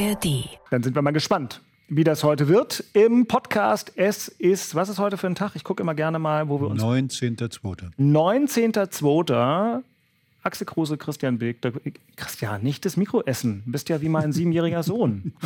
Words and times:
ARD. 0.00 0.48
Dann 0.70 0.82
sind 0.82 0.94
wir 0.94 1.02
mal 1.02 1.10
gespannt, 1.10 1.60
wie 1.88 2.04
das 2.04 2.24
heute 2.24 2.48
wird 2.48 2.84
im 2.94 3.26
Podcast. 3.26 3.92
Es 3.96 4.28
ist, 4.28 4.74
was 4.74 4.88
ist 4.88 4.98
heute 4.98 5.18
für 5.18 5.26
ein 5.26 5.34
Tag? 5.34 5.52
Ich 5.56 5.64
gucke 5.64 5.82
immer 5.82 5.94
gerne 5.94 6.18
mal, 6.18 6.48
wo 6.48 6.60
wir 6.60 6.68
uns. 6.68 6.82
19.02. 6.82 7.90
19.02. 7.98 9.82
Axel 10.42 10.66
Kruse, 10.66 10.96
Christian 10.96 11.38
Beek. 11.38 11.60
Der, 11.60 11.72
Christian, 12.16 12.62
nicht 12.62 12.86
das 12.86 12.96
Mikro 12.96 13.22
essen. 13.22 13.62
Du 13.66 13.72
bist 13.72 13.88
ja 13.90 14.00
wie 14.00 14.08
mein 14.08 14.32
siebenjähriger 14.32 14.82
Sohn. 14.82 15.32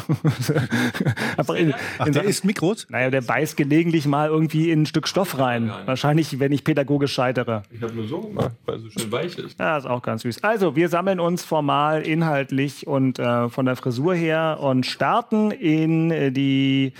In, 1.57 1.75
Ach, 1.99 2.07
in 2.07 2.13
der 2.13 2.25
isst 2.25 2.45
Mikros? 2.45 2.87
Naja, 2.89 3.11
der 3.11 3.21
beißt 3.21 3.57
gelegentlich 3.57 4.07
mal 4.07 4.29
irgendwie 4.29 4.71
in 4.71 4.83
ein 4.83 4.87
Stück 4.87 5.07
Stoff 5.07 5.39
rein. 5.39 5.71
Wahrscheinlich, 5.85 6.39
wenn 6.41 6.53
ich 6.53 6.65
pädagogisch 6.65 7.13
scheitere. 7.13 7.63
Ich 7.71 7.83
habe 7.83 7.93
nur 7.93 8.09
so 8.09 8.21
gemacht, 8.21 8.53
weil 8.65 8.77
es 8.77 8.83
so 8.83 8.91
schön 8.91 9.13
weich 9.13 9.37
ist. 9.39 9.59
Ja, 9.59 9.77
ist 9.77 9.87
auch 9.87 10.03
ganz 10.03 10.23
süß. 10.23 10.43
Also, 10.43 10.75
wir 10.75 10.89
sammeln 10.89 11.21
uns 11.21 11.45
formal, 11.45 12.03
inhaltlich 12.03 12.87
und 12.87 13.19
äh, 13.19 13.49
von 13.49 13.67
der 13.67 13.77
Frisur 13.77 14.15
her 14.15 14.59
und 14.61 14.87
starten 14.87 15.51
in 15.51 16.11
äh, 16.11 16.33
die 16.33 16.93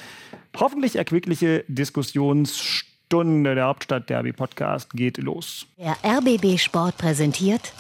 hoffentlich 0.57 0.97
erquickliche 0.97 1.65
Diskussionsstunde. 1.69 2.94
Der 3.15 3.67
Hauptstadt-Derby-Podcast 3.67 4.91
geht 4.91 5.19
los. 5.19 5.67
Der 5.79 5.97
RBB 6.03 6.59
Sport 6.59 6.99
präsentiert 6.99 7.73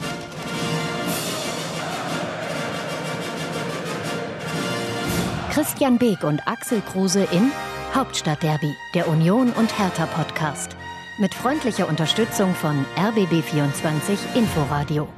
Christian 5.51 5.99
Beek 5.99 6.23
und 6.23 6.47
Axel 6.47 6.81
Kruse 6.83 7.25
in 7.33 7.51
Hauptstadtderby, 7.93 8.77
der 8.95 9.09
Union 9.09 9.51
und 9.51 9.77
Hertha 9.77 10.07
Podcast. 10.07 10.77
Mit 11.19 11.35
freundlicher 11.35 11.89
Unterstützung 11.89 12.55
von 12.55 12.85
RBB24 12.97 14.37
Inforadio. 14.37 15.09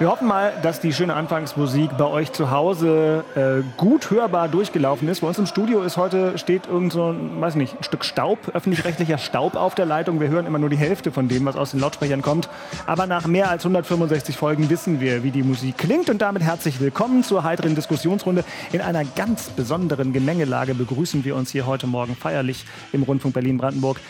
Wir 0.00 0.08
hoffen 0.08 0.28
mal, 0.28 0.54
dass 0.62 0.80
die 0.80 0.94
schöne 0.94 1.12
Anfangsmusik 1.12 1.98
bei 1.98 2.06
euch 2.06 2.32
zu 2.32 2.50
Hause 2.50 3.22
äh, 3.34 3.62
gut 3.76 4.10
hörbar 4.10 4.48
durchgelaufen 4.48 5.06
ist. 5.08 5.20
Bei 5.20 5.26
uns 5.26 5.38
im 5.38 5.44
Studio 5.44 5.82
ist 5.82 5.98
heute 5.98 6.38
steht 6.38 6.66
irgend 6.68 6.94
so 6.94 7.10
ein, 7.10 7.38
weiß 7.38 7.56
nicht, 7.56 7.76
ein 7.76 7.84
Stück 7.84 8.06
Staub, 8.06 8.38
öffentlich-rechtlicher 8.54 9.18
Staub 9.18 9.56
auf 9.56 9.74
der 9.74 9.84
Leitung. 9.84 10.18
Wir 10.18 10.28
hören 10.28 10.46
immer 10.46 10.58
nur 10.58 10.70
die 10.70 10.78
Hälfte 10.78 11.12
von 11.12 11.28
dem, 11.28 11.44
was 11.44 11.54
aus 11.54 11.72
den 11.72 11.80
Lautsprechern 11.80 12.22
kommt. 12.22 12.48
Aber 12.86 13.06
nach 13.06 13.26
mehr 13.26 13.50
als 13.50 13.66
165 13.66 14.38
Folgen 14.38 14.70
wissen 14.70 15.00
wir, 15.00 15.22
wie 15.22 15.32
die 15.32 15.42
Musik 15.42 15.76
klingt. 15.76 16.08
Und 16.08 16.22
damit 16.22 16.42
herzlich 16.42 16.80
willkommen 16.80 17.22
zur 17.22 17.44
heiteren 17.44 17.74
Diskussionsrunde. 17.74 18.42
In 18.72 18.80
einer 18.80 19.04
ganz 19.04 19.50
besonderen 19.50 20.14
Gemengelage 20.14 20.72
begrüßen 20.74 21.26
wir 21.26 21.36
uns 21.36 21.50
hier 21.50 21.66
heute 21.66 21.86
Morgen 21.86 22.16
feierlich 22.16 22.64
im 22.94 23.02
Rundfunk 23.02 23.34
Berlin-Brandenburg. 23.34 24.00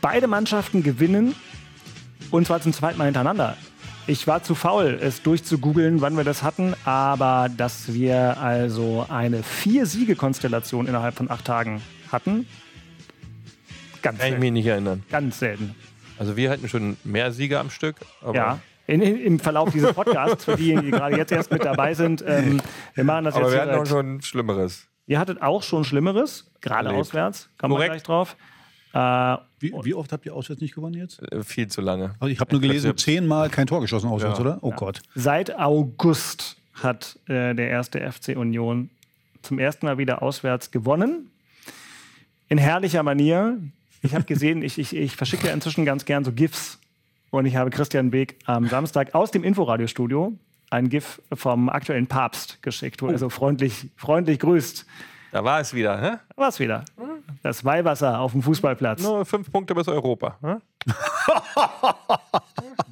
Beide 0.00 0.26
Mannschaften 0.26 0.82
gewinnen 0.82 1.36
und 2.32 2.48
zwar 2.48 2.60
zum 2.60 2.72
zweiten 2.72 2.98
Mal 2.98 3.04
hintereinander. 3.04 3.56
Ich 4.06 4.26
war 4.26 4.42
zu 4.42 4.54
faul, 4.54 4.98
es 5.00 5.22
durchzugoogeln, 5.22 6.02
wann 6.02 6.14
wir 6.16 6.24
das 6.24 6.42
hatten, 6.42 6.74
aber 6.84 7.48
dass 7.56 7.94
wir 7.94 8.38
also 8.38 9.06
eine 9.08 9.42
Vier-Siege-Konstellation 9.42 10.86
innerhalb 10.86 11.14
von 11.14 11.30
acht 11.30 11.46
Tagen 11.46 11.80
hatten, 12.12 12.46
ganz 14.02 14.18
Kann 14.18 14.26
ich 14.26 14.32
selten. 14.32 14.40
mich 14.40 14.52
nicht 14.52 14.66
erinnern. 14.66 15.02
Ganz 15.10 15.38
selten. 15.38 15.74
Also 16.18 16.36
wir 16.36 16.50
hatten 16.50 16.68
schon 16.68 16.98
mehr 17.02 17.32
Sieger 17.32 17.60
am 17.60 17.70
Stück. 17.70 17.96
Aber 18.20 18.34
Ja. 18.34 18.58
In, 18.86 19.00
in, 19.00 19.16
Im 19.18 19.38
Verlauf 19.38 19.70
dieses 19.70 19.94
Podcasts, 19.94 20.44
für 20.44 20.56
diejenigen, 20.56 20.84
die 20.84 20.90
gerade 20.90 21.16
jetzt 21.16 21.32
erst 21.32 21.50
mit 21.50 21.64
dabei 21.64 21.94
sind, 21.94 22.22
ähm, 22.26 22.60
wir 22.92 23.04
machen 23.04 23.24
das 23.24 23.34
aber 23.34 23.44
jetzt 23.44 23.54
wir 23.54 23.62
hier 23.62 23.72
hatten 23.72 23.80
auch 23.80 23.86
schon 23.86 24.20
Schlimmeres. 24.20 24.86
Ihr 25.06 25.18
hattet 25.18 25.40
auch 25.40 25.62
schon 25.62 25.84
Schlimmeres, 25.84 26.50
gerade 26.60 26.90
auswärts, 26.90 27.48
kommen 27.56 27.78
wir 27.78 27.86
gleich 27.86 28.02
drauf. 28.02 28.36
Äh, 28.94 29.36
Wie, 29.58 29.72
wie 29.82 29.94
oft 29.94 30.12
habt 30.12 30.24
ihr 30.24 30.34
auswärts 30.34 30.62
nicht 30.62 30.74
gewonnen 30.74 30.94
jetzt? 30.94 31.20
Äh, 31.32 31.42
Viel 31.42 31.66
zu 31.68 31.80
lange. 31.80 32.14
Also 32.20 32.32
ich 32.32 32.38
habe 32.40 32.52
nur 32.52 32.60
gelesen, 32.60 32.96
zehnmal 32.96 33.50
kein 33.50 33.66
Tor 33.66 33.80
geschossen 33.80 34.08
auswärts, 34.08 34.38
Ja. 34.38 34.44
oder? 34.44 34.58
Oh 34.62 34.70
Gott. 34.70 35.00
Seit 35.14 35.58
August 35.58 36.56
hat 36.74 37.18
äh, 37.26 37.54
der 37.54 37.68
erste 37.70 38.00
FC 38.10 38.36
Union 38.36 38.90
zum 39.42 39.58
ersten 39.58 39.86
Mal 39.86 39.98
wieder 39.98 40.22
auswärts 40.22 40.70
gewonnen. 40.70 41.30
In 42.48 42.58
herrlicher 42.58 43.02
Manier. 43.02 43.58
Ich 44.02 44.14
habe 44.14 44.24
gesehen, 44.24 44.62
ich, 44.62 44.78
ich, 44.78 44.94
ich 44.94 45.16
verschicke 45.16 45.48
ja 45.48 45.52
inzwischen 45.54 45.84
ganz 45.84 46.04
gern 46.04 46.24
so 46.24 46.32
GIFs. 46.32 46.78
Und 47.30 47.46
ich 47.46 47.56
habe 47.56 47.70
Christian 47.70 48.10
Beek 48.10 48.36
am 48.44 48.68
Samstag 48.68 49.14
aus 49.14 49.30
dem 49.32 49.42
Inforadiostudio 49.42 50.38
ein 50.70 50.88
GIF 50.88 51.20
vom 51.32 51.68
aktuellen 51.68 52.06
Papst 52.06 52.62
geschickt, 52.62 53.02
wo 53.02 53.08
er 53.08 53.18
so 53.18 53.28
freundlich, 53.28 53.86
freundlich 53.96 54.38
grüßt. 54.38 54.86
Da 55.34 55.42
war 55.42 55.58
es 55.58 55.74
wieder. 55.74 56.00
Hä? 56.00 56.18
Da 56.28 56.36
war's 56.36 56.60
wieder. 56.60 56.84
Das 57.42 57.64
Weihwasser 57.64 58.20
auf 58.20 58.30
dem 58.30 58.42
Fußballplatz. 58.42 59.02
Nur 59.02 59.26
fünf 59.26 59.50
Punkte 59.50 59.74
bis 59.74 59.88
Europa. 59.88 60.38
Hä? 60.40 60.58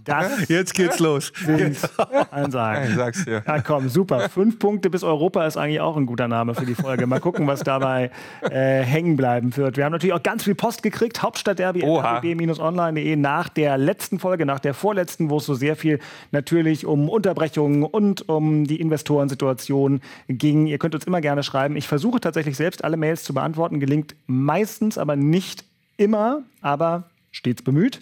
Das 0.05 0.49
Jetzt 0.49 0.75
geht's 0.75 0.99
los. 0.99 1.33
sind 1.45 1.77
Ich 1.77 2.33
Ansagen. 2.33 2.97
sag's 2.97 3.25
dir. 3.25 3.43
Ja, 3.47 3.61
komm, 3.61 3.89
super. 3.89 4.29
Fünf 4.29 4.59
Punkte 4.59 4.91
bis 4.91 5.03
Europa 5.03 5.47
ist 5.47 5.57
eigentlich 5.57 5.81
auch 5.81 5.97
ein 5.97 6.07
guter 6.07 6.29
Name 6.29 6.55
für 6.55 6.67
die 6.67 6.75
Folge. 6.75 7.07
Mal 7.07 7.21
gucken, 7.21 7.47
was 7.47 7.61
dabei 7.61 8.11
äh, 8.43 8.83
hängen 8.83 9.17
bleiben 9.17 9.57
wird. 9.57 9.77
Wir 9.77 9.85
haben 9.85 9.93
natürlich 9.93 10.15
auch 10.15 10.23
ganz 10.23 10.45
viel 10.45 10.55
Post 10.55 10.83
gekriegt. 10.83 11.23
Hauptstadtderby 11.23 11.83
online.de 11.85 13.17
nach 13.17 13.49
der 13.49 13.79
letzten 13.79 14.19
Folge, 14.19 14.47
nach 14.47 14.61
der 14.61 14.75
vorletzten, 14.75 15.31
wo 15.31 15.39
es 15.39 15.47
so 15.47 15.55
sehr 15.55 15.77
viel 15.77 15.99
natürlich 16.31 16.87
um 16.87 17.09
Unterbrechungen 17.09 17.85
und 17.85 18.29
um 18.29 18.67
die 18.67 18.81
Investorensituation 18.81 20.01
ging. 20.29 20.67
Ihr 20.67 20.79
könnt 20.79 20.95
uns 20.95 21.05
immer 21.05 21.21
gerne 21.21 21.43
schreiben. 21.43 21.77
Ich 21.77 21.89
versuche 21.89 22.21
tatsächlich 22.21 22.57
selbst 22.57 22.85
alle 22.85 22.97
Mails 22.97 23.25
zu 23.25 23.35
beantworten. 23.35 23.81
Gelingt 23.81 24.15
meistens, 24.27 24.99
aber 24.99 25.17
nicht 25.17 25.65
immer, 25.97 26.43
aber 26.61 27.05
stets 27.31 27.63
bemüht. 27.63 28.01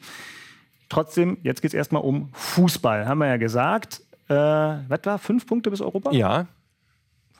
Trotzdem, 0.90 1.38
jetzt 1.42 1.62
geht 1.62 1.70
es 1.70 1.74
erstmal 1.74 2.02
um 2.02 2.28
Fußball, 2.34 3.06
haben 3.08 3.18
wir 3.18 3.28
ja 3.28 3.38
gesagt. 3.38 4.02
Äh, 4.28 4.34
was 4.34 5.00
war? 5.04 5.18
Fünf 5.18 5.46
Punkte 5.46 5.70
bis 5.70 5.80
Europa? 5.80 6.12
Ja, 6.12 6.46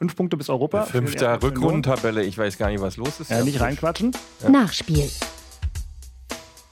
Fünf 0.01 0.17
Punkte 0.17 0.39
bis 0.39 0.49
Europa. 0.49 0.87
Fünfter. 0.87 1.43
Rückrundentabelle. 1.43 2.25
Ich 2.25 2.39
weiß 2.39 2.57
gar 2.57 2.71
nicht, 2.71 2.81
was 2.81 2.97
los 2.97 3.21
ist. 3.21 3.31
Ja, 3.31 3.45
nicht 3.45 3.61
reinquatschen. 3.61 4.13
Nachspiel. 4.49 5.11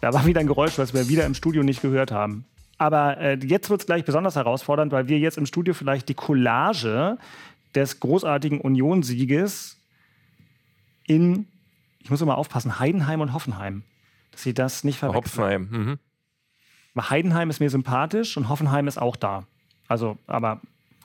Da 0.00 0.14
war 0.14 0.24
wieder 0.24 0.40
ein 0.40 0.46
Geräusch, 0.46 0.78
was 0.78 0.94
wir 0.94 1.10
wieder 1.10 1.26
im 1.26 1.34
Studio 1.34 1.62
nicht 1.62 1.82
gehört 1.82 2.10
haben. 2.10 2.46
Aber 2.78 3.18
äh, 3.18 3.38
jetzt 3.42 3.68
wird 3.68 3.80
es 3.80 3.86
gleich 3.86 4.06
besonders 4.06 4.36
herausfordernd, 4.36 4.92
weil 4.92 5.08
wir 5.08 5.18
jetzt 5.18 5.36
im 5.36 5.44
Studio 5.44 5.74
vielleicht 5.74 6.08
die 6.08 6.14
Collage 6.14 7.18
des 7.74 8.00
großartigen 8.00 8.62
Unionsieges 8.62 9.76
in, 11.06 11.48
ich 11.98 12.08
muss 12.08 12.22
immer 12.22 12.38
aufpassen, 12.38 12.78
Heidenheim 12.78 13.20
und 13.20 13.34
Hoffenheim. 13.34 13.82
Dass 14.30 14.42
sie 14.42 14.54
das 14.54 14.84
nicht 14.84 14.98
verwechseln. 14.98 15.44
Hopfenheim. 15.44 15.68
Mhm. 15.70 15.98
Heidenheim 17.02 17.50
ist 17.50 17.60
mir 17.60 17.70
sympathisch 17.70 18.36
und 18.36 18.48
Hoffenheim 18.48 18.88
ist 18.88 18.98
auch 18.98 19.16
da. 19.16 19.44
Also, 19.88 20.18
aber 20.26 20.60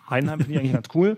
Heidenheim 0.09 0.39
finde 0.39 0.53
ich 0.53 0.59
eigentlich 0.59 0.73
ganz 0.73 0.87
cool. 0.93 1.17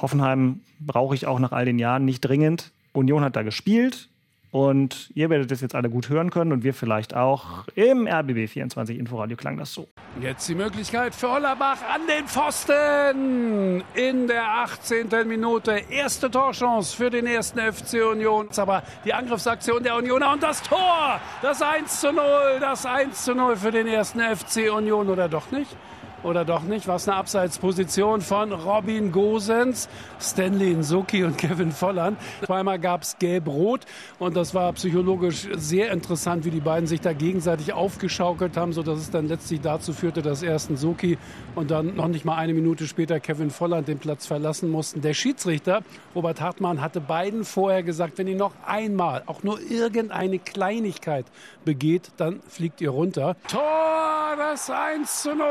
Hoffenheim 0.00 0.60
brauche 0.78 1.14
ich 1.14 1.26
auch 1.26 1.38
nach 1.38 1.52
all 1.52 1.64
den 1.64 1.78
Jahren 1.78 2.04
nicht 2.04 2.20
dringend. 2.20 2.72
Union 2.92 3.22
hat 3.22 3.36
da 3.36 3.42
gespielt 3.42 4.09
und 4.50 5.10
ihr 5.14 5.30
werdet 5.30 5.50
das 5.50 5.60
jetzt 5.60 5.74
alle 5.74 5.90
gut 5.90 6.08
hören 6.08 6.30
können 6.30 6.52
und 6.52 6.64
wir 6.64 6.74
vielleicht 6.74 7.14
auch. 7.14 7.64
Im 7.74 8.06
RBB 8.06 8.48
24 8.48 8.98
Inforadio 8.98 9.36
klang 9.36 9.56
das 9.56 9.72
so. 9.72 9.88
Jetzt 10.20 10.48
die 10.48 10.54
Möglichkeit 10.54 11.14
für 11.14 11.30
Hollerbach 11.30 11.78
an 11.92 12.00
den 12.08 12.26
Pfosten 12.26 13.82
in 13.94 14.26
der 14.26 14.44
18. 14.44 15.08
Minute. 15.26 15.82
Erste 15.90 16.30
Torchance 16.30 16.96
für 16.96 17.10
den 17.10 17.26
ersten 17.26 17.60
FC 17.60 18.02
Union. 18.10 18.48
Aber 18.56 18.82
die 19.04 19.14
Angriffsaktion 19.14 19.82
der 19.82 19.96
Unioner 19.96 20.32
und 20.32 20.42
das 20.42 20.62
Tor, 20.62 21.20
das 21.42 21.62
1 21.62 22.00
zu 22.00 22.12
0, 22.12 22.24
das 22.60 22.84
1 22.86 23.24
zu 23.24 23.34
0 23.34 23.56
für 23.56 23.70
den 23.70 23.86
ersten 23.86 24.20
FC 24.20 24.72
Union 24.72 25.08
oder 25.08 25.28
doch 25.28 25.50
nicht? 25.50 25.76
Oder 26.22 26.44
doch 26.44 26.64
nicht? 26.64 26.86
Was 26.86 27.08
eine 27.08 27.16
Abseitsposition 27.16 28.20
von 28.20 28.52
Robin 28.52 29.10
Gosens, 29.10 29.88
Stanley 30.20 30.74
Nsuki 30.74 31.24
und 31.24 31.38
Kevin 31.38 31.72
Volland. 31.72 32.18
Zweimal 32.44 32.78
gab 32.78 33.02
es 33.02 33.18
gelb-rot 33.18 33.86
und 34.18 34.36
das 34.36 34.54
war 34.54 34.70
psychologisch 34.74 35.48
sehr 35.56 35.90
interessant, 35.90 36.44
wie 36.44 36.50
die 36.50 36.60
beiden 36.60 36.86
sich 36.86 37.00
da 37.00 37.14
gegenseitig 37.14 37.72
aufgeschaukelt 37.72 38.58
haben, 38.58 38.74
sodass 38.74 38.98
es 38.98 39.10
dann 39.10 39.28
letztlich 39.28 39.62
dazu 39.62 39.94
führte, 39.94 40.20
dass 40.20 40.42
erst 40.42 40.70
Nsuki 40.70 41.16
und 41.54 41.70
dann 41.70 41.96
noch 41.96 42.08
nicht 42.08 42.26
mal 42.26 42.36
eine 42.36 42.52
Minute 42.52 42.86
später 42.86 43.18
Kevin 43.18 43.50
Volland 43.50 43.88
den 43.88 43.98
Platz 43.98 44.26
verlassen 44.26 44.70
mussten. 44.70 45.00
Der 45.00 45.14
Schiedsrichter, 45.14 45.80
Robert 46.14 46.42
Hartmann, 46.42 46.82
hatte 46.82 47.00
beiden 47.00 47.44
vorher 47.44 47.82
gesagt, 47.82 48.18
wenn 48.18 48.28
ihr 48.28 48.36
noch 48.36 48.52
einmal 48.66 49.22
auch 49.24 49.42
nur 49.42 49.58
irgendeine 49.58 50.38
Kleinigkeit 50.38 51.24
begeht, 51.64 52.10
dann 52.18 52.40
fliegt 52.46 52.82
ihr 52.82 52.90
runter. 52.90 53.36
Tor, 53.48 54.36
das 54.36 54.68
1 54.68 55.22
zu 55.22 55.34
0. 55.34 55.46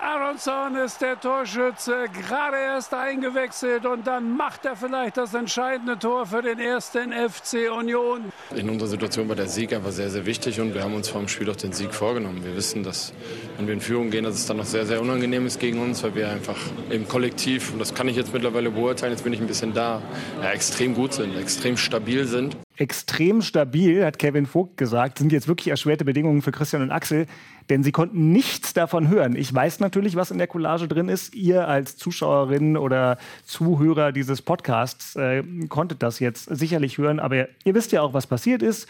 Aronson 0.00 0.76
ist 0.76 1.00
der 1.00 1.20
Torschütze, 1.20 2.06
gerade 2.12 2.56
erst 2.56 2.94
eingewechselt 2.94 3.84
und 3.84 4.06
dann 4.06 4.36
macht 4.36 4.64
er 4.64 4.76
vielleicht 4.76 5.16
das 5.16 5.34
entscheidende 5.34 5.98
Tor 5.98 6.24
für 6.24 6.40
den 6.40 6.60
ersten 6.60 7.12
FC 7.12 7.68
Union. 7.76 8.32
In 8.54 8.70
unserer 8.70 8.88
Situation 8.88 9.28
war 9.28 9.34
der 9.34 9.48
Sieg 9.48 9.72
einfach 9.72 9.90
sehr, 9.90 10.08
sehr 10.08 10.24
wichtig 10.24 10.60
und 10.60 10.72
wir 10.72 10.84
haben 10.84 10.94
uns 10.94 11.08
vor 11.08 11.20
dem 11.20 11.28
Spiel 11.28 11.50
auch 11.50 11.56
den 11.56 11.72
Sieg 11.72 11.92
vorgenommen. 11.92 12.44
Wir 12.44 12.54
wissen, 12.54 12.84
dass 12.84 13.12
wenn 13.56 13.66
wir 13.66 13.74
in 13.74 13.80
Führung 13.80 14.10
gehen, 14.10 14.22
dass 14.24 14.34
es 14.34 14.46
dann 14.46 14.58
noch 14.58 14.66
sehr, 14.66 14.86
sehr 14.86 15.00
unangenehm 15.00 15.46
ist 15.46 15.58
gegen 15.58 15.80
uns, 15.80 16.02
weil 16.04 16.14
wir 16.14 16.28
einfach 16.28 16.58
im 16.90 17.08
Kollektiv, 17.08 17.72
und 17.72 17.80
das 17.80 17.92
kann 17.92 18.06
ich 18.06 18.16
jetzt 18.16 18.32
mittlerweile 18.32 18.70
beurteilen, 18.70 19.12
jetzt 19.12 19.24
bin 19.24 19.32
ich 19.32 19.40
ein 19.40 19.48
bisschen 19.48 19.74
da, 19.74 20.00
ja, 20.40 20.50
extrem 20.50 20.94
gut 20.94 21.14
sind, 21.14 21.36
extrem 21.36 21.76
stabil 21.76 22.24
sind. 22.24 22.56
Extrem 22.78 23.42
stabil, 23.42 24.04
hat 24.04 24.18
Kevin 24.18 24.46
Vogt 24.46 24.76
gesagt, 24.76 25.18
sind 25.18 25.32
jetzt 25.32 25.48
wirklich 25.48 25.68
erschwerte 25.68 26.04
Bedingungen 26.04 26.42
für 26.42 26.52
Christian 26.52 26.82
und 26.82 26.92
Axel, 26.92 27.26
denn 27.70 27.82
sie 27.82 27.92
konnten 27.92 28.30
nichts 28.30 28.72
davon 28.72 29.08
hören. 29.08 29.34
Ich 29.36 29.52
weiß 29.52 29.80
natürlich, 29.80 30.16
was 30.16 30.30
in 30.30 30.38
der 30.38 30.46
Collage 30.46 30.86
drin 30.88 31.08
ist. 31.08 31.34
Ihr 31.34 31.66
als 31.66 31.96
Zuschauerin 31.96 32.76
oder 32.76 33.18
Zuhörer 33.44 34.12
dieses 34.12 34.42
Podcasts 34.42 35.16
äh, 35.16 35.42
konntet 35.68 36.02
das 36.02 36.20
jetzt 36.20 36.44
sicherlich 36.44 36.98
hören, 36.98 37.18
aber 37.20 37.48
ihr 37.64 37.74
wisst 37.74 37.92
ja 37.92 38.00
auch, 38.00 38.14
was 38.14 38.26
passiert 38.26 38.62
ist. 38.62 38.88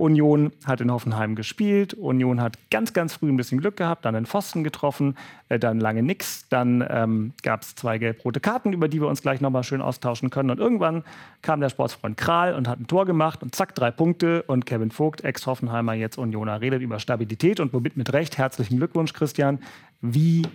Union 0.00 0.52
hat 0.64 0.80
in 0.80 0.90
Hoffenheim 0.90 1.34
gespielt. 1.34 1.94
Union 1.94 2.40
hat 2.40 2.58
ganz, 2.70 2.92
ganz 2.92 3.14
früh 3.14 3.28
ein 3.28 3.36
bisschen 3.36 3.60
Glück 3.60 3.76
gehabt, 3.76 4.04
dann 4.04 4.14
den 4.14 4.26
Pfosten 4.26 4.64
getroffen, 4.64 5.16
äh, 5.48 5.58
dann 5.58 5.78
lange 5.78 6.02
nix. 6.02 6.48
Dann 6.48 6.84
ähm, 6.88 7.32
gab 7.42 7.62
es 7.62 7.74
zwei 7.74 7.98
gelb-rote 7.98 8.40
Karten, 8.40 8.72
über 8.72 8.88
die 8.88 9.00
wir 9.00 9.08
uns 9.08 9.22
gleich 9.22 9.40
nochmal 9.40 9.62
schön 9.62 9.82
austauschen 9.82 10.30
können. 10.30 10.50
Und 10.50 10.58
irgendwann 10.58 11.04
kam 11.42 11.60
der 11.60 11.68
Sportsfreund 11.68 12.16
Kral 12.16 12.54
und 12.54 12.66
hat 12.66 12.80
ein 12.80 12.86
Tor 12.86 13.06
gemacht 13.06 13.42
und 13.42 13.54
zack, 13.54 13.74
drei 13.74 13.90
Punkte. 13.90 14.42
Und 14.42 14.66
Kevin 14.66 14.90
Vogt, 14.90 15.22
Ex-Hoffenheimer, 15.22 15.94
jetzt 15.94 16.18
Unioner, 16.18 16.60
redet 16.60 16.82
über 16.82 16.98
Stabilität 16.98 17.60
und 17.60 17.72
womit 17.72 17.96
mit 17.96 18.12
Recht. 18.12 18.38
Herzlichen 18.38 18.78
Glückwunsch, 18.78 19.12
Christian. 19.12 19.60
Wie 20.00 20.46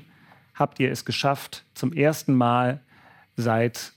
habt 0.56 0.80
ihr 0.80 0.92
es 0.92 1.06
geschafft, 1.06 1.64
zum 1.76 1.94
ersten 1.94 2.34
Mal 2.34 2.80
seit 3.38 3.94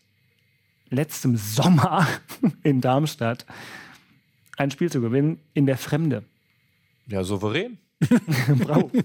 letztem 0.91 1.37
Sommer 1.37 2.07
in 2.63 2.81
Darmstadt 2.81 3.47
ein 4.59 4.71
Spiel 4.71 4.91
zu 4.91 5.01
gewinnen 5.01 5.41
in 5.55 5.67
der 5.67 5.79
Fremde. 5.79 6.25
Ja, 7.07 7.25
souverän. 7.25 7.79
Bravo. 8.59 8.91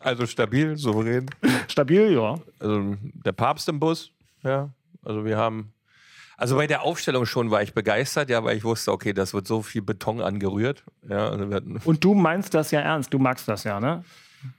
Also 0.00 0.26
stabil, 0.26 0.76
souverän. 0.76 1.26
Stabil, 1.68 2.12
ja. 2.12 2.38
Also 2.58 2.96
der 3.24 3.32
Papst 3.32 3.68
im 3.68 3.80
Bus. 3.80 4.10
Ja. 4.42 4.70
Also 5.02 5.24
wir 5.24 5.36
haben. 5.36 5.72
Also 6.36 6.56
bei 6.56 6.66
der 6.66 6.82
Aufstellung 6.82 7.26
schon 7.26 7.50
war 7.50 7.62
ich 7.62 7.74
begeistert, 7.74 8.28
ja, 8.28 8.42
weil 8.42 8.56
ich 8.56 8.64
wusste, 8.64 8.90
okay, 8.92 9.12
das 9.12 9.34
wird 9.34 9.46
so 9.46 9.62
viel 9.62 9.82
Beton 9.82 10.20
angerührt. 10.20 10.82
Ja, 11.08 11.28
also 11.28 11.46
Und 11.84 12.02
du 12.02 12.14
meinst 12.14 12.54
das 12.54 12.72
ja 12.72 12.80
ernst. 12.80 13.14
Du 13.14 13.18
magst 13.18 13.46
das 13.46 13.64
ja, 13.64 13.78
ne? 13.78 14.04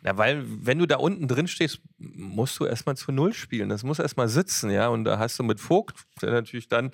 ja, 0.03 0.17
weil 0.17 0.43
wenn 0.47 0.79
du 0.79 0.85
da 0.85 0.97
unten 0.97 1.27
drin 1.27 1.47
stehst, 1.47 1.81
musst 1.97 2.59
du 2.59 2.65
erstmal 2.65 2.95
zu 2.95 3.11
Null 3.11 3.33
spielen. 3.33 3.69
Das 3.69 3.83
muss 3.83 3.99
erstmal 3.99 4.27
sitzen, 4.29 4.69
ja. 4.69 4.87
Und 4.87 5.03
da 5.03 5.19
hast 5.19 5.37
du 5.39 5.43
mit 5.43 5.59
Vogt, 5.59 6.05
der 6.21 6.31
natürlich 6.31 6.67
dann, 6.67 6.91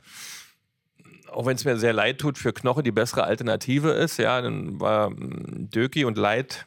auch 1.31 1.45
wenn 1.45 1.55
es 1.55 1.65
mir 1.65 1.77
sehr 1.77 1.93
leid 1.93 2.19
tut, 2.19 2.37
für 2.37 2.53
Knoche 2.53 2.83
die 2.83 2.91
bessere 2.91 3.23
Alternative 3.23 3.91
ist, 3.91 4.17
ja, 4.17 4.41
dann 4.41 4.79
war 4.79 5.09
mm, 5.09 5.69
Döki 5.69 6.05
und 6.05 6.17
Leid 6.17 6.65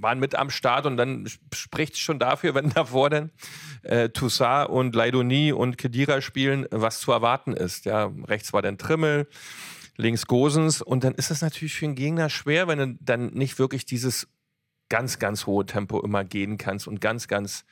waren 0.00 0.20
mit 0.20 0.36
am 0.36 0.50
Start 0.50 0.86
und 0.86 0.96
dann 0.96 1.28
spricht 1.52 1.94
es 1.94 1.98
schon 1.98 2.18
dafür, 2.18 2.54
wenn 2.54 2.70
davor 2.70 3.10
dann 3.10 3.30
äh, 3.82 4.10
Toussaint 4.10 4.70
und 4.70 4.94
Leidoni 4.94 5.52
und 5.52 5.78
Kedira 5.78 6.20
spielen, 6.20 6.66
was 6.70 7.00
zu 7.00 7.12
erwarten 7.12 7.52
ist. 7.52 7.84
Ja, 7.84 8.12
rechts 8.26 8.52
war 8.52 8.62
dann 8.62 8.78
Trimmel, 8.78 9.26
links 9.96 10.26
Gosens 10.26 10.82
und 10.82 11.04
dann 11.04 11.14
ist 11.14 11.30
es 11.30 11.42
natürlich 11.42 11.74
für 11.74 11.86
den 11.86 11.94
Gegner 11.94 12.30
schwer, 12.30 12.68
wenn 12.68 12.78
du 12.78 12.98
dann 13.00 13.30
nicht 13.34 13.58
wirklich 13.58 13.84
dieses 13.84 14.28
ganz, 14.88 15.18
ganz 15.18 15.46
hohe 15.46 15.66
Tempo 15.66 16.00
immer 16.00 16.24
gehen 16.24 16.58
kannst 16.58 16.86
und 16.86 17.00
ganz, 17.00 17.28
ganz 17.28 17.64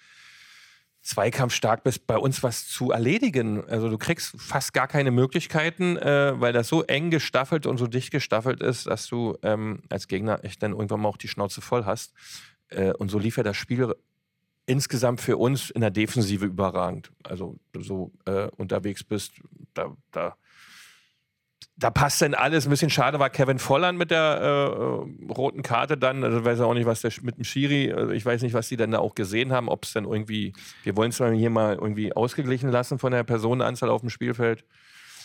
zweikampfstark 1.06 1.84
bist, 1.84 2.06
bei 2.06 2.18
uns 2.18 2.42
was 2.42 2.66
zu 2.66 2.90
erledigen. 2.90 3.64
Also 3.68 3.88
du 3.88 3.98
kriegst 3.98 4.34
fast 4.40 4.72
gar 4.72 4.88
keine 4.88 5.10
Möglichkeiten, 5.10 5.96
äh, 5.96 6.38
weil 6.40 6.52
das 6.52 6.68
so 6.68 6.82
eng 6.82 7.10
gestaffelt 7.10 7.66
und 7.66 7.78
so 7.78 7.86
dicht 7.86 8.10
gestaffelt 8.10 8.60
ist, 8.60 8.86
dass 8.86 9.06
du 9.06 9.36
ähm, 9.42 9.82
als 9.88 10.08
Gegner 10.08 10.44
echt 10.44 10.62
dann 10.62 10.72
irgendwann 10.72 11.00
mal 11.00 11.08
auch 11.08 11.16
die 11.16 11.28
Schnauze 11.28 11.60
voll 11.60 11.84
hast. 11.84 12.12
Äh, 12.68 12.92
und 12.92 13.10
so 13.10 13.18
lief 13.18 13.36
ja 13.36 13.42
das 13.42 13.56
Spiel 13.56 13.94
insgesamt 14.66 15.20
für 15.20 15.36
uns 15.36 15.70
in 15.70 15.80
der 15.80 15.90
Defensive 15.90 16.44
überragend. 16.44 17.12
Also 17.22 17.56
so 17.78 18.12
äh, 18.24 18.48
unterwegs 18.56 19.04
bist, 19.04 19.32
da, 19.74 19.96
da, 20.10 20.36
da 21.78 21.90
passt 21.90 22.22
denn 22.22 22.34
alles. 22.34 22.66
Ein 22.66 22.70
bisschen 22.70 22.90
schade 22.90 23.18
war 23.18 23.28
Kevin 23.28 23.58
Volland 23.58 23.98
mit 23.98 24.10
der 24.10 24.40
äh, 24.40 25.32
roten 25.32 25.62
Karte 25.62 25.98
dann. 25.98 26.24
Also 26.24 26.44
weiß 26.44 26.60
auch 26.60 26.74
nicht, 26.74 26.86
was 26.86 27.02
der 27.02 27.12
mit 27.22 27.36
dem 27.36 27.44
Schiri, 27.44 27.92
also 27.92 28.12
ich 28.12 28.24
weiß 28.24 28.42
nicht, 28.42 28.54
was 28.54 28.68
die 28.68 28.76
dann 28.76 28.90
da 28.90 28.98
auch 28.98 29.14
gesehen 29.14 29.52
haben, 29.52 29.68
ob 29.68 29.84
es 29.84 29.92
dann 29.92 30.04
irgendwie, 30.04 30.54
wir 30.84 30.96
wollen 30.96 31.10
es 31.10 31.18
hier 31.18 31.50
mal 31.50 31.74
irgendwie 31.74 32.14
ausgeglichen 32.14 32.70
lassen 32.70 32.98
von 32.98 33.12
der 33.12 33.24
Personenanzahl 33.24 33.90
auf 33.90 34.00
dem 34.00 34.10
Spielfeld. 34.10 34.64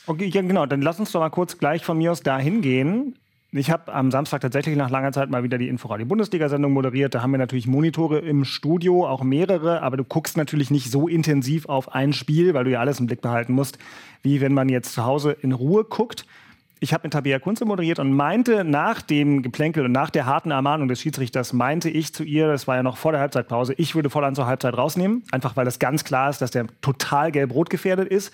Okay, 0.07 0.25
ja, 0.25 0.41
genau. 0.41 0.65
Dann 0.65 0.81
lass 0.81 0.99
uns 0.99 1.11
doch 1.11 1.21
mal 1.21 1.29
kurz 1.29 1.57
gleich 1.57 1.85
von 1.85 1.97
mir 1.97 2.11
aus 2.11 2.21
dahin 2.21 2.61
gehen. 2.61 3.17
Ich 3.53 3.69
habe 3.69 3.93
am 3.93 4.11
Samstag 4.11 4.39
tatsächlich 4.39 4.77
nach 4.77 4.89
langer 4.89 5.11
Zeit 5.11 5.29
mal 5.29 5.43
wieder 5.43 5.57
die 5.57 5.67
Inforadio-Bundesliga-Sendung 5.67 6.71
moderiert. 6.71 7.13
Da 7.13 7.21
haben 7.21 7.31
wir 7.31 7.37
natürlich 7.37 7.67
Monitore 7.67 8.19
im 8.19 8.45
Studio, 8.45 9.05
auch 9.05 9.23
mehrere, 9.23 9.81
aber 9.81 9.97
du 9.97 10.05
guckst 10.05 10.37
natürlich 10.37 10.71
nicht 10.71 10.89
so 10.89 11.09
intensiv 11.09 11.67
auf 11.67 11.93
ein 11.93 12.13
Spiel, 12.13 12.53
weil 12.53 12.63
du 12.63 12.71
ja 12.71 12.79
alles 12.79 13.01
im 13.01 13.07
Blick 13.07 13.19
behalten 13.19 13.51
musst, 13.51 13.77
wie 14.23 14.39
wenn 14.39 14.53
man 14.53 14.69
jetzt 14.69 14.93
zu 14.93 15.03
Hause 15.03 15.33
in 15.33 15.51
Ruhe 15.51 15.83
guckt. 15.83 16.25
Ich 16.79 16.93
habe 16.93 17.01
mit 17.03 17.11
Tabea 17.11 17.39
Kunze 17.39 17.65
moderiert 17.65 17.99
und 17.99 18.13
meinte 18.13 18.63
nach 18.63 19.01
dem 19.01 19.41
Geplänkel 19.41 19.83
und 19.83 19.91
nach 19.91 20.11
der 20.11 20.25
harten 20.25 20.51
Ermahnung 20.51 20.87
des 20.87 21.01
Schiedsrichters, 21.01 21.51
meinte 21.51 21.89
ich 21.89 22.13
zu 22.13 22.23
ihr, 22.23 22.47
das 22.47 22.69
war 22.69 22.77
ja 22.77 22.83
noch 22.83 22.95
vor 22.95 23.11
der 23.11 23.19
Halbzeitpause, 23.19 23.73
ich 23.75 23.95
würde 23.95 24.09
Volland 24.09 24.37
zur 24.37 24.45
Halbzeit 24.45 24.77
rausnehmen, 24.77 25.23
einfach 25.31 25.57
weil 25.57 25.67
es 25.67 25.77
ganz 25.77 26.05
klar 26.05 26.29
ist, 26.29 26.41
dass 26.41 26.51
der 26.51 26.67
total 26.79 27.33
gelb-rot 27.33 27.69
gefährdet 27.69 28.07
ist. 28.07 28.31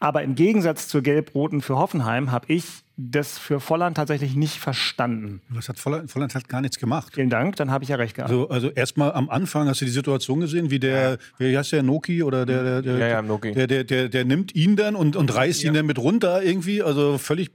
Aber 0.00 0.22
im 0.22 0.34
Gegensatz 0.34 0.88
zur 0.88 1.02
Gelb-Roten 1.02 1.60
für 1.60 1.76
Hoffenheim 1.76 2.32
habe 2.32 2.46
ich 2.48 2.64
das 3.10 3.38
für 3.38 3.58
Volland 3.60 3.96
tatsächlich 3.96 4.36
nicht 4.36 4.58
verstanden. 4.58 5.40
Was 5.48 5.68
hat 5.68 5.78
Volland, 5.78 6.10
Volland 6.10 6.34
hat 6.34 6.48
gar 6.48 6.60
nichts 6.60 6.78
gemacht. 6.78 7.12
Vielen 7.14 7.30
Dank, 7.30 7.56
dann 7.56 7.70
habe 7.70 7.84
ich 7.84 7.90
ja 7.90 7.96
recht 7.96 8.14
gehabt. 8.14 8.30
Also, 8.30 8.48
also 8.48 8.70
erstmal 8.70 9.12
am 9.12 9.28
Anfang 9.30 9.68
hast 9.68 9.80
du 9.80 9.84
die 9.84 9.90
Situation 9.90 10.40
gesehen, 10.40 10.70
wie 10.70 10.78
der, 10.78 11.18
wie 11.38 11.56
heißt 11.56 11.72
der, 11.72 11.82
Noki 11.82 12.22
oder 12.22 12.46
der, 12.46 12.62
der, 12.62 12.82
der, 12.82 12.98
Ja, 12.98 13.08
ja, 13.08 13.22
Noki. 13.22 13.52
der, 13.52 13.66
der, 13.66 13.84
der, 13.84 14.08
der 14.08 14.24
nimmt 14.24 14.54
ihn 14.54 14.76
dann 14.76 14.94
und, 14.94 15.16
und 15.16 15.34
reißt 15.34 15.64
ihn 15.64 15.74
dann 15.74 15.86
mit 15.86 15.98
runter 15.98 16.42
irgendwie, 16.42 16.82
also 16.82 17.18
völlig 17.18 17.50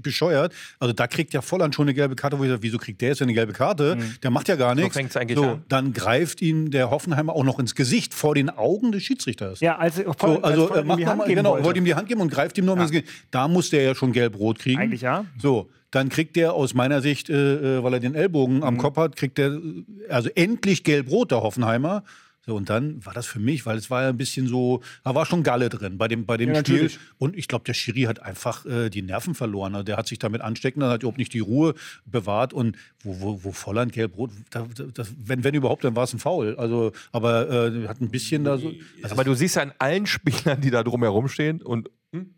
bescheuert. 0.00 0.52
Also 0.78 0.92
da 0.92 1.06
kriegt 1.06 1.32
ja 1.32 1.40
Volland 1.42 1.74
schon 1.74 1.84
eine 1.86 1.94
gelbe 1.94 2.16
Karte, 2.16 2.38
wo 2.38 2.44
ich 2.44 2.50
sage, 2.50 2.62
wieso 2.62 2.78
kriegt 2.78 3.00
der 3.00 3.10
jetzt 3.10 3.22
eine 3.22 3.34
gelbe 3.34 3.52
Karte? 3.52 3.98
Der 4.22 4.30
macht 4.30 4.48
ja 4.48 4.56
gar 4.56 4.74
nichts. 4.74 4.96
eigentlich 5.16 5.36
so, 5.38 5.44
an. 5.44 5.64
dann 5.68 5.92
greift 5.92 6.42
ihn 6.42 6.70
der 6.70 6.90
Hoffenheimer 6.90 7.34
auch 7.34 7.44
noch 7.44 7.58
ins 7.58 7.74
Gesicht 7.74 8.14
vor 8.14 8.34
den 8.34 8.50
Augen 8.50 8.92
des 8.92 9.02
Schiedsrichters. 9.02 9.60
ja, 9.60 9.76
als, 9.76 9.96
So, 9.96 10.12
Volland, 10.12 10.44
als 10.44 10.52
also 10.54 10.66
Volland 10.68 10.76
äh, 10.76 10.80
ihm 10.80 10.86
macht 10.88 10.98
die 10.98 11.02
noch 11.04 11.10
Hand 11.10 11.18
mal, 11.18 11.24
geben 11.26 11.36
genau, 11.36 11.50
wollte. 11.52 11.64
wollte 11.64 11.78
ihm 11.78 11.84
die 11.84 11.94
Hand 11.94 12.08
geben 12.08 12.20
und 12.20 12.30
greift 12.32 12.58
ihm 12.58 12.64
noch 12.64 12.76
mal 12.76 12.82
ins 12.82 12.90
Gesicht. 12.92 13.08
Da 13.30 13.48
muss 13.48 13.70
der 13.70 13.82
ja 13.82 13.94
schon 13.94 14.12
gelb-rot 14.12 14.58
kriegen. 14.58 14.80
Eigentlich 14.80 15.02
ja. 15.02 15.24
So, 15.40 15.68
dann 15.90 16.08
kriegt 16.08 16.36
der 16.36 16.52
aus 16.52 16.74
meiner 16.74 17.00
Sicht, 17.00 17.30
äh, 17.30 17.78
äh, 17.78 17.82
weil 17.82 17.94
er 17.94 18.00
den 18.00 18.14
Ellbogen 18.14 18.56
Mhm. 18.56 18.62
am 18.64 18.78
Kopf 18.78 18.96
hat, 18.96 19.16
kriegt 19.16 19.38
der 19.38 19.48
äh, 19.52 19.84
also 20.08 20.28
endlich 20.34 20.84
gelb-rot, 20.84 21.30
der 21.30 21.42
Hoffenheimer. 21.42 22.02
So, 22.48 22.54
und 22.54 22.70
dann 22.70 23.04
war 23.04 23.12
das 23.12 23.26
für 23.26 23.40
mich, 23.40 23.66
weil 23.66 23.76
es 23.76 23.90
war 23.90 24.02
ja 24.04 24.08
ein 24.08 24.16
bisschen 24.16 24.46
so, 24.46 24.80
da 25.02 25.16
war 25.16 25.26
schon 25.26 25.42
Galle 25.42 25.68
drin 25.68 25.98
bei 25.98 26.06
dem, 26.06 26.26
bei 26.26 26.36
dem 26.36 26.50
Ja, 26.50 26.60
Spiel. 26.60 26.74
natürlich. 26.74 26.98
Und 27.18 27.36
ich 27.36 27.48
glaube, 27.48 27.64
der 27.64 27.74
Schiri 27.74 28.02
hat 28.02 28.22
einfach 28.22 28.64
äh, 28.66 28.88
die 28.88 29.02
Nerven 29.02 29.34
verloren. 29.34 29.74
Also 29.74 29.82
der 29.82 29.96
hat 29.96 30.06
sich 30.06 30.20
damit 30.20 30.42
anstecken, 30.42 30.78
dann 30.78 30.90
hat 30.90 31.02
überhaupt 31.02 31.18
nicht 31.18 31.34
die 31.34 31.40
Ruhe 31.40 31.74
bewahrt. 32.04 32.52
Und 32.52 32.76
wo, 33.02 33.20
wo, 33.20 33.44
wo 33.44 33.50
Volland 33.52 33.92
gelb-rot, 33.92 34.30
da, 34.50 34.64
da, 34.76 34.84
das, 34.94 35.12
wenn, 35.18 35.42
wenn 35.42 35.54
überhaupt, 35.54 35.82
dann 35.82 35.96
war 35.96 36.04
es 36.04 36.12
ein 36.14 36.20
Foul. 36.20 36.54
Also, 36.56 36.92
aber 37.10 37.50
äh, 37.50 37.88
hat 37.88 38.00
ein 38.00 38.10
bisschen 38.10 38.44
da 38.44 38.58
so. 38.58 38.72
Also, 39.02 39.14
Aber 39.14 39.24
du 39.24 39.34
siehst 39.34 39.56
ja 39.56 39.62
an 39.62 39.72
allen 39.80 40.06
Spielern, 40.06 40.60
die 40.60 40.70
da 40.70 40.84
drumherum 40.84 41.26
stehen 41.26 41.60
und 41.62 41.90
hm, 42.12 42.32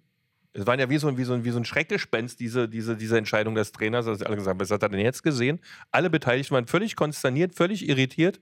es 0.55 0.67
waren 0.67 0.81
ja 0.81 0.88
wie 0.88 0.97
so, 0.97 1.09
ein- 1.09 1.19
wie 1.19 1.25
so, 1.25 1.35
ein- 1.35 1.45
wie 1.45 1.50
so 1.50 1.59
ein 1.59 1.67
Schreckgespenst, 1.67 2.41
diese, 2.41 2.67
diese, 2.67 2.97
diese 2.97 3.19
Entscheidung 3.19 3.55
des 3.55 3.73
Trainers. 3.73 4.07
Also 4.07 4.25
alle 4.25 4.37
gesagt, 4.37 4.59
was 4.59 4.71
hat 4.71 4.83
er 4.83 4.88
denn 4.88 5.00
jetzt 5.00 5.23
gesehen? 5.23 5.61
Alle 5.93 6.09
Beteiligten 6.09 6.55
waren 6.55 6.67
völlig 6.67 6.97
konsterniert, 6.97 7.55
völlig 7.55 7.87
irritiert. 7.87 8.41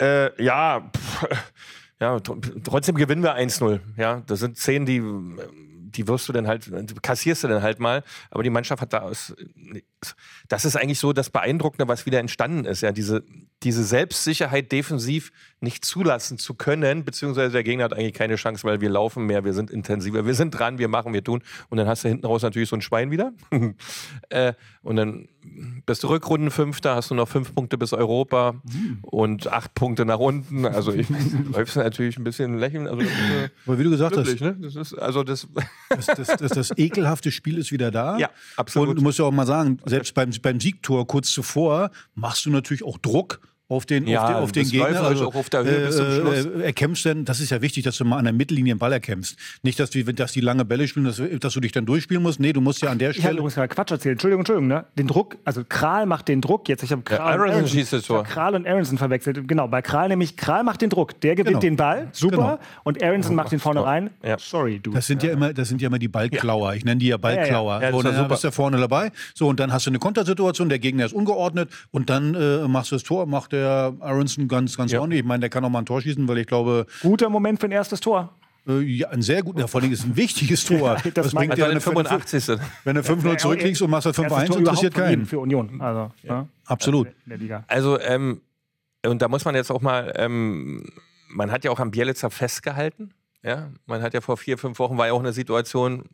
Äh, 0.00 0.42
ja, 0.42 0.90
pff, 0.96 1.26
ja, 2.00 2.16
tr- 2.16 2.62
trotzdem 2.64 2.94
gewinnen 2.96 3.22
wir 3.22 3.36
1-0. 3.36 3.80
Ja, 3.96 4.22
das 4.26 4.40
sind 4.40 4.56
Szenen, 4.56 4.86
die, 4.86 5.02
die 5.90 6.06
wirst 6.06 6.28
du 6.28 6.32
dann 6.32 6.46
halt, 6.46 6.70
kassierst 7.02 7.44
du 7.44 7.48
dann 7.48 7.62
halt 7.62 7.80
mal. 7.80 8.04
Aber 8.30 8.42
die 8.42 8.50
Mannschaft 8.50 8.80
hat 8.82 8.92
da 8.92 9.00
aus, 9.00 9.34
das 10.48 10.64
ist 10.64 10.76
eigentlich 10.76 10.98
so 11.00 11.12
das 11.12 11.30
Beeindruckende, 11.30 11.88
was 11.88 12.06
wieder 12.06 12.20
entstanden 12.20 12.64
ist. 12.64 12.82
Ja, 12.82 12.92
diese, 12.92 13.24
diese 13.62 13.82
Selbstsicherheit 13.82 14.70
defensiv 14.70 15.32
nicht 15.60 15.84
zulassen 15.84 16.38
zu 16.38 16.54
können, 16.54 17.04
beziehungsweise 17.04 17.52
der 17.52 17.64
Gegner 17.64 17.84
hat 17.84 17.92
eigentlich 17.92 18.14
keine 18.14 18.36
Chance, 18.36 18.62
weil 18.64 18.80
wir 18.80 18.90
laufen 18.90 19.26
mehr, 19.26 19.44
wir 19.44 19.52
sind 19.52 19.70
intensiver, 19.70 20.24
wir 20.24 20.34
sind 20.34 20.52
dran, 20.52 20.78
wir 20.78 20.86
machen, 20.86 21.12
wir 21.12 21.24
tun. 21.24 21.42
Und 21.68 21.78
dann 21.78 21.88
hast 21.88 22.04
du 22.04 22.08
hinten 22.08 22.26
raus 22.26 22.42
natürlich 22.42 22.68
so 22.68 22.76
ein 22.76 22.82
Schwein 22.82 23.10
wieder. 23.10 23.32
äh, 24.28 24.52
und 24.82 24.96
dann 24.96 25.28
bist 25.84 26.04
du 26.04 26.08
Rückrundenfünfter, 26.08 26.94
hast 26.94 27.10
du 27.10 27.14
noch 27.14 27.28
fünf 27.28 27.54
Punkte 27.54 27.76
bis 27.76 27.92
Europa 27.92 28.62
und 29.02 29.50
acht 29.50 29.74
Punkte 29.74 30.04
nach 30.04 30.18
unten. 30.18 30.64
Also 30.64 30.92
ich 30.92 31.08
läufst 31.52 31.76
natürlich 31.76 32.16
ein 32.18 32.24
bisschen 32.24 32.58
lächeln. 32.58 32.86
Also 32.86 33.02
äh, 33.02 33.48
aber 33.66 33.78
wie 33.78 33.84
du 33.84 33.90
gesagt 33.90 34.16
hast, 34.16 34.40
ne? 34.40 34.56
Das 34.60 34.76
ist, 34.76 34.94
also 34.94 35.24
das, 35.24 35.48
das, 35.88 36.06
das, 36.06 36.36
das, 36.36 36.52
das 36.52 36.78
ekelhafte 36.78 37.32
Spiel 37.32 37.58
ist 37.58 37.72
wieder 37.72 37.90
da. 37.90 38.16
Ja, 38.18 38.30
absolut. 38.56 38.90
Und 38.90 38.96
du 38.96 39.02
musst 39.02 39.18
ja 39.18 39.24
auch 39.24 39.32
mal 39.32 39.46
sagen, 39.46 39.78
selbst 39.86 40.14
beim, 40.14 40.30
beim 40.40 40.60
Siegtor 40.60 41.04
kurz 41.06 41.32
zuvor 41.32 41.90
machst 42.14 42.46
du 42.46 42.50
natürlich 42.50 42.84
auch 42.84 42.98
Druck 42.98 43.40
auf 43.70 43.84
den, 43.84 44.06
Ja, 44.06 44.22
auf 44.22 44.28
den, 44.28 44.36
auf 44.36 44.52
den 44.52 44.68
Gegner. 44.70 44.88
läuferisch 44.88 45.20
auch 45.20 45.34
auf 45.34 45.50
der 45.50 45.64
Höhe 45.64 45.86
bis 45.86 45.96
zum 45.96 46.10
Schluss. 46.10 46.46
äh, 46.46 46.62
erkämpfst 46.62 47.04
denn, 47.04 47.24
das 47.26 47.38
ist 47.40 47.50
ja 47.50 47.60
wichtig, 47.60 47.84
dass 47.84 47.98
du 47.98 48.04
mal 48.06 48.16
an 48.16 48.24
der 48.24 48.32
Mittellinie 48.32 48.74
den 48.74 48.78
Ball 48.78 48.92
erkämpfst. 48.92 49.36
Nicht, 49.62 49.78
dass 49.78 49.90
die, 49.90 50.04
dass 50.04 50.32
die 50.32 50.40
lange 50.40 50.64
Bälle 50.64 50.88
spielen, 50.88 51.04
dass, 51.04 51.20
dass 51.40 51.52
du 51.52 51.60
dich 51.60 51.72
dann 51.72 51.84
durchspielen 51.84 52.22
musst. 52.22 52.40
Nee, 52.40 52.54
du 52.54 52.62
musst 52.62 52.80
ja 52.80 52.88
an 52.90 52.98
der 52.98 53.10
Ich 53.10 53.16
habe 53.18 53.22
Stelle. 53.26 53.38
übrigens 53.38 53.54
gerade 53.56 53.68
Quatsch 53.68 53.90
erzählt. 53.90 54.12
Entschuldigung, 54.14 54.40
Entschuldigung. 54.40 54.68
Ne? 54.68 54.84
Den 54.96 55.06
Druck, 55.06 55.36
also 55.44 55.62
Kral 55.68 56.06
macht 56.06 56.28
den 56.28 56.40
Druck 56.40 56.66
jetzt. 56.68 56.82
Ich 56.82 56.92
habe 56.92 57.02
Kral, 57.02 57.38
und 57.40 57.50
Aronson 57.50 57.68
schießt 57.68 57.92
das 57.92 58.02
ich 58.04 58.08
hab 58.08 58.16
Tor. 58.16 58.24
Kral 58.24 58.54
und 58.54 58.66
Aronson 58.66 58.96
verwechselt. 58.96 59.46
Genau, 59.46 59.68
bei 59.68 59.82
Kral 59.82 60.08
nämlich, 60.08 60.36
Kral 60.38 60.64
macht 60.64 60.80
den 60.80 60.88
Druck. 60.88 61.20
Der 61.20 61.34
gewinnt 61.34 61.48
Genau. 61.48 61.60
den 61.60 61.76
Ball, 61.76 62.08
super. 62.12 62.36
Genau. 62.36 62.58
Und 62.84 63.02
Aronson 63.02 63.34
macht 63.34 63.52
den 63.52 63.58
vorne 63.60 63.84
rein. 63.84 64.08
Ja. 64.24 64.36
Sorry, 64.38 64.78
du. 64.82 64.92
Das 64.92 65.06
sind 65.06 65.22
ja 65.22 65.30
immer, 65.32 65.52
das 65.52 65.68
sind 65.68 65.82
ja 65.82 65.88
immer 65.88 65.98
die 65.98 66.08
Ballklauer. 66.08 66.72
Ich 66.74 66.86
nenne 66.86 67.00
die 67.00 67.08
ja 67.08 67.18
Ballklauer. 67.18 67.74
Ja, 67.74 67.80
ja. 67.80 67.86
Ja, 67.88 67.90
so, 67.92 67.98
und 67.98 68.04
dann 68.06 68.14
super. 68.16 68.28
bist 68.28 68.44
du 68.44 68.50
vorne 68.50 68.78
dabei. 68.78 69.10
So, 69.34 69.46
und 69.48 69.60
dann 69.60 69.72
hast 69.74 69.84
du 69.86 69.90
eine 69.90 69.98
Kontersituation, 69.98 70.70
der 70.70 70.78
Gegner 70.78 71.04
ist 71.04 71.12
ungeordnet 71.12 71.68
und 71.90 72.08
dann 72.08 72.34
äh, 72.34 72.66
machst 72.66 72.92
du 72.92 72.96
das 72.96 73.02
Tor, 73.02 73.26
macht 73.26 73.52
der 73.52 73.57
Aronson 73.64 74.48
ganz, 74.48 74.76
ganz 74.76 74.92
Ja. 74.92 75.00
ordentlich. 75.00 75.20
Ich 75.20 75.26
meine, 75.26 75.40
der 75.40 75.50
kann 75.50 75.64
auch 75.64 75.70
mal 75.70 75.80
ein 75.80 75.86
Tor 75.86 76.00
schießen, 76.00 76.26
weil 76.28 76.38
ich 76.38 76.46
glaube, 76.46 76.86
Guter 77.02 77.28
Moment 77.30 77.60
für 77.60 77.66
ein 77.66 77.72
erstes 77.72 78.00
Tor. 78.00 78.34
äh, 78.68 78.80
ja, 78.80 79.08
ein 79.08 79.22
sehr 79.22 79.42
gut, 79.42 79.58
ja, 79.58 79.66
vor 79.66 79.80
allem 79.80 79.92
ist 79.92 80.04
ein 80.04 80.16
wichtiges 80.16 80.64
Tor. 80.64 80.98
Ja, 81.02 81.10
das 81.14 81.32
ich. 81.32 81.38
Also 81.38 81.54
dir, 81.56 81.68
wenn 81.68 81.74
du- 81.74 81.80
85. 81.80 82.58
Wenn 82.84 82.96
du 82.96 83.02
5-0 83.02 83.36
zurückliegst 83.38 83.80
und 83.82 83.90
machst 83.90 84.06
das 84.06 84.18
Erstes 84.18 84.38
5-1, 84.38 84.46
Tor 84.48 84.58
interessiert 84.58 84.94
keinen. 84.94 85.26
Für 85.26 85.38
Union. 85.40 85.80
Also, 85.80 86.10
ja. 86.22 86.46
Absolut. 86.66 87.08
Der. 87.26 87.64
Also, 87.68 87.98
ähm, 88.00 88.40
und 89.06 89.22
da 89.22 89.28
muss 89.28 89.44
man 89.44 89.54
jetzt 89.54 89.70
auch 89.70 89.80
mal, 89.80 90.12
ähm, 90.16 90.84
man 91.30 91.50
hat 91.50 91.64
ja 91.64 91.70
auch 91.70 91.78
am 91.80 91.90
Bielitzer 91.90 92.30
festgehalten. 92.30 93.12
Ja, 93.42 93.70
man 93.86 94.02
hat 94.02 94.14
ja 94.14 94.20
vor 94.20 94.36
vier, 94.36 94.58
fünf 94.58 94.78
Wochen 94.80 94.98
war 94.98 95.06
ja 95.06 95.12
auch 95.12 95.20
eine 95.20 95.32
Situation, 95.32 96.04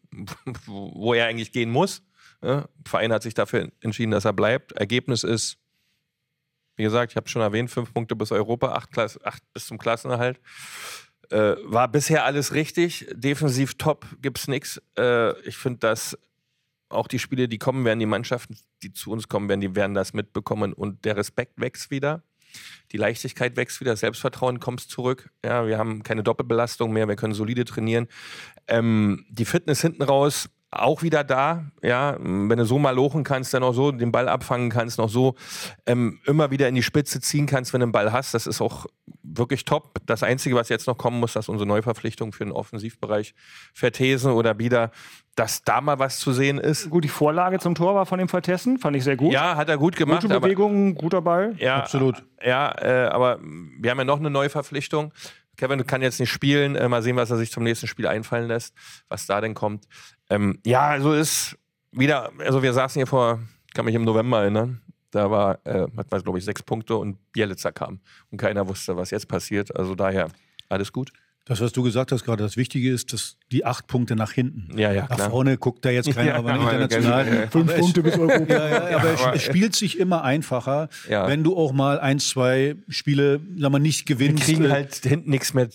wo 0.67 0.93
wo 0.95 1.15
er 1.15 1.27
eigentlich 1.27 1.53
gehen 1.53 1.71
muss. 1.71 2.03
Ja, 2.43 2.61
der 2.61 2.69
Verein 2.85 3.13
hat 3.13 3.23
sich 3.23 3.33
dafür 3.33 3.71
entschieden, 3.81 4.11
dass 4.11 4.27
er 4.27 4.35
bleibt. 4.35 4.73
Ergebnis 4.73 5.25
ist, 5.25 5.57
wie 6.77 6.83
gesagt, 6.83 7.13
ich 7.13 7.17
habe 7.17 7.29
schon 7.29 7.43
erwähnt, 7.43 7.71
fünf 7.71 7.93
Punkte 7.93 8.17
bis 8.17 8.33
Europa, 8.33 8.73
acht, 8.73 8.91
Klasse, 8.93 9.21
acht 9.25 9.43
bis 9.53 9.67
zum 9.67 9.79
Klassenerhalt. 9.79 10.41
Äh, 11.31 11.57
war 11.65 11.89
bisher 11.89 12.25
alles 12.25 12.53
richtig. 12.53 13.07
Defensiv 13.13 13.75
top, 13.75 14.07
gibt's 14.21 14.49
nichts. 14.49 14.83
Äh, 14.99 15.39
ich 15.41 15.57
finde, 15.57 15.81
dass 15.81 16.19
auch 16.89 17.09
die 17.09 17.19
Spiele, 17.19 17.49
die 17.49 17.59
kommen 17.59 17.85
werden, 17.85 17.99
die 17.99 18.07
Mannschaften, 18.07 18.57
die 18.83 18.93
zu 18.93 19.11
uns 19.11 19.29
kommen 19.29 19.49
werden, 19.49 19.61
die 19.61 19.75
werden 19.75 19.95
das 19.95 20.13
mitbekommen 20.13 20.73
und 20.73 21.05
der 21.05 21.17
Respekt 21.17 21.61
wächst 21.61 21.91
wieder. 21.91 22.23
Die 22.93 22.99
Leichtigkeit 22.99 23.57
wächst 23.57 23.81
wieder, 23.81 23.97
Selbstvertrauen 23.97 24.61
kommt 24.61 24.81
zurück. 24.81 25.31
Ja, 25.45 25.67
wir 25.67 25.79
haben 25.79 26.03
keine 26.03 26.23
Doppelbelastung 26.23 26.93
mehr, 26.93 27.09
wir 27.09 27.17
können 27.17 27.35
solide 27.35 27.65
trainieren. 27.65 28.07
Ähm, 28.69 29.27
die 29.29 29.45
Fitness 29.45 29.81
hinten 29.81 30.03
raus 30.03 30.49
auch 30.83 31.03
wieder 31.03 31.25
da. 31.25 31.65
Ja, 31.83 32.17
wenn 32.21 32.49
du 32.59 32.65
so 32.65 32.79
mal 32.79 32.95
lochen 32.95 33.25
kannst, 33.25 33.55
dann 33.55 33.63
auch 33.63 33.73
so 33.73 33.93
den 33.93 34.13
Ball 34.13 34.29
abfangen 34.29 34.71
kannst, 34.71 34.99
noch 34.99 35.09
so 35.09 35.35
ähm, 35.87 36.21
immer 36.27 36.51
wieder 36.51 36.69
in 36.69 36.75
die 36.75 36.83
Spitze 36.83 37.21
ziehen 37.21 37.47
kannst, 37.47 37.73
wenn 37.73 37.81
du 37.81 37.85
einen 37.85 37.93
Ball 37.93 38.13
hast, 38.13 38.35
das 38.35 38.47
ist 38.47 38.61
auch 38.61 38.87
wirklich 39.23 39.65
top. 39.65 39.99
Das 40.07 40.23
Einzige, 40.23 40.55
was 40.55 40.69
jetzt 40.69 40.87
noch 40.87 40.97
kommen 40.99 41.21
muss, 41.21 41.33
dass 41.33 41.49
unsere 41.49 41.67
Neuverpflichtung 41.67 42.33
für 42.33 42.45
den 42.45 42.53
Offensivbereich 42.53 43.35
Vertesen 43.73 44.33
oder 44.33 44.59
wieder, 44.59 44.91
dass 45.35 45.63
da 45.63 45.81
mal 45.81 45.99
was 45.99 46.19
zu 46.19 46.33
sehen 46.33 46.59
ist. 46.59 46.91
Gut, 46.91 47.05
die 47.05 47.09
Vorlage 47.09 47.59
zum 47.59 47.75
Tor 47.75 47.95
war 47.95 48.07
von 48.07 48.19
dem 48.19 48.29
Vertessen, 48.29 48.79
fand 48.79 48.97
ich 48.97 49.05
sehr 49.05 49.17
gut. 49.17 49.33
Ja, 49.33 49.57
hat 49.57 49.69
er 49.69 49.79
gut 49.79 49.97
gemacht. 49.97 50.23
Gute 50.23 50.35
aber- 50.35 50.47
Bewegung, 50.47 50.95
guter 50.95 51.23
Ball. 51.23 51.55
ja, 51.59 51.79
Absolut. 51.79 52.23
Ja, 52.45 52.73
äh, 52.81 53.09
aber 53.09 53.39
wir 53.43 53.91
haben 53.91 53.99
ja 53.99 54.05
noch 54.05 54.19
eine 54.21 54.31
Neuverpflichtung. 54.31 55.13
Kevin 55.57 55.87
kann 55.87 56.03
jetzt 56.03 56.21
nicht 56.21 56.31
spielen. 56.31 56.77
Äh, 56.77 56.89
mal 56.89 57.03
sehen, 57.03 57.17
was 57.17 57.31
er 57.31 57.37
sich 57.37 57.51
zum 57.51 57.63
nächsten 57.65 57.87
Spiel 57.87 58.07
einfallen 58.07 58.49
lässt, 58.49 58.75
was 59.09 59.27
da 59.27 59.41
denn 59.41 59.55
kommt. 59.55 59.87
Ähm, 60.31 60.61
ja, 60.65 60.89
also 60.89 61.13
ist 61.13 61.57
wieder, 61.93 62.33
also 62.39 62.63
wir 62.63 62.73
saßen 62.73 62.99
hier 62.99 63.07
vor, 63.07 63.41
kann 63.75 63.85
mich 63.85 63.95
im 63.95 64.05
November 64.05 64.43
erinnern. 64.43 64.81
Da 65.11 65.31
war, 65.31 65.61
äh, 65.65 65.87
hatten 65.97 66.11
wir, 66.11 66.23
glaube 66.23 66.39
ich, 66.39 66.45
sechs 66.45 66.63
Punkte 66.63 66.97
und 66.97 67.19
Bielitzer 67.33 67.73
kam. 67.73 68.01
Und 68.31 68.39
keiner 68.39 68.67
wusste, 68.67 68.97
was 68.97 69.11
jetzt 69.11 69.29
passiert. 69.29 69.75
Also 69.77 69.95
daher, 69.95 70.29
alles 70.69 70.93
gut. 70.93 71.13
Das, 71.47 71.61
was 71.61 71.73
du 71.73 71.83
gesagt 71.83 72.11
hast 72.11 72.25
gerade, 72.25 72.43
das 72.43 72.57
Wichtige 72.57 72.91
ist, 72.91 73.13
dass 73.13 73.37
die 73.53 73.67
acht 73.67 73.87
Punkte 73.87 74.17
nach 74.17 74.33
hinten. 74.33 74.79
Ja, 74.79 74.93
ja, 74.93 75.03
Nach 75.09 75.17
klar. 75.17 75.31
vorne 75.31 75.59
guckt 75.59 75.85
da 75.85 75.91
jetzt 75.91 76.11
keiner, 76.15 76.31
Ja, 76.31 76.37
aber 76.37 76.55
aber 76.55 76.73
international. 76.73 77.49
Fünf 77.51 77.55
Aber 77.69 77.75
es- 77.75 77.81
Punkte 77.81 78.03
bis 78.03 78.19
Europa. 78.19 78.53
Ja, 78.55 78.91
ja, 78.91 78.97
aber 78.99 79.13
es, 79.13 79.21
es 79.35 79.43
spielt 79.43 79.77
sich 79.77 79.99
immer 79.99 80.25
einfacher, 80.25 80.89
Ja. 81.09 81.29
wenn 81.29 81.45
du 81.45 81.55
auch 81.55 81.73
mal 81.73 82.01
ein, 82.01 82.19
zwei 82.19 82.77
Spiele, 82.89 83.41
sag 83.59 83.71
mal, 83.73 83.79
nicht 83.79 84.09
Wir 84.09 84.17
gewinnst. 84.17 84.45
kriegen 84.45 84.65
Äh, 84.65 84.71
halt 84.71 84.95
hinten 85.05 85.29
nichts 85.29 85.53
mehr 85.53 85.69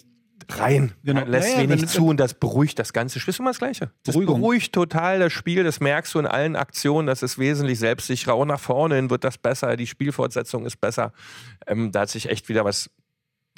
rein. 0.51 0.93
Genau. 1.03 1.23
Lässt 1.25 1.49
Naja, 1.55 1.69
wenig 1.69 1.81
wenn- 1.83 1.87
zu 1.87 2.07
und 2.07 2.19
das 2.19 2.33
beruhigt 2.33 2.79
das 2.79 2.91
ganze 2.91 3.19
Spiel. 3.19 3.33
Ist 3.33 3.39
immer 3.39 3.51
das 3.51 3.59
Gleiche. 3.59 3.91
Das 4.03 4.13
Beruhigung. 4.15 4.39
beruhigt 4.41 4.73
total 4.73 5.19
das 5.19 5.31
Spiel. 5.31 5.63
Das 5.63 5.79
merkst 5.79 6.15
du 6.15 6.19
in 6.19 6.25
allen 6.25 6.55
Aktionen. 6.55 7.05
Das 7.05 7.21
ist 7.21 7.37
wesentlich 7.37 7.77
selbstsicherer. 7.77 8.33
Auch 8.33 8.45
nach 8.45 8.59
vorne 8.59 8.95
hin 8.95 9.11
wird 9.11 9.23
das 9.23 9.37
besser. 9.37 9.77
Die 9.77 9.85
Spielfortsetzung 9.85 10.65
ist 10.65 10.81
besser. 10.81 11.13
Ähm, 11.67 11.91
da 11.91 12.01
hat 12.01 12.09
sich 12.09 12.27
echt 12.29 12.49
wieder 12.49 12.65
was 12.65 12.89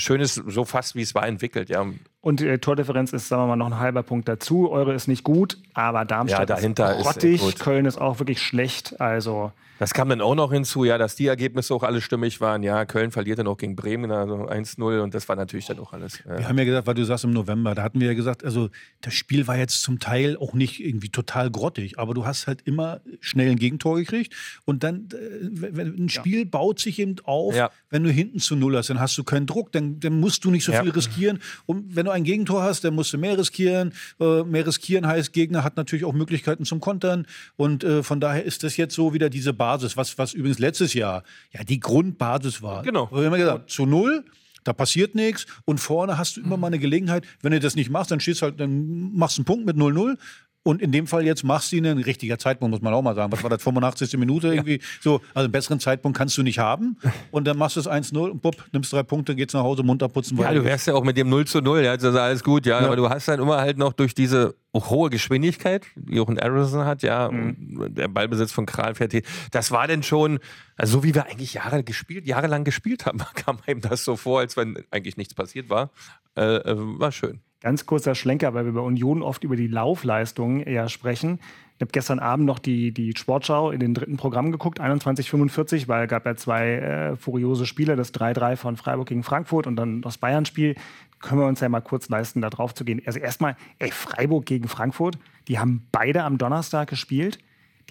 Schönes, 0.01 0.35
so 0.35 0.65
fast 0.65 0.95
wie 0.95 1.01
es 1.01 1.15
war, 1.15 1.27
entwickelt. 1.27 1.69
Ja, 1.69 1.85
Und 2.21 2.39
äh, 2.41 2.59
Tordifferenz 2.59 3.13
ist, 3.13 3.27
sagen 3.27 3.41
wir 3.43 3.47
mal, 3.47 3.55
noch 3.55 3.65
ein 3.67 3.79
halber 3.79 4.03
Punkt 4.03 4.27
dazu. 4.27 4.69
Eure 4.71 4.93
ist 4.93 5.07
nicht 5.07 5.23
gut, 5.23 5.57
aber 5.73 6.05
Darmstadt 6.05 6.41
Ja, 6.49 6.55
dahinter 6.55 6.97
ist 6.99 7.23
ist, 7.23 7.59
äh. 7.59 7.63
Köln 7.63 7.85
ist 7.85 7.97
auch 7.99 8.19
wirklich 8.19 8.39
schlecht. 8.41 9.01
Also 9.01 9.51
Das 9.79 9.95
kam 9.95 10.09
dann 10.09 10.21
auch 10.21 10.35
noch 10.35 10.51
hinzu, 10.51 10.83
ja, 10.83 10.99
dass 10.99 11.15
die 11.15 11.25
Ergebnisse 11.25 11.73
auch 11.73 11.81
alle 11.81 12.01
stimmig 12.01 12.39
waren. 12.39 12.61
Ja, 12.61 12.85
Köln 12.85 13.09
verliert 13.09 13.39
dann 13.39 13.47
auch 13.47 13.57
gegen 13.57 13.75
Bremen, 13.75 14.11
also 14.11 14.35
1-0 14.47 14.99
und 15.01 15.15
das 15.15 15.27
war 15.27 15.35
natürlich 15.35 15.65
dann 15.65 15.79
auch 15.79 15.93
alles. 15.93 16.23
Wir 16.23 16.41
Ja. 16.41 16.47
haben 16.49 16.57
ja 16.59 16.65
gesagt, 16.65 16.85
weil 16.85 16.93
du 16.93 17.03
sagst 17.03 17.23
im 17.23 17.31
November, 17.31 17.73
da 17.73 17.81
hatten 17.81 17.99
wir 17.99 18.05
ja 18.09 18.13
gesagt, 18.13 18.43
also 18.45 18.69
das 19.01 19.15
Spiel 19.15 19.47
war 19.47 19.57
jetzt 19.57 19.81
zum 19.81 19.97
Teil 19.97 20.37
auch 20.37 20.53
nicht 20.53 20.79
irgendwie 20.85 21.09
total 21.09 21.49
grottig, 21.49 21.97
aber 21.97 22.13
du 22.13 22.27
hast 22.27 22.45
halt 22.45 22.61
immer 22.65 23.01
schnell 23.21 23.49
ein 23.49 23.57
Gegentor 23.57 23.95
gekriegt 23.97 24.35
und 24.65 24.83
dann, 24.83 25.07
äh, 25.13 25.47
wenn, 25.49 25.95
ein 26.05 26.09
Spiel 26.09 26.45
baut 26.45 26.77
sich 26.79 26.99
eben 26.99 27.15
auf, 27.23 27.55
Ja. 27.55 27.71
wenn 27.89 28.03
du 28.03 28.11
hinten 28.11 28.37
zu 28.37 28.55
Null 28.55 28.77
hast, 28.77 28.91
dann 28.91 28.99
hast 28.99 29.17
du 29.17 29.23
keinen 29.23 29.47
Druck, 29.47 29.71
dann, 29.71 29.99
dann 29.99 30.19
musst 30.19 30.45
du 30.45 30.51
nicht 30.51 30.63
so 30.63 30.73
Ja. 30.73 30.83
viel 30.83 30.91
riskieren 30.91 31.39
und 31.65 31.95
wenn 31.95 32.05
du 32.05 32.10
ein 32.11 32.23
Gegentor 32.23 32.63
hast, 32.63 32.83
dann 32.83 32.95
musst 32.95 33.13
du 33.13 33.17
mehr 33.17 33.37
riskieren. 33.37 33.93
Äh, 34.19 34.43
mehr 34.43 34.65
riskieren 34.65 35.07
heißt, 35.07 35.33
Gegner 35.33 35.63
hat 35.63 35.77
natürlich 35.77 36.05
auch 36.05 36.13
Möglichkeiten 36.13 36.65
zum 36.65 36.79
Kontern 36.79 37.25
und 37.55 37.83
äh, 37.83 38.03
von 38.03 38.19
daher 38.19 38.43
ist 38.43 38.63
das 38.63 38.77
jetzt 38.77 38.95
so 38.95 39.13
wieder 39.13 39.29
diese 39.29 39.53
Basis, 39.53 39.97
was, 39.97 40.17
was 40.17 40.33
übrigens 40.33 40.59
letztes 40.59 40.93
Jahr 40.93 41.23
ja 41.51 41.63
die 41.63 41.79
Grundbasis 41.79 42.61
war. 42.61 42.83
Genau. 42.83 43.09
Wir 43.11 43.17
haben 43.17 43.25
immer 43.25 43.37
gesagt, 43.37 43.69
zu 43.69 43.85
Null, 43.85 44.25
da 44.63 44.73
passiert 44.73 45.15
nichts 45.15 45.45
und 45.65 45.79
vorne 45.79 46.17
hast 46.17 46.37
du 46.37 46.41
immer 46.41 46.57
mal 46.57 46.67
eine 46.67 46.79
Gelegenheit. 46.79 47.25
Wenn 47.41 47.51
du 47.51 47.59
das 47.59 47.75
nicht 47.75 47.89
machst, 47.89 48.11
dann 48.11 48.19
stehst 48.19 48.41
halt, 48.41 48.59
dann 48.59 49.13
machst 49.13 49.37
du 49.37 49.41
einen 49.41 49.45
Punkt 49.45 49.65
mit 49.65 49.75
0-0. 49.75 50.17
Und 50.63 50.79
in 50.81 50.91
dem 50.91 51.07
Fall 51.07 51.25
jetzt 51.25 51.43
machst 51.43 51.71
du 51.71 51.77
ihn 51.77 51.87
ein 51.87 51.97
richtiger 51.97 52.37
Zeitpunkt, 52.37 52.71
muss 52.71 52.81
man 52.81 52.93
auch 52.93 53.01
mal 53.01 53.15
sagen. 53.15 53.31
Was 53.31 53.41
war 53.41 53.49
das, 53.49 53.63
85. 53.63 54.15
Minute 54.17 54.49
irgendwie? 54.49 54.79
So, 55.01 55.15
also 55.33 55.45
einen 55.45 55.51
besseren 55.51 55.79
Zeitpunkt 55.79 56.15
kannst 56.15 56.37
du 56.37 56.43
nicht 56.43 56.59
haben. 56.59 56.97
Und 57.31 57.45
dann 57.47 57.57
machst 57.57 57.77
du 57.77 57.79
es 57.79 57.87
1-0 57.89 58.15
und 58.29 58.41
bupp, 58.43 58.55
nimmst 58.71 58.93
drei 58.93 59.01
Punkte, 59.01 59.35
geht's 59.35 59.55
nach 59.55 59.63
Hause, 59.63 59.81
munter 59.81 60.07
putzen. 60.07 60.37
Ja, 60.37 60.53
du 60.53 60.63
wärst 60.63 60.85
ja 60.85 60.93
auch 60.93 61.03
mit 61.03 61.17
dem 61.17 61.29
0 61.29 61.45
zu 61.47 61.61
0, 61.61 61.81
ja, 61.83 61.97
das 61.97 62.03
ist 62.13 62.19
alles 62.19 62.43
gut, 62.43 62.67
ja, 62.67 62.79
Ja. 62.79 62.85
aber 62.85 62.95
du 62.95 63.09
hast 63.09 63.27
dann 63.27 63.39
immer 63.39 63.57
halt 63.57 63.79
noch 63.79 63.93
durch 63.93 64.13
diese 64.13 64.53
hohe 64.75 65.09
Geschwindigkeit, 65.09 65.85
die 65.95 66.19
auch 66.19 66.29
ein 66.29 66.37
Aronson 66.39 66.85
hat, 66.85 67.01
ja, 67.01 67.25
und 67.25 67.95
der 67.97 68.07
Ballbesitz 68.07 68.51
von 68.51 68.65
Kral 68.67 68.93
fährt 68.93 69.13
hier. 69.13 69.23
Das 69.49 69.71
war 69.71 69.87
denn 69.87 70.03
schon, 70.03 70.39
also 70.77 70.99
so 70.99 71.03
wie 71.03 71.15
wir 71.15 71.25
eigentlich 71.25 71.55
Jahre 71.55 71.83
gespielt, 71.83 72.27
jahrelang 72.27 72.63
gespielt 72.65 73.07
haben, 73.07 73.19
kam 73.33 73.57
einem 73.65 73.81
das 73.81 74.05
so 74.05 74.15
vor, 74.15 74.39
als 74.41 74.55
wenn 74.57 74.77
eigentlich 74.91 75.17
nichts 75.17 75.33
passiert 75.33 75.69
war. 75.71 75.89
Äh, 76.37 76.57
äh, 76.57 76.75
war 76.77 77.11
schön. 77.11 77.41
Ganz 77.61 77.85
kurzer 77.85 78.15
Schlenker, 78.15 78.53
weil 78.55 78.65
wir 78.65 78.73
bei 78.73 78.81
Union 78.81 79.21
oft 79.21 79.43
über 79.43 79.55
die 79.55 79.67
Laufleistung 79.67 80.61
eher 80.61 80.89
sprechen. 80.89 81.39
Ich 81.75 81.81
habe 81.81 81.91
gestern 81.91 82.19
Abend 82.19 82.45
noch 82.45 82.59
die, 82.59 82.91
die 82.91 83.13
Sportschau 83.15 83.71
in 83.71 83.79
den 83.79 83.93
dritten 83.93 84.17
Programm 84.17 84.51
geguckt, 84.51 84.79
21:45, 84.79 85.87
weil 85.87 86.03
es 86.05 86.09
gab 86.09 86.25
ja 86.25 86.35
zwei 86.35 86.73
äh, 86.73 87.15
furiose 87.15 87.65
Spiele, 87.65 87.95
das 87.95 88.13
3-3 88.13 88.55
von 88.55 88.77
Freiburg 88.77 89.07
gegen 89.07 89.23
Frankfurt 89.23 89.67
und 89.67 89.75
dann 89.75 90.01
das 90.01 90.17
Bayern-Spiel. 90.17 90.75
Können 91.19 91.41
wir 91.41 91.47
uns 91.47 91.59
ja 91.59 91.69
mal 91.69 91.81
kurz 91.81 92.09
leisten, 92.09 92.41
da 92.41 92.49
drauf 92.49 92.73
zu 92.73 92.83
gehen. 92.83 93.01
Also 93.05 93.19
erstmal, 93.19 93.55
ey, 93.77 93.91
Freiburg 93.91 94.45
gegen 94.45 94.67
Frankfurt, 94.67 95.17
die 95.47 95.59
haben 95.59 95.87
beide 95.91 96.23
am 96.23 96.37
Donnerstag 96.37 96.89
gespielt. 96.89 97.39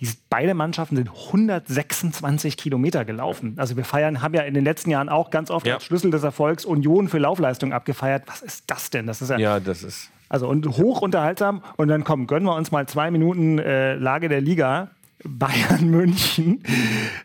Die, 0.01 0.09
beide 0.31 0.55
Mannschaften 0.55 0.97
sind 0.97 1.11
126 1.11 2.57
Kilometer 2.57 3.05
gelaufen. 3.05 3.55
Also 3.59 3.77
wir 3.77 3.85
feiern, 3.85 4.23
haben 4.23 4.35
ja 4.35 4.43
in 4.43 4.55
den 4.55 4.65
letzten 4.65 4.91
Jahren 4.91 5.09
auch 5.09 5.31
ganz 5.31 5.51
oft 5.51 5.67
Ja. 5.67 5.75
als 5.75 5.85
Schlüssel 5.85 6.11
des 6.11 6.23
Erfolgs 6.23 6.65
Union 6.65 7.09
für 7.09 7.19
Laufleistung 7.19 7.73
abgefeiert. 7.73 8.25
Was 8.27 8.43
ist 8.43 8.65
das 8.67 8.91
denn? 8.91 9.07
Das 9.07 9.21
ist 9.23 9.29
ja, 9.31 9.39
Ja, 9.39 9.61
das 9.61 9.83
ist. 9.83 10.11
also 10.29 10.49
und 10.49 10.67
hoch 10.79 11.03
unterhaltsam. 11.03 11.63
Und 11.77 11.89
dann 11.89 12.05
komm, 12.05 12.27
gönnen 12.27 12.47
wir 12.47 12.55
uns 12.55 12.71
mal 12.71 12.87
zwei 12.89 13.11
Minuten 13.11 13.59
äh, 13.59 13.95
Lage 13.95 14.29
der 14.29 14.41
Liga. 14.41 14.89
Bayern 15.23 15.87
München. 15.91 16.63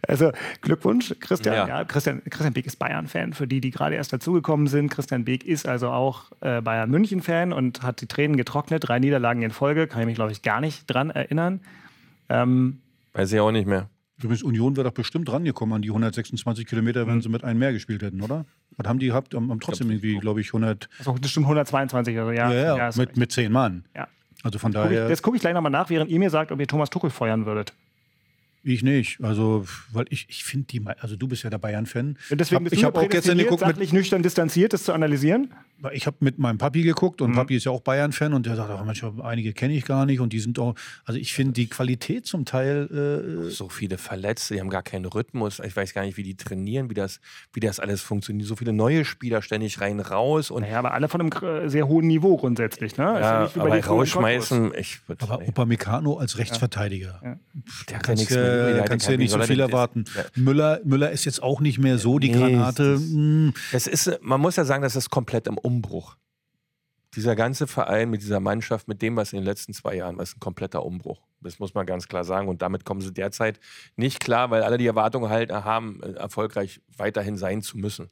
Also 0.05 0.31
Glückwunsch, 0.59 1.15
Christian. 1.21 1.55
Ja. 1.55 1.67
Ja. 1.67 1.83
Christian, 1.85 2.21
Christian 2.29 2.51
Beek 2.51 2.65
ist 2.65 2.75
Bayern-Fan. 2.77 3.31
Für 3.31 3.47
die, 3.47 3.61
die 3.61 3.71
gerade 3.71 3.95
erst 3.95 4.11
dazugekommen 4.11 4.67
sind, 4.67 4.89
Christian 4.89 5.23
Beek 5.23 5.45
ist 5.45 5.65
also 5.65 5.87
auch 5.91 6.23
äh, 6.41 6.59
Bayern 6.61 6.89
München-Fan 6.91 7.53
und 7.53 7.83
hat 7.83 8.01
die 8.01 8.07
Tränen 8.07 8.35
getrocknet. 8.35 8.85
Drei 8.85 8.99
Niederlagen 8.99 9.41
in 9.43 9.51
Folge, 9.51 9.87
kann 9.87 10.01
ich 10.01 10.07
mich, 10.07 10.15
glaube 10.15 10.33
ich, 10.33 10.41
gar 10.41 10.59
nicht 10.59 10.83
dran 10.87 11.09
erinnern. 11.09 11.61
Ähm, 12.29 12.81
Weiß 13.13 13.31
ich 13.31 13.39
auch 13.39 13.51
nicht 13.51 13.67
mehr. 13.67 13.89
Übrigens, 14.21 14.43
Union 14.43 14.77
wäre 14.77 14.85
doch 14.85 14.93
bestimmt 14.93 15.29
rangekommen 15.31 15.75
an 15.75 15.81
die 15.81 15.89
126 15.89 16.65
Kilometer, 16.65 17.05
wenn 17.05 17.21
sie 17.21 17.29
mit 17.29 17.43
einem 17.43 17.59
mehr 17.59 17.73
gespielt 17.73 18.01
hätten, 18.01 18.21
oder? 18.21 18.45
Was 18.77 18.87
haben 18.87 18.99
die 18.99 19.07
gehabt? 19.07 19.33
Haben, 19.35 19.49
haben 19.49 19.59
trotzdem 19.59 19.89
irgendwie, 19.89 20.17
glaube 20.19 20.39
ich, 20.41 20.47
100, 20.47 20.89
also 20.99 21.17
das 21.19 21.31
stimmt 21.31 21.45
122, 21.45 22.17
also 22.17 22.31
ja. 22.31 22.51
ja, 22.51 22.53
ja, 22.53 22.77
ja, 22.77 22.89
mit, 22.95 23.17
mit 23.17 23.31
zehn 23.31 23.51
Mann. 23.51 23.85
ja. 23.95 24.07
Also 24.43 24.59
von 24.59 24.71
Guck 24.71 24.83
ich, 24.83 24.89
daher. 24.89 25.09
das 25.09 25.23
gucke 25.23 25.37
ich 25.37 25.41
gleich 25.41 25.55
nochmal 25.55 25.71
nach, 25.71 25.89
während 25.89 26.11
ihr 26.11 26.19
mir 26.19 26.29
sagt, 26.29 26.51
ob 26.51 26.59
ihr 26.59 26.67
Thomas 26.67 26.91
Tuchel 26.91 27.09
feuern 27.09 27.47
würdet. 27.47 27.73
Ich 28.61 28.83
nicht. 28.83 29.23
Also, 29.23 29.65
weil 29.91 30.05
ich, 30.09 30.27
ich 30.29 30.43
finde 30.43 30.67
die, 30.67 30.85
also 30.99 31.15
du 31.15 31.27
bist 31.27 31.43
ja 31.43 31.49
der 31.49 31.57
Bayern-Fan. 31.57 32.17
Deswegen 32.31 32.63
bist 32.63 32.73
ich 32.73 32.81
du 32.81 32.87
habe 32.87 32.99
auch 32.99 33.09
gestern 33.09 33.37
geguckt 33.37 33.65
mit, 33.65 33.93
nüchtern 33.93 34.23
distanziert, 34.23 34.73
das 34.73 34.83
zu 34.83 34.93
analysieren. 34.93 35.53
Ich 35.91 36.07
habe 36.07 36.17
mit 36.21 36.39
meinem 36.39 36.57
Papi 36.57 36.81
geguckt 36.81 37.21
und 37.21 37.33
Papi 37.33 37.55
ist 37.57 37.65
ja 37.65 37.71
auch 37.71 37.81
Bayern-Fan 37.81 38.33
und 38.33 38.45
der 38.45 38.55
sagt, 38.55 38.69
ach, 38.71 38.83
Mensch, 38.85 39.03
einige 39.23 39.53
kenne 39.53 39.73
ich 39.75 39.85
gar 39.85 40.05
nicht 40.05 40.19
und 40.19 40.33
die 40.33 40.39
sind 40.39 40.57
auch, 40.57 40.73
also 41.03 41.19
ich 41.19 41.33
finde 41.33 41.53
die 41.53 41.67
Qualität 41.67 42.25
zum 42.25 42.45
Teil, 42.45 42.87
äh, 43.47 43.49
So 43.51 43.69
viele 43.69 43.97
Verletzte, 43.97 44.53
die 44.55 44.61
haben 44.61 44.69
gar 44.69 44.83
keinen 44.83 45.05
Rhythmus. 45.05 45.59
Ich 45.59 45.75
weiß 45.75 45.93
gar 45.93 46.03
nicht, 46.03 46.17
wie 46.17 46.23
die 46.23 46.35
trainieren, 46.35 46.89
wie 46.89 46.93
das, 46.93 47.19
wie 47.53 47.59
das 47.59 47.79
alles 47.79 48.01
funktioniert. 48.01 48.47
So 48.47 48.55
viele 48.55 48.73
neue 48.73 49.05
Spieler 49.05 49.41
ständig 49.41 49.81
rein, 49.81 49.99
raus 49.99 50.49
und 50.49 50.61
Naja, 50.61 50.79
aber 50.79 50.93
alle 50.93 51.07
von 51.09 51.21
einem 51.21 51.29
gr- 51.29 51.69
sehr 51.69 51.87
hohen 51.87 52.07
Niveau 52.07 52.37
grundsätzlich. 52.37 52.97
Ne? 52.97 53.03
Ja, 53.03 53.51
bei 53.53 53.61
aber 53.61 53.85
rausschmeißen, 53.85 54.73
ich 54.77 54.99
würd- 55.07 55.21
aber 55.23 55.39
nee. 55.39 55.49
Upamecano 55.49 56.17
als 56.17 56.37
Rechtsverteidiger. 56.37 57.19
der 57.21 57.37
ja 57.91 57.99
Kannst, 57.99 58.21
nichts 58.21 58.33
mehr. 58.35 58.67
äh, 58.69 58.73
Der 58.75 58.83
kannst 58.85 59.05
ja- 59.07 59.11
ja 59.13 59.17
nicht 59.17 59.31
so 59.31 59.39
viel 59.41 59.59
erwarten. 59.59 60.05
Ja. 60.15 60.23
Müller, 60.35 60.79
Müller 60.83 61.11
ist 61.11 61.25
jetzt 61.25 61.43
auch 61.43 61.59
nicht 61.59 61.79
mehr 61.79 61.97
so 61.97 62.19
die 62.19 62.31
Nee, 62.31 62.37
Granate. 62.39 62.93
das- 62.93 63.01
Hm, 63.01 63.53
Es 63.71 63.87
ist, 63.87 64.19
man 64.21 64.39
muss 64.41 64.55
ja 64.55 64.65
sagen, 64.65 64.81
das 64.83 64.95
ist 64.95 65.09
komplett 65.09 65.47
im 65.47 65.57
Umbruch. 65.65 66.17
Dieser 67.15 67.35
ganze 67.35 67.65
Verein 67.65 68.09
mit 68.09 68.21
dieser 68.21 68.39
Mannschaft, 68.39 68.87
mit 68.87 69.01
dem, 69.01 69.15
was 69.15 69.31
in 69.31 69.39
den 69.39 69.45
letzten 69.45 69.73
zwei 69.73 69.95
Jahren 69.95 70.17
war, 70.17 70.23
ist 70.23 70.35
ein 70.35 70.41
kompletter 70.41 70.85
Umbruch. 70.85 71.21
Das 71.39 71.59
muss 71.59 71.73
man 71.73 71.85
ganz 71.85 72.07
klar 72.07 72.23
sagen. 72.23 72.49
Und 72.49 72.61
damit 72.61 72.83
kommen 72.83 73.01
sie 73.01 73.13
derzeit 73.13 73.59
nicht 73.95 74.19
klar, 74.19 74.51
weil 74.51 74.63
alle 74.63 74.77
die 74.77 74.87
Erwartung 74.87 75.29
halt 75.29 75.51
haben, 75.51 76.03
äh, 76.03 76.11
erfolgreich 76.13 76.81
weiterhin 76.97 77.37
sein 77.37 77.61
zu 77.61 77.77
müssen. 77.77 78.09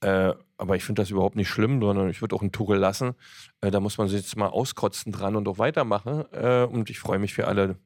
Äh, 0.00 0.34
aber 0.58 0.76
ich 0.76 0.84
finde 0.84 1.02
das 1.02 1.10
überhaupt 1.10 1.36
nicht 1.36 1.48
schlimm, 1.48 1.80
sondern 1.80 2.10
ich 2.10 2.20
würde 2.20 2.34
auch 2.34 2.42
einen 2.42 2.52
Tuchel 2.52 2.78
lassen. 2.78 3.14
Äh, 3.60 3.70
da 3.70 3.80
muss 3.80 3.98
man 3.98 4.08
sich 4.08 4.20
jetzt 4.20 4.36
mal 4.36 4.48
auskotzen 4.48 5.12
dran 5.12 5.36
und 5.36 5.48
auch 5.48 5.58
weitermachen. 5.58 6.24
Äh, 6.32 6.64
und 6.64 6.90
ich 6.90 6.98
freue 6.98 7.18
mich 7.18 7.34
für 7.34 7.46
alle 7.46 7.76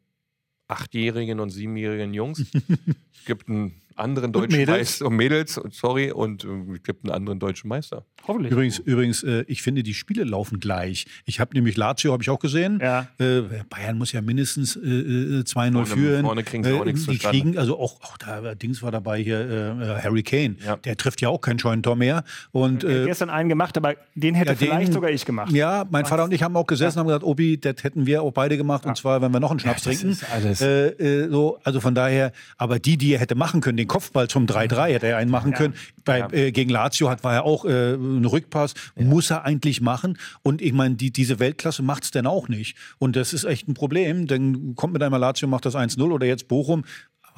achtjährigen 0.67 1.40
und 1.40 1.50
siebenjährigen 1.50 2.14
Jungs. 2.14 2.40
es 3.14 3.25
gibt 3.26 3.49
einen 3.49 3.81
anderen 3.99 4.33
deutschen 4.33 4.59
Mädels. 4.59 4.78
Meister 4.78 5.07
und 5.07 5.17
Mädels, 5.17 5.61
sorry, 5.71 6.11
und 6.12 6.45
äh, 6.45 6.49
es 6.75 6.83
gibt 6.83 7.05
einen 7.05 7.12
anderen 7.14 7.38
deutschen 7.38 7.69
Meister. 7.69 8.05
Hoffentlich. 8.26 8.52
Übrigens, 8.52 8.78
übrigens 8.78 9.23
äh, 9.23 9.45
ich 9.49 9.62
finde, 9.62 9.83
die 9.83 9.95
Spiele 9.95 10.25
laufen 10.25 10.61
gleich. 10.61 11.07
Ich 11.25 11.40
habe 11.40 11.55
nämlich 11.55 11.76
Lazio, 11.76 12.12
habe 12.12 12.23
ich 12.23 12.31
auch 12.31 12.38
gesehen. 12.38 12.78
Ja. 12.83 13.09
Äh, 13.19 13.43
Bayern 13.71 13.97
muss 13.99 14.12
ja 14.12 14.21
mindestens 14.21 14.76
äh, 14.76 14.81
äh, 14.81 15.40
2-0 15.43 15.45
Vorne- 15.73 15.87
führen. 15.87 16.25
vorne 16.25 16.43
kriegen 16.45 16.64
sie 16.64 16.73
auch 16.73 16.85
nichts 16.85 17.07
die 17.07 17.12
zustande. 17.17 17.38
kriegen, 17.40 17.59
also 17.59 17.78
auch, 17.78 18.00
auch 18.02 18.17
da 18.19 18.55
Dings 18.55 18.83
war 18.83 18.90
dabei 18.90 19.23
hier, 19.23 19.40
äh, 19.40 20.02
Harry 20.02 20.23
Kane. 20.23 20.57
Ja. 20.64 20.76
Der 20.76 20.97
trifft 20.97 21.21
ja 21.21 21.28
auch 21.28 21.40
kein 21.40 21.59
Scheunentor 21.59 21.97
mehr. 21.97 22.25
Und 22.52 22.85
äh, 22.85 23.05
gestern 23.07 23.31
einen 23.31 23.49
gemacht, 23.49 23.76
aber 23.76 23.95
den 24.14 24.35
hätte 24.35 24.50
ja, 24.52 24.55
den- 24.55 24.69
vielleicht 24.69 24.93
sogar 24.93 25.11
ich 25.11 25.25
gemacht. 25.25 25.52
Ja, 25.52 25.87
mein 25.90 26.05
Vater 26.05 26.25
und 26.25 26.33
ich 26.35 26.43
haben 26.43 26.57
auch 26.57 26.67
gesessen 26.67 26.99
und 26.99 27.00
haben 27.00 27.07
gesagt, 27.09 27.25
Obi, 27.25 27.59
das 27.59 27.83
hätten 27.83 28.07
wir 28.07 28.23
auch 28.23 28.33
beide 28.33 28.57
gemacht. 28.57 28.85
Und 28.87 28.97
zwar, 28.97 29.23
wenn 29.23 29.33
wir 29.33 29.40
noch 29.40 29.50
einen 29.50 29.61
Schnaps 29.61 29.83
das 29.85 29.95
trinken. 29.99 30.11
ist 30.12 30.25
alles- 30.31 30.61
Äh, 30.61 30.88
äh, 31.25 31.28
so, 31.31 31.59
also 31.64 31.81
von 31.81 31.95
daher, 31.95 32.33
aber 32.57 32.78
die, 32.78 32.97
die 32.99 33.14
er 33.14 33.21
hätte 33.21 33.35
machen 33.35 33.61
können, 33.61 33.76
den 33.78 33.88
Kopfball 33.88 34.28
zum 34.28 34.47
3-3 34.47 34.92
hätte 34.92 35.07
er 35.09 35.16
einen 35.16 35.30
machen 35.30 35.52
können. 35.52 35.75
Bei, 36.04 36.21
äh, 36.30 36.52
gegen 36.52 36.71
Lazio 36.71 37.11
hat, 37.11 37.25
war 37.25 37.35
er 37.35 37.45
auch 37.45 37.64
äh, 37.64 37.95
ein 37.95 38.25
Rückpass, 38.25 38.75
muss 38.97 39.30
er 39.30 39.45
eigentlich 39.45 39.80
machen. 39.80 40.18
Und 40.42 40.62
ich 40.62 40.73
meine, 40.73 40.95
die, 40.95 41.11
diese 41.11 41.38
Weltklasse 41.38 41.83
macht 41.83 42.04
es 42.04 42.11
denn 42.11 42.26
auch 42.26 42.49
nicht. 42.49 42.76
Und 42.99 43.16
das 43.16 43.33
ist 43.33 43.45
echt 43.45 43.68
ein 43.68 43.75
Problem. 43.75 44.26
Dann 44.26 44.75
kommt 44.76 44.92
mit 44.92 45.02
einmal 45.02 45.21
Lazio, 45.21 45.49
macht 45.49 45.66
das 45.66 45.75
1-0 45.75 46.00
oder 46.02 46.26
jetzt 46.26 46.49
Bochum. 46.49 46.85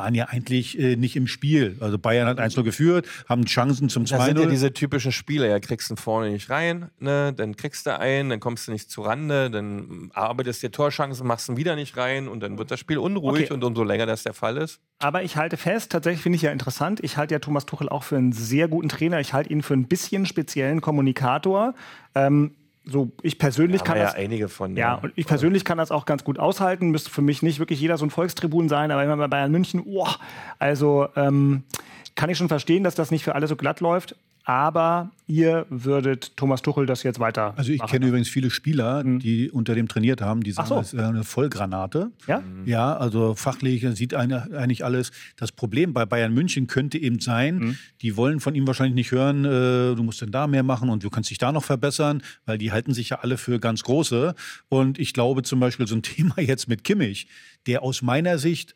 Waren 0.00 0.14
ja 0.14 0.26
eigentlich 0.30 0.78
äh, 0.78 0.96
nicht 0.96 1.14
im 1.14 1.26
Spiel. 1.26 1.76
Also 1.80 1.98
Bayern 1.98 2.26
hat 2.26 2.40
1-0 2.40 2.62
geführt, 2.62 3.06
haben 3.28 3.44
Chancen 3.44 3.90
zum 3.90 4.06
Das 4.06 4.24
sind 4.24 4.38
ja 4.38 4.44
2-0. 4.46 4.48
diese 4.48 4.72
typischen 4.72 5.12
Spiele, 5.12 5.46
ja, 5.50 5.60
kriegst 5.60 5.90
du 5.90 5.96
vorne 5.96 6.30
nicht 6.30 6.48
rein, 6.48 6.88
ne, 7.00 7.34
dann 7.34 7.54
kriegst 7.54 7.84
du 7.84 7.98
einen, 7.98 8.30
dann 8.30 8.40
kommst 8.40 8.66
du 8.66 8.72
nicht 8.72 8.90
zu 8.90 9.02
Rande, 9.02 9.50
dann 9.50 10.10
arbeitest 10.14 10.62
dir 10.62 10.70
Torchancen, 10.70 11.26
machst 11.26 11.50
ihn 11.50 11.58
wieder 11.58 11.76
nicht 11.76 11.98
rein 11.98 12.28
und 12.28 12.40
dann 12.40 12.56
wird 12.56 12.70
das 12.70 12.80
Spiel 12.80 12.96
unruhig 12.96 13.44
Okay. 13.44 13.52
und 13.52 13.62
umso 13.62 13.84
länger 13.84 14.06
das 14.06 14.22
der 14.22 14.32
Fall 14.32 14.56
ist. 14.56 14.80
Aber 15.00 15.22
ich 15.22 15.36
halte 15.36 15.58
fest, 15.58 15.92
tatsächlich 15.92 16.22
finde 16.22 16.36
ich 16.36 16.42
ja 16.42 16.50
interessant, 16.50 17.00
ich 17.02 17.18
halte 17.18 17.34
ja 17.34 17.38
Thomas 17.38 17.66
Tuchel 17.66 17.90
auch 17.90 18.02
für 18.04 18.16
einen 18.16 18.32
sehr 18.32 18.68
guten 18.68 18.88
Trainer. 18.88 19.20
Ich 19.20 19.34
halte 19.34 19.50
ihn 19.50 19.60
für 19.62 19.74
ein 19.74 19.86
bisschen 19.86 20.24
speziellen 20.24 20.80
Kommunikator. 20.80 21.74
Ähm, 22.14 22.52
so, 22.90 23.10
ich 23.22 23.38
persönlich 23.38 23.84
kann 23.84 23.96
wir 23.96 24.04
das. 24.04 24.14
ja 24.14 24.18
einige 24.18 24.48
von. 24.48 24.76
Ja, 24.76 24.94
und 24.94 25.12
ich 25.14 25.26
persönlich 25.26 25.64
kann 25.64 25.78
das 25.78 25.90
auch 25.90 26.06
ganz 26.06 26.24
gut 26.24 26.38
aushalten. 26.38 26.90
Müsste 26.90 27.10
für 27.10 27.22
mich 27.22 27.42
nicht 27.42 27.58
wirklich 27.58 27.80
jeder 27.80 27.96
so 27.96 28.04
ein 28.04 28.10
Volkstribun 28.10 28.68
sein, 28.68 28.90
aber 28.90 29.04
immer 29.04 29.16
bei 29.16 29.28
Bayern 29.28 29.52
München, 29.52 29.82
oh, 29.86 30.08
also 30.58 31.08
ähm, 31.16 31.64
kann 32.16 32.30
ich 32.30 32.38
schon 32.38 32.48
verstehen, 32.48 32.84
dass 32.84 32.94
das 32.94 33.10
nicht 33.10 33.24
für 33.24 33.34
alle 33.34 33.46
so 33.46 33.56
glatt 33.56 33.80
läuft. 33.80 34.16
Aber 34.44 35.10
ihr 35.26 35.66
würdet 35.68 36.36
Thomas 36.36 36.62
Tuchel 36.62 36.86
das 36.86 37.02
jetzt 37.02 37.20
weiter. 37.20 37.54
Also 37.56 37.70
ich 37.72 37.78
machen. 37.78 37.90
kenne 37.90 38.06
übrigens 38.08 38.28
viele 38.28 38.50
Spieler, 38.50 39.04
die 39.04 39.50
unter 39.50 39.74
dem 39.74 39.86
trainiert 39.86 40.20
haben, 40.22 40.42
die 40.42 40.52
sagen, 40.52 40.68
so. 40.68 40.76
das 40.76 40.92
ist 40.92 40.98
eine 40.98 41.24
Vollgranate. 41.24 42.10
Ja? 42.26 42.42
Ja, 42.64 42.96
also 42.96 43.34
fachlich 43.34 43.86
sieht 43.94 44.14
eine, 44.14 44.50
eigentlich 44.56 44.84
alles. 44.84 45.12
Das 45.36 45.52
Problem 45.52 45.92
bei 45.92 46.04
Bayern 46.06 46.32
München 46.34 46.66
könnte 46.66 46.98
eben 46.98 47.20
sein, 47.20 47.78
die 48.02 48.16
wollen 48.16 48.40
von 48.40 48.54
ihm 48.54 48.66
wahrscheinlich 48.66 48.94
nicht 48.94 49.12
hören, 49.12 49.44
äh, 49.44 49.94
du 49.94 50.02
musst 50.02 50.20
denn 50.22 50.32
da 50.32 50.46
mehr 50.46 50.62
machen 50.62 50.88
und 50.88 51.04
du 51.04 51.10
kannst 51.10 51.30
dich 51.30 51.38
da 51.38 51.52
noch 51.52 51.64
verbessern, 51.64 52.22
weil 52.46 52.58
die 52.58 52.72
halten 52.72 52.92
sich 52.94 53.10
ja 53.10 53.20
alle 53.20 53.36
für 53.36 53.60
ganz 53.60 53.82
große. 53.84 54.34
Und 54.68 54.98
ich 54.98 55.12
glaube 55.14 55.42
zum 55.42 55.60
Beispiel 55.60 55.86
so 55.86 55.94
ein 55.94 56.02
Thema 56.02 56.40
jetzt 56.40 56.66
mit 56.66 56.82
Kimmich, 56.82 57.28
der 57.66 57.82
aus 57.82 58.02
meiner 58.02 58.38
Sicht, 58.38 58.74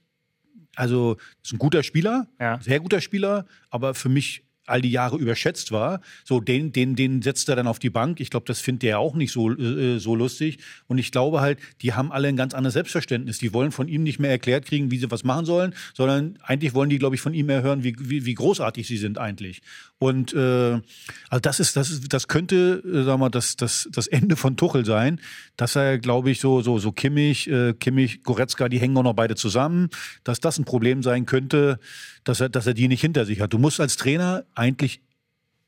also 0.77 1.17
ist 1.43 1.53
ein 1.53 1.59
guter 1.59 1.83
Spieler, 1.83 2.29
Ja. 2.39 2.61
sehr 2.61 2.81
guter 2.81 3.01
Spieler, 3.01 3.47
aber 3.71 3.95
für 3.95 4.09
mich 4.09 4.44
all 4.67 4.81
die 4.81 4.91
Jahre 4.91 5.17
überschätzt 5.17 5.73
war. 5.73 6.01
So, 6.25 6.41
den, 6.41 6.73
den, 6.73 6.97
den 6.97 7.23
setzt 7.23 7.49
er 7.49 7.57
dann 7.57 7.67
auf 7.67 7.79
die 7.79 7.91
Bank. 7.91 8.21
Ich 8.21 8.31
glaube, 8.31 8.47
das 8.47 8.61
findet 8.61 8.85
er 8.85 8.99
auch 8.99 9.15
nicht 9.15 9.33
so, 9.33 9.51
äh, 9.51 9.99
so 9.99 10.15
lustig. 10.15 10.59
Und 10.87 10.99
ich 10.99 11.13
glaube 11.13 11.41
halt, 11.41 11.59
die 11.83 11.93
haben 11.93 12.13
alle 12.13 12.29
ein 12.29 12.37
ganz 12.37 12.55
anderes 12.55 12.75
Selbstverständnis. 12.75 13.39
Die 13.39 13.53
wollen 13.53 13.73
von 13.73 13.89
ihm 13.89 14.03
nicht 14.03 14.19
mehr 14.19 14.31
erklärt 14.31 14.67
kriegen, 14.67 14.91
wie 14.91 14.99
sie 14.99 15.11
was 15.11 15.25
machen 15.25 15.45
sollen, 15.45 15.75
sondern 15.95 16.39
eigentlich 16.43 16.75
wollen 16.75 16.91
die, 16.91 16.99
glaube 16.99 17.15
ich, 17.15 17.21
von 17.21 17.35
ihm 17.35 17.47
mehr 17.47 17.63
hören, 17.63 17.85
wie, 17.85 17.97
wie, 17.99 18.25
wie 18.25 18.35
großartig 18.35 18.87
sie 18.87 18.97
sind 18.97 19.19
eigentlich. 19.19 19.63
Und 19.99 20.33
äh, 20.35 20.81
also 21.29 21.41
das 21.41 21.61
ist, 21.61 21.77
das 21.77 21.91
ist, 21.91 22.13
das 22.13 22.29
könnte, 22.29 22.83
äh, 22.85 23.05
sagen 23.05 23.21
wir, 23.21 23.31
das, 23.31 23.57
das, 23.57 23.89
das 23.93 24.07
Ende 24.07 24.37
von 24.37 24.57
Tuchel 24.57 24.85
sein, 24.85 25.21
dass 25.57 25.77
er, 25.77 25.99
glaube 25.99 26.31
ich, 26.31 26.41
so, 26.41 26.61
so, 26.63 26.79
so 26.79 26.93
Kimmich, 26.93 27.49
äh, 27.49 27.75
Kimmich, 27.75 28.23
Goretzka, 28.23 28.69
die 28.69 28.79
hängen 28.79 28.97
auch 28.97 29.03
noch 29.03 29.15
beide 29.15 29.35
zusammen, 29.35 29.89
dass 30.25 30.41
das 30.41 30.59
ein 30.59 30.65
Problem 30.65 31.03
sein 31.03 31.27
könnte, 31.27 31.79
dass 32.25 32.41
er, 32.41 32.49
dass 32.49 32.67
er 32.67 32.75
die 32.75 32.89
nicht 32.89 33.01
hinter 33.01 33.25
sich 33.25 33.41
hat. 33.41 33.53
Du 33.53 33.59
musst 33.59 33.81
als 33.81 33.97
Trainer 33.97 34.45
eigentlich 34.55 35.01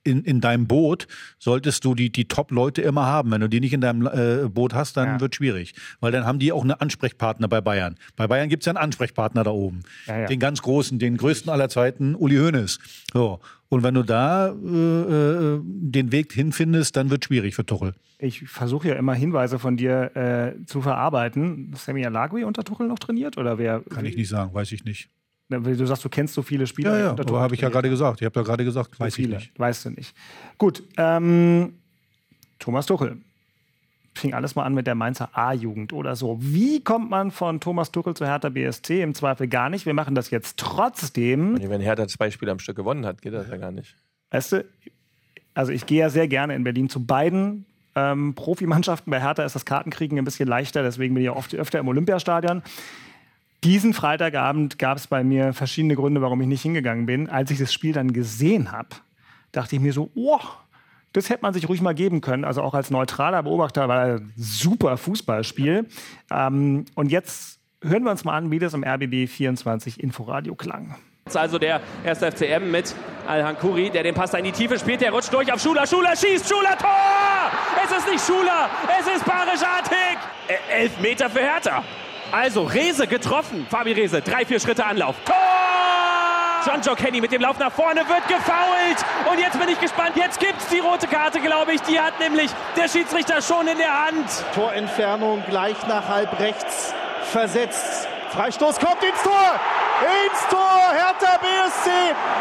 in, 0.06 0.22
in 0.22 0.40
deinem 0.40 0.66
Boot 0.66 1.06
solltest 1.38 1.84
du 1.84 1.94
die, 1.94 2.10
die 2.10 2.26
Top-Leute 2.28 2.80
immer 2.80 3.06
haben. 3.06 3.32
Wenn 3.32 3.40
du 3.40 3.48
die 3.48 3.60
nicht 3.60 3.72
in 3.72 3.80
deinem 3.80 4.06
äh, 4.06 4.48
Boot 4.48 4.72
hast, 4.72 4.96
dann 4.96 5.08
Ja. 5.08 5.20
wird 5.20 5.34
schwierig. 5.34 5.74
Weil 6.00 6.12
dann 6.12 6.24
haben 6.24 6.38
die 6.38 6.52
auch 6.52 6.62
einen 6.62 6.70
Ansprechpartner 6.72 7.48
bei 7.48 7.60
Bayern. 7.60 7.96
Bei 8.14 8.26
Bayern 8.28 8.48
gibt 8.48 8.62
es 8.62 8.66
ja 8.66 8.70
einen 8.70 8.76
Ansprechpartner 8.84 9.42
da 9.42 9.50
oben. 9.50 9.80
Ja, 10.06 10.20
ja. 10.20 10.26
Den 10.26 10.38
ganz 10.38 10.62
großen, 10.62 10.98
den 11.00 11.16
größten 11.16 11.50
aller 11.50 11.68
Zeiten, 11.68 12.14
Uli 12.14 12.36
Hoeneß. 12.36 12.78
So. 13.12 13.40
Und 13.68 13.82
wenn 13.82 13.94
du 13.94 14.04
da 14.04 14.48
äh, 14.50 14.52
äh, 14.52 15.60
den 15.64 16.12
Weg 16.12 16.32
hinfindest, 16.32 16.94
dann 16.96 17.10
wird 17.10 17.24
schwierig 17.24 17.56
für 17.56 17.66
Tuchel. 17.66 17.94
Ich 18.18 18.48
versuche 18.48 18.88
ja 18.88 18.94
immer 18.94 19.14
Hinweise 19.14 19.58
von 19.58 19.76
dir 19.76 20.16
äh, 20.16 20.64
zu 20.66 20.82
verarbeiten. 20.82 21.72
Sammy 21.76 22.06
Alagui 22.06 22.44
unter 22.44 22.62
Tuchel 22.62 22.86
noch 22.86 23.00
trainiert? 23.00 23.36
Oder 23.38 23.58
wer? 23.58 23.80
Kann 23.90 24.04
ich 24.06 24.16
nicht 24.16 24.28
sagen, 24.28 24.54
weiß 24.54 24.70
ich 24.70 24.84
nicht. 24.84 25.10
Du 25.48 25.86
sagst, 25.86 26.04
du 26.04 26.08
kennst 26.08 26.34
so 26.34 26.42
viele 26.42 26.66
Spieler. 26.66 26.98
Ja, 26.98 27.04
ja, 27.04 27.10
unter 27.10 27.28
aber 27.28 27.40
habe 27.40 27.54
ich 27.54 27.60
ja 27.60 27.68
gerade 27.68 27.88
gesagt. 27.88 28.20
Ich 28.20 28.24
habe 28.26 28.40
ja 28.40 28.44
gerade 28.44 28.64
gesagt, 28.64 28.98
weiß 28.98 29.16
ich 29.16 29.24
viele. 29.24 29.36
nicht. 29.36 29.58
Weißt 29.58 29.84
du 29.84 29.90
nicht. 29.90 30.16
Gut, 30.58 30.82
ähm, 30.96 31.74
Thomas 32.58 32.86
Tuchel. 32.86 33.18
Fing 34.14 34.34
alles 34.34 34.54
mal 34.56 34.64
an 34.64 34.74
mit 34.74 34.86
der 34.86 34.94
Mainzer 34.94 35.28
A-Jugend 35.34 35.92
oder 35.92 36.16
so. 36.16 36.38
Wie 36.40 36.82
kommt 36.82 37.10
man 37.10 37.30
von 37.30 37.60
Thomas 37.60 37.92
Tuchel 37.92 38.14
zu 38.14 38.26
Hertha 38.26 38.48
BSC? 38.48 39.02
Im 39.02 39.14
Zweifel 39.14 39.46
gar 39.46 39.68
nicht. 39.68 39.86
Wir 39.86 39.94
machen 39.94 40.14
das 40.14 40.30
jetzt 40.30 40.56
trotzdem. 40.56 41.58
Wenn 41.60 41.80
Hertha 41.82 42.08
zwei 42.08 42.30
Spiele 42.30 42.50
am 42.50 42.58
Stück 42.58 42.76
gewonnen 42.76 43.04
hat, 43.04 43.20
geht 43.22 43.34
das 43.34 43.48
ja 43.48 43.56
gar 43.56 43.72
nicht. 43.72 43.94
Weißt 44.30 44.52
du, 44.52 44.64
also 45.54 45.70
ich 45.70 45.86
gehe 45.86 46.00
ja 46.00 46.10
sehr 46.10 46.28
gerne 46.28 46.54
in 46.54 46.64
Berlin 46.64 46.88
zu 46.88 47.04
beiden 47.04 47.66
ähm, 47.94 48.34
Profimannschaften. 48.34 49.10
Bei 49.10 49.20
Hertha 49.20 49.44
ist 49.44 49.54
das 49.54 49.64
Kartenkriegen 49.64 50.18
ein 50.18 50.24
bisschen 50.24 50.48
leichter, 50.48 50.82
deswegen 50.82 51.14
bin 51.14 51.22
ich 51.22 51.30
auch 51.30 51.36
oft 51.36 51.54
öfter 51.54 51.78
im 51.78 51.88
Olympiastadion. 51.88 52.62
Diesen 53.64 53.94
Freitagabend 53.94 54.78
gab 54.78 54.98
es 54.98 55.06
bei 55.06 55.24
mir 55.24 55.52
verschiedene 55.52 55.96
Gründe, 55.96 56.22
warum 56.22 56.40
ich 56.40 56.46
nicht 56.46 56.62
hingegangen 56.62 57.06
bin. 57.06 57.28
Als 57.28 57.50
ich 57.50 57.58
das 57.58 57.72
Spiel 57.72 57.92
dann 57.92 58.12
gesehen 58.12 58.72
habe, 58.72 58.88
dachte 59.52 59.76
ich 59.76 59.82
mir 59.82 59.92
so, 59.92 60.10
oh, 60.14 60.40
das 61.12 61.30
hätte 61.30 61.42
man 61.42 61.54
sich 61.54 61.68
ruhig 61.68 61.80
mal 61.80 61.94
geben 61.94 62.20
können. 62.20 62.44
Also 62.44 62.62
auch 62.62 62.74
als 62.74 62.90
neutraler 62.90 63.42
Beobachter 63.42 63.88
war 63.88 64.04
ein 64.04 64.32
super 64.36 64.96
Fußballspiel. 64.96 65.86
Ähm, 66.30 66.84
und 66.94 67.10
jetzt 67.10 67.58
hören 67.82 68.04
wir 68.04 68.10
uns 68.10 68.24
mal 68.24 68.36
an, 68.36 68.50
wie 68.50 68.58
das 68.58 68.74
im 68.74 68.84
RBB 68.84 69.28
24 69.28 70.00
Inforadio 70.00 70.54
klang. 70.54 70.96
Also 71.34 71.58
der 71.58 71.80
erste 72.04 72.30
FCM 72.30 72.70
mit 72.70 72.94
Al-Hankuri, 73.26 73.90
der 73.90 74.04
den 74.04 74.14
Pass 74.14 74.30
da 74.30 74.38
in 74.38 74.44
die 74.44 74.52
Tiefe 74.52 74.78
spielt. 74.78 75.00
Der 75.00 75.10
rutscht 75.10 75.32
durch 75.32 75.52
auf 75.52 75.60
Schuler. 75.60 75.86
Schuler 75.86 76.14
schießt. 76.14 76.48
Schuler 76.48 76.76
Tor! 76.78 77.50
Es 77.84 77.96
ist 77.96 78.08
nicht 78.08 78.24
Schuler, 78.24 78.68
es 78.98 79.06
ist 79.06 79.24
Barisch 79.24 79.62
Artig. 79.62 80.18
Elf 80.70 81.00
Meter 81.00 81.30
für 81.30 81.40
Hertha. 81.40 81.82
Also 82.32 82.64
Rese 82.64 83.06
getroffen. 83.06 83.66
Fabi 83.70 83.92
Rese, 83.92 84.20
drei, 84.20 84.44
vier 84.44 84.60
Schritte 84.60 84.84
Anlauf. 84.84 85.14
Tor! 85.24 85.34
John 86.66 86.80
Joe 86.80 86.96
Kenny 86.96 87.20
mit 87.20 87.30
dem 87.30 87.40
Lauf 87.42 87.58
nach 87.60 87.70
vorne 87.70 88.00
wird 88.00 88.26
gefoult. 88.26 89.30
Und 89.30 89.38
jetzt 89.38 89.58
bin 89.58 89.68
ich 89.68 89.80
gespannt. 89.80 90.16
Jetzt 90.16 90.40
gibt's 90.40 90.66
die 90.68 90.80
rote 90.80 91.06
Karte, 91.06 91.40
glaube 91.40 91.72
ich. 91.72 91.82
Die 91.82 92.00
hat 92.00 92.18
nämlich 92.18 92.50
der 92.76 92.88
Schiedsrichter 92.88 93.40
schon 93.40 93.68
in 93.68 93.78
der 93.78 94.06
Hand. 94.06 94.28
Torentfernung 94.52 95.44
gleich 95.48 95.76
nach 95.86 96.08
halb 96.08 96.40
rechts 96.40 96.92
versetzt. 97.30 98.08
Freistoß 98.30 98.80
kommt 98.80 99.02
ins 99.04 99.22
Tor. 99.22 99.60
ins 100.26 100.48
Tor. 100.50 100.92
Hertha 100.92 101.38
BSC 101.38 101.90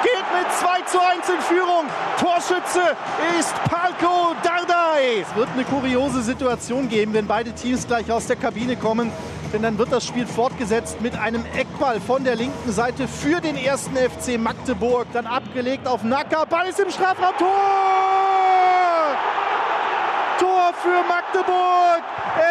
geht 0.01 0.25
mit 0.37 0.51
2 0.53 0.81
zu 0.81 0.99
1 0.99 1.29
in 1.29 1.41
Führung. 1.41 1.85
Torschütze 2.19 2.97
ist 3.39 3.53
Palko 3.65 4.35
Dardai. 4.43 5.21
Es 5.21 5.35
wird 5.35 5.49
eine 5.53 5.63
kuriose 5.65 6.23
Situation 6.23 6.89
geben, 6.89 7.13
wenn 7.13 7.27
beide 7.27 7.53
Teams 7.53 7.85
gleich 7.85 8.11
aus 8.11 8.25
der 8.25 8.35
Kabine 8.37 8.75
kommen. 8.75 9.11
Denn 9.55 9.61
dann 9.61 9.77
wird 9.77 9.89
das 9.89 10.05
Spiel 10.05 10.27
fortgesetzt 10.27 10.99
mit 10.99 11.17
einem 11.17 11.45
Eckball 11.55 12.01
von 12.01 12.25
der 12.25 12.35
linken 12.35 12.73
Seite 12.73 13.07
für 13.07 13.39
den 13.39 13.55
ersten 13.55 13.95
FC 13.95 14.37
Magdeburg. 14.37 15.07
Dann 15.13 15.25
abgelegt 15.25 15.87
auf 15.87 16.03
Nacker. 16.03 16.45
Ball 16.45 16.67
ist 16.67 16.81
im 16.81 16.91
Strafraum. 16.91 17.33
Tor! 17.37 17.47
Tor 20.39 20.54
für 20.73 21.03
Magdeburg. 21.07 22.03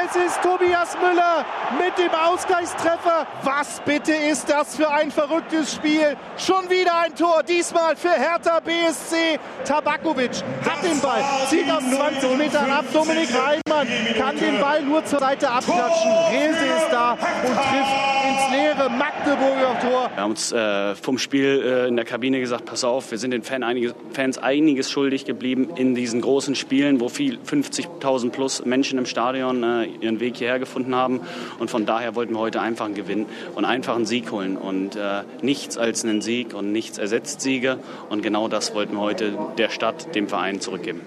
Es 0.05 0.17
ist 0.17 0.43
Tobias 0.43 0.97
Müller 0.99 1.45
mit 1.79 1.99
dem 1.99 2.11
Ausgleichstreffer. 2.13 3.27
Was 3.43 3.81
bitte 3.85 4.13
ist 4.13 4.49
das 4.49 4.77
für 4.77 4.91
ein 4.91 5.11
verrücktes 5.11 5.75
Spiel? 5.75 6.17
Schon 6.37 6.69
wieder 6.71 6.97
ein 7.01 7.15
Tor, 7.15 7.43
diesmal 7.43 7.97
für 7.97 8.13
Hertha 8.13 8.61
BSC. 8.61 9.39
Tabakovic 9.65 10.31
hat 10.65 10.83
den 10.83 11.01
Ball, 11.01 11.23
zieht 11.49 11.71
aus 11.71 11.83
20 11.83 12.39
Metern 12.39 12.71
ab. 12.71 12.85
Dominik 12.93 13.29
Reimann 13.35 13.89
kann 14.17 14.37
den 14.39 14.61
Ball 14.61 14.83
nur 14.83 15.05
zur 15.05 15.19
Seite 15.19 15.51
abklatschen. 15.51 16.11
Rese 16.31 16.67
ist 16.67 16.89
da 16.91 17.13
und 17.13 17.55
trifft 17.55 18.15
ins 18.29 18.51
leere 18.53 18.91
Magdeburger 18.91 19.79
Tor. 19.81 20.11
Wir 20.15 20.23
haben 20.23 20.31
uns 20.31 20.53
äh, 20.53 20.95
vom 20.95 21.19
Spiel 21.19 21.63
äh, 21.65 21.89
in 21.89 21.97
der 21.97 22.05
Kabine 22.05 22.41
gesagt, 22.41 22.65
pass 22.67 22.85
auf, 22.85 23.11
wir 23.11 23.19
sind 23.19 23.33
den 23.33 23.43
Fan 23.43 23.63
einiges, 23.63 23.95
Fans 24.13 24.39
einiges 24.39 24.91
schuldig 24.91 25.25
geblieben 25.25 25.71
in 25.77 25.95
diesen 25.95 26.21
großen 26.21 26.55
Spielen, 26.55 27.01
wo 27.01 27.09
viel 27.09 27.39
50.000 27.39 28.04
plus 28.31 28.65
Menschen 28.65 28.99
im 28.99 29.07
Stadion 29.07 29.63
äh, 29.63 29.85
ihren 30.01 30.21
Weg 30.21 30.37
hierher 30.37 30.59
gefunden 30.59 30.95
haben. 30.95 31.21
Und 31.59 31.71
von 31.71 31.87
daher 31.87 32.15
wollten 32.15 32.35
wir 32.35 32.41
heute 32.41 32.61
einfach 32.61 32.85
einen 32.85 32.95
Gewinn 32.95 33.27
und 33.55 33.65
einfach 33.65 33.97
einen 33.97 34.07
Sieg 34.07 34.31
holen. 34.31 34.57
Und 34.57 34.97
äh, 34.97 35.23
nichts 35.43 35.77
als 35.77 36.05
einen 36.05 36.21
Sieg 36.21 36.55
und 36.55 36.73
nichts 36.73 36.99
ersetzt 36.99 37.41
Siege. 37.41 37.79
Und 38.09 38.23
genau 38.23 38.49
das 38.49 38.75
wollten 38.75 38.95
wir 38.95 39.01
heute 39.01 39.37
der 39.59 39.71
Stadt, 39.71 40.15
dem 40.15 40.29
Verein 40.29 40.61
zurückgeben. 40.61 41.01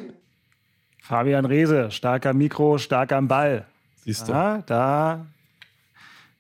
Fabian 1.02 1.46
Reese, 1.46 1.90
starker 1.92 2.34
Mikro, 2.34 2.78
stark 2.78 3.14
am 3.14 3.28
Ball. 3.28 3.66
Siehst 4.04 4.28
du. 4.28 4.34
Ja, 4.34 4.64
da 4.66 5.26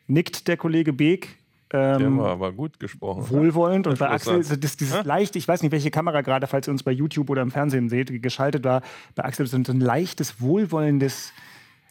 nickt 0.07 0.47
der 0.47 0.57
Kollege 0.57 0.91
Beek. 0.91 1.36
Der 1.71 1.99
Ähm, 1.99 2.17
war 2.19 2.29
aber 2.31 2.53
gut 2.53 2.79
gesprochen. 2.79 3.29
wohlwollend 3.29 3.87
und 3.87 3.99
bei 3.99 4.09
Axel 4.09 4.41
sagt. 4.43 4.53
ist 4.53 4.63
das, 4.63 4.77
dieses 4.77 5.03
leicht, 5.03 5.35
ich 5.35 5.47
weiß 5.47 5.61
nicht, 5.63 5.71
welche 5.71 5.91
Kamera 5.91 6.21
gerade, 6.21 6.47
falls 6.47 6.67
ihr 6.67 6.71
uns 6.71 6.83
bei 6.83 6.91
YouTube 6.91 7.29
oder 7.29 7.41
im 7.41 7.51
Fernsehen 7.51 7.89
seht, 7.89 8.21
geschaltet 8.23 8.63
war, 8.63 8.81
bei 9.15 9.25
Axel 9.25 9.45
ist 9.45 9.51
so 9.51 9.57
ein 9.57 9.79
leichtes, 9.81 10.39
wohlwollendes 10.39 11.33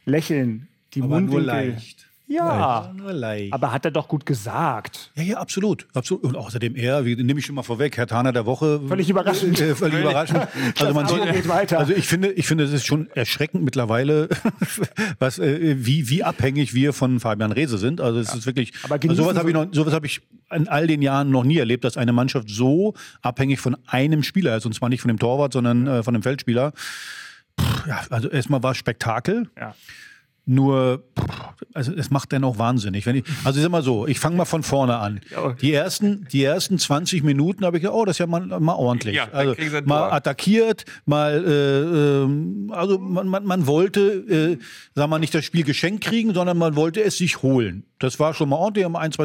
Lächeln. 0.07 0.69
Die 0.95 1.01
Aber 1.03 1.09
nur 1.09 1.21
Mundwinkel. 1.21 1.47
leicht. 1.47 2.06
Ja, 2.29 2.93
Nur 2.97 3.13
leicht. 3.13 3.53
aber 3.53 3.73
hat 3.73 3.85
er 3.85 3.93
doch 3.93 4.09
gut 4.09 4.27
gesagt. 4.27 5.13
Ja, 5.15 5.23
ja, 5.23 5.37
absolut. 5.39 5.87
absolut. 5.95 6.25
Und 6.25 6.37
außerdem 6.37 6.75
er, 6.75 7.05
wie 7.05 7.15
nehme 7.15 7.39
ich 7.39 7.47
schon 7.47 7.55
mal 7.55 7.63
vorweg, 7.63 7.97
Herr 7.97 8.09
Taner 8.09 8.33
der 8.33 8.47
Woche. 8.47 8.81
Völlig 8.89 9.09
überraschend. 9.09 9.61
Äh, 9.61 9.75
völlig 9.77 10.01
überraschend. 10.01 10.49
Also 10.81 10.93
man 10.93 11.07
sieht, 11.07 11.33
geht 11.33 11.49
weiter. 11.49 11.79
also 11.79 11.93
ich 11.93 12.07
finde, 12.07 12.33
ich 12.33 12.47
finde, 12.47 12.65
es 12.65 12.73
ist 12.73 12.85
schon 12.85 13.09
erschreckend 13.15 13.63
mittlerweile, 13.63 14.29
was, 15.19 15.39
äh, 15.39 15.77
wie, 15.79 16.09
wie 16.09 16.25
abhängig 16.25 16.75
wir 16.75 16.93
von 16.93 17.21
Fabian 17.21 17.53
Rehse 17.53 17.79
sind. 17.79 18.01
Also 18.01 18.19
es 18.19 18.35
ist 18.35 18.47
wirklich, 18.47 18.73
Aber 18.83 18.97
also 18.97 19.15
sowas 19.15 19.37
habe 19.37 19.49
ich 19.51 19.55
noch, 19.55 19.67
sowas 19.73 19.95
habe 19.95 20.07
ich 20.07 20.21
in 20.53 20.69
all 20.69 20.87
den 20.87 21.03
Jahren 21.03 21.31
noch 21.31 21.45
nie 21.45 21.59
erlebt, 21.59 21.85
dass 21.85 21.97
eine 21.97 22.13
Mannschaft 22.13 22.49
so 22.49 22.95
abhängig 23.23 23.61
von 23.61 23.77
einem 23.87 24.23
Spieler 24.23 24.57
ist. 24.57 24.67
Und 24.67 24.75
zwar 24.75 24.89
nicht 24.89 25.01
von 25.01 25.09
dem 25.09 25.19
Torwart, 25.19 25.53
sondern 25.53 25.87
äh, 25.87 26.03
von 26.03 26.15
dem 26.15 26.23
Feldspieler. 26.23 26.73
Puh, 27.57 27.65
ja, 27.89 28.01
also 28.11 28.29
erstmal 28.29 28.63
war 28.63 28.73
es 28.73 28.77
Spektakel. 28.79 29.49
Ja. 29.57 29.75
Nur, 30.49 31.03
also 31.75 31.93
es 31.93 32.11
macht 32.11 32.33
dann 32.33 32.45
auch 32.45 32.57
wahnsinnig. 32.57 33.05
Wenn 33.05 33.17
ich, 33.17 33.25
also 33.43 33.59
ich 33.59 33.65
sag 33.65 33.73
mal 33.73 33.83
so, 33.83 34.07
ich 34.07 34.21
fange 34.21 34.37
mal 34.37 34.45
von 34.45 34.63
vorne 34.63 34.97
an. 34.99 35.21
Die 35.61 35.73
ersten, 35.73 36.29
die 36.31 36.45
ersten 36.45 36.79
20 36.79 37.25
Minuten 37.25 37.65
habe 37.65 37.79
ich 37.79 37.83
gedacht, 37.83 37.99
oh, 37.99 38.05
das 38.05 38.15
ist 38.15 38.19
ja 38.21 38.29
mal, 38.29 38.47
mal 38.61 38.75
ordentlich. 38.75 39.17
Ja, 39.17 39.29
also 39.33 39.55
mal 39.85 40.13
attackiert, 40.13 40.85
mal, 41.05 41.45
äh, 41.45 42.23
ähm, 42.23 42.71
also 42.73 42.97
man, 42.99 43.27
man, 43.27 43.45
man 43.45 43.67
wollte, 43.67 44.01
äh, 44.01 44.59
wir 44.95 45.07
mal, 45.09 45.19
nicht 45.19 45.35
das 45.35 45.45
Spiel 45.45 45.65
geschenkt 45.65 46.05
kriegen, 46.05 46.33
sondern 46.33 46.59
man 46.59 46.77
wollte 46.77 47.03
es 47.03 47.19
sich 47.19 47.43
holen. 47.43 47.85
Das 47.99 48.21
war 48.21 48.33
schon 48.33 48.49
mal 48.49 48.57
ordentlich, 48.57 48.85
haben 48.85 48.97
ein, 48.97 49.11
zwei 49.11 49.25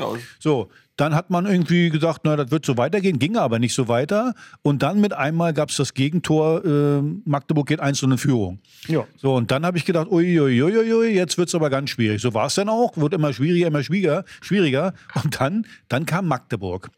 aus. 0.00 0.20
So, 0.38 0.70
dann 0.96 1.14
hat 1.14 1.30
man 1.30 1.46
irgendwie 1.46 1.88
gesagt, 1.90 2.20
na, 2.24 2.36
das 2.36 2.50
wird 2.50 2.66
so 2.66 2.76
weitergehen, 2.76 3.18
ging 3.18 3.36
aber 3.36 3.58
nicht 3.58 3.74
so 3.74 3.88
weiter. 3.88 4.34
Und 4.62 4.82
dann 4.82 5.00
mit 5.00 5.12
einmal 5.12 5.54
gab 5.54 5.70
es 5.70 5.76
das 5.76 5.94
Gegentor, 5.94 6.64
äh, 6.64 7.02
Magdeburg 7.24 7.66
geht 7.66 7.80
1 7.80 8.02
in 8.02 8.18
Führung. 8.18 8.58
Ja. 8.88 9.06
So, 9.16 9.34
und 9.34 9.50
dann 9.50 9.64
habe 9.64 9.78
ich 9.78 9.84
gedacht, 9.84 10.08
uiuiuiui, 10.10 11.14
jetzt 11.14 11.38
wird's 11.38 11.54
aber 11.54 11.70
ganz 11.70 11.90
schwierig. 11.90 12.20
So 12.20 12.34
war 12.34 12.46
es 12.46 12.54
dann 12.54 12.68
auch, 12.68 12.96
wird 12.96 13.14
immer 13.14 13.32
schwieriger, 13.32 13.68
immer 13.68 13.82
schwieriger, 13.82 14.24
schwieriger. 14.40 14.92
Und 15.22 15.40
dann, 15.40 15.66
dann 15.88 16.06
kam 16.06 16.28
Magdeburg. 16.28 16.90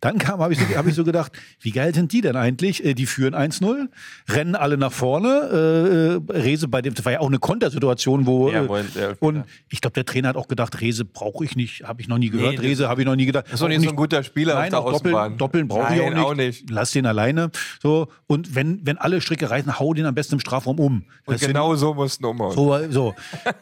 Dann 0.00 0.18
kam, 0.18 0.40
habe 0.40 0.52
ich, 0.52 0.58
so, 0.60 0.64
hab 0.76 0.86
ich 0.86 0.94
so 0.94 1.02
gedacht, 1.04 1.32
wie 1.60 1.72
geil 1.72 1.92
sind 1.94 2.12
die 2.12 2.20
denn 2.20 2.36
eigentlich? 2.36 2.84
Äh, 2.84 2.94
Die 2.94 3.06
führen 3.06 3.34
1-0, 3.34 3.88
rennen 4.28 4.54
alle 4.54 4.76
nach 4.78 4.92
vorne. 4.92 6.18
Äh, 6.30 6.32
äh, 6.34 6.40
Rese 6.40 6.68
bei 6.68 6.82
dem, 6.82 6.94
das 6.94 7.04
war 7.04 7.12
ja 7.12 7.20
auch 7.20 7.26
eine 7.28 7.38
Kontersituation, 7.38 8.26
wo. 8.26 8.50
Ja, 8.50 8.64
äh, 8.64 9.14
und 9.20 9.44
ich 9.68 9.80
glaube, 9.80 9.94
der 9.94 10.04
Trainer 10.04 10.28
hat 10.28 10.36
auch 10.36 10.46
gedacht, 10.48 10.80
Rese 10.80 11.04
brauche 11.04 11.44
ich 11.44 11.56
nicht, 11.56 11.82
habe 11.82 12.00
ich 12.00 12.08
noch 12.08 12.18
nie 12.18 12.30
gehört. 12.30 12.54
das- 12.58 12.62
Rese 12.64 12.88
habe 12.88 13.00
ich 13.02 13.06
noch 13.06 13.16
nie 13.16 13.26
gedacht. 13.26 13.46
Das 13.46 13.54
ist 13.54 13.60
doch 13.62 13.68
nicht 13.68 13.82
so 13.82 13.88
ein 13.90 13.96
guter 13.96 14.22
Spieler 14.22 14.54
Nein, 14.54 14.72
auf 14.74 14.84
der 14.84 14.92
doppeln, 14.92 15.14
Außenbahn. 15.14 15.38
doppeln 15.38 15.68
brauche 15.68 15.94
ich 15.94 16.00
auch 16.00 16.10
nicht. 16.10 16.18
auch 16.18 16.34
nicht. 16.34 16.70
Lass 16.70 16.92
den 16.92 17.06
alleine. 17.06 17.50
So 17.82 18.08
und 18.26 18.54
wenn 18.54 18.80
wenn 18.84 18.98
alle 18.98 19.20
Stricke 19.20 19.50
reißen, 19.50 19.78
hau 19.80 19.94
den 19.94 20.06
am 20.06 20.14
besten 20.14 20.34
im 20.34 20.40
Strafraum 20.40 20.78
um. 20.78 20.94
Und 21.24 21.34
Das 21.34 21.40
sind- 21.40 21.48
genau 21.48 21.74
so 21.74 21.94
mussten 21.94 22.24
umhauen. 22.24 22.52
so, 22.54 22.78
so. 22.90 23.14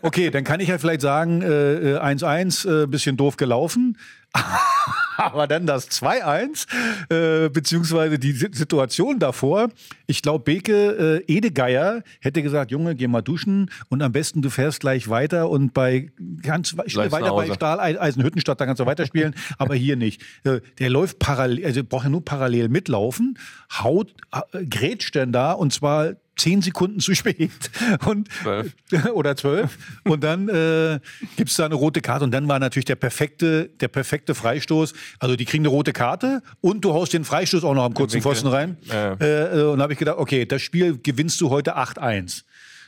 Okay, 0.03 0.31
dann 0.31 0.45
kann 0.45 0.61
ich 0.61 0.69
ja 0.69 0.79
vielleicht 0.79 1.01
sagen, 1.01 1.41
äh, 1.43 1.95
äh, 1.95 1.99
1-1, 1.99 2.65
äh, 2.67 2.87
bisschen 2.87 3.17
doof 3.17 3.37
gelaufen. 3.37 3.97
Aber 5.19 5.47
dann 5.47 5.67
das 5.67 5.89
2-1, 5.91 6.67
äh, 7.09 7.49
beziehungsweise 7.49 8.19
die 8.19 8.33
Si- 8.33 8.51
Situation 8.53 9.19
davor. 9.19 9.71
Ich 10.07 10.21
glaube, 10.21 10.45
Beke 10.45 11.23
äh, 11.27 11.33
Edegeier 11.37 12.03
hätte 12.21 12.43
gesagt, 12.43 12.71
Junge, 12.71 12.95
geh 12.95 13.07
mal 13.09 13.23
duschen 13.23 13.71
und 13.89 14.03
am 14.03 14.13
besten 14.13 14.43
du 14.43 14.51
fährst 14.51 14.81
gleich 14.81 15.09
weiter 15.09 15.49
und 15.49 15.73
bei 15.73 16.11
ganz 16.43 16.69
spiel 16.69 16.85
Gleich 16.87 17.13
weiter 17.13 17.33
bei 17.35 17.45
Hause. 17.45 17.55
Stahl 17.55 17.81
Eisenhüttenstadt, 17.81 18.61
da 18.61 18.67
kannst 18.67 18.81
du 18.81 18.85
weiterspielen, 18.85 19.35
aber 19.59 19.75
hier 19.75 19.97
nicht. 19.97 20.21
Äh, 20.45 20.61
Der 20.79 20.91
läuft 20.91 21.19
parallel, 21.19 21.65
also 21.65 21.83
braucht 21.83 22.05
ja 22.05 22.11
nur 22.11 22.25
parallel 22.25 22.69
mitlaufen, 22.69 23.39
haut, 23.73 24.13
äh, 24.53 24.67
grätscht 24.67 25.15
denn 25.15 25.33
da 25.33 25.53
und 25.53 25.73
zwar 25.73 26.13
zehn 26.37 26.63
Sekunden 26.63 27.01
zu 27.01 27.15
spät. 27.15 27.51
Und, 28.07 28.29
Zwölf. 28.43 28.75
oder 29.15 29.37
zwölf. 29.37 29.79
Und 30.05 30.23
dann 30.23 30.49
äh, 30.49 31.01
gibt 31.37 31.51
es 31.51 31.57
da 31.57 31.65
eine 31.65 31.75
rote 31.75 32.01
Karte. 32.01 32.25
Und 32.25 32.31
dann 32.31 32.47
war 32.49 32.59
natürlich 32.59 32.85
der 32.85 32.97
perfekte, 32.97 33.71
der 33.81 33.89
perfekte 33.89 34.35
Freistoß. 34.35 34.93
Also 35.19 35.37
die 35.37 35.45
kriegen 35.45 35.63
eine 35.63 35.69
rote 35.69 35.93
Karte 35.93 36.43
und 36.61 36.85
du 36.85 36.93
haust 36.93 37.13
den 37.13 37.25
Freistoß 37.25 37.65
auch 37.65 37.75
noch 37.75 37.85
am 37.85 37.95
kurzen. 37.95 38.21
Pfosten 38.21 38.49
rein. 38.49 38.77
Ja. 38.83 39.15
Äh, 39.15 39.61
äh, 39.61 39.63
und 39.65 39.81
habe 39.81 39.93
ich 39.93 39.99
gedacht, 39.99 40.19
okay, 40.19 40.47
das 40.47 40.63
Spiel 40.63 40.99
gewinnst 41.03 41.41
du 41.41 41.51
heute 41.51 41.77
8-1. 41.77 42.43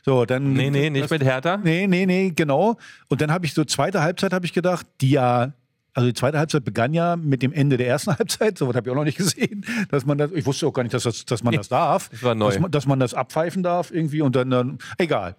So, 0.05 0.25
dann. 0.25 0.53
Nee, 0.53 0.71
nee, 0.71 0.91
nicht 0.91 1.11
mit 1.11 1.23
Hertha. 1.23 1.59
Nee, 1.59 1.87
nee, 1.87 2.07
nee, 2.07 2.33
genau. 2.35 2.79
Und 3.09 3.21
dann 3.21 3.31
habe 3.31 3.47
ich 3.47 3.55
so 3.55 3.65
zweite 3.65 4.01
Halbzeit 4.01 4.33
habe 4.33 4.47
ich 4.47 4.53
gedacht, 4.53 4.87
die 5.01 5.11
ja 5.11 5.53
also 5.95 6.07
die 6.07 6.15
zweite 6.15 6.39
Halbzeit 6.39 6.65
begann 6.65 6.95
ja 6.95 7.17
mit 7.17 7.43
dem 7.43 7.53
Ende 7.53 7.77
der 7.77 7.89
ersten 7.89 8.11
Halbzeit. 8.19 8.59
So 8.59 8.69
was 8.69 8.77
habe 8.77 8.89
ich 8.89 8.93
auch 8.93 8.97
noch 8.97 9.05
nicht 9.05 9.19
gesehen, 9.19 9.65
dass 9.91 10.07
man 10.07 10.19
das. 10.19 10.33
Ich 10.33 10.47
wusste 10.47 10.67
auch 10.67 10.73
gar 10.73 10.83
nicht, 10.83 10.95
dass, 10.95 11.03
das, 11.03 11.25
dass 11.25 11.43
man 11.43 11.55
das 11.55 11.69
darf. 11.69 12.09
das 12.11 12.23
war 12.23 12.35
neu. 12.35 12.49
Dass 12.49 12.59
man, 12.59 12.71
dass 12.71 12.87
man 12.87 13.01
das 13.01 13.15
abpfeifen 13.15 13.63
darf 13.63 13.91
irgendwie 13.91 14.23
und 14.23 14.37
dann, 14.37 14.51
dann 14.51 14.79
egal. 14.99 15.37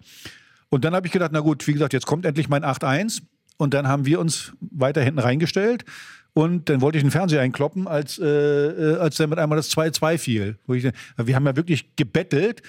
Und 0.68 0.84
dann 0.84 0.94
habe 0.94 1.06
ich 1.06 1.12
gedacht, 1.12 1.30
na 1.32 1.40
gut, 1.40 1.66
wie 1.66 1.72
gesagt, 1.72 1.92
jetzt 1.92 2.06
kommt 2.06 2.24
endlich 2.24 2.48
mein 2.48 2.64
8-1 2.64 3.22
und 3.56 3.74
dann 3.74 3.88
haben 3.88 4.06
wir 4.06 4.20
uns 4.20 4.52
weiter 4.60 5.02
hinten 5.02 5.18
reingestellt. 5.18 5.84
Und 6.32 6.68
dann 6.68 6.80
wollte 6.80 6.98
ich 6.98 7.04
den 7.04 7.10
Fernseher 7.10 7.40
einkloppen, 7.40 7.88
als, 7.88 8.18
äh, 8.18 8.24
äh, 8.24 8.96
als 8.98 9.16
dann 9.16 9.30
mit 9.30 9.38
einmal 9.40 9.56
das 9.56 9.70
2-2 9.70 10.18
fiel. 10.18 10.58
Wo 10.66 10.74
ich, 10.74 10.84
wir 11.16 11.34
haben 11.34 11.46
ja 11.46 11.56
wirklich 11.56 11.96
gebettelt, 11.96 12.62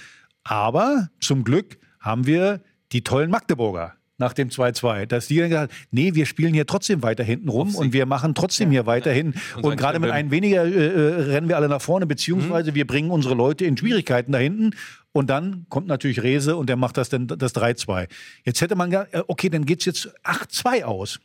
aber 0.43 1.09
zum 1.19 1.43
Glück 1.43 1.77
haben 1.99 2.25
wir 2.25 2.61
die 2.91 3.03
tollen 3.03 3.29
Magdeburger 3.29 3.93
nach 4.21 4.31
dem 4.31 4.47
2-2, 4.47 5.05
dass 5.07 5.27
die 5.27 5.37
dann 5.37 5.49
gesagt 5.49 5.71
haben, 5.71 5.79
nee, 5.91 6.13
wir 6.13 6.25
spielen 6.25 6.53
hier 6.53 6.65
trotzdem 6.65 7.03
weiter 7.03 7.23
hinten 7.23 7.49
rum 7.49 7.75
und 7.75 7.91
wir 7.91 8.05
machen 8.05 8.33
trotzdem 8.35 8.71
hier 8.71 8.85
weiterhin. 8.85 9.33
Und 9.61 9.75
gerade 9.75 9.99
mit 9.99 10.11
einem 10.11 10.31
weniger 10.31 10.63
äh, 10.63 10.69
äh, 10.69 11.21
rennen 11.23 11.49
wir 11.49 11.57
alle 11.57 11.67
nach 11.67 11.81
vorne, 11.81 12.05
beziehungsweise 12.05 12.73
wir 12.73 12.87
bringen 12.87 13.11
unsere 13.11 13.35
Leute 13.35 13.65
in 13.65 13.75
Schwierigkeiten 13.75 14.31
da 14.31 14.37
hinten. 14.37 14.71
Und 15.11 15.29
dann 15.29 15.65
kommt 15.67 15.87
natürlich 15.87 16.23
Rese 16.23 16.55
und 16.55 16.69
der 16.69 16.77
macht 16.77 16.95
das 16.95 17.09
dann 17.09 17.27
das 17.27 17.53
3-2. 17.53 18.07
Jetzt 18.45 18.61
hätte 18.61 18.75
man 18.75 18.91
gesagt, 18.91 19.13
äh, 19.13 19.23
okay, 19.27 19.49
dann 19.49 19.65
geht's 19.65 19.83
jetzt 19.83 20.09
8-2 20.23 20.83
aus 20.85 21.19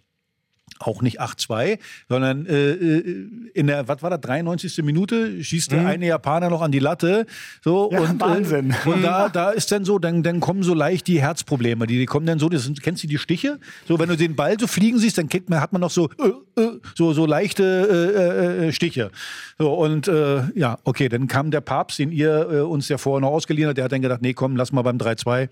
auch 0.78 1.00
nicht 1.00 1.20
8-2, 1.20 1.78
sondern 2.08 2.46
äh, 2.46 2.72
äh, 2.72 3.28
in 3.54 3.66
der, 3.66 3.88
was 3.88 4.02
war 4.02 4.10
das, 4.10 4.20
93. 4.20 4.82
Minute 4.82 5.42
schießt 5.42 5.72
der 5.72 5.86
eine 5.86 6.06
Japaner 6.06 6.50
noch 6.50 6.60
an 6.60 6.70
die 6.70 6.78
Latte. 6.78 7.26
So, 7.62 7.90
Ja, 7.92 8.00
und, 8.00 8.20
Wahnsinn. 8.20 8.74
Äh, 8.84 8.88
und 8.88 9.02
da, 9.02 9.28
da 9.28 9.50
ist 9.50 9.72
dann 9.72 9.84
so, 9.84 9.98
dann, 9.98 10.22
dann 10.22 10.40
kommen 10.40 10.62
so 10.62 10.74
leicht 10.74 11.06
die 11.06 11.20
Herzprobleme. 11.20 11.86
Die, 11.86 11.98
die 11.98 12.06
kommen 12.06 12.26
dann 12.26 12.38
so, 12.38 12.48
das 12.48 12.64
sind, 12.64 12.82
kennst 12.82 13.02
du 13.02 13.06
die 13.06 13.18
Stiche? 13.18 13.58
So, 13.86 13.98
wenn 13.98 14.08
du 14.08 14.16
den 14.16 14.36
Ball 14.36 14.58
so 14.58 14.66
fliegen 14.66 14.98
siehst, 14.98 15.18
dann 15.18 15.28
man, 15.48 15.60
hat 15.60 15.72
man 15.72 15.80
noch 15.80 15.90
so, 15.90 16.10
äh, 16.18 16.60
äh, 16.60 16.80
so, 16.94 17.12
so 17.12 17.26
leichte 17.26 17.62
äh, 17.64 18.66
äh, 18.66 18.72
Stiche. 18.72 19.10
So, 19.58 19.72
und 19.72 20.08
äh, 20.08 20.42
ja, 20.54 20.78
okay, 20.84 21.08
dann 21.08 21.26
kam 21.26 21.50
der 21.50 21.60
Papst, 21.62 21.98
den 21.98 22.12
ihr 22.12 22.48
äh, 22.50 22.60
uns 22.60 22.88
ja 22.88 22.98
vorher 22.98 23.20
noch 23.20 23.30
ausgeliehen 23.30 23.68
habt, 23.68 23.78
der 23.78 23.84
hat 23.84 23.92
dann 23.92 24.02
gedacht, 24.02 24.20
nee, 24.20 24.34
komm, 24.34 24.56
lass 24.56 24.72
mal 24.72 24.82
beim 24.82 24.98
3-2. 24.98 25.48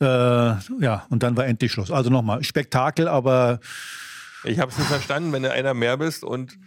Äh, 0.00 0.04
ja, 0.04 1.06
und 1.10 1.22
dann 1.22 1.36
war 1.36 1.46
endlich 1.46 1.70
Schluss. 1.70 1.90
Also 1.90 2.10
nochmal, 2.10 2.42
Spektakel, 2.42 3.08
aber 3.08 3.60
Ich 4.44 4.58
habe 4.58 4.70
es 4.70 4.78
nicht 4.78 4.88
verstanden, 4.88 5.32
wenn 5.32 5.42
du 5.42 5.52
einer 5.52 5.74
mehr 5.74 5.96
bist 5.96 6.24
und 6.24 6.58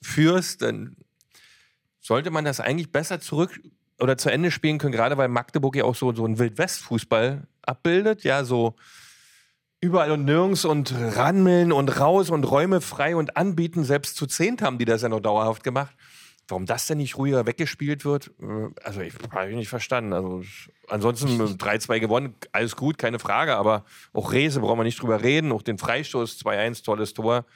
führst, 0.00 0.62
dann 0.62 0.96
sollte 2.00 2.30
man 2.30 2.44
das 2.44 2.60
eigentlich 2.60 2.92
besser 2.92 3.20
zurück 3.20 3.60
oder 3.98 4.18
zu 4.18 4.30
Ende 4.30 4.50
spielen 4.50 4.78
können, 4.78 4.92
gerade 4.92 5.16
weil 5.16 5.28
Magdeburg 5.28 5.76
ja 5.76 5.84
auch 5.84 5.94
so, 5.94 6.12
so 6.12 6.24
einen 6.24 6.38
Wildwest-Fußball 6.38 7.46
abbildet, 7.62 8.24
ja, 8.24 8.44
so 8.44 8.74
überall 9.80 10.12
und 10.12 10.24
nirgends 10.24 10.64
und 10.64 10.94
ranmeln 11.16 11.72
und 11.72 12.00
raus 12.00 12.30
und 12.30 12.44
Räume 12.44 12.80
frei 12.80 13.16
und 13.16 13.36
anbieten. 13.36 13.84
Selbst 13.84 14.16
zu 14.16 14.26
zehnt 14.26 14.62
haben 14.62 14.78
die 14.78 14.84
das 14.84 15.02
ja 15.02 15.08
noch 15.08 15.20
dauerhaft 15.20 15.64
gemacht. 15.64 15.94
Warum 16.52 16.66
das 16.66 16.86
denn 16.86 16.98
nicht 16.98 17.16
ruhiger 17.16 17.46
weggespielt 17.46 18.04
wird, 18.04 18.30
äh, 18.42 18.68
also 18.84 19.00
ich 19.00 19.14
habe 19.30 19.48
ich 19.48 19.56
nicht 19.56 19.70
verstanden. 19.70 20.12
Also 20.12 20.42
ansonsten 20.86 21.40
3-2 21.40 21.98
gewonnen, 21.98 22.34
alles 22.52 22.76
gut, 22.76 22.98
keine 22.98 23.18
Frage, 23.18 23.56
aber 23.56 23.86
auch 24.12 24.32
Rese 24.32 24.60
brauchen 24.60 24.78
wir 24.78 24.84
nicht 24.84 25.00
drüber 25.00 25.22
reden, 25.22 25.50
auch 25.50 25.62
den 25.62 25.78
Freistoß 25.78 26.38
2-1, 26.44 26.84
tolles 26.84 27.14
Tor. 27.14 27.46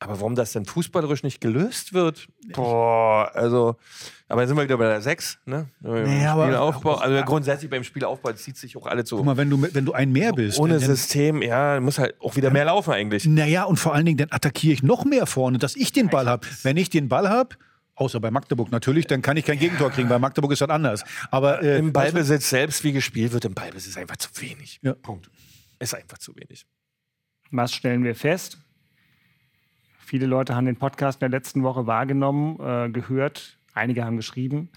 Aber 0.00 0.18
warum 0.18 0.34
das 0.34 0.50
denn 0.50 0.64
fußballerisch 0.64 1.22
nicht 1.22 1.40
gelöst 1.40 1.94
wird? 1.94 2.26
Boah, 2.52 3.30
also, 3.34 3.76
aber 4.28 4.40
dann 4.42 4.48
sind 4.48 4.56
wir 4.56 4.64
wieder 4.64 4.78
bei 4.78 4.88
der 4.88 5.00
6, 5.00 5.38
ne? 5.46 5.68
Nee, 5.80 6.26
aber- 6.26 6.46
Spielaufbau. 6.46 6.94
Also 6.96 7.24
grundsätzlich 7.24 7.70
beim 7.70 7.84
Spielaufbau 7.84 8.32
zieht 8.32 8.56
sich 8.56 8.76
auch 8.76 8.86
alle 8.86 9.04
zu. 9.04 9.16
Guck 9.16 9.26
mal, 9.26 9.36
wenn 9.36 9.48
du, 9.48 9.62
wenn 9.72 9.84
du 9.84 9.92
ein 9.92 10.10
mehr 10.10 10.32
bist, 10.32 10.58
Ohne 10.58 10.80
dann, 10.80 10.82
System, 10.82 11.40
ja, 11.40 11.78
muss 11.80 12.00
halt 12.00 12.20
auch 12.20 12.34
wieder 12.34 12.50
mehr 12.50 12.64
laufen 12.64 12.92
eigentlich. 12.92 13.24
naja, 13.26 13.62
und 13.62 13.76
vor 13.76 13.94
allen 13.94 14.04
Dingen, 14.06 14.18
dann 14.18 14.32
attackiere 14.32 14.74
ich 14.74 14.82
noch 14.82 15.04
mehr 15.04 15.26
vorne, 15.26 15.58
dass 15.58 15.76
ich 15.76 15.92
den 15.92 16.08
Ball 16.08 16.26
habe. 16.28 16.48
Wenn 16.64 16.76
ich 16.76 16.90
den 16.90 17.08
Ball 17.08 17.28
habe, 17.28 17.54
außer 17.96 18.20
bei 18.20 18.30
Magdeburg 18.30 18.70
natürlich, 18.70 19.06
dann 19.06 19.22
kann 19.22 19.36
ich 19.36 19.44
kein 19.44 19.58
Gegentor 19.58 19.90
kriegen. 19.90 20.08
Bei 20.08 20.18
Magdeburg 20.18 20.52
ist 20.52 20.60
das 20.60 20.70
anders. 20.70 21.04
Aber 21.30 21.62
äh, 21.62 21.78
Im 21.78 21.92
Ballbesitz 21.92 22.50
selbst, 22.50 22.84
wie 22.84 22.92
gespielt 22.92 23.32
wird, 23.32 23.44
im 23.44 23.54
Ballbesitz 23.54 23.90
ist 23.90 23.98
einfach 23.98 24.16
zu 24.16 24.28
wenig. 24.40 24.80
Ja. 24.82 24.94
Punkt. 24.94 25.30
Ist 25.78 25.94
einfach 25.94 26.18
zu 26.18 26.34
wenig. 26.36 26.66
Was 27.50 27.72
stellen 27.72 28.04
wir 28.04 28.14
fest? 28.14 28.58
Viele 29.98 30.26
Leute 30.26 30.54
haben 30.54 30.66
den 30.66 30.76
Podcast 30.76 31.16
in 31.16 31.30
der 31.30 31.38
letzten 31.38 31.62
Woche 31.62 31.86
wahrgenommen, 31.86 32.58
äh, 32.60 32.90
gehört. 32.90 33.58
Einige 33.72 34.04
haben 34.04 34.16
geschrieben. 34.16 34.70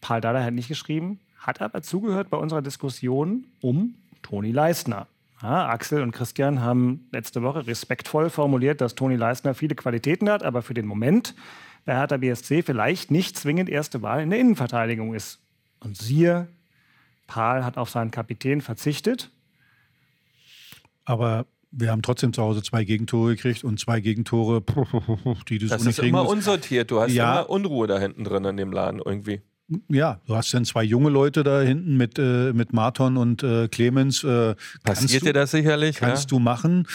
Paul 0.00 0.20
Dada 0.20 0.42
hat 0.42 0.54
nicht 0.54 0.68
geschrieben, 0.68 1.20
hat 1.38 1.60
aber 1.60 1.82
zugehört 1.82 2.30
bei 2.30 2.36
unserer 2.36 2.62
Diskussion 2.62 3.46
um 3.60 3.96
Toni 4.22 4.52
Leistner. 4.52 5.06
Ja, 5.42 5.68
Axel 5.68 6.02
und 6.02 6.12
Christian 6.12 6.60
haben 6.60 7.08
letzte 7.12 7.42
Woche 7.42 7.66
respektvoll 7.66 8.28
formuliert, 8.28 8.80
dass 8.80 8.94
Toni 8.94 9.16
Leistner 9.16 9.54
viele 9.54 9.74
Qualitäten 9.74 10.28
hat, 10.28 10.42
aber 10.42 10.62
für 10.62 10.74
den 10.74 10.86
Moment 10.86 11.34
bei 11.88 11.94
Hertha 11.96 12.18
BSC 12.18 12.62
vielleicht 12.62 13.10
nicht 13.10 13.34
zwingend 13.38 13.70
erste 13.70 14.02
Wahl 14.02 14.20
in 14.22 14.28
der 14.28 14.38
Innenverteidigung 14.38 15.14
ist. 15.14 15.38
Und 15.80 15.96
siehe, 15.96 16.46
Paul 17.26 17.64
hat 17.64 17.78
auf 17.78 17.88
seinen 17.88 18.10
Kapitän 18.10 18.60
verzichtet. 18.60 19.30
Aber 21.06 21.46
wir 21.70 21.90
haben 21.90 22.02
trotzdem 22.02 22.34
zu 22.34 22.42
Hause 22.42 22.62
zwei 22.62 22.84
Gegentore 22.84 23.36
gekriegt 23.36 23.64
und 23.64 23.80
zwei 23.80 24.00
Gegentore, 24.00 24.62
die 25.48 25.56
du 25.56 25.66
so 25.66 25.74
Das 25.76 25.84
nicht 25.84 25.98
ist 25.98 26.04
immer 26.04 26.28
unsortiert. 26.28 26.90
Du 26.90 27.00
hast 27.00 27.12
Ja. 27.12 27.40
immer 27.40 27.48
Unruhe 27.48 27.86
da 27.86 27.98
hinten 27.98 28.22
drin 28.22 28.44
in 28.44 28.58
dem 28.58 28.70
Laden 28.70 29.00
irgendwie. 29.02 29.40
Ja, 29.88 30.20
du 30.26 30.36
hast 30.36 30.52
dann 30.52 30.66
zwei 30.66 30.82
junge 30.82 31.08
Leute 31.08 31.42
da 31.42 31.62
hinten 31.62 31.96
mit, 31.96 32.18
äh, 32.18 32.52
mit 32.52 32.74
Marton 32.74 33.16
und 33.16 33.42
äh, 33.42 33.68
Clemens. 33.68 34.24
Äh, 34.24 34.56
kannst 34.84 35.02
Passiert 35.02 35.22
du, 35.22 35.26
dir 35.26 35.32
das 35.32 35.52
sicherlich? 35.52 35.96
Kannst 35.96 36.30
du 36.32 36.38
machen. 36.38 36.86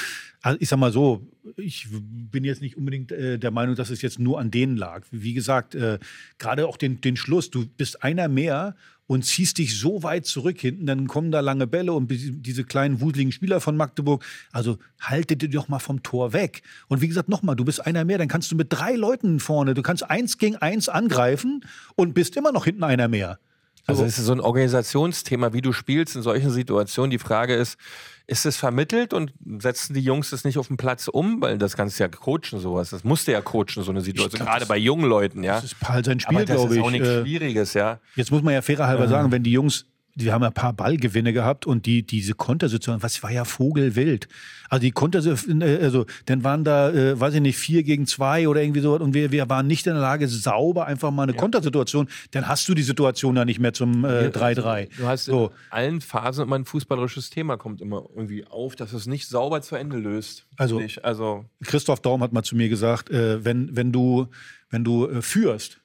Also 0.43 0.57
ich 0.59 0.67
sag 0.67 0.77
mal 0.77 0.91
so, 0.91 1.25
ich 1.55 1.87
bin 1.89 2.43
jetzt 2.43 2.61
nicht 2.61 2.75
unbedingt 2.75 3.13
äh, 3.13 3.39
der 3.39 3.49
Meinung, 3.49 3.75
dass 3.75 3.89
es 3.89 4.01
jetzt 4.01 4.19
nur 4.19 4.39
an 4.39 4.51
denen 4.51 4.75
lag. 4.75 5.05
Wie 5.09 5.33
gesagt, 5.33 5.73
äh, 5.73 5.99
gerade 6.37 6.67
auch 6.67 6.75
den, 6.75 6.99
den 6.99 7.15
Schluss, 7.15 7.49
du 7.49 7.65
bist 7.65 8.03
einer 8.03 8.27
mehr 8.27 8.75
und 9.07 9.23
ziehst 9.23 9.57
dich 9.57 9.79
so 9.79 10.03
weit 10.03 10.25
zurück 10.25 10.59
hinten, 10.59 10.85
dann 10.85 11.07
kommen 11.07 11.31
da 11.31 11.39
lange 11.39 11.65
Bälle 11.65 11.93
und 11.93 12.09
diese 12.09 12.65
kleinen 12.65 12.99
wuseligen 12.99 13.31
Spieler 13.31 13.61
von 13.61 13.77
Magdeburg. 13.77 14.25
Also 14.51 14.79
haltet 14.99 15.41
dir 15.41 15.49
doch 15.49 15.69
mal 15.69 15.79
vom 15.79 16.03
Tor 16.03 16.33
weg. 16.33 16.61
Und 16.89 16.99
wie 16.99 17.07
gesagt, 17.07 17.29
nochmal, 17.29 17.55
du 17.55 17.63
bist 17.63 17.85
einer 17.85 18.03
mehr, 18.03 18.17
dann 18.17 18.27
kannst 18.27 18.51
du 18.51 18.57
mit 18.57 18.67
drei 18.69 18.95
Leuten 18.95 19.39
vorne, 19.39 19.73
du 19.73 19.81
kannst 19.81 20.09
eins 20.09 20.37
gegen 20.37 20.57
eins 20.57 20.89
angreifen 20.89 21.65
und 21.95 22.13
bist 22.13 22.35
immer 22.35 22.51
noch 22.51 22.65
hinten 22.65 22.83
einer 22.83 23.07
mehr. 23.07 23.39
Also 23.85 24.05
es 24.05 24.17
ist 24.17 24.25
so 24.25 24.31
ein 24.31 24.39
Organisationsthema, 24.39 25.53
wie 25.53 25.61
du 25.61 25.73
spielst 25.73 26.15
in 26.15 26.21
solchen 26.21 26.51
Situationen. 26.51 27.11
Die 27.11 27.19
Frage 27.19 27.53
ist, 27.53 27.77
ist 28.25 28.45
es 28.45 28.55
vermittelt 28.57 29.13
und 29.13 29.33
setzen 29.59 29.93
die 29.93 29.99
Jungs 30.01 30.31
es 30.31 30.43
nicht 30.45 30.57
auf 30.57 30.67
den 30.67 30.77
Platz 30.77 31.07
um? 31.07 31.41
Weil 31.41 31.57
das 31.57 31.75
kannst 31.75 31.99
du 31.99 32.03
ja 32.03 32.07
coachen, 32.09 32.59
sowas. 32.59 32.89
Das 32.91 33.03
musst 33.03 33.27
du 33.27 33.31
ja 33.33 33.41
coachen, 33.41 33.83
so 33.83 33.91
eine 33.91 34.01
Situation. 34.01 34.37
glaub, 34.37 34.47
Gerade 34.47 34.59
das- 34.61 34.69
bei 34.69 34.77
jungen 34.77 35.05
Leuten, 35.09 35.43
ja. 35.43 35.55
Das 35.55 35.65
ist 35.65 35.79
Paul 35.79 36.03
sein 36.05 36.19
Spiel, 36.19 36.37
Aber 36.37 36.45
das 36.45 36.55
glaube 36.55 36.73
ist 36.73 36.77
ich. 36.79 36.83
auch 36.85 36.91
nichts 36.91 37.07
Äh, 37.07 37.21
Schwieriges, 37.21 37.73
ja. 37.73 37.99
Jetzt 38.15 38.31
muss 38.31 38.41
man 38.41 38.53
ja 38.53 38.61
fairer 38.61 38.87
halber 38.87 39.07
sagen, 39.07 39.31
wenn 39.31 39.43
die 39.43 39.51
Jungs, 39.51 39.85
die 40.15 40.31
haben 40.31 40.41
ja 40.43 40.49
ein 40.49 40.53
paar 40.53 40.73
Ballgewinne 40.73 41.33
gehabt 41.33 41.65
und 41.65 41.85
die, 41.85 42.03
diese 42.05 42.33
Kontersituation, 42.35 43.01
was 43.01 43.23
war 43.23 43.31
ja 43.31 43.45
Vogelwild. 43.45 44.27
Also 44.69 44.81
die 44.81 44.91
Kontersituation, 44.91 45.61
äh, 45.61 45.79
also 45.81 46.05
dann 46.25 46.43
waren 46.43 46.63
da, 46.63 46.91
äh, 46.91 47.19
weiß 47.19 47.33
ich 47.35 47.41
nicht, 47.41 47.57
vier 47.57 47.83
gegen 47.83 48.05
zwei 48.05 48.47
oder 48.47 48.61
irgendwie 48.61 48.81
so 48.81 48.93
und 48.95 49.13
wir, 49.13 49.31
wir 49.31 49.49
waren 49.49 49.65
nicht 49.67 49.87
in 49.87 49.93
der 49.93 50.01
Lage, 50.01 50.27
sauber 50.27 50.85
einfach 50.85 51.09
mal 51.11 51.23
eine 51.23 51.33
Kontersituation, 51.33 52.07
dann 52.31 52.47
hast 52.47 52.67
du 52.69 52.73
die 52.75 52.83
Situation 52.83 53.35
ja 53.35 53.45
nicht 53.45 53.59
mehr 53.59 53.73
zum 53.73 54.05
äh, 54.05 54.27
3-3. 54.29 54.89
Du 54.97 55.07
hast 55.07 55.25
so. 55.25 55.47
in 55.47 55.51
allen 55.71 56.01
Phasen 56.01 56.43
immer 56.43 56.57
ein 56.57 56.65
fußballerisches 56.65 57.29
Thema, 57.29 57.57
kommt 57.57 57.81
immer 57.81 58.05
irgendwie 58.15 58.45
auf, 58.45 58.75
dass 58.75 58.93
es 58.93 59.07
nicht 59.07 59.27
sauber 59.27 59.61
zu 59.61 59.75
Ende 59.75 59.97
löst. 59.97 60.45
Also- 60.57 60.81
also 61.01 61.45
Christoph 61.63 62.01
Daum 62.01 62.21
hat 62.21 62.33
mal 62.33 62.43
zu 62.43 62.55
mir 62.55 62.69
gesagt, 62.69 63.09
äh, 63.09 63.43
wenn, 63.43 63.75
wenn 63.75 63.91
du, 63.91 64.27
wenn 64.69 64.83
du 64.83 65.07
äh, 65.07 65.21
führst, 65.21 65.79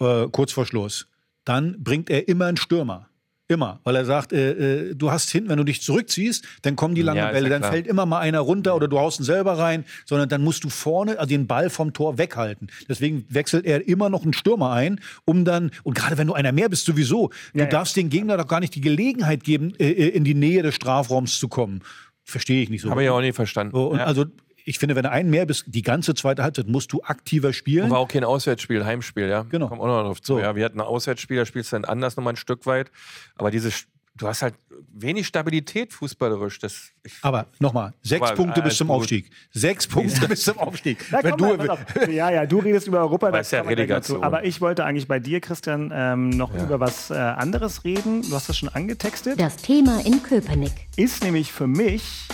äh, 0.00 0.26
kurz 0.32 0.52
vor 0.52 0.66
Schluss, 0.66 1.06
dann 1.44 1.76
bringt 1.82 2.10
er 2.10 2.26
immer 2.28 2.46
einen 2.46 2.56
Stürmer. 2.56 3.09
Immer. 3.50 3.80
Weil 3.82 3.96
er 3.96 4.04
sagt, 4.04 4.32
äh, 4.32 4.90
äh, 4.90 4.94
du 4.94 5.10
hast 5.10 5.28
hinten, 5.30 5.48
wenn 5.50 5.56
du 5.56 5.64
dich 5.64 5.82
zurückziehst, 5.82 6.44
dann 6.62 6.76
kommen 6.76 6.94
die 6.94 7.02
langen 7.02 7.18
Ja, 7.18 7.32
Bälle, 7.32 7.50
ja 7.50 7.58
dann 7.58 7.68
fällt 7.68 7.88
immer 7.88 8.06
mal 8.06 8.20
einer 8.20 8.38
runter 8.38 8.76
oder 8.76 8.86
du 8.86 8.96
haust 9.00 9.18
ihn 9.18 9.24
selber 9.24 9.58
rein, 9.58 9.84
sondern 10.06 10.28
dann 10.28 10.42
musst 10.42 10.62
du 10.62 10.68
vorne 10.68 11.18
also 11.18 11.28
den 11.28 11.48
Ball 11.48 11.68
vom 11.68 11.92
Tor 11.92 12.16
weghalten. 12.16 12.68
Deswegen 12.88 13.24
wechselt 13.28 13.66
er 13.66 13.88
immer 13.88 14.08
noch 14.08 14.22
einen 14.22 14.34
Stürmer 14.34 14.70
ein, 14.70 15.00
um 15.24 15.44
dann, 15.44 15.72
und 15.82 15.94
gerade 15.94 16.16
wenn 16.16 16.28
du 16.28 16.34
einer 16.34 16.52
mehr 16.52 16.68
bist, 16.68 16.84
sowieso, 16.84 17.30
du 17.52 17.58
Ja, 17.58 17.64
ja. 17.64 17.70
darfst 17.70 17.96
den 17.96 18.08
Gegner 18.08 18.36
doch 18.36 18.46
gar 18.46 18.60
nicht 18.60 18.74
die 18.76 18.80
Gelegenheit 18.80 19.42
geben, 19.42 19.74
äh, 19.80 19.90
äh, 19.90 20.08
in 20.10 20.22
die 20.22 20.34
Nähe 20.34 20.62
des 20.62 20.76
Strafraums 20.76 21.40
zu 21.40 21.48
kommen. 21.48 21.80
Verstehe 22.22 22.62
ich 22.62 22.70
nicht 22.70 22.82
so. 22.82 22.90
habe 22.90 23.02
ich 23.02 23.10
auch 23.10 23.20
nie 23.20 23.32
verstanden. 23.32 23.72
So. 23.74 23.90
Also 23.90 24.26
ich 24.70 24.78
finde, 24.78 24.94
wenn 24.94 25.02
du 25.02 25.10
einen 25.10 25.30
mehr 25.30 25.46
bist, 25.46 25.64
die 25.66 25.82
ganze 25.82 26.14
zweite 26.14 26.44
Halbzeit 26.44 26.68
musst 26.68 26.92
du 26.92 27.02
aktiver 27.02 27.52
spielen. 27.52 27.90
War 27.90 27.98
auch 27.98 28.06
kein 28.06 28.22
Auswärtsspiel, 28.22 28.84
Heimspiel, 28.84 29.28
ja. 29.28 29.42
Genau. 29.42 29.66
Kommt 29.66 29.80
auch 29.80 29.86
noch 29.88 30.04
drauf 30.04 30.22
zu. 30.22 30.34
So. 30.34 30.38
Ja, 30.38 30.54
wir 30.54 30.64
hatten 30.64 30.80
ein 30.80 30.86
Auswärtsspiel, 30.86 31.38
da 31.38 31.44
spielst 31.44 31.72
du 31.72 31.76
dann 31.76 31.84
anders 31.84 32.16
nochmal 32.16 32.34
ein 32.34 32.36
Stück 32.36 32.66
weit. 32.66 32.92
Aber 33.34 33.50
diese, 33.50 33.72
du 34.16 34.28
hast 34.28 34.42
halt 34.42 34.54
wenig 34.92 35.26
Stabilität 35.26 35.92
fußballerisch. 35.92 36.60
Das, 36.60 36.92
ich, 37.02 37.14
Aber 37.22 37.46
nochmal, 37.58 37.94
sechs 38.02 38.28
Aber 38.28 38.36
Punkte 38.36 38.62
bis 38.62 38.76
zum 38.76 38.86
gut. 38.86 38.98
Aufstieg. 38.98 39.30
Sechs 39.50 39.86
Punkte 39.88 40.28
bis 40.28 40.44
zum 40.44 40.56
Aufstieg. 40.58 41.04
Na, 41.10 41.18
wenn 41.24 41.32
komm 41.32 41.58
du, 41.58 41.66
mal, 41.66 41.78
ja, 42.08 42.30
ja, 42.30 42.46
du 42.46 42.60
redest 42.60 42.86
über 42.86 43.00
Europa. 43.00 43.26
Aber 43.26 43.38
da 43.38 43.40
ist 43.40 43.50
ja. 43.50 43.62
Relegation. 43.62 44.22
Aber 44.22 44.44
ich 44.44 44.60
wollte 44.60 44.84
eigentlich 44.84 45.08
bei 45.08 45.18
dir, 45.18 45.40
Christian, 45.40 45.90
ähm, 45.92 46.30
noch 46.30 46.54
Ja. 46.54 46.62
über 46.62 46.78
was 46.78 47.10
äh, 47.10 47.14
anderes 47.14 47.82
reden. 47.82 48.22
Du 48.22 48.32
hast 48.36 48.48
das 48.48 48.56
schon 48.56 48.68
angetextet. 48.68 49.40
Das 49.40 49.56
Thema 49.56 50.00
in 50.06 50.22
Köpenick. 50.22 50.72
Ist 50.94 51.24
nämlich 51.24 51.50
für 51.50 51.66
mich 51.66 52.28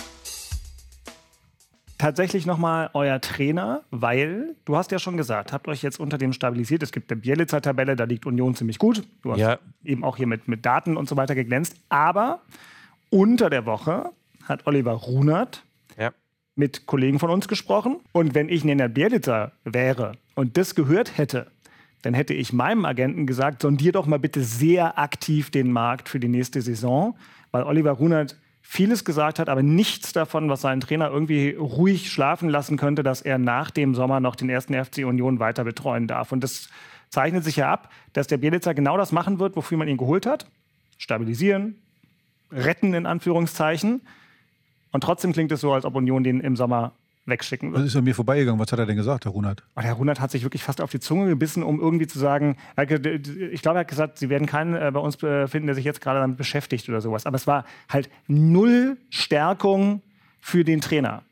tatsächlich 1.97 2.45
nochmal 2.45 2.89
euer 2.93 3.19
Trainer, 3.21 3.83
weil 3.91 4.55
du 4.65 4.75
hast 4.77 4.91
ja 4.91 4.99
schon 4.99 5.17
gesagt, 5.17 5.51
habt 5.53 5.67
euch 5.67 5.81
jetzt 5.81 5.99
unter 5.99 6.17
dem 6.17 6.33
stabilisiert. 6.33 6.83
Es 6.83 6.91
gibt 6.91 7.11
eine 7.11 7.19
Bielitzer-Tabelle, 7.21 7.95
da 7.95 8.03
liegt 8.03 8.25
Union 8.25 8.55
ziemlich 8.55 8.77
gut. 8.77 9.03
Du 9.23 9.31
hast 9.31 9.39
Ja. 9.39 9.59
eben 9.83 10.03
auch 10.03 10.17
hier 10.17 10.27
mit, 10.27 10.47
mit 10.47 10.65
Daten 10.65 10.97
und 10.97 11.09
so 11.09 11.17
weiter 11.17 11.35
geglänzt. 11.35 11.75
Aber 11.89 12.41
unter 13.09 13.49
der 13.49 13.65
Woche 13.65 14.11
hat 14.43 14.67
Oliver 14.67 14.93
Runert 14.93 15.63
ja. 15.97 16.11
mit 16.55 16.85
Kollegen 16.85 17.19
von 17.19 17.29
uns 17.29 17.47
gesprochen. 17.47 17.97
Und 18.11 18.35
wenn 18.35 18.49
ich 18.49 18.63
Nenad 18.63 18.93
Bielica 18.93 19.51
wäre 19.63 20.13
und 20.35 20.57
das 20.57 20.75
gehört 20.75 21.17
hätte, 21.17 21.47
dann 22.03 22.13
hätte 22.13 22.33
ich 22.33 22.53
meinem 22.53 22.85
Agenten 22.85 23.25
gesagt, 23.25 23.61
sondier 23.61 23.91
doch 23.91 24.05
mal 24.05 24.19
bitte 24.19 24.43
sehr 24.43 24.99
aktiv 24.99 25.49
den 25.49 25.71
Markt 25.71 26.09
für 26.09 26.19
die 26.19 26.27
nächste 26.27 26.61
Saison, 26.61 27.17
weil 27.51 27.63
Oliver 27.63 27.91
Runert 27.91 28.37
vieles 28.69 29.05
gesagt 29.05 29.39
hat, 29.39 29.47
aber 29.47 29.63
nichts 29.63 30.11
davon, 30.11 30.49
was 30.49 30.59
seinen 30.59 30.81
Trainer 30.81 31.09
irgendwie 31.09 31.51
ruhig 31.51 32.11
schlafen 32.11 32.49
lassen 32.49 32.75
könnte, 32.75 33.01
dass 33.01 33.21
er 33.21 33.37
nach 33.37 33.71
dem 33.71 33.95
Sommer 33.95 34.19
noch 34.19 34.35
den 34.35 34.49
ersten 34.49 34.73
FC 34.73 35.05
Union 35.05 35.39
weiter 35.39 35.63
betreuen 35.63 36.05
darf. 36.05 36.33
Und 36.33 36.43
das 36.43 36.67
zeichnet 37.07 37.45
sich 37.45 37.55
ja 37.55 37.71
ab, 37.71 37.89
dass 38.11 38.27
der 38.27 38.35
Bielica 38.37 38.73
genau 38.73 38.97
das 38.97 39.13
machen 39.13 39.39
wird, 39.39 39.55
wofür 39.55 39.77
man 39.77 39.87
ihn 39.87 39.95
geholt 39.95 40.25
hat. 40.25 40.47
Stabilisieren, 40.97 41.81
retten 42.51 42.93
in 42.93 43.05
Anführungszeichen. 43.05 44.01
Und 44.91 45.01
trotzdem 45.01 45.31
klingt 45.31 45.53
es 45.53 45.61
so, 45.61 45.71
als 45.71 45.85
ob 45.85 45.95
Union 45.95 46.25
den 46.25 46.41
im 46.41 46.57
Sommer 46.57 46.91
wegschicken 47.27 47.71
was 47.71 47.79
wird. 47.79 47.89
ist 47.89 47.95
an 47.95 48.03
mir 48.03 48.15
vorbeigegangen? 48.15 48.59
Was 48.59 48.71
hat 48.71 48.79
er 48.79 48.85
denn 48.85 48.95
gesagt, 48.95 49.25
Herr 49.25 49.31
Runert? 49.31 49.63
Und 49.75 49.83
Herr 49.83 49.93
Runert 49.93 50.19
hat 50.19 50.31
sich 50.31 50.43
wirklich 50.43 50.63
fast 50.63 50.81
auf 50.81 50.89
die 50.89 50.99
Zunge 50.99 51.27
gebissen, 51.27 51.63
um 51.63 51.79
irgendwie 51.79 52.07
zu 52.07 52.17
sagen, 52.17 52.57
ich 52.77 53.61
glaube, 53.61 53.77
er 53.77 53.79
hat 53.81 53.87
gesagt, 53.87 54.17
Sie 54.17 54.29
werden 54.29 54.47
keinen 54.47 54.75
äh, 54.75 54.91
bei 54.91 54.99
uns 54.99 55.21
äh, 55.23 55.47
finden, 55.47 55.67
der 55.67 55.75
sich 55.75 55.85
jetzt 55.85 56.01
gerade 56.01 56.19
damit 56.19 56.37
beschäftigt 56.37 56.87
oder 56.89 57.01
sowas. 57.01 57.25
Aber 57.25 57.35
es 57.35 57.47
war 57.47 57.65
halt 57.89 58.09
null 58.27 58.97
Stärkung 59.09 60.01
für 60.39 60.63
den 60.63 60.81
Trainer. 60.81 61.23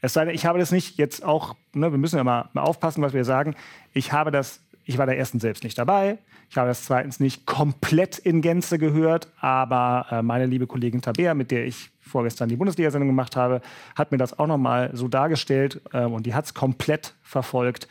Es 0.00 0.12
sei 0.12 0.24
denn, 0.24 0.34
ich 0.34 0.46
habe 0.46 0.58
das 0.58 0.70
nicht 0.70 0.96
jetzt 0.96 1.24
auch, 1.24 1.56
ne, 1.72 1.90
wir 1.90 1.98
müssen 1.98 2.16
ja 2.16 2.24
mal, 2.24 2.48
mal 2.52 2.62
aufpassen, 2.62 3.02
was 3.02 3.12
wir 3.12 3.24
sagen. 3.24 3.56
Ich 3.92 4.12
habe 4.12 4.30
das 4.30 4.60
ich 4.88 4.96
war 4.96 5.04
da 5.04 5.12
erstens 5.12 5.42
selbst 5.42 5.64
nicht 5.64 5.76
dabei. 5.76 6.16
Ich 6.48 6.56
habe 6.56 6.68
das 6.68 6.84
zweitens 6.84 7.20
nicht 7.20 7.44
komplett 7.44 8.16
in 8.16 8.40
Gänze 8.40 8.78
gehört, 8.78 9.28
aber 9.38 10.06
äh, 10.10 10.22
meine 10.22 10.46
liebe 10.46 10.66
Kollegin 10.66 11.02
Tabea, 11.02 11.34
mit 11.34 11.50
der 11.50 11.66
ich 11.66 11.90
vorgestern 12.00 12.48
die 12.48 12.56
Bundesliga-Sendung 12.56 13.10
gemacht 13.10 13.36
habe, 13.36 13.60
hat 13.96 14.12
mir 14.12 14.18
das 14.18 14.38
auch 14.38 14.46
nochmal 14.46 14.90
so 14.94 15.06
dargestellt 15.06 15.82
äh, 15.92 16.04
und 16.04 16.24
die 16.24 16.32
hat 16.32 16.46
es 16.46 16.54
komplett 16.54 17.14
verfolgt. 17.22 17.86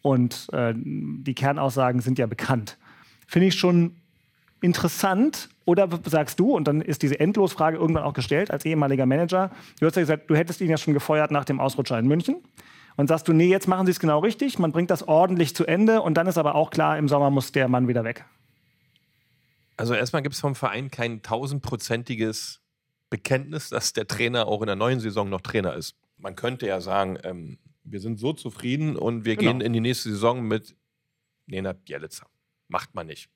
Und 0.00 0.48
äh, 0.54 0.72
die 0.74 1.34
Kernaussagen 1.34 2.00
sind 2.00 2.18
ja 2.18 2.24
bekannt. 2.24 2.78
Finde 3.26 3.48
ich 3.48 3.54
schon 3.54 3.96
interessant. 4.62 5.50
Oder 5.66 5.86
sagst 6.06 6.40
du, 6.40 6.56
und 6.56 6.66
dann 6.66 6.80
ist 6.80 7.02
diese 7.02 7.20
Endlosfrage 7.20 7.76
irgendwann 7.76 8.04
auch 8.04 8.14
gestellt 8.14 8.50
als 8.50 8.64
ehemaliger 8.64 9.04
Manager, 9.04 9.50
du 9.80 9.86
hast 9.86 9.96
ja 9.96 10.02
gesagt, 10.02 10.30
du 10.30 10.34
hättest 10.34 10.62
ihn 10.62 10.70
ja 10.70 10.78
schon 10.78 10.94
gefeuert 10.94 11.30
nach 11.30 11.44
dem 11.44 11.60
Ausrutscher 11.60 11.98
in 11.98 12.08
München. 12.08 12.36
Und 12.96 13.08
sagst 13.08 13.26
du, 13.28 13.32
nee, 13.32 13.48
jetzt 13.48 13.68
machen 13.68 13.86
sie 13.86 13.92
es 13.92 14.00
genau 14.00 14.18
richtig, 14.18 14.58
man 14.58 14.72
bringt 14.72 14.90
das 14.90 15.06
ordentlich 15.06 15.54
zu 15.54 15.66
Ende 15.66 16.02
und 16.02 16.14
dann 16.14 16.26
ist 16.26 16.38
aber 16.38 16.54
auch 16.54 16.70
klar, 16.70 16.98
im 16.98 17.08
Sommer 17.08 17.30
muss 17.30 17.52
der 17.52 17.68
Mann 17.68 17.88
wieder 17.88 18.04
weg. 18.04 18.24
Also 19.76 19.94
erstmal 19.94 20.22
gibt 20.22 20.34
es 20.34 20.40
vom 20.40 20.54
Verein 20.54 20.90
kein 20.90 21.22
tausendprozentiges 21.22 22.60
Bekenntnis, 23.10 23.70
dass 23.70 23.92
der 23.92 24.06
Trainer 24.06 24.46
auch 24.46 24.60
in 24.62 24.66
der 24.66 24.76
neuen 24.76 25.00
Saison 25.00 25.28
noch 25.28 25.40
Trainer 25.40 25.74
ist. 25.74 25.96
Man 26.18 26.36
könnte 26.36 26.66
ja 26.66 26.80
sagen, 26.80 27.18
ähm, 27.24 27.58
wir 27.84 28.00
sind 28.00 28.18
so 28.18 28.32
zufrieden 28.32 28.96
und 28.96 29.24
wir 29.24 29.36
genau. 29.36 29.52
gehen 29.52 29.60
in 29.60 29.72
die 29.72 29.80
nächste 29.80 30.10
Saison 30.10 30.42
mit 30.42 30.76
Nenad 31.46 31.84
Bielica. 31.84 32.26
Macht 32.68 32.94
man 32.94 33.06
nicht. 33.06 33.28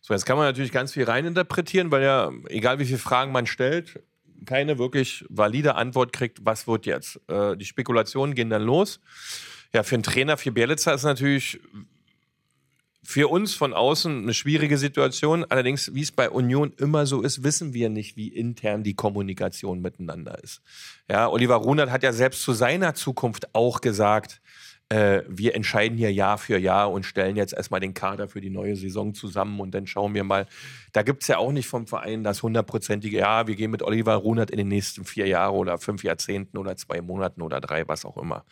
So, 0.00 0.12
jetzt 0.12 0.26
kann 0.26 0.36
man 0.36 0.46
natürlich 0.46 0.70
ganz 0.70 0.92
viel 0.92 1.04
reininterpretieren, 1.04 1.90
weil 1.90 2.02
ja, 2.02 2.30
egal 2.48 2.78
wie 2.78 2.84
viele 2.84 2.98
Fragen 2.98 3.32
man 3.32 3.46
stellt, 3.46 4.02
keine 4.44 4.78
wirklich 4.78 5.24
valide 5.28 5.74
Antwort 5.74 6.12
kriegt, 6.12 6.44
was 6.44 6.66
wird 6.66 6.86
jetzt. 6.86 7.20
Äh, 7.28 7.56
die 7.56 7.64
Spekulationen 7.64 8.34
gehen 8.34 8.50
dann 8.50 8.62
los. 8.62 9.00
Ja, 9.72 9.82
für 9.82 9.96
einen 9.96 10.02
Trainer, 10.02 10.36
für 10.36 10.52
Bielica 10.52 10.92
ist 10.92 11.02
natürlich 11.02 11.60
für 13.04 13.28
uns 13.28 13.54
von 13.54 13.74
außen 13.74 14.22
eine 14.22 14.34
schwierige 14.34 14.78
Situation. 14.78 15.44
Allerdings, 15.44 15.94
wie 15.94 16.00
es 16.00 16.10
bei 16.10 16.30
Union 16.30 16.72
immer 16.78 17.04
so 17.06 17.20
ist, 17.20 17.44
wissen 17.44 17.74
wir 17.74 17.90
nicht, 17.90 18.16
wie 18.16 18.28
intern 18.28 18.82
die 18.82 18.94
Kommunikation 18.94 19.80
miteinander 19.80 20.42
ist. 20.42 20.62
Ja, 21.08 21.28
Oliver 21.28 21.56
Runert 21.56 21.90
hat 21.90 22.02
ja 22.02 22.12
selbst 22.12 22.42
zu 22.42 22.54
seiner 22.54 22.94
Zukunft 22.94 23.54
auch 23.54 23.82
gesagt, 23.82 24.40
äh, 24.88 25.22
wir 25.28 25.54
entscheiden 25.54 25.96
hier 25.96 26.12
Jahr 26.12 26.38
für 26.38 26.58
Jahr 26.58 26.92
und 26.92 27.04
stellen 27.04 27.36
jetzt 27.36 27.54
erstmal 27.54 27.80
den 27.80 27.94
Kader 27.94 28.28
für 28.28 28.40
die 28.40 28.50
neue 28.50 28.76
Saison 28.76 29.14
zusammen 29.14 29.60
und 29.60 29.74
dann 29.74 29.86
schauen 29.86 30.14
wir 30.14 30.24
mal. 30.24 30.46
Da 30.92 31.02
gibt 31.02 31.22
es 31.22 31.28
ja 31.28 31.38
auch 31.38 31.52
nicht 31.52 31.66
vom 31.66 31.86
Verein 31.86 32.22
das 32.22 32.42
hundertprozentige, 32.42 33.18
ja, 33.18 33.46
wir 33.46 33.56
gehen 33.56 33.70
mit 33.70 33.82
Oliver 33.82 34.14
Runert 34.14 34.50
in 34.50 34.58
den 34.58 34.68
nächsten 34.68 35.04
vier 35.04 35.26
Jahren 35.26 35.56
oder 35.56 35.78
fünf 35.78 36.04
Jahrzehnten 36.04 36.58
oder 36.58 36.76
zwei 36.76 37.00
Monaten 37.00 37.42
oder 37.42 37.60
drei, 37.60 37.88
was 37.88 38.04
auch 38.04 38.16
immer. 38.16 38.44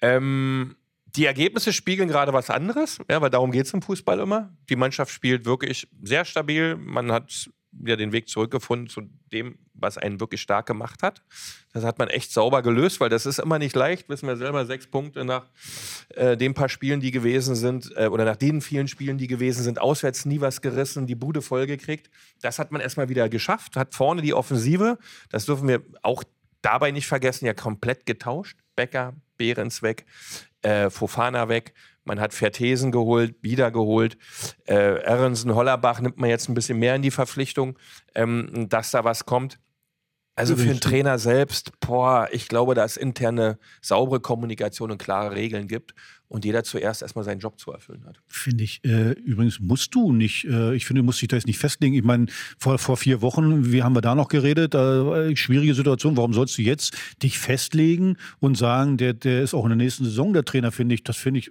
Ähm, 0.00 0.76
die 1.16 1.24
Ergebnisse 1.24 1.72
spiegeln 1.72 2.08
gerade 2.08 2.32
was 2.32 2.50
anderes, 2.50 2.98
ja, 3.10 3.20
weil 3.20 3.30
darum 3.30 3.50
geht 3.50 3.66
es 3.66 3.72
im 3.72 3.82
Fußball 3.82 4.20
immer. 4.20 4.54
Die 4.68 4.76
Mannschaft 4.76 5.10
spielt 5.10 5.46
wirklich 5.46 5.88
sehr 6.02 6.24
stabil. 6.24 6.76
Man 6.76 7.10
hat 7.10 7.50
wieder 7.80 7.96
den 7.96 8.12
Weg 8.12 8.28
zurückgefunden 8.28 8.88
zu 8.88 9.02
dem, 9.32 9.58
was 9.74 9.98
einen 9.98 10.20
wirklich 10.20 10.40
stark 10.40 10.66
gemacht 10.66 11.02
hat. 11.02 11.22
Das 11.72 11.84
hat 11.84 11.98
man 11.98 12.08
echt 12.08 12.32
sauber 12.32 12.62
gelöst, 12.62 13.00
weil 13.00 13.08
das 13.08 13.26
ist 13.26 13.38
immer 13.38 13.58
nicht 13.58 13.76
leicht, 13.76 14.08
wissen 14.08 14.26
wir 14.26 14.36
selber, 14.36 14.66
sechs 14.66 14.86
Punkte 14.86 15.24
nach 15.24 15.46
äh, 16.10 16.36
den 16.36 16.54
paar 16.54 16.68
Spielen, 16.68 17.00
die 17.00 17.10
gewesen 17.10 17.54
sind, 17.54 17.92
äh, 17.96 18.06
oder 18.06 18.24
nach 18.24 18.36
den 18.36 18.60
vielen 18.60 18.88
Spielen, 18.88 19.18
die 19.18 19.26
gewesen 19.26 19.62
sind, 19.62 19.80
auswärts 19.80 20.24
nie 20.24 20.40
was 20.40 20.60
gerissen, 20.60 21.06
die 21.06 21.14
Bude 21.14 21.42
vollgekriegt. 21.42 22.10
Das 22.42 22.58
hat 22.58 22.72
man 22.72 22.80
erstmal 22.80 23.08
wieder 23.08 23.28
geschafft, 23.28 23.76
hat 23.76 23.94
vorne 23.94 24.22
die 24.22 24.34
Offensive, 24.34 24.98
das 25.30 25.46
dürfen 25.46 25.68
wir 25.68 25.82
auch 26.02 26.24
dabei 26.62 26.90
nicht 26.90 27.06
vergessen, 27.06 27.46
ja 27.46 27.54
komplett 27.54 28.06
getauscht. 28.06 28.58
Becker, 28.76 29.14
Behrens 29.36 29.82
weg, 29.82 30.06
äh, 30.62 30.90
Fofana 30.90 31.48
weg. 31.48 31.74
Man 32.08 32.20
hat 32.20 32.32
Vertesen 32.32 32.90
geholt, 32.90 33.36
wieder 33.42 33.70
geholt. 33.70 34.16
Äh, 34.64 35.04
Aronson, 35.04 35.54
Hollerbach 35.54 36.00
nimmt 36.00 36.16
man 36.16 36.30
jetzt 36.30 36.48
ein 36.48 36.54
bisschen 36.54 36.78
mehr 36.78 36.96
in 36.96 37.02
die 37.02 37.10
Verpflichtung, 37.10 37.78
ähm, 38.14 38.66
dass 38.70 38.90
da 38.90 39.04
was 39.04 39.26
kommt. 39.26 39.58
Also 40.38 40.56
für 40.56 40.66
den 40.66 40.80
Trainer 40.80 41.18
selbst, 41.18 41.72
boah, 41.80 42.28
ich 42.30 42.46
glaube, 42.46 42.76
da 42.76 42.84
es 42.84 42.96
interne, 42.96 43.58
saubere 43.82 44.20
Kommunikation 44.20 44.92
und 44.92 44.98
klare 44.98 45.34
Regeln 45.34 45.66
gibt 45.66 45.94
und 46.28 46.44
jeder 46.44 46.62
zuerst 46.62 47.02
erstmal 47.02 47.24
seinen 47.24 47.40
Job 47.40 47.58
zu 47.58 47.72
erfüllen 47.72 48.04
hat. 48.06 48.20
Finde 48.28 48.62
ich. 48.62 48.80
Äh, 48.84 49.12
übrigens 49.12 49.58
musst 49.58 49.94
du 49.96 50.12
nicht, 50.12 50.44
äh, 50.44 50.74
ich 50.74 50.86
finde, 50.86 51.00
du 51.00 51.06
musst 51.06 51.20
dich 51.20 51.28
da 51.28 51.36
jetzt 51.36 51.46
nicht 51.46 51.58
festlegen. 51.58 51.94
Ich 51.94 52.04
meine, 52.04 52.26
vor, 52.58 52.78
vor 52.78 52.96
vier 52.96 53.20
Wochen, 53.20 53.72
wie 53.72 53.82
haben 53.82 53.96
wir 53.96 54.00
da 54.00 54.14
noch 54.14 54.28
geredet? 54.28 54.74
Äh, 54.74 55.34
schwierige 55.36 55.74
Situation. 55.74 56.16
Warum 56.16 56.32
sollst 56.32 56.56
du 56.56 56.62
jetzt 56.62 56.96
dich 57.22 57.38
festlegen 57.38 58.16
und 58.38 58.56
sagen, 58.56 58.96
der, 58.96 59.14
der 59.14 59.42
ist 59.42 59.54
auch 59.54 59.64
in 59.64 59.70
der 59.70 59.76
nächsten 59.76 60.04
Saison 60.04 60.32
der 60.32 60.44
Trainer, 60.44 60.70
finde 60.70 60.94
ich, 60.94 61.02
das 61.02 61.16
finde 61.16 61.40
ich 61.40 61.50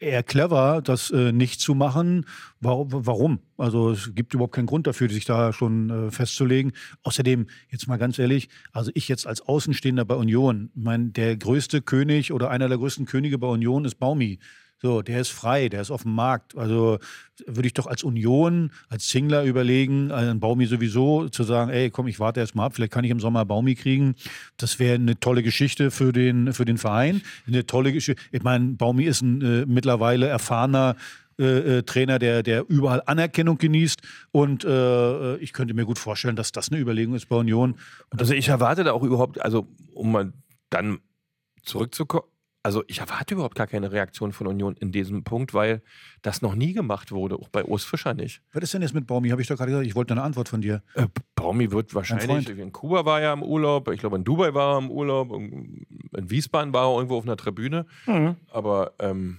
eher 0.00 0.22
clever, 0.22 0.80
das 0.82 1.10
äh, 1.10 1.32
nicht 1.32 1.60
zu 1.60 1.74
machen. 1.74 2.26
Warum? 2.60 3.40
Also 3.56 3.90
es 3.90 4.14
gibt 4.14 4.34
überhaupt 4.34 4.54
keinen 4.54 4.66
Grund 4.66 4.86
dafür, 4.86 5.08
sich 5.08 5.24
da 5.24 5.52
schon 5.52 5.90
äh, 5.90 6.10
festzulegen. 6.10 6.72
Außerdem, 7.02 7.46
jetzt 7.68 7.86
mal 7.86 7.98
ganz 7.98 8.18
ehrlich, 8.18 8.48
also 8.72 8.90
ich 8.94 9.08
jetzt 9.08 9.26
als 9.26 9.42
Außenstehender 9.42 10.04
bei 10.04 10.14
Union, 10.14 10.70
mein, 10.74 11.12
der 11.12 11.36
größte 11.36 11.82
König 11.82 12.32
oder 12.32 12.50
einer 12.50 12.68
der 12.68 12.78
größten 12.78 13.06
Könige 13.06 13.38
bei 13.38 13.46
Union 13.46 13.84
ist 13.84 13.96
Baumi. 13.96 14.38
So, 14.78 15.00
der 15.00 15.20
ist 15.20 15.30
frei, 15.30 15.68
der 15.68 15.80
ist 15.80 15.90
auf 15.90 16.02
dem 16.02 16.14
Markt. 16.14 16.56
Also 16.56 16.98
würde 17.46 17.66
ich 17.66 17.74
doch 17.74 17.86
als 17.86 18.02
Union, 18.02 18.70
als 18.88 19.08
Singler 19.08 19.44
überlegen, 19.44 20.12
einen 20.12 20.40
Baumi 20.40 20.66
sowieso, 20.66 21.28
zu 21.28 21.42
sagen, 21.42 21.70
ey, 21.70 21.90
komm, 21.90 22.06
ich 22.06 22.20
warte 22.20 22.40
erst 22.40 22.54
mal 22.54 22.66
ab, 22.66 22.74
vielleicht 22.74 22.92
kann 22.92 23.04
ich 23.04 23.10
im 23.10 23.20
Sommer 23.20 23.44
Baumi 23.44 23.76
kriegen. 23.76 24.14
Das 24.56 24.78
wäre 24.78 24.96
eine 24.96 25.18
tolle 25.18 25.42
Geschichte 25.42 25.90
für 25.90 26.12
den, 26.12 26.52
für 26.52 26.64
den 26.64 26.76
Verein. 26.76 27.22
Eine 27.46 27.64
tolle 27.66 27.92
Geschichte. 27.92 28.22
Ich 28.30 28.42
meine, 28.42 28.74
Baumi 28.74 29.04
ist 29.04 29.22
ein 29.22 29.40
äh, 29.42 29.64
mittlerweile 29.66 30.26
erfahrener 30.26 30.96
äh, 31.38 31.78
äh, 31.78 31.82
Trainer, 31.82 32.20
der, 32.20 32.44
der 32.44 32.64
überall 32.68 33.02
Anerkennung 33.06 33.58
genießt. 33.58 34.00
Und 34.30 34.64
äh, 34.64 35.36
ich 35.36 35.52
könnte 35.52 35.74
mir 35.74 35.84
gut 35.84 35.98
vorstellen, 35.98 36.36
dass 36.36 36.52
das 36.52 36.70
eine 36.70 36.80
Überlegung 36.80 37.14
ist 37.16 37.28
bei 37.28 37.36
Union. 37.36 37.74
Und 38.10 38.20
also 38.20 38.34
ich 38.34 38.48
erwarte 38.48 38.84
da 38.84 38.92
auch 38.92 39.02
überhaupt, 39.02 39.40
also 39.40 39.66
um 39.94 40.12
mal 40.12 40.32
dann 40.70 40.98
zurückzukommen, 41.64 42.28
also 42.64 42.82
ich 42.86 42.98
erwarte 42.98 43.34
überhaupt 43.34 43.54
gar 43.54 43.66
keine 43.66 43.92
Reaktion 43.92 44.32
von 44.32 44.46
Union 44.46 44.74
in 44.80 44.90
diesem 44.90 45.22
Punkt, 45.22 45.52
weil 45.52 45.82
das 46.22 46.40
noch 46.40 46.54
nie 46.54 46.72
gemacht 46.72 47.12
wurde, 47.12 47.36
auch 47.36 47.48
bei 47.48 47.62
Urs 47.62 47.84
Fischer 47.84 48.14
nicht. 48.14 48.40
Was 48.52 48.62
ist 48.62 48.74
denn 48.74 48.80
jetzt 48.80 48.94
mit 48.94 49.06
Baumi? 49.06 49.28
Habe 49.28 49.42
ich 49.42 49.48
doch 49.48 49.56
gerade 49.56 49.70
gesagt, 49.70 49.86
ich 49.86 49.94
wollte 49.94 50.14
eine 50.14 50.22
Antwort 50.22 50.48
von 50.48 50.62
dir. 50.62 50.82
Äh, 50.94 51.06
Baumi 51.34 51.70
wird 51.70 51.94
wahrscheinlich, 51.94 52.48
in 52.48 52.72
Kuba 52.72 53.04
war 53.04 53.20
er 53.20 53.34
im 53.34 53.42
Urlaub, 53.42 53.88
ich 53.90 54.00
glaube 54.00 54.16
in 54.16 54.24
Dubai 54.24 54.54
war 54.54 54.76
er 54.76 54.78
im 54.78 54.90
Urlaub, 54.90 55.30
in 55.32 55.86
Wiesbaden 56.12 56.72
war 56.72 56.88
er 56.90 56.96
irgendwo 56.96 57.18
auf 57.18 57.24
einer 57.24 57.36
Tribüne. 57.36 57.84
Mhm. 58.06 58.36
Aber 58.50 58.94
ähm, 58.98 59.36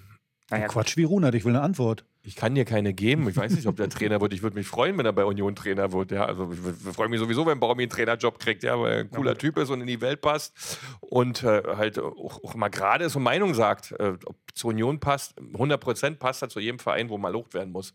naja, 0.51 0.67
Quatsch 0.67 0.95
wie 0.95 1.03
Runert, 1.03 1.33
ich 1.33 1.45
will 1.45 1.55
eine 1.55 1.63
Antwort. 1.63 2.05
Ich 2.25 2.35
kann 2.35 2.55
dir 2.55 2.65
keine 2.65 2.93
geben. 2.93 3.29
Ich 3.29 3.37
weiß 3.37 3.53
nicht, 3.53 3.67
ob 3.67 3.75
der 3.75 3.87
Trainer 3.87 4.19
wird. 4.19 4.33
Ich 4.33 4.41
würde 4.41 4.57
mich 4.57 4.67
freuen, 4.67 4.97
wenn 4.97 5.05
er 5.05 5.13
bei 5.13 5.23
Union 5.23 5.55
Trainer 5.55 5.91
wird. 5.91 6.11
Ja, 6.11 6.25
also 6.25 6.51
ich 6.51 6.95
freue 6.95 7.07
mich 7.07 7.19
sowieso, 7.19 7.45
wenn 7.45 7.59
Baumi 7.59 7.83
einen 7.83 7.91
Trainerjob 7.91 8.39
kriegt, 8.39 8.63
ja, 8.63 8.79
weil 8.79 8.93
er 8.93 8.99
ein 9.01 9.11
cooler 9.11 9.37
Typ 9.37 9.57
ist 9.57 9.69
und 9.69 9.81
in 9.81 9.87
die 9.87 10.01
Welt 10.01 10.21
passt 10.21 10.79
und 11.01 11.43
äh, 11.43 11.61
halt 11.77 11.99
auch, 11.99 12.43
auch, 12.43 12.55
mal 12.55 12.69
gerade 12.69 13.05
ist 13.05 13.15
und 13.15 13.21
Meinung 13.21 13.53
sagt, 13.53 13.91
äh, 13.91 14.17
ob 14.25 14.37
zur 14.55 14.71
Union 14.71 14.99
passt. 14.99 15.35
100 15.39 15.79
Prozent 15.79 16.19
passt 16.19 16.41
er 16.41 16.49
zu 16.49 16.59
jedem 16.59 16.79
Verein, 16.79 17.09
wo 17.09 17.17
mal 17.19 17.29
locht 17.29 17.53
werden 17.53 17.71
muss. 17.71 17.93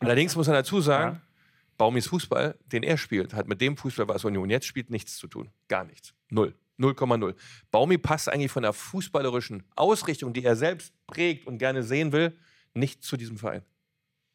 Allerdings 0.00 0.34
muss 0.34 0.48
er 0.48 0.54
dazu 0.54 0.80
sagen, 0.80 1.16
ja. 1.16 1.22
Baumis 1.78 2.08
Fußball, 2.08 2.58
den 2.66 2.82
er 2.82 2.98
spielt, 2.98 3.34
hat 3.34 3.46
mit 3.46 3.60
dem 3.60 3.76
Fußball, 3.76 4.08
was 4.08 4.24
Union 4.24 4.50
jetzt 4.50 4.66
spielt, 4.66 4.90
nichts 4.90 5.16
zu 5.16 5.28
tun. 5.28 5.50
Gar 5.68 5.84
nichts. 5.84 6.12
Null. 6.28 6.54
0,0. 6.78 7.34
Baumi 7.70 7.98
passt 7.98 8.28
eigentlich 8.28 8.50
von 8.50 8.64
der 8.64 8.72
fußballerischen 8.72 9.62
Ausrichtung, 9.76 10.32
die 10.32 10.44
er 10.44 10.56
selbst 10.56 10.92
prägt 11.06 11.46
und 11.46 11.58
gerne 11.58 11.84
sehen 11.84 12.10
will, 12.10 12.36
nicht 12.74 13.02
zu 13.02 13.16
diesem 13.16 13.38
Verein. 13.38 13.62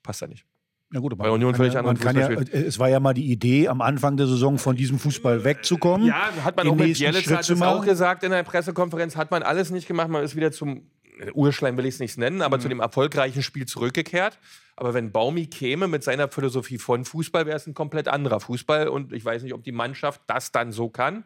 Passt 0.04 0.22
da 0.22 0.28
nicht. 0.28 0.46
Ja 0.92 1.00
gut, 1.00 1.16
Bei 1.18 1.30
Union 1.30 1.54
völlig 1.54 1.76
ja, 1.76 1.84
man 1.84 2.00
kann 2.00 2.18
ja, 2.18 2.30
Es 2.30 2.80
war 2.80 2.90
ja 2.90 3.00
mal 3.00 3.14
die 3.14 3.32
Idee, 3.32 3.68
am 3.68 3.80
Anfang 3.82 4.18
der 4.18 4.26
Saison 4.26 4.58
von 4.58 4.76
diesem 4.76 4.98
Fußball 4.98 5.44
wegzukommen. 5.44 6.08
Ja, 6.08 6.32
hat 6.44 6.58
man 6.58 6.68
auch 6.68 6.76
mit 6.76 6.98
Bielitz 6.98 7.30
hat 7.30 7.48
es 7.48 7.62
auch 7.62 7.86
gesagt 7.86 8.24
in 8.24 8.32
der 8.32 8.42
Pressekonferenz, 8.42 9.16
hat 9.16 9.30
man 9.30 9.44
alles 9.44 9.70
nicht 9.70 9.88
gemacht. 9.88 10.10
Man 10.10 10.24
ist 10.24 10.36
wieder 10.36 10.52
zum 10.52 10.90
Urschleim 11.34 11.78
will 11.78 11.86
ich 11.86 11.96
es 11.96 12.00
nicht 12.00 12.18
nennen, 12.18 12.42
aber 12.42 12.58
mhm. 12.58 12.62
zu 12.62 12.70
dem 12.70 12.80
erfolgreichen 12.80 13.44
Spiel 13.44 13.66
zurückgekehrt. 13.66 14.40
Aber 14.76 14.94
wenn 14.94 15.12
Baumi 15.12 15.48
käme 15.48 15.88
mit 15.88 16.04
seiner 16.04 16.30
Philosophie 16.30 16.78
von 16.78 17.04
Fußball, 17.04 17.46
wäre 17.46 17.58
es 17.58 17.68
ein 17.68 17.74
komplett 17.74 18.08
anderer 18.08 18.40
Fußball. 18.40 18.88
Und 18.88 19.12
ich 19.12 19.26
weiß 19.26 19.44
nicht, 19.44 19.54
ob 19.54 19.64
die 19.64 19.72
Mannschaft 19.72 20.22
das 20.28 20.52
dann 20.52 20.72
so 20.72 20.90
kann. 20.90 21.24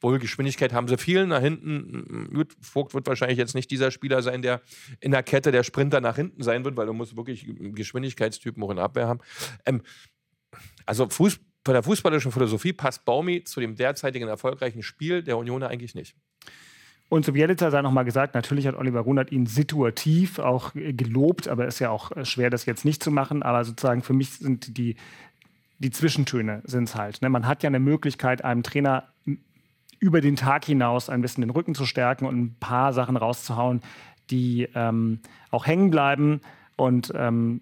Wohl 0.00 0.18
Geschwindigkeit 0.18 0.72
haben 0.72 0.88
sie 0.88 0.98
viel 0.98 1.26
nach 1.26 1.40
hinten. 1.40 2.28
Gut, 2.32 2.54
Vogt 2.60 2.94
wird 2.94 3.06
wahrscheinlich 3.06 3.38
jetzt 3.38 3.54
nicht 3.54 3.70
dieser 3.70 3.90
Spieler 3.90 4.22
sein, 4.22 4.42
der 4.42 4.60
in 5.00 5.10
der 5.10 5.22
Kette 5.22 5.52
der 5.52 5.62
Sprinter 5.62 6.00
nach 6.00 6.16
hinten 6.16 6.42
sein 6.42 6.64
wird, 6.64 6.76
weil 6.76 6.86
du 6.86 6.92
musst 6.92 7.16
wirklich 7.16 7.46
Geschwindigkeitstypen 7.48 8.62
auch 8.62 8.70
in 8.70 8.78
Abwehr 8.78 9.08
haben. 9.08 9.20
Ähm, 9.64 9.82
also 10.84 11.08
Fuß, 11.08 11.40
von 11.64 11.74
der 11.74 11.82
fußballischen 11.82 12.30
Philosophie 12.30 12.72
passt 12.72 13.04
Baumi 13.04 13.42
zu 13.42 13.60
dem 13.60 13.74
derzeitigen 13.74 14.28
erfolgreichen 14.28 14.82
Spiel 14.82 15.22
der 15.22 15.36
Unioner 15.36 15.68
eigentlich 15.68 15.94
nicht. 15.94 16.14
Und 17.08 17.24
zu 17.24 17.32
Bielica 17.32 17.70
sei 17.70 17.82
nochmal 17.82 18.04
gesagt, 18.04 18.34
natürlich 18.34 18.66
hat 18.66 18.74
Oliver 18.74 19.00
Runert 19.00 19.30
ihn 19.30 19.46
situativ 19.46 20.38
auch 20.38 20.72
gelobt, 20.74 21.46
aber 21.48 21.66
es 21.66 21.74
ist 21.74 21.80
ja 21.80 21.90
auch 21.90 22.10
schwer, 22.24 22.50
das 22.50 22.66
jetzt 22.66 22.84
nicht 22.84 23.02
zu 23.02 23.10
machen. 23.10 23.42
Aber 23.42 23.64
sozusagen 23.64 24.02
für 24.02 24.12
mich 24.12 24.30
sind 24.30 24.76
die, 24.76 24.96
die 25.78 25.90
Zwischentöne 25.90 26.62
sind 26.64 26.88
es 26.88 26.94
halt. 26.96 27.22
Ne? 27.22 27.28
Man 27.28 27.46
hat 27.46 27.62
ja 27.62 27.68
eine 27.68 27.78
Möglichkeit, 27.78 28.44
einem 28.44 28.64
Trainer 28.64 29.08
über 30.06 30.20
den 30.20 30.36
Tag 30.36 30.64
hinaus 30.64 31.10
ein 31.10 31.20
bisschen 31.20 31.40
den 31.40 31.50
Rücken 31.50 31.74
zu 31.74 31.84
stärken 31.84 32.26
und 32.26 32.38
ein 32.38 32.56
paar 32.60 32.92
Sachen 32.92 33.16
rauszuhauen, 33.16 33.82
die 34.30 34.68
ähm, 34.74 35.18
auch 35.50 35.66
hängen 35.66 35.90
bleiben. 35.90 36.40
Und 36.76 37.12
ähm, 37.16 37.60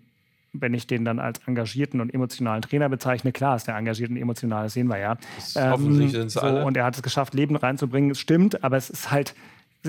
wenn 0.53 0.75
ich 0.75 0.87
den 0.87 1.07
dann 1.07 1.19
als 1.19 1.41
engagierten 1.47 2.03
und 2.03 2.13
emotionalen 2.13 2.61
Trainer 2.61 2.91
bezeichne, 2.91 3.33
klar 3.33 3.57
ist 3.57 3.67
der 3.67 3.77
engagiert 3.77 4.11
und 4.11 4.19
emotional, 4.19 4.65
das 4.65 4.75
sehen 4.75 4.89
wir 4.89 4.99
ja. 4.99 5.17
Ähm, 5.57 5.73
offensichtlich 5.73 6.13
sind's 6.13 6.35
so, 6.35 6.41
alle. 6.41 6.65
und 6.65 6.77
er 6.77 6.85
hat 6.85 6.97
es 6.97 7.03
geschafft, 7.03 7.33
Leben 7.33 7.57
reinzubringen. 7.57 8.11
Es 8.11 8.21
stimmt, 8.21 8.63
aber 8.63 8.77
es 8.77 8.91
ist 8.91 9.11
halt 9.11 9.35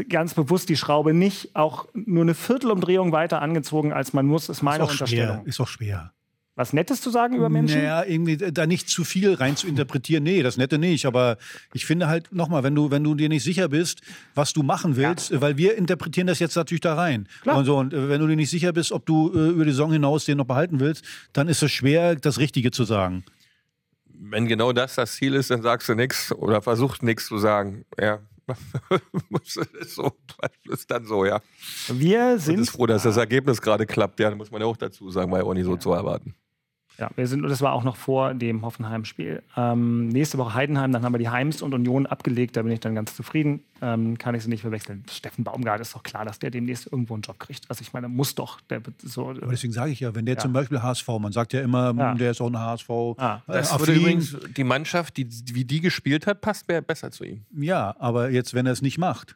ganz 0.09 0.33
bewusst 0.33 0.69
die 0.69 0.77
Schraube 0.77 1.13
nicht 1.13 1.55
auch 1.55 1.87
nur 1.93 2.23
eine 2.23 2.33
Viertelumdrehung 2.33 3.11
weiter 3.11 3.41
angezogen, 3.41 3.91
als 3.91 4.13
man 4.13 4.25
muss, 4.25 4.47
ist 4.47 4.61
meine 4.61 4.83
ist 4.85 4.89
auch 4.89 4.93
schwer. 4.93 5.07
Unterstellung. 5.07 5.45
Ist 5.45 5.59
auch 5.59 5.67
schwer. 5.67 6.13
Was 6.57 6.71
Nettes 6.71 7.01
zu 7.01 7.09
sagen 7.09 7.35
über 7.35 7.49
Menschen? 7.49 7.79
Naja, 7.79 8.05
irgendwie 8.05 8.37
da 8.37 8.65
nicht 8.65 8.87
zu 8.87 9.03
viel 9.03 9.33
rein 9.33 9.57
zu 9.57 9.67
interpretieren. 9.67 10.23
Nee, 10.23 10.41
das 10.41 10.55
Nette 10.55 10.77
nicht. 10.77 11.05
Aber 11.05 11.37
ich 11.73 11.85
finde 11.85 12.07
halt, 12.07 12.31
nochmal, 12.31 12.63
wenn 12.63 12.73
du, 12.73 12.91
wenn 12.91 13.03
du 13.03 13.13
dir 13.13 13.27
nicht 13.27 13.43
sicher 13.43 13.67
bist, 13.67 13.99
was 14.35 14.53
du 14.53 14.63
machen 14.63 14.95
willst, 14.95 15.41
weil 15.41 15.57
wir 15.57 15.77
interpretieren 15.77 16.27
das 16.27 16.39
jetzt 16.39 16.55
natürlich 16.55 16.79
da 16.79 16.95
rein. 16.95 17.27
Klar. 17.41 17.57
Und, 17.57 17.65
so, 17.65 17.77
und 17.77 17.93
äh, 17.93 18.07
wenn 18.07 18.21
du 18.21 18.27
dir 18.27 18.37
nicht 18.37 18.49
sicher 18.49 18.71
bist, 18.71 18.93
ob 18.93 19.05
du 19.05 19.33
äh, 19.33 19.49
über 19.49 19.65
die 19.65 19.71
Saison 19.71 19.91
hinaus 19.91 20.23
den 20.23 20.37
noch 20.37 20.45
behalten 20.45 20.79
willst, 20.79 21.03
dann 21.33 21.49
ist 21.49 21.61
es 21.61 21.73
schwer, 21.73 22.15
das 22.15 22.39
Richtige 22.39 22.71
zu 22.71 22.85
sagen. 22.85 23.25
Wenn 24.17 24.47
genau 24.47 24.71
das 24.71 24.95
das 24.95 25.15
Ziel 25.15 25.33
ist, 25.33 25.51
dann 25.51 25.61
sagst 25.61 25.89
du 25.89 25.93
nichts 25.93 26.31
oder 26.31 26.61
versuchst 26.61 27.03
nichts 27.03 27.25
zu 27.25 27.37
sagen. 27.37 27.83
Ja. 27.99 28.19
Das 28.47 29.57
ist 29.81 29.95
so, 29.95 30.11
das 30.37 30.79
ist 30.79 30.89
dann 30.89 31.05
so, 31.05 31.25
ja. 31.25 31.41
Wir 31.89 32.33
Und 32.33 32.39
sind 32.39 32.59
ist 32.61 32.69
froh, 32.69 32.85
dass 32.85 33.03
das 33.03 33.17
Ergebnis 33.17 33.61
gerade 33.61 33.85
klappt. 33.85 34.19
Ja, 34.21 34.33
muss 34.33 34.51
man 34.51 34.61
ja 34.61 34.67
auch 34.67 34.77
dazu 34.77 35.09
sagen, 35.09 35.31
war 35.31 35.39
ja 35.39 35.45
auch 35.45 35.53
nicht 35.53 35.65
so 35.65 35.75
zu 35.75 35.91
erwarten. 35.91 36.33
Ja, 36.97 37.09
wir 37.15 37.27
sind, 37.27 37.43
und 37.43 37.49
das 37.49 37.61
war 37.61 37.73
auch 37.73 37.83
noch 37.83 37.97
vor 37.97 38.33
dem 38.33 38.63
Hoffenheim-Spiel. 38.63 39.43
Ähm, 39.57 40.07
nächste 40.07 40.37
Woche 40.37 40.53
Heidenheim, 40.53 40.91
dann 40.93 41.03
haben 41.03 41.13
wir 41.13 41.17
die 41.19 41.27
Heims 41.29 41.61
und 41.61 41.73
Union 41.73 42.05
abgelegt, 42.05 42.55
da 42.55 42.61
bin 42.61 42.71
ich 42.71 42.79
dann 42.79 42.95
ganz 42.95 43.15
zufrieden. 43.15 43.61
Ähm, 43.81 44.17
kann 44.17 44.33
ich 44.35 44.43
sie 44.43 44.49
nicht 44.49 44.61
verwechseln. 44.61 45.03
Steffen 45.11 45.43
Baumgart 45.43 45.81
ist 45.81 45.93
doch 45.93 46.03
klar, 46.03 46.23
dass 46.23 46.39
der 46.39 46.49
demnächst 46.51 46.87
irgendwo 46.89 47.13
einen 47.13 47.23
Job 47.23 47.37
kriegt. 47.39 47.65
Also 47.69 47.81
ich 47.81 47.91
meine, 47.91 48.07
muss 48.07 48.33
doch. 48.33 48.61
Der 48.69 48.85
wird 48.85 48.95
so, 49.01 49.31
Aber 49.31 49.51
deswegen 49.51 49.73
sage 49.73 49.91
ich 49.91 49.99
ja, 49.99 50.15
wenn 50.15 50.25
der 50.25 50.35
Ja. 50.35 50.39
zum 50.41 50.53
Beispiel 50.53 50.81
HSV, 50.81 51.07
man 51.19 51.33
sagt 51.33 51.51
ja 51.51 51.61
immer, 51.61 51.93
Ja. 51.97 52.13
der 52.13 52.31
ist 52.31 52.39
auch 52.39 52.47
ein 52.47 52.57
HSV. 52.57 52.89
Ah, 53.17 53.41
äh, 53.47 53.51
Das 53.53 53.71
würde 53.77 53.91
affin. 53.91 54.01
übrigens, 54.01 54.37
die 54.55 54.63
Mannschaft, 54.63 55.17
die, 55.17 55.27
wie 55.53 55.65
die 55.65 55.81
gespielt 55.81 56.25
hat, 56.27 56.39
passt 56.39 56.65
be- 56.67 56.81
besser 56.81 57.11
zu 57.11 57.25
ihm. 57.25 57.41
Ja, 57.57 57.93
aber 57.99 58.29
jetzt, 58.29 58.53
wenn 58.53 58.65
er 58.65 58.71
es 58.71 58.81
nicht 58.81 58.97
macht, 58.97 59.35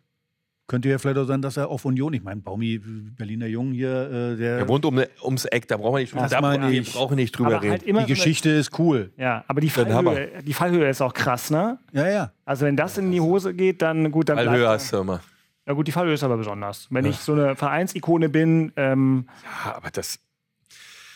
könnte 0.70 0.88
ja 0.88 0.97
vielleicht 0.97 1.17
auch 1.17 1.26
sein, 1.26 1.41
dass 1.41 1.57
er 1.57 1.67
auf 1.67 1.84
Union, 1.84 2.13
ich 2.13 2.24
meine, 2.24 2.39
Baumi, 2.39 2.80
Berliner 3.17 3.47
Jung 3.47 3.74
hier, 3.74 3.89
äh, 4.09 4.38
der, 4.38 4.59
Er 4.59 4.67
wohnt 4.70 4.86
um, 4.86 5.01
ums 5.24 5.43
Eck, 5.45 5.67
da 5.67 5.76
brauchen 5.76 5.95
wir 5.95 5.99
nicht, 5.99 6.15
da, 6.15 6.39
meine 6.39 6.72
wir 6.72 6.80
ich. 6.82 6.93
brauchen 6.93 7.15
nicht 7.17 7.38
drüber 7.38 7.55
aber 7.55 7.61
reden. 7.63 7.72
halt 7.72 8.07
die 8.07 8.13
Geschichte 8.13 8.49
ist 8.49 8.80
cool. 8.80 9.11
Ja, 9.17 9.43
aber 9.47 9.59
die 9.59 9.70
Fallhöhe, 9.70 10.30
die 10.45 10.53
Fallhöhe 10.53 10.88
ist 10.89 11.01
auch 11.01 11.13
krass, 11.13 11.51
ne? 11.51 11.80
Ja, 11.91 12.07
ja. 12.07 12.32
Also 12.45 12.65
wenn 12.65 12.78
das 12.78 12.97
in 12.97 13.11
die 13.11 13.20
Hose 13.20 13.53
geht, 13.53 13.82
dann 13.82 14.09
gut, 14.11 14.30
dann 14.30 14.38
Fallhöhe 14.38 14.59
bleibt- 14.59 14.80
hast 14.82 14.93
du 14.93 14.97
immer. 14.97 15.20
Ja 15.67 15.74
gut, 15.74 15.88
die 15.88 15.91
Fallhöhe 15.91 16.13
ist 16.13 16.24
aber 16.24 16.38
besonders. 16.38 16.88
Wenn 16.89 17.05
ich 17.05 17.17
so 17.17 17.34
eine 17.34 17.55
Vereinsikone 17.55 18.30
bin, 18.30 18.72
ähm, 18.76 19.26
Ja, 19.65 19.76
aber 19.76 19.89
das 19.91 20.20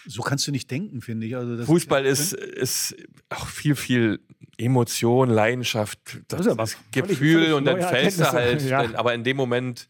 So 0.05 0.21
kannst 0.21 0.47
du 0.47 0.51
nicht 0.51 0.69
denken, 0.69 1.01
finde 1.01 1.27
ich. 1.27 1.35
Also 1.35 1.55
das 1.55 1.65
Fußball 1.65 2.05
ist, 2.05 2.33
ist 2.33 2.95
auch 3.29 3.47
viel, 3.47 3.75
viel 3.75 4.19
Emotion, 4.57 5.29
Leidenschaft, 5.29 5.99
das, 6.27 6.45
ist 6.45 6.55
völlig- 6.55 6.77
Gefühl 6.91 7.39
völlig 7.39 7.53
und 7.53 7.65
dann 7.65 7.81
fällst 7.81 8.19
du 8.19 8.31
halt. 8.31 8.61
Ja. 8.61 8.83
Dann, 8.83 8.95
aber 8.95 9.13
in 9.13 9.23
dem 9.23 9.37
Moment, 9.37 9.89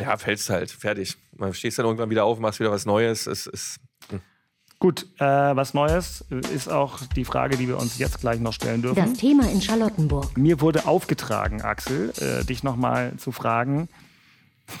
ja, 0.00 0.16
fällst 0.16 0.48
du 0.48 0.54
halt, 0.54 0.70
fertig. 0.70 1.16
Man 1.36 1.54
stehst 1.54 1.78
dann 1.78 1.86
irgendwann 1.86 2.10
wieder 2.10 2.24
auf, 2.24 2.38
machst 2.38 2.58
wieder 2.60 2.70
was 2.70 2.84
Neues. 2.86 3.26
Es 3.26 3.46
ist 3.46 3.78
gut, 4.78 5.06
äh, 5.20 5.24
was 5.24 5.74
Neues 5.74 6.24
ist 6.52 6.68
auch 6.68 7.00
die 7.14 7.24
Frage, 7.24 7.56
die 7.56 7.68
wir 7.68 7.78
uns 7.78 7.98
jetzt 7.98 8.20
gleich 8.20 8.40
noch 8.40 8.52
stellen 8.52 8.82
dürfen. 8.82 8.96
Das 8.96 9.12
Thema 9.12 9.48
in 9.48 9.62
Charlottenburg. 9.62 10.36
Mir 10.36 10.60
wurde 10.60 10.86
aufgetragen, 10.86 11.62
Axel, 11.62 12.12
äh, 12.18 12.44
dich 12.44 12.64
nochmal 12.64 13.16
zu 13.18 13.32
fragen. 13.32 13.88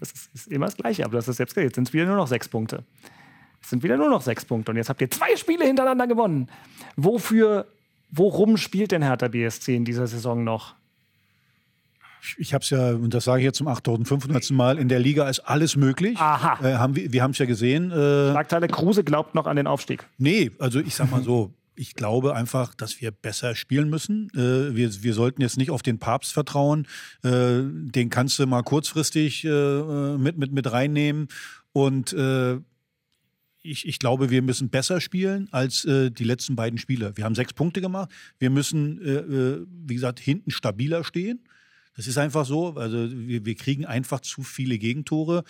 Das 0.00 0.10
ist, 0.10 0.28
ist 0.34 0.48
immer 0.48 0.66
das 0.66 0.76
Gleiche, 0.76 1.04
aber 1.04 1.12
du 1.12 1.18
hast 1.18 1.28
es 1.28 1.36
selbst 1.36 1.54
gesagt. 1.54 1.68
Jetzt 1.68 1.76
sind 1.76 1.88
es 1.88 1.94
wieder 1.94 2.04
nur 2.04 2.16
noch 2.16 2.26
sechs 2.26 2.48
Punkte. 2.48 2.84
Es 3.64 3.70
sind 3.70 3.82
wieder 3.82 3.96
nur 3.96 4.10
noch 4.10 4.20
sechs 4.20 4.44
Punkte 4.44 4.72
und 4.72 4.76
jetzt 4.76 4.90
habt 4.90 5.00
ihr 5.00 5.10
zwei 5.10 5.36
Spiele 5.36 5.64
hintereinander 5.64 6.06
gewonnen. 6.06 6.48
Wofür, 6.96 7.66
worum 8.10 8.58
spielt 8.58 8.92
denn 8.92 9.00
Hertha 9.00 9.28
BSC 9.28 9.74
in 9.74 9.86
dieser 9.86 10.06
Saison 10.06 10.44
noch? 10.44 10.74
Ich 12.36 12.52
habe 12.52 12.62
es 12.62 12.68
ja, 12.68 12.90
und 12.90 13.14
das 13.14 13.24
sage 13.24 13.40
ich 13.40 13.44
jetzt 13.46 13.56
zum 13.56 13.68
8500. 13.68 14.50
Mal, 14.50 14.78
in 14.78 14.90
der 14.90 14.98
Liga 14.98 15.28
ist 15.30 15.40
alles 15.40 15.76
möglich. 15.76 16.18
Aha. 16.18 16.58
Äh, 16.62 16.74
haben 16.74 16.94
wir 16.94 17.10
wir 17.10 17.22
haben 17.22 17.30
es 17.30 17.38
ja 17.38 17.46
gesehen. 17.46 17.90
Äh, 17.90 18.32
Schlagzeile 18.32 18.68
Kruse 18.68 19.02
glaubt 19.02 19.34
noch 19.34 19.46
an 19.46 19.56
den 19.56 19.66
Aufstieg. 19.66 20.06
nee, 20.18 20.50
also 20.58 20.78
ich 20.80 20.94
sag 20.94 21.10
mal 21.10 21.22
so. 21.22 21.52
Ich 21.76 21.94
glaube 21.94 22.36
einfach, 22.36 22.72
dass 22.74 23.00
wir 23.00 23.10
besser 23.10 23.56
spielen 23.56 23.90
müssen. 23.90 24.30
Äh, 24.34 24.76
wir, 24.76 25.02
wir 25.02 25.12
sollten 25.12 25.40
jetzt 25.42 25.56
nicht 25.56 25.70
auf 25.72 25.82
den 25.82 25.98
Papst 25.98 26.32
vertrauen. 26.32 26.86
Äh, 27.24 27.62
den 27.64 28.10
kannst 28.10 28.38
du 28.38 28.46
mal 28.46 28.62
kurzfristig 28.62 29.44
äh, 29.44 30.16
mit, 30.16 30.38
mit, 30.38 30.52
mit 30.52 30.70
reinnehmen. 30.70 31.26
Und 31.72 32.12
äh, 32.12 32.58
ich, 33.64 33.88
ich 33.88 33.98
glaube, 33.98 34.30
wir 34.30 34.42
müssen 34.42 34.68
besser 34.68 35.00
spielen 35.00 35.48
als 35.50 35.84
äh, 35.84 36.10
die 36.10 36.24
letzten 36.24 36.54
beiden 36.54 36.78
Spiele. 36.78 37.12
Wir 37.16 37.24
haben 37.24 37.34
sechs 37.34 37.52
Punkte 37.52 37.80
gemacht. 37.80 38.10
Wir 38.38 38.50
müssen, 38.50 39.00
äh, 39.02 39.10
äh, 39.12 39.66
wie 39.86 39.94
gesagt, 39.94 40.20
hinten 40.20 40.50
stabiler 40.50 41.02
stehen. 41.02 41.40
Das 41.96 42.06
ist 42.06 42.18
einfach 42.18 42.44
so. 42.44 42.74
Also 42.74 43.08
wir, 43.10 43.44
wir 43.44 43.54
kriegen 43.54 43.86
einfach 43.86 44.20
zu 44.20 44.42
viele 44.42 44.78
Gegentore. 44.78 45.44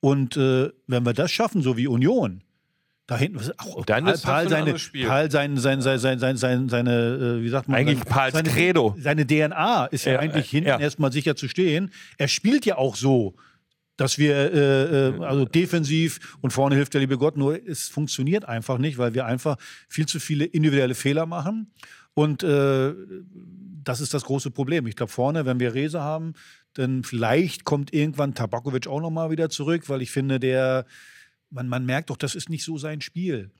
Und 0.00 0.36
äh, 0.36 0.70
wenn 0.86 1.04
wir 1.04 1.12
das 1.12 1.30
schaffen, 1.30 1.62
so 1.62 1.76
wie 1.76 1.86
Union, 1.86 2.42
da 3.06 3.16
hinten, 3.18 3.38
was- 3.38 3.58
auch 3.58 3.84
Dann 3.84 4.04
Paul, 4.04 4.14
ist 4.14 4.26
ein 4.26 4.48
seine. 4.48 4.74
Paul 5.06 5.30
sein, 5.30 5.56
sein, 5.58 5.80
sein, 5.82 5.98
sein, 5.98 6.18
sein, 6.18 6.36
sein, 6.36 6.68
seine, 6.68 7.38
äh, 7.38 7.42
wie 7.42 7.48
sagt 7.50 7.68
man? 7.68 7.78
Eigentlich 7.78 7.98
sein, 7.98 8.08
Pauls 8.08 8.32
seine, 8.32 8.48
Credo. 8.48 8.96
Seine 8.98 9.26
DNA 9.26 9.86
ist 9.86 10.06
ja, 10.06 10.14
Ja, 10.14 10.18
eigentlich 10.20 10.46
äh, 10.46 10.50
hinten 10.50 10.68
ja. 10.70 10.78
erstmal 10.80 11.12
sicher 11.12 11.36
zu 11.36 11.48
stehen. 11.48 11.90
Er 12.18 12.28
spielt 12.28 12.64
ja 12.66 12.78
auch 12.78 12.96
so, 12.96 13.34
dass 14.00 14.16
wir, 14.16 14.34
äh, 14.34 15.08
äh, 15.08 15.22
also 15.22 15.44
defensiv 15.44 16.38
und 16.40 16.52
vorne 16.52 16.74
hilft 16.74 16.94
der 16.94 17.02
liebe 17.02 17.18
Gott, 17.18 17.36
nur 17.36 17.60
es 17.68 17.88
funktioniert 17.88 18.46
einfach 18.46 18.78
nicht, 18.78 18.96
weil 18.96 19.12
wir 19.12 19.26
einfach 19.26 19.58
viel 19.88 20.06
zu 20.06 20.18
viele 20.18 20.46
individuelle 20.46 20.94
Fehler 20.94 21.26
machen. 21.26 21.70
Und 22.14 22.42
äh, 22.42 22.94
das 23.84 24.00
ist 24.00 24.14
das 24.14 24.24
große 24.24 24.52
Problem. 24.52 24.86
Ich 24.86 24.96
glaube, 24.96 25.12
vorne, 25.12 25.44
wenn 25.44 25.60
wir 25.60 25.74
Rese 25.74 26.00
haben, 26.00 26.32
dann 26.72 27.04
vielleicht 27.04 27.64
kommt 27.64 27.92
irgendwann 27.92 28.34
Tabakovic 28.34 28.86
auch 28.86 29.02
nochmal 29.02 29.30
wieder 29.30 29.50
zurück, 29.50 29.90
weil 29.90 30.00
ich 30.00 30.10
finde, 30.10 30.40
der, 30.40 30.86
man, 31.50 31.68
man 31.68 31.84
merkt 31.84 32.08
doch, 32.08 32.16
das 32.16 32.34
ist 32.34 32.48
nicht 32.48 32.64
so 32.64 32.78
sein 32.78 33.02
Spiel. 33.02 33.50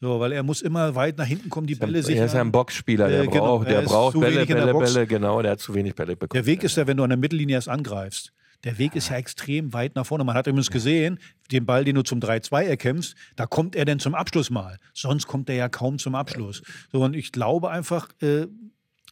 So, 0.00 0.18
weil 0.18 0.32
er 0.32 0.42
muss 0.42 0.62
immer 0.62 0.94
weit 0.94 1.18
nach 1.18 1.26
hinten 1.26 1.50
kommen, 1.50 1.66
die 1.66 1.74
Bälle 1.74 2.02
sichern. 2.02 2.20
er 2.20 2.26
ist 2.26 2.32
ja 2.32 2.40
ein 2.40 2.52
Boxspieler, 2.52 3.08
der 3.08 3.24
Äh, 3.24 3.26
genau, 3.26 3.58
braucht, 3.58 3.66
er 3.68 3.82
der 3.82 3.86
braucht 3.86 4.12
zu 4.14 4.20
Bälle, 4.20 4.46
Bälle. 4.46 4.72
Bälle, 4.72 5.06
genau, 5.06 5.42
der 5.42 5.50
hat 5.50 5.60
zu 5.60 5.74
wenig 5.74 5.94
Bälle 5.94 6.16
bekommen. 6.16 6.42
Der 6.42 6.46
Weg 6.46 6.64
ist 6.64 6.78
ja, 6.78 6.86
wenn 6.86 6.96
du 6.96 7.02
an 7.02 7.10
der 7.10 7.18
Mittellinie 7.18 7.56
erst 7.56 7.68
angreifst. 7.68 8.32
Der 8.64 8.78
Weg 8.78 8.94
ist 8.94 9.08
ja 9.08 9.16
extrem 9.16 9.72
weit 9.72 9.94
nach 9.94 10.06
vorne. 10.06 10.24
Man 10.24 10.34
hat 10.34 10.46
übrigens 10.46 10.70
gesehen, 10.70 11.18
den 11.50 11.66
Ball, 11.66 11.84
den 11.84 11.94
du 11.94 12.02
zum 12.02 12.20
3-2 12.20 12.62
erkämpfst, 12.64 13.14
da 13.36 13.46
kommt 13.46 13.74
er 13.74 13.84
denn 13.84 13.98
zum 13.98 14.14
Abschluss 14.14 14.50
mal. 14.50 14.78
Sonst 14.92 15.26
kommt 15.26 15.48
er 15.48 15.56
ja 15.56 15.68
kaum 15.68 15.98
zum 15.98 16.14
Abschluss. 16.14 16.62
So, 16.92 17.02
und 17.02 17.14
ich 17.14 17.32
glaube 17.32 17.70
einfach, 17.70 18.10
äh, 18.20 18.46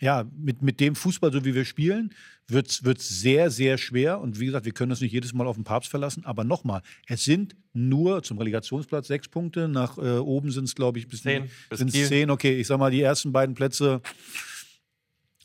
ja, 0.01 0.25
mit, 0.37 0.63
mit 0.63 0.81
dem 0.81 0.95
Fußball, 0.95 1.33
so 1.33 1.45
wie 1.45 1.55
wir 1.55 1.65
spielen, 1.65 2.13
wird 2.47 2.69
es 2.71 3.09
sehr, 3.09 3.51
sehr 3.51 3.79
schwer. 3.79 4.21
Und 4.21 4.41
wie 4.41 4.47
gesagt, 4.47 4.65
wir 4.65 4.73
können 4.73 4.93
uns 4.93 5.01
nicht 5.01 5.13
jedes 5.13 5.33
Mal 5.35 5.47
auf 5.47 5.57
den 5.57 5.65
Papst 5.65 5.91
verlassen. 5.91 6.25
Aber 6.25 6.45
nochmal, 6.45 6.83
es 7.07 7.25
sind 7.25 7.57
nur 7.73 8.23
zum 8.23 8.39
Relegationsplatz 8.39 9.09
sechs 9.09 9.29
Punkte. 9.29 9.69
Nach 9.69 9.99
äh, 9.99 10.19
oben 10.19 10.51
sind 10.51 10.65
es, 10.65 10.75
glaube 10.75 10.99
ich, 10.99 11.09
bis 11.09 11.23
Zehn, 11.23 11.51
bis 11.69 12.09
zehn. 12.09 12.31
Okay, 12.31 12.59
ich 12.59 12.67
sag 12.67 12.79
mal, 12.79 12.91
die 12.91 13.03
ersten 13.03 13.33
beiden 13.33 13.55
Plätze 13.55 14.01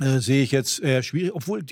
äh, 0.04 0.20
sehe 0.20 0.44
ich 0.44 0.52
jetzt 0.52 0.82
eher 0.82 1.02
schwierig, 1.02 1.34
obwohl 1.34 1.64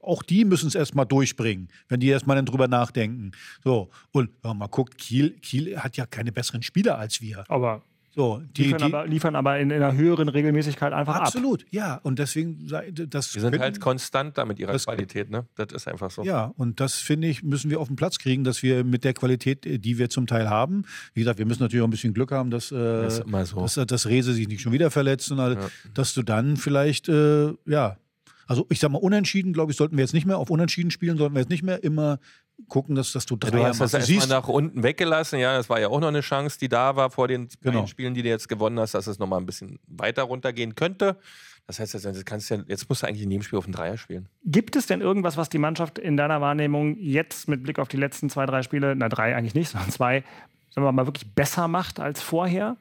auch 0.00 0.22
die 0.22 0.44
müssen 0.44 0.66
es 0.66 0.74
erstmal 0.74 1.06
durchbringen, 1.06 1.68
wenn 1.88 2.00
die 2.00 2.08
erstmal 2.08 2.36
dann 2.36 2.46
drüber 2.46 2.68
nachdenken. 2.68 3.32
So, 3.62 3.90
und 4.12 4.30
wenn 4.42 4.50
man 4.50 4.58
mal 4.58 4.66
guckt, 4.66 4.98
Kiel, 4.98 5.30
Kiel 5.40 5.78
hat 5.78 5.96
ja 5.96 6.06
keine 6.06 6.32
besseren 6.32 6.62
Spieler 6.62 6.98
als 6.98 7.20
wir. 7.20 7.44
Aber 7.48 7.82
So, 8.16 8.42
die, 8.56 8.62
liefern, 8.64 8.78
die, 8.78 8.84
aber, 8.84 9.06
liefern 9.06 9.36
aber 9.36 9.58
in, 9.58 9.70
in 9.70 9.82
einer 9.82 9.94
höheren 9.94 10.30
Regelmäßigkeit 10.30 10.92
einfach 10.94 11.16
ab. 11.16 11.22
absolut, 11.26 11.66
ja. 11.70 11.96
Und 12.02 12.18
deswegen, 12.18 12.66
sei- 12.66 12.90
das 12.90 13.30
Die 13.32 13.40
sind 13.40 13.50
könnten- 13.50 13.62
halt 13.62 13.80
konstant 13.80 14.38
da 14.38 14.46
mit 14.46 14.58
ihrer 14.58 14.72
das- 14.72 14.86
Qualität, 14.86 15.28
ne? 15.30 15.44
Das 15.54 15.66
ist 15.74 15.86
einfach 15.86 16.10
so. 16.10 16.24
Ja, 16.24 16.46
und 16.56 16.80
das 16.80 16.94
finde 16.94 17.28
ich, 17.28 17.42
müssen 17.42 17.70
wir 17.70 17.78
auf 17.78 17.88
den 17.88 17.96
Platz 17.96 18.18
kriegen, 18.18 18.42
dass 18.42 18.62
wir 18.62 18.84
mit 18.84 19.04
der 19.04 19.12
Qualität, 19.12 19.66
äh, 19.66 19.78
die 19.78 19.98
wir 19.98 20.08
zum 20.08 20.26
Teil 20.26 20.48
haben, 20.48 20.84
wie 21.12 21.20
gesagt, 21.20 21.38
wir 21.38 21.44
müssen 21.44 21.62
natürlich 21.62 21.82
auch 21.82 21.88
ein 21.88 21.90
bisschen 21.90 22.14
Glück 22.14 22.32
haben, 22.32 22.50
dass, 22.50 22.72
äh, 22.72 22.74
Das 22.74 23.16
so. 23.50 23.60
dass, 23.60 23.74
dass 23.74 24.06
Rese 24.06 24.32
sich 24.32 24.48
nicht 24.48 24.62
schon 24.62 24.72
wieder 24.72 24.90
verletzt 24.90 25.30
und 25.30 25.38
all, 25.38 25.58
dass 25.92 26.14
du 26.14 26.22
dann 26.22 26.56
vielleicht, 26.56 27.10
äh, 27.10 27.52
ja, 27.66 27.98
also 28.46 28.64
ich 28.70 28.78
sag 28.80 28.90
mal, 28.92 28.98
unentschieden, 28.98 29.52
glaube 29.52 29.72
ich, 29.72 29.76
sollten 29.76 29.96
wir 29.98 30.04
jetzt 30.04 30.14
nicht 30.14 30.24
mehr, 30.24 30.38
auf 30.38 30.48
unentschieden 30.48 30.90
spielen, 30.90 31.18
sollten 31.18 31.34
wir 31.34 31.40
jetzt 31.40 31.50
nicht 31.50 31.64
mehr 31.64 31.84
immer 31.84 32.18
gucken, 32.68 32.94
dass, 32.94 33.12
dass 33.12 33.26
du 33.26 33.34
Ja, 33.34 33.50
Dreier 33.50 33.60
du 33.60 33.64
hast 33.68 33.80
das 33.80 33.92
machst. 33.92 34.08
Du 34.08 34.14
erstmal 34.14 34.40
nach 34.40 34.48
unten 34.48 34.82
weggelassen, 34.82 35.38
ja, 35.38 35.56
das 35.56 35.68
war 35.68 35.80
ja 35.80 35.88
auch 35.88 36.00
noch 36.00 36.08
eine 36.08 36.20
Chance, 36.20 36.58
die 36.58 36.68
da 36.68 36.96
war 36.96 37.10
vor 37.10 37.28
den 37.28 37.48
Genau. 37.60 37.86
Spielen, 37.86 38.14
die 38.14 38.22
du 38.22 38.28
jetzt 38.28 38.48
gewonnen 38.48 38.78
hast, 38.80 38.94
dass 38.94 39.06
es 39.06 39.18
nochmal 39.18 39.40
ein 39.40 39.46
bisschen 39.46 39.78
weiter 39.86 40.24
runtergehen 40.24 40.74
könnte. 40.74 41.18
Das 41.66 41.80
heißt, 41.80 41.94
jetzt, 41.94 42.26
kannst 42.26 42.50
du 42.50 42.54
ja, 42.54 42.64
jetzt 42.68 42.88
musst 42.88 43.02
du 43.02 43.08
eigentlich 43.08 43.22
in 43.22 43.30
jedem 43.30 43.42
Spiel 43.42 43.58
auf 43.58 43.64
den 43.64 43.72
Dreier 43.72 43.98
spielen. 43.98 44.28
Gibt 44.44 44.76
es 44.76 44.86
denn 44.86 45.00
irgendwas, 45.00 45.36
was 45.36 45.48
die 45.48 45.58
Mannschaft 45.58 45.98
in 45.98 46.16
deiner 46.16 46.40
Wahrnehmung 46.40 46.96
jetzt 46.98 47.48
mit 47.48 47.62
Blick 47.64 47.78
auf 47.80 47.88
die 47.88 47.96
letzten 47.96 48.30
zwei, 48.30 48.46
drei 48.46 48.62
Spiele, 48.62 48.94
na 48.94 49.08
drei 49.08 49.34
eigentlich 49.34 49.54
nicht, 49.54 49.68
sondern 49.72 49.90
zwei, 49.90 50.22
sagen 50.70 50.86
wir 50.86 50.92
mal, 50.92 51.06
wirklich 51.06 51.28
besser 51.34 51.66
macht 51.68 51.98
als 52.00 52.22
vorher? 52.22 52.76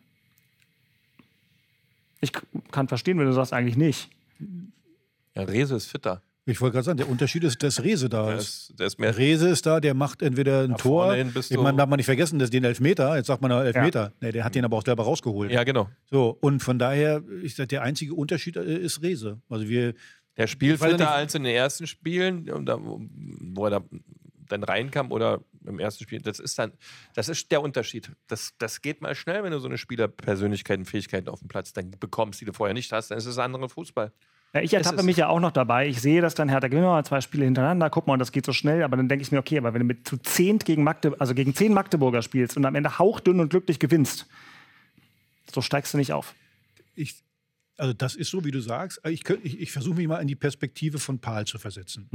Ich 2.21 2.31
kann 2.71 2.87
verstehen, 2.87 3.17
wenn 3.19 3.25
du 3.25 3.33
sagst, 3.33 3.53
eigentlich 3.53 3.77
nicht. 3.77 4.09
Ja, 5.33 5.43
Rese 5.43 5.75
ist 5.75 5.87
fitter. 5.87 6.21
Ich 6.47 6.61
wollte 6.61 6.73
gerade 6.73 6.85
sagen, 6.85 6.97
der 6.97 7.09
Unterschied 7.09 7.43
ist, 7.43 7.63
dass 7.63 7.83
Rese 7.83 8.07
da 8.07 8.27
Der 8.27 8.35
ist. 8.37 8.69
ist, 8.69 8.79
der 8.79 8.85
ist 8.87 8.99
mehr 8.99 9.17
Rese 9.17 9.49
ist 9.49 9.65
da, 9.65 9.79
der 9.79 9.95
macht 9.95 10.21
entweder 10.21 10.61
ein 10.61 10.77
Tor. 10.77 11.15
Ich 11.15 11.49
meine, 11.57 11.75
darf 11.77 11.89
man 11.89 11.97
nicht 11.97 12.05
vergessen, 12.05 12.37
dass 12.37 12.51
den 12.51 12.63
Elfmeter, 12.63 13.15
jetzt 13.17 13.27
sagt 13.27 13.41
man 13.41 13.49
ja 13.49 13.63
Elfmeter, 13.63 14.13
nee, 14.21 14.31
der 14.31 14.43
hat 14.43 14.53
den 14.53 14.63
aber 14.63 14.77
auch 14.77 14.85
selber 14.85 15.03
rausgeholt. 15.03 15.51
Ja, 15.51 15.63
genau. 15.63 15.89
So, 16.11 16.37
und 16.41 16.59
von 16.61 16.77
daher, 16.77 17.23
ich 17.41 17.55
sag, 17.55 17.69
der 17.69 17.81
einzige 17.81 18.13
Unterschied 18.13 18.57
äh, 18.57 18.77
ist 18.77 19.01
Rese. 19.01 19.41
Also 19.49 19.67
wir, 19.67 19.95
Der 20.37 20.45
spielt 20.45 20.79
weiß 20.79 20.91
ja 20.91 20.97
fitter 20.97 21.03
nicht- 21.05 21.13
als 21.15 21.33
in 21.35 21.43
den 21.45 21.55
ersten 21.55 21.87
Spielen, 21.87 22.47
und 22.51 22.69
wo 23.55 23.65
er 23.65 23.69
da 23.71 23.81
dann 24.47 24.63
reinkam 24.63 25.11
oder 25.11 25.41
im 25.65 25.79
ersten 25.79 26.03
Spiel. 26.03 26.21
Das 26.21 26.37
ist 26.39 26.59
dann, 26.59 26.73
das 27.15 27.27
ist 27.27 27.51
der 27.51 27.63
Unterschied. 27.63 28.11
Das, 28.27 28.53
das 28.59 28.83
geht 28.83 29.01
mal 29.01 29.15
schnell, 29.15 29.41
wenn 29.43 29.51
du 29.51 29.57
so 29.57 29.67
eine 29.67 29.79
Spielerpersönlichkeiten, 29.79 30.85
Fähigkeiten 30.85 31.27
auf 31.29 31.39
dem 31.39 31.47
Platz 31.47 31.73
dann 31.73 31.89
bekommst, 31.99 32.39
die 32.41 32.45
du 32.45 32.53
vorher 32.53 32.75
nicht 32.75 32.91
hast, 32.91 33.09
dann 33.09 33.17
ist 33.17 33.25
es 33.25 33.39
ein 33.39 33.45
anderer 33.55 33.67
Fußball. 33.69 34.11
Ja, 34.55 34.61
ich 34.61 34.73
ertappe 34.73 35.03
mich 35.03 35.17
ja 35.17 35.27
auch 35.27 35.41
noch 35.41 35.51
dabei. 35.51 35.85
Ich 35.89 35.99
sehe, 35.99 36.21
dass 36.21 36.33
dann 36.33 36.47
Hertha 36.47 36.69
gewinnt, 36.69 36.87
oh, 36.87 37.01
zwei 37.01 37.19
Spiele 37.19 37.43
hintereinander, 37.43 37.89
guck 37.89 38.07
mal, 38.07 38.13
und 38.13 38.19
das 38.19 38.31
geht 38.31 38.45
so 38.45 38.53
schnell, 38.53 38.83
aber 38.83 38.95
dann 38.95 39.09
denke 39.09 39.21
ich 39.21 39.29
mir, 39.33 39.39
okay, 39.39 39.57
aber 39.57 39.73
wenn 39.73 39.81
du 39.81 39.85
mit 39.85 40.07
zu 40.07 40.15
zehn 40.15 40.59
gegen 40.59 40.81
Magde 40.81 41.13
also 41.19 41.33
gegen 41.33 41.53
zehn 41.53 41.73
Magdeburger 41.73 42.21
spielst 42.21 42.55
und 42.55 42.65
am 42.65 42.73
Ende 42.73 42.97
hauchdünn 42.97 43.41
und 43.41 43.49
glücklich 43.49 43.79
gewinnst, 43.79 44.27
so 45.53 45.59
steigst 45.59 45.93
du 45.93 45.97
nicht 45.97 46.13
auf. 46.13 46.33
ich, 46.95 47.15
also 47.75 47.91
das 47.91 48.15
ist 48.15 48.31
so, 48.31 48.45
wie 48.45 48.51
du 48.51 48.61
sagst. 48.61 49.01
Ich, 49.05 49.29
ich, 49.43 49.59
ich 49.59 49.71
versuche 49.73 49.95
mich 49.95 50.07
mal 50.07 50.21
in 50.21 50.27
die 50.29 50.35
Perspektive 50.35 50.99
von 50.99 51.19
Paul 51.19 51.43
zu 51.43 51.57
versetzen. 51.57 52.07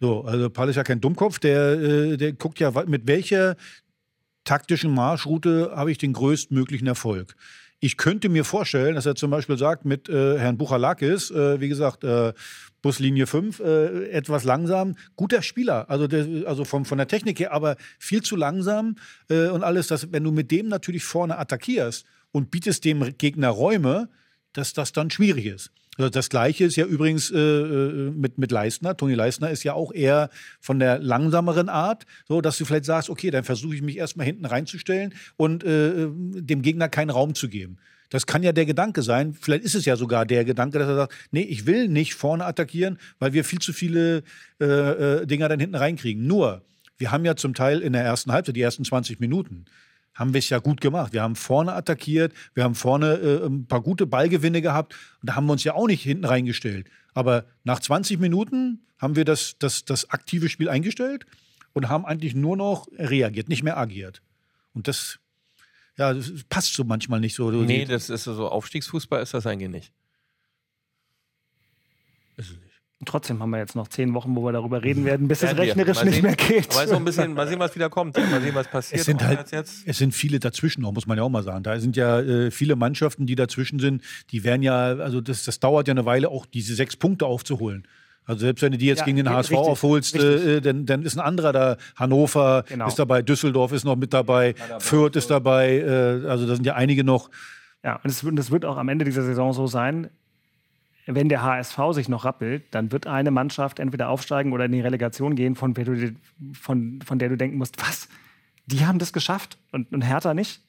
So, 0.00 0.22
also 0.22 0.48
Paul 0.48 0.68
ist 0.68 0.76
ja 0.76 0.84
kein 0.84 1.00
Dummkopf, 1.00 1.40
der, 1.40 1.72
äh, 1.72 2.16
der 2.16 2.34
guckt 2.34 2.60
ja, 2.60 2.70
mit 2.86 3.08
welcher 3.08 3.56
taktischen 4.44 4.94
Marschroute 4.94 5.72
habe 5.74 5.90
ich 5.90 5.98
den 5.98 6.12
größtmöglichen 6.12 6.86
Erfolg. 6.86 7.34
Ich 7.82 7.96
könnte 7.96 8.28
mir 8.28 8.44
vorstellen, 8.44 8.94
dass 8.94 9.06
er 9.06 9.14
zum 9.14 9.30
Beispiel 9.30 9.56
sagt, 9.56 9.86
mit 9.86 10.08
äh, 10.10 10.38
Herrn 10.38 10.58
Buchalakis, 10.58 11.30
äh, 11.30 11.60
wie 11.60 11.68
gesagt, 11.68 12.04
äh, 12.04 12.34
Buslinie 12.82 13.26
5, 13.26 13.60
äh, 13.60 14.10
etwas 14.10 14.44
langsam. 14.44 14.96
Guter 15.16 15.40
Spieler, 15.40 15.88
also, 15.88 16.06
der, 16.06 16.46
also 16.46 16.66
vom, 16.66 16.84
von 16.84 16.98
der 16.98 17.08
Technik 17.08 17.40
her, 17.40 17.52
aber 17.52 17.76
viel 17.98 18.22
zu 18.22 18.36
langsam 18.36 18.96
äh, 19.30 19.48
und 19.48 19.64
alles. 19.64 19.86
Dass, 19.86 20.12
wenn 20.12 20.24
du 20.24 20.30
mit 20.30 20.50
dem 20.50 20.68
natürlich 20.68 21.04
vorne 21.04 21.38
attackierst 21.38 22.04
und 22.32 22.50
bietest 22.50 22.84
dem 22.84 23.16
Gegner 23.16 23.48
Räume, 23.48 24.10
dass 24.52 24.74
das 24.74 24.92
dann 24.92 25.10
schwierig 25.10 25.46
ist. 25.46 25.70
Das 26.08 26.30
Gleiche 26.30 26.64
ist 26.64 26.76
ja 26.76 26.86
übrigens 26.86 27.30
äh, 27.30 27.38
äh, 27.38 28.10
mit, 28.10 28.38
mit 28.38 28.50
Leistner. 28.50 28.96
Toni 28.96 29.14
Leistner 29.14 29.50
ist 29.50 29.64
ja 29.64 29.74
auch 29.74 29.92
eher 29.92 30.30
von 30.60 30.78
der 30.78 30.98
langsameren 30.98 31.68
Art, 31.68 32.06
so 32.26 32.40
dass 32.40 32.56
du 32.58 32.64
vielleicht 32.64 32.86
sagst, 32.86 33.10
okay, 33.10 33.30
dann 33.30 33.44
versuche 33.44 33.74
ich 33.74 33.82
mich 33.82 33.98
erstmal 33.98 34.26
hinten 34.26 34.46
reinzustellen 34.46 35.14
und 35.36 35.64
äh, 35.64 36.08
dem 36.08 36.62
Gegner 36.62 36.88
keinen 36.88 37.10
Raum 37.10 37.34
zu 37.34 37.48
geben. 37.48 37.78
Das 38.10 38.26
kann 38.26 38.42
ja 38.42 38.52
der 38.52 38.66
Gedanke 38.66 39.02
sein. 39.02 39.34
Vielleicht 39.34 39.64
ist 39.64 39.76
es 39.76 39.84
ja 39.84 39.96
sogar 39.96 40.26
der 40.26 40.44
Gedanke, 40.44 40.78
dass 40.78 40.88
er 40.88 40.96
sagt, 40.96 41.14
nee, 41.30 41.42
ich 41.42 41.66
will 41.66 41.88
nicht 41.88 42.14
vorne 42.14 42.44
attackieren, 42.44 42.98
weil 43.18 43.32
wir 43.32 43.44
viel 43.44 43.60
zu 43.60 43.72
viele 43.72 44.24
äh, 44.60 44.64
äh, 44.64 45.26
Dinger 45.26 45.48
dann 45.48 45.60
hinten 45.60 45.76
reinkriegen. 45.76 46.26
Nur, 46.26 46.62
wir 46.98 47.12
haben 47.12 47.24
ja 47.24 47.36
zum 47.36 47.54
Teil 47.54 47.80
in 47.80 47.92
der 47.92 48.02
ersten 48.02 48.32
Halbzeit, 48.32 48.56
die 48.56 48.62
ersten 48.62 48.84
20 48.84 49.20
Minuten, 49.20 49.64
haben 50.14 50.34
wir 50.34 50.38
es 50.38 50.48
ja 50.48 50.58
gut 50.58 50.80
gemacht. 50.80 51.12
Wir 51.12 51.22
haben 51.22 51.36
vorne 51.36 51.72
attackiert, 51.72 52.32
wir 52.54 52.64
haben 52.64 52.74
vorne 52.74 53.14
äh, 53.14 53.46
ein 53.46 53.66
paar 53.66 53.80
gute 53.80 54.06
Ballgewinne 54.06 54.62
gehabt 54.62 54.94
und 55.20 55.28
da 55.30 55.36
haben 55.36 55.46
wir 55.46 55.52
uns 55.52 55.64
ja 55.64 55.74
auch 55.74 55.86
nicht 55.86 56.02
hinten 56.02 56.24
reingestellt. 56.24 56.88
Aber 57.14 57.44
nach 57.64 57.80
20 57.80 58.18
Minuten 58.18 58.86
haben 58.98 59.16
wir 59.16 59.24
das, 59.24 59.56
das, 59.58 59.84
das 59.84 60.10
aktive 60.10 60.48
Spiel 60.48 60.68
eingestellt 60.68 61.26
und 61.72 61.88
haben 61.88 62.04
eigentlich 62.04 62.34
nur 62.34 62.56
noch 62.56 62.86
reagiert, 62.92 63.48
nicht 63.48 63.62
mehr 63.62 63.78
agiert. 63.78 64.22
Und 64.74 64.88
das, 64.88 65.18
ja, 65.96 66.12
das 66.12 66.32
passt 66.48 66.74
so 66.74 66.84
manchmal 66.84 67.20
nicht 67.20 67.34
so. 67.34 67.50
Nee, 67.50 67.84
das 67.84 68.10
ist 68.10 68.24
so, 68.24 68.48
Aufstiegsfußball 68.48 69.22
ist 69.22 69.34
das 69.34 69.46
eigentlich 69.46 69.70
nicht. 69.70 69.92
Ist 72.36 72.50
es 72.50 72.58
nicht. 72.58 72.69
Und 73.00 73.08
trotzdem 73.08 73.40
haben 73.42 73.48
wir 73.48 73.58
jetzt 73.58 73.74
noch 73.74 73.88
zehn 73.88 74.12
Wochen, 74.12 74.36
wo 74.36 74.44
wir 74.44 74.52
darüber 74.52 74.82
reden 74.84 75.06
werden, 75.06 75.26
bis 75.26 75.42
es 75.42 75.56
rechnerisch 75.56 75.96
Mal 75.96 76.04
nicht 76.04 76.14
sehen. 76.16 76.22
mehr 76.22 76.36
geht. 76.36 76.70
So 76.70 76.96
ein 76.96 77.04
bisschen, 77.06 77.32
mal 77.32 77.48
sehen, 77.48 77.58
was 77.58 77.74
wieder 77.74 77.88
kommt. 77.88 78.14
Mal 78.18 78.42
sehen, 78.42 78.54
was 78.54 78.68
passiert. 78.68 79.00
Es 79.00 79.06
sind 79.06 79.24
halt, 79.26 79.40
das 79.40 79.50
jetzt 79.52 79.82
es 79.86 79.96
sind 79.96 80.12
viele 80.14 80.38
dazwischen 80.38 80.82
noch, 80.82 80.92
muss 80.92 81.06
man 81.06 81.16
ja 81.16 81.24
auch 81.24 81.30
mal 81.30 81.42
sagen. 81.42 81.62
Da 81.62 81.80
sind 81.80 81.96
ja 81.96 82.20
äh, 82.20 82.50
viele 82.50 82.76
Mannschaften, 82.76 83.24
die 83.24 83.36
dazwischen 83.36 83.78
sind, 83.78 84.02
die 84.32 84.44
werden 84.44 84.62
ja, 84.62 84.96
also 84.96 85.22
das, 85.22 85.44
das 85.44 85.60
dauert 85.60 85.88
ja 85.88 85.92
eine 85.92 86.04
Weile, 86.04 86.28
auch 86.28 86.44
diese 86.44 86.74
sechs 86.74 86.94
Punkte 86.94 87.24
aufzuholen. 87.24 87.84
Also 88.26 88.40
selbst 88.40 88.60
wenn 88.60 88.72
du 88.72 88.76
die 88.78 88.84
jetzt 88.86 88.98
Ja, 88.98 89.04
gegen 89.06 89.16
den 89.16 89.30
HSV 89.30 89.52
richtig, 89.52 89.66
aufholst, 89.66 90.14
richtig. 90.16 90.46
äh, 90.46 90.60
dann, 90.60 90.84
dann 90.84 91.02
ist 91.02 91.16
ein 91.16 91.20
anderer 91.20 91.52
da. 91.54 91.76
Hannover 91.96 92.64
Genau. 92.68 92.86
ist 92.86 92.98
dabei, 92.98 93.22
Düsseldorf 93.22 93.72
ist 93.72 93.84
noch 93.84 93.96
mit 93.96 94.12
dabei, 94.12 94.54
Fürth 94.78 95.16
ist 95.16 95.30
dabei, 95.30 95.78
äh, 95.78 96.28
also 96.28 96.46
da 96.46 96.54
sind 96.54 96.66
ja 96.66 96.74
einige 96.74 97.02
noch. 97.02 97.30
Ja, 97.82 97.98
und 98.04 98.24
und 98.24 98.38
es 98.38 98.50
wird 98.50 98.66
auch 98.66 98.76
am 98.76 98.90
Ende 98.90 99.06
dieser 99.06 99.22
Saison 99.22 99.54
so 99.54 99.66
sein, 99.66 100.10
wenn 101.14 101.28
der 101.28 101.42
HSV 101.42 101.78
sich 101.92 102.08
noch 102.08 102.24
rappelt, 102.24 102.64
dann 102.72 102.92
wird 102.92 103.06
eine 103.06 103.30
Mannschaft 103.30 103.78
entweder 103.78 104.08
aufsteigen 104.08 104.52
oder 104.52 104.64
in 104.66 104.72
die 104.72 104.80
Relegation 104.80 105.34
gehen, 105.34 105.54
von, 105.54 105.74
der 105.74 105.84
du, 105.84 106.14
von, 106.52 107.00
von 107.04 107.18
der 107.18 107.28
du 107.28 107.36
denken 107.36 107.58
musst, 107.58 107.80
was? 107.86 108.08
Die 108.66 108.86
haben 108.86 108.98
das 108.98 109.12
geschafft 109.12 109.58
und, 109.72 109.92
und 109.92 110.02
Hertha 110.02 110.34
nicht? 110.34 110.62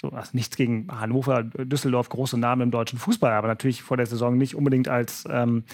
So, 0.00 0.10
also 0.10 0.30
nichts 0.34 0.56
gegen 0.56 0.88
Hannover, 0.90 1.42
Düsseldorf, 1.42 2.10
große 2.10 2.38
Namen 2.38 2.62
im 2.62 2.70
deutschen 2.70 2.98
Fußball, 2.98 3.32
aber 3.32 3.48
natürlich 3.48 3.82
vor 3.82 3.96
der 3.96 4.04
Saison 4.04 4.36
nicht 4.36 4.54
unbedingt 4.54 4.88
als 4.88 5.24
ähm, 5.30 5.64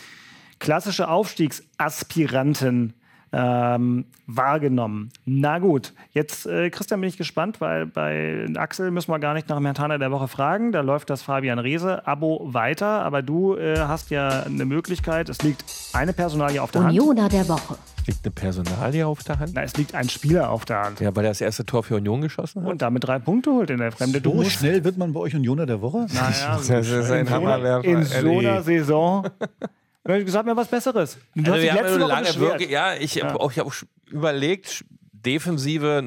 klassische 0.60 1.08
Aufstiegsaspiranten 1.08 2.94
ähm, 3.32 4.04
wahrgenommen. 4.26 5.10
Na 5.24 5.58
gut, 5.58 5.94
jetzt, 6.12 6.46
äh, 6.46 6.68
Christian, 6.70 7.00
bin 7.00 7.08
ich 7.08 7.16
gespannt, 7.16 7.60
weil 7.60 7.86
bei 7.86 8.46
Axel 8.56 8.90
müssen 8.90 9.10
wir 9.10 9.18
gar 9.18 9.34
nicht 9.34 9.48
nach 9.48 9.56
dem 9.56 9.64
Herrn 9.64 9.74
Tanner 9.74 9.98
der 9.98 10.10
Woche 10.10 10.28
fragen. 10.28 10.72
Da 10.72 10.80
läuft 10.82 11.08
das 11.10 11.22
Fabian 11.22 11.58
Reese-Abo 11.58 12.52
weiter, 12.52 13.02
aber 13.02 13.22
du 13.22 13.56
äh, 13.56 13.78
hast 13.78 14.10
ja 14.10 14.42
eine 14.44 14.64
Möglichkeit. 14.66 15.28
Es 15.28 15.42
liegt 15.42 15.64
eine 15.94 16.12
Personalie 16.12 16.62
auf 16.62 16.70
der 16.70 16.82
Hand. 16.84 16.92
Unioner 16.98 17.28
der 17.28 17.48
Woche. 17.48 17.76
liegt 18.06 18.24
eine 18.24 18.32
Personalie 18.32 19.06
auf 19.06 19.22
der 19.24 19.38
Hand. 19.38 19.52
Na, 19.54 19.62
es 19.62 19.76
liegt 19.76 19.94
ein 19.94 20.08
Spieler 20.08 20.50
auf 20.50 20.64
der 20.66 20.82
Hand. 20.82 21.00
Ja, 21.00 21.14
weil 21.16 21.24
er 21.24 21.30
das 21.30 21.40
erste 21.40 21.64
Tor 21.64 21.82
für 21.82 21.96
Union 21.96 22.20
geschossen 22.20 22.62
hat. 22.62 22.70
Und 22.70 22.82
damit 22.82 23.04
drei 23.04 23.18
Punkte 23.18 23.50
holt 23.50 23.70
in 23.70 23.78
der 23.78 23.92
Fremde. 23.92 24.20
So 24.22 24.44
schnell 24.44 24.84
wird 24.84 24.98
man 24.98 25.12
bei 25.14 25.20
euch 25.20 25.34
Unioner 25.34 25.64
der 25.66 25.80
Woche? 25.80 26.06
naja, 26.12 26.56
Das 26.68 26.68
ist 26.88 27.10
ein 27.10 27.30
Hammerwerfer. 27.30 27.84
in 27.84 28.04
so 28.04 28.38
einer 28.38 28.62
Saison. 28.62 29.26
Sag 30.04 30.46
mir 30.46 30.56
was 30.56 30.68
Besseres. 30.68 31.18
Du 31.34 31.42
Also 31.42 31.52
hast 31.52 31.62
wir 31.62 31.72
haben 31.72 31.84
ja 31.84 32.00
Woche 32.00 32.08
lange 32.08 32.34
wirklich, 32.36 32.70
ja, 32.70 32.94
ich 32.94 33.22
habe 33.22 33.38
auch, 33.38 33.52
ich 33.52 33.58
hab 33.58 33.66
auch 33.66 33.74
überlegt, 34.06 34.84
Defensive, 35.12 36.02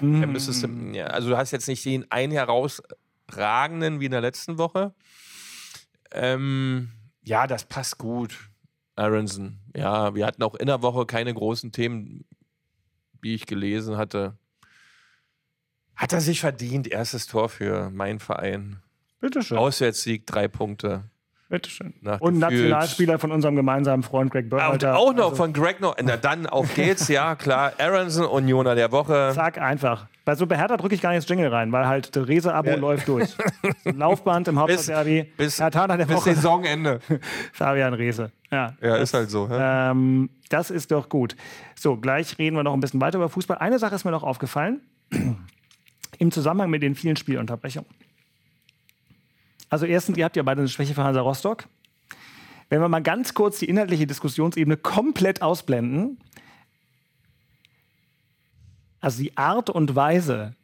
da 0.00 0.26
müsstest 0.26 0.62
ja, 0.92 1.06
also 1.06 1.30
du 1.30 1.36
hast 1.36 1.50
jetzt 1.50 1.66
nicht 1.66 1.84
den 1.84 2.08
einen 2.12 2.32
herausragenden 2.32 4.00
wie 4.00 4.04
in 4.04 4.12
der 4.12 4.20
letzten 4.20 4.58
Woche. 4.58 4.94
Ähm, 6.12 6.92
ja, 7.24 7.46
das 7.46 7.64
passt 7.64 7.98
gut. 7.98 8.38
Aronson. 8.94 9.58
Ja, 9.74 10.14
wir 10.14 10.26
hatten 10.26 10.42
auch 10.42 10.54
in 10.54 10.66
der 10.66 10.82
Woche 10.82 11.06
keine 11.06 11.34
großen 11.34 11.72
Themen, 11.72 12.24
wie 13.20 13.34
ich 13.34 13.46
gelesen 13.46 13.96
hatte. 13.96 14.36
Hat 15.96 16.12
er 16.12 16.20
sich 16.20 16.40
verdient, 16.40 16.88
erstes 16.88 17.26
Tor 17.26 17.48
für 17.48 17.90
meinen 17.90 18.20
Verein. 18.20 18.82
Bitteschön. 19.20 19.56
Auswärtssieg, 19.56 20.26
drei 20.26 20.48
Punkte. 20.48 21.04
Bitteschön. 21.52 21.92
Nach 22.00 22.18
Und 22.20 22.40
gefühlt- 22.40 22.50
Nationalspieler 22.70 23.18
von 23.18 23.30
unserem 23.30 23.56
gemeinsamen 23.56 24.02
Freund 24.02 24.30
Greg 24.32 24.44
und 24.44 24.50
Berhalter. 24.50 24.96
auch 24.96 25.12
noch 25.12 25.24
Also, 25.24 25.36
von 25.36 25.52
Greg 25.52 25.80
noch. 25.80 25.94
Na 26.02 26.16
dann, 26.16 26.46
auf 26.46 26.74
geht's, 26.74 27.08
ja 27.08 27.34
klar. 27.34 27.72
Aronson, 27.78 28.24
Unioner 28.24 28.74
der 28.74 28.90
Woche. 28.90 29.32
Zack, 29.34 29.58
einfach. 29.58 30.06
Bei 30.24 30.34
so 30.34 30.46
Behertha 30.46 30.78
drücke 30.78 30.94
ich 30.94 31.02
gar 31.02 31.10
nicht 31.10 31.16
ins 31.18 31.28
Jingle 31.28 31.48
rein, 31.48 31.70
weil 31.70 31.86
halt 31.86 32.16
das 32.16 32.26
Rese-Abo 32.26 32.70
läuft 32.76 33.06
durch. 33.06 33.36
Laufband 33.84 34.48
im 34.48 34.58
Hauptstadtderby. 34.58 35.24
bis- 35.36 35.56
der 35.58 35.70
Bis 35.70 36.08
Woche. 36.16 36.34
Saisonende. 36.34 37.00
Fabian 37.52 37.92
Rese. 37.92 38.32
Ja. 38.50 38.72
Ja, 38.80 38.96
ist 38.96 39.12
halt 39.12 39.28
so. 39.30 39.46
Ja? 39.50 39.90
Ähm, 39.90 40.30
das 40.48 40.70
ist 40.70 40.90
doch 40.90 41.10
gut. 41.10 41.36
So, 41.74 41.98
gleich 41.98 42.38
reden 42.38 42.56
wir 42.56 42.62
noch 42.62 42.72
ein 42.72 42.80
bisschen 42.80 43.00
weiter 43.02 43.18
über 43.18 43.28
Fußball. 43.28 43.58
Eine 43.58 43.78
Sache 43.78 43.94
ist 43.94 44.04
mir 44.06 44.10
noch 44.10 44.22
aufgefallen. 44.22 44.80
Im 46.18 46.30
Zusammenhang 46.30 46.70
mit 46.70 46.82
den 46.82 46.94
vielen 46.94 47.16
Spielunterbrechungen. 47.16 47.88
Also 49.72 49.86
erstens, 49.86 50.18
ihr 50.18 50.26
habt 50.26 50.36
ja 50.36 50.42
beide 50.42 50.60
eine 50.60 50.68
Schwäche 50.68 50.92
für 50.92 51.02
Hansa 51.02 51.22
Rostock. 51.22 51.64
Wenn 52.68 52.82
wir 52.82 52.90
mal 52.90 53.02
ganz 53.02 53.32
kurz 53.32 53.58
die 53.58 53.70
inhaltliche 53.70 54.06
Diskussionsebene 54.06 54.76
komplett 54.76 55.40
ausblenden, 55.40 56.18
also 59.00 59.22
die 59.22 59.34
Art 59.38 59.70
und 59.70 59.96
Weise 59.96 60.56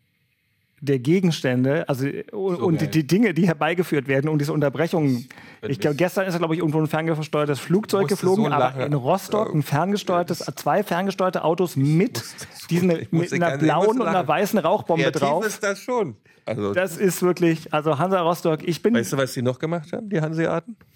der 0.81 0.99
Gegenstände, 0.99 1.89
also 1.89 2.07
und 2.33 2.81
die, 2.81 2.85
geil. 2.85 2.89
die 2.89 3.07
Dinge, 3.07 3.35
die 3.35 3.47
herbeigeführt 3.47 4.07
werden, 4.07 4.29
um 4.29 4.39
diese 4.39 4.53
Unterbrechungen. 4.53 5.29
Ich 5.63 5.81
glaube, 5.81 5.97
gestern 5.97 6.27
ist 6.27 6.39
glaube 6.39 6.55
ich, 6.55 6.61
irgendwo 6.61 6.81
ein 6.81 6.87
ferngesteuertes 6.87 7.59
Flugzeug 7.59 8.09
geflogen, 8.09 8.45
so 8.45 8.51
aber 8.51 8.87
in 8.87 8.95
Rostock 8.95 9.55
ein 9.55 9.63
ferngesteuertes, 9.63 10.39
zwei 10.57 10.83
ferngesteuerte 10.83 11.45
Autos 11.45 11.77
mit 11.77 12.23
diesen 12.71 13.07
mit 13.11 13.33
einer 13.33 13.59
blauen 13.59 14.01
und 14.01 14.07
einer 14.07 14.27
weißen 14.27 14.59
Rauchbombe 14.59 15.03
Kreativ 15.05 15.21
drauf. 15.21 15.47
ist 15.47 15.63
das 15.63 15.81
schon. 15.81 16.17
Also, 16.47 16.73
Das 16.73 16.97
ist 16.97 17.23
wirklich, 17.23 17.73
also 17.75 17.99
Hansa 17.99 18.21
Rostock, 18.23 18.67
ich 18.67 18.81
bin 18.83 18.95
weißt 18.95 19.13
du, 19.13 19.17
was 19.19 19.35
die 19.35 19.43
noch 19.43 19.59
gemacht 19.59 19.93
haben, 19.93 20.09
die 20.09 20.21
Hanseaten? 20.21 20.77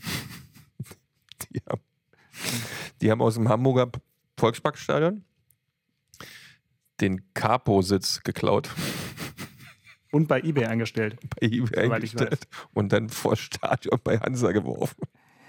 Die 1.50 1.60
haben, 1.68 1.82
die 3.02 3.10
haben 3.10 3.20
aus 3.20 3.34
dem 3.34 3.46
Hamburger 3.46 3.90
Volksparkstadion 4.38 5.22
den 7.02 7.22
Capo-Sitz 7.34 8.22
geklaut, 8.22 8.70
und 10.12 10.28
bei 10.28 10.38
eBay 10.40 10.66
eingestellt. 10.66 11.16
bei 11.40 11.46
eBay 11.48 11.90
eingestellt 11.90 12.46
und 12.74 12.92
dann 12.92 13.08
vor 13.08 13.36
Stadion 13.36 13.98
bei 14.04 14.18
Hansa 14.18 14.52
geworfen. 14.52 14.94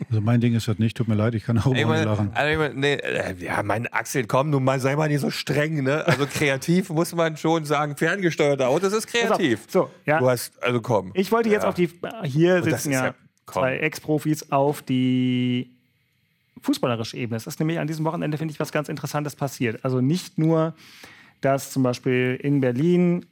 Also 0.09 0.19
mein 0.21 0.41
Ding 0.41 0.53
ist 0.55 0.67
das 0.67 0.79
nicht, 0.79 0.97
tut 0.97 1.07
mir 1.07 1.13
leid, 1.15 1.35
ich 1.35 1.43
kann 1.45 1.57
auch 1.59 1.73
Ich 1.73 1.85
meine, 1.85 2.03
lachen. 2.05 2.31
also 2.33 2.51
ich 2.51 2.57
meine, 2.57 2.73
nee, 2.73 2.95
äh, 2.95 3.35
ja, 3.39 3.61
mein 3.63 3.87
Axel, 3.87 4.25
komm, 4.25 4.49
nun 4.49 4.63
mal 4.63 4.79
sei 4.79 4.95
mal 4.95 5.07
nicht 5.07 5.21
so 5.21 5.29
streng, 5.29 5.83
ne? 5.83 6.05
Also 6.07 6.25
kreativ 6.25 6.89
muss 6.89 7.13
man 7.15 7.37
schon 7.37 7.63
sagen, 7.63 7.95
ferngesteuerte 7.95 8.67
Autos 8.67 8.91
ist 8.91 9.07
kreativ. 9.07 9.61
So, 9.69 9.89
ja. 10.05 10.19
Du 10.19 10.27
hast, 10.29 10.61
also 10.63 10.81
komm. 10.81 11.11
Ich 11.13 11.31
wollte 11.31 11.49
jetzt 11.49 11.63
Ja. 11.63 11.69
auf 11.69 11.75
die, 11.75 11.89
hier 12.25 12.55
Und 12.57 12.63
sitzen 12.63 12.91
ja, 12.91 13.05
ja- 13.07 13.15
zwei 13.45 13.77
Ex-Profis 13.77 14.51
auf 14.51 14.81
die 14.81 15.69
fußballerische 16.61 17.17
Ebene. 17.17 17.37
Es 17.37 17.47
ist 17.47 17.59
nämlich 17.59 17.79
an 17.79 17.87
diesem 17.87 18.03
Wochenende, 18.05 18.37
finde 18.37 18.51
ich, 18.53 18.59
was 18.59 18.71
ganz 18.71 18.89
Interessantes 18.89 19.35
passiert. 19.35 19.85
Also 19.85 20.01
nicht 20.01 20.37
nur, 20.37 20.73
dass 21.41 21.71
zum 21.71 21.83
Beispiel 21.83 22.37
in 22.41 22.61
Berlin 22.61 23.25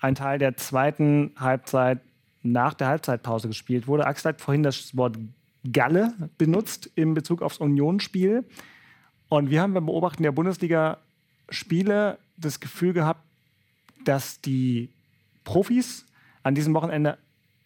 ein 0.00 0.14
Teil 0.14 0.38
der 0.38 0.56
zweiten 0.56 1.32
Halbzeit 1.38 2.00
nach 2.42 2.74
der 2.74 2.88
Halbzeitpause 2.88 3.48
gespielt 3.48 3.86
wurde. 3.86 4.06
Axel 4.06 4.30
hat 4.30 4.40
vorhin 4.40 4.62
das 4.62 4.96
Wort 4.96 5.18
Galle 5.72 6.14
benutzt 6.38 6.90
in 6.94 7.14
Bezug 7.14 7.42
aufs 7.42 7.58
Unionsspiel. 7.58 8.44
Und 9.28 9.50
wir 9.50 9.60
haben 9.62 9.74
beim 9.74 9.86
Beobachten 9.86 10.22
der 10.22 10.32
Bundesliga-Spiele 10.32 12.18
das 12.36 12.60
Gefühl 12.60 12.92
gehabt, 12.92 13.20
dass 14.04 14.40
die 14.40 14.90
Profis 15.44 16.06
an 16.42 16.54
diesem 16.54 16.74
Wochenende 16.74 17.18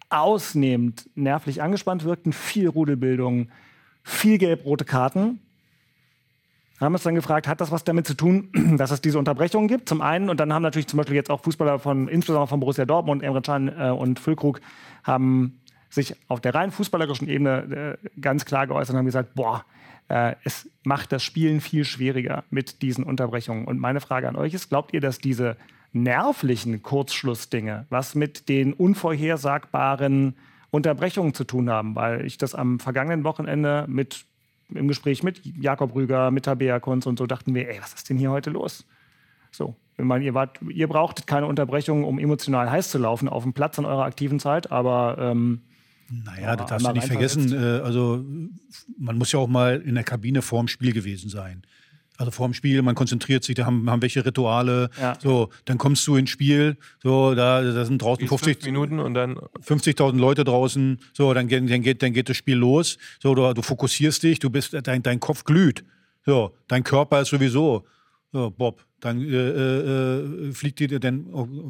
ausnehmend 0.09 1.09
nervlich 1.15 1.63
angespannt 1.63 2.05
wirkten. 2.05 2.33
Viel 2.33 2.69
Rudelbildung, 2.69 3.51
viel 4.03 4.39
gelb-rote 4.39 4.85
Karten. 4.85 5.41
Haben 6.81 6.95
uns 6.95 7.03
dann 7.03 7.15
gefragt, 7.15 7.47
hat 7.47 7.61
das 7.61 7.71
was 7.71 7.85
damit 7.85 8.07
zu 8.07 8.15
tun, 8.15 8.49
dass 8.79 8.91
es 8.91 9.01
diese 9.01 9.19
Unterbrechungen 9.19 9.69
gibt? 9.69 9.89
Zum 9.89 10.01
einen, 10.01 10.31
und 10.31 10.41
dann 10.41 10.53
haben 10.53 10.63
natürlich 10.63 10.87
zum 10.89 10.97
Beispiel 10.97 11.17
jetzt 11.17 11.31
auch 11.31 11.43
Fußballer 11.43 11.79
von, 11.79 12.09
insbesondere 12.09 12.47
von 12.47 12.61
Borussia 12.61 12.87
Dortmund, 12.87 13.23
Emre 13.23 13.43
Can 13.43 13.69
äh, 13.69 13.91
und 13.91 14.19
Füllkrug, 14.19 14.61
haben 15.05 15.61
sich 15.91 16.17
auf 16.29 16.41
der 16.41 16.55
rein 16.55 16.71
fußballerischen 16.71 17.29
Ebene 17.29 17.99
äh, 18.03 18.21
ganz 18.21 18.45
klar 18.45 18.67
geäußert 18.67 18.95
und 18.95 18.99
haben 18.99 19.07
gesagt, 19.07 19.35
boah, 19.35 19.65
äh, 20.09 20.35
es 20.45 20.71
macht 20.83 21.13
das 21.13 21.23
Spielen 21.23 21.61
viel 21.61 21.85
schwieriger 21.85 22.45
mit 22.51 22.81
diesen 22.81 23.05
Unterbrechungen. 23.05 23.67
Und 23.67 23.79
meine 23.79 24.01
Frage 24.01 24.29
an 24.29 24.37
euch 24.37 24.55
ist, 24.55 24.71
glaubt 24.71 24.95
ihr, 24.95 25.01
dass 25.01 25.19
diese 25.19 25.57
nervlichen 25.93 26.83
Kurzschlussdinge 26.83 27.87
was 27.91 28.15
mit 28.15 28.49
den 28.49 28.73
unvorhersagbaren 28.73 30.37
Unterbrechungen 30.71 31.35
zu 31.35 31.45
tun 31.45 31.69
haben? 31.69 31.95
Weil 31.95 32.25
ich 32.25 32.39
das 32.39 32.55
am 32.55 32.81
vergangenen 32.81 33.25
Wochenende 33.25 33.85
mit 33.89 34.25
im 34.75 34.89
Gespräch 34.89 35.23
mit 35.23 35.41
Jakob 35.45 35.95
Rüger, 35.95 36.31
mit 36.31 36.45
Tabea 36.45 36.81
Kunz 36.81 37.07
und 37.07 37.19
so 37.19 37.27
dachten 37.27 37.55
wir, 37.55 37.69
ey, 37.69 37.79
was 37.81 37.95
ist 37.95 38.09
denn 38.09 38.19
hier 38.19 38.31
heute 38.31 38.51
los? 38.51 38.87
So, 39.51 39.75
ich 39.99 40.05
meine, 40.05 40.25
ihr, 40.25 40.35
wart, 40.35 40.61
ihr 40.69 40.89
brauchtet 40.89 41.27
keine 41.27 41.47
Unterbrechung, 41.47 42.05
um 42.05 42.19
emotional 42.19 42.71
heiß 42.71 42.91
zu 42.91 42.99
laufen 42.99 43.29
auf 43.29 43.43
dem 43.43 43.53
Platz 43.53 43.79
in 43.79 43.85
eurer 43.85 44.05
aktiven 44.05 44.39
Zeit, 44.39 44.71
aber 44.71 45.17
ähm, 45.19 45.61
Naja, 46.09 46.57
das 46.57 46.69
darfst 46.69 46.87
du 46.87 46.93
nicht 46.93 47.07
vergessen. 47.07 47.53
Äh, 47.53 47.81
also, 47.81 48.25
man 48.99 49.19
muss 49.19 49.33
ja 49.33 49.39
auch 49.39 49.49
mal 49.49 49.81
in 49.81 49.95
der 49.95 50.05
Kabine 50.05 50.43
vorm 50.43 50.69
Spiel 50.69 50.93
gewesen 50.93 51.31
sein. 51.31 51.63
Also 52.21 52.33
vorm 52.33 52.53
Spiel, 52.53 52.83
man 52.83 52.95
konzentriert 52.95 53.45
sich, 53.45 53.55
da 53.55 53.65
haben, 53.65 53.89
haben 53.89 54.03
welche 54.03 54.27
Rituale. 54.27 54.91
Ja. 55.01 55.17
So, 55.23 55.49
dann 55.65 55.79
kommst 55.79 56.07
du 56.07 56.17
ins 56.17 56.29
Spiel, 56.29 56.77
so, 57.03 57.35
da, 57.35 57.63
da 57.63 57.85
sind 57.87 58.03
draußen 58.03 58.29
Fünf 58.29 58.43
50, 58.43 58.67
Minuten 58.67 58.99
und 59.01 59.15
dann 59.15 59.37
50.000 59.67 60.19
Leute 60.19 60.45
draußen. 60.45 60.99
So, 61.15 61.33
dann, 61.33 61.49
geht- 61.49 61.71
dann, 61.71 61.81
geht, 61.81 62.03
dann 62.03 62.13
geht 62.13 62.29
das 62.29 62.37
Spiel 62.37 62.57
los. 62.57 62.99
So, 63.23 63.35
du, 63.35 63.55
du 63.55 63.63
fokussierst 63.63 64.23
dich, 64.23 64.39
du 64.39 64.51
bist, 64.51 64.77
dein, 64.83 65.03
dein 65.03 65.19
Kopf 65.19 65.45
glüht. 65.45 65.83
So, 66.27 66.55
dein 66.69 66.85
Körper 66.85 67.23
ist 67.23 67.29
sowieso, 67.31 67.85
so, 68.33 68.51
Bob, 68.51 68.85
dann 69.01 69.23
äh, 69.23 69.35
äh, 69.35 70.49
äh, 70.49 70.53
fliegt 70.53 70.79
dir 70.79 71.01
dann 71.01 71.25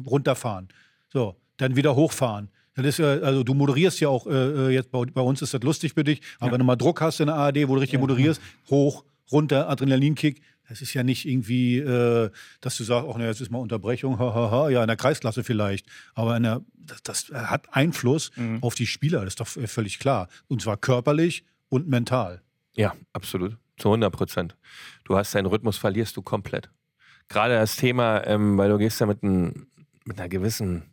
runterfahren. 0.05 0.67
So, 1.13 1.35
dann 1.57 1.75
wieder 1.77 1.95
hochfahren. 1.95 2.49
Das 2.75 2.85
ist, 2.85 2.99
ja- 2.99 3.19
also 3.19 3.43
du 3.43 3.53
moderierst 3.53 3.99
ja 4.01 4.09
auch, 4.09 4.27
äh, 4.27 4.31
äh, 4.31 4.69
jetzt 4.71 4.91
bei, 4.91 5.05
bei 5.05 5.21
uns 5.21 5.41
ist 5.41 5.53
das 5.53 5.61
lustig 5.63 5.93
für 5.93 6.03
dich, 6.03 6.21
aber 6.39 6.51
wenn 6.53 6.59
du 6.59 6.65
mal 6.65 6.75
Druck 6.75 6.99
hast 7.01 7.19
in 7.19 7.27
der 7.27 7.35
ARD, 7.35 7.67
wo 7.67 7.75
du 7.75 7.81
richtig 7.81 7.99
moderierst, 7.99 8.41
hoch, 8.69 9.03
runter, 9.31 9.69
Adrenalinkick, 9.69 10.41
das 10.69 10.81
ist 10.81 10.93
ja 10.93 11.03
nicht 11.03 11.27
irgendwie, 11.27 11.79
äh, 11.79 12.29
dass 12.61 12.77
du 12.77 12.83
sagst, 12.83 13.07
ach 13.11 13.17
ne, 13.17 13.25
jetzt 13.25 13.41
ist 13.41 13.51
mal 13.51 13.59
Unterbrechung, 13.59 14.19
hahaha, 14.19 14.69
ja, 14.69 14.81
in 14.81 14.87
der 14.87 14.95
Kreisklasse 14.95 15.43
vielleicht, 15.43 15.85
aber 16.15 16.37
in 16.37 16.43
der, 16.43 16.61
das, 16.73 17.03
das 17.03 17.29
hat 17.33 17.67
Einfluss 17.75 18.31
auf 18.61 18.75
die 18.75 18.87
Spieler, 18.87 19.19
das 19.25 19.35
ist 19.35 19.39
doch 19.41 19.57
äh, 19.57 19.67
völlig 19.67 19.99
klar. 19.99 20.29
Und 20.47 20.61
zwar 20.61 20.77
körperlich 20.77 21.43
und 21.69 21.87
mental. 21.87 22.41
Ja, 22.75 22.95
absolut. 23.13 23.57
Zu 23.77 23.89
100 23.89 24.13
Prozent. 24.13 24.55
Du 25.03 25.17
hast 25.17 25.35
deinen 25.35 25.47
Rhythmus, 25.47 25.77
verlierst 25.77 26.15
du 26.15 26.21
komplett. 26.21 26.69
Gerade 27.27 27.55
das 27.55 27.75
Thema, 27.75 28.25
ähm, 28.27 28.57
weil 28.57 28.69
du 28.69 28.77
gehst 28.77 28.99
ja 28.99 29.07
mit, 29.07 29.23
ein, 29.23 29.67
mit 30.05 30.19
einer 30.19 30.29
gewissen 30.29 30.83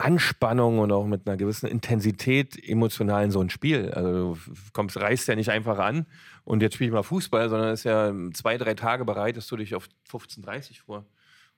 Anspannung 0.00 0.78
und 0.78 0.92
auch 0.92 1.06
mit 1.06 1.26
einer 1.26 1.36
gewissen 1.36 1.66
Intensität 1.66 2.56
emotional 2.68 3.24
in 3.24 3.30
so 3.30 3.40
ein 3.40 3.50
Spiel. 3.50 3.90
Also 3.92 4.34
du 4.34 4.52
kommst, 4.72 4.96
reißt 4.96 5.28
ja 5.28 5.36
nicht 5.36 5.50
einfach 5.50 5.78
an 5.78 6.06
und 6.44 6.62
jetzt 6.62 6.74
spiele 6.74 6.88
ich 6.88 6.94
mal 6.94 7.02
Fußball, 7.02 7.48
sondern 7.48 7.72
ist 7.72 7.84
ja 7.84 8.12
zwei, 8.32 8.56
drei 8.56 8.74
Tage 8.74 9.04
bereitest 9.04 9.50
du 9.50 9.56
dich 9.56 9.74
auf 9.74 9.88
15.30 10.10 10.82
vor. 10.82 11.04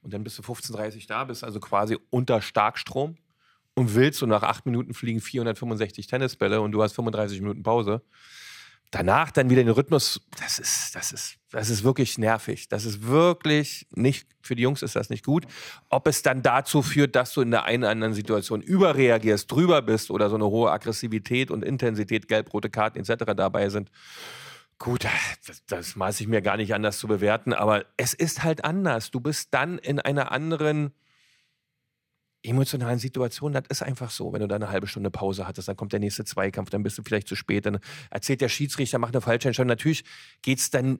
Und 0.03 0.13
dann 0.13 0.25
bist 0.25 0.39
du 0.39 0.43
15.30 0.43 1.07
da, 1.07 1.25
bist 1.25 1.45
also 1.45 1.61
quasi 1.61 1.97
unter 2.11 2.43
Starkstrom 2.43 3.17
und 3.75 3.95
willst 3.95 4.23
und 4.23 4.29
nach 4.29 4.43
acht 4.43 4.67
Minuten 4.67 4.95
fliegen 4.95 5.21
465 5.21 6.07
Tennisbälle 6.07 6.61
und 6.61 6.73
du 6.73 6.83
hast 6.83 6.93
35 6.95 7.41
Minuten 7.41 7.63
Pause 7.63 8.03
danach 8.93 9.33
dann 9.33 9.51
wieder 9.51 9.65
den 9.65 9.73
Rhythmus, 9.73 10.21
das 10.39 10.61
ist, 10.61 10.95
das 10.95 11.11
ist, 11.13 11.39
das 11.51 11.71
ist 11.71 11.83
wirklich 11.83 12.19
nervig. 12.19 12.69
Das 12.69 12.85
ist 12.85 13.07
wirklich 13.07 13.89
nicht, 13.91 14.29
für 14.43 14.55
die 14.55 14.63
Jungs 14.63 14.83
ist 14.83 14.95
das 14.95 15.11
nicht 15.11 15.25
gut. 15.25 15.47
Ob 15.89 16.07
es 16.07 16.23
dann 16.23 16.43
dazu 16.43 16.83
führt, 16.83 17.17
dass 17.17 17.33
du 17.33 17.41
in 17.41 17.51
der 17.51 17.65
einen 17.65 17.83
oder 17.83 17.91
anderen 17.91 18.15
Situation 18.15 18.63
überreagierst, 18.63 19.51
drüber 19.51 19.83
bist 19.83 20.11
oder 20.11 20.29
so 20.31 20.37
eine 20.37 20.47
hohe 20.47 20.71
Aggressivität 20.71 21.51
und 21.51 21.65
Intensität, 21.65 22.29
gelb-rote 22.29 22.71
Karten 22.71 23.01
etc. 23.01 23.25
dabei 23.35 23.71
sind. 23.71 23.91
Gut, 24.79 25.07
das, 25.47 25.65
das 25.67 25.97
maße 25.97 26.23
ich 26.23 26.29
mir 26.29 26.43
gar 26.43 26.57
nicht 26.57 26.75
anders 26.75 26.99
zu 26.99 27.09
bewerten, 27.09 27.53
aber 27.53 27.85
es 27.97 28.15
ist 28.15 28.43
halt 28.43 28.65
anders. 28.65 29.11
Du 29.11 29.21
bist 29.21 29.55
dann 29.55 29.79
in 29.79 30.01
einer 30.01 30.33
anderen 30.33 30.93
emotionalen 32.43 32.99
Situation, 32.99 33.53
das 33.53 33.65
ist 33.69 33.83
einfach 33.83 34.11
so. 34.11 34.33
Wenn 34.33 34.41
du 34.41 34.49
da 34.49 34.57
eine 34.57 34.69
halbe 34.69 34.87
Stunde 34.87 35.11
Pause 35.11 35.47
hattest, 35.47 35.69
dann 35.69 35.77
kommt 35.77 35.93
der 35.93 36.01
nächste 36.01 36.25
Zweikampf, 36.25 36.71
dann 36.71 36.83
bist 36.83 36.99
du 36.99 37.03
vielleicht 37.03 37.29
zu 37.29 37.37
spät, 37.37 37.67
dann 37.67 37.79
erzählt 38.11 38.41
der 38.41 38.49
Schiedsrichter, 38.49 38.99
macht 38.99 39.15
eine 39.15 39.21
falsche 39.21 39.49
Entscheidung. 39.49 39.69
Natürlich 39.69 40.05
geht's 40.43 40.71
dann, 40.71 40.99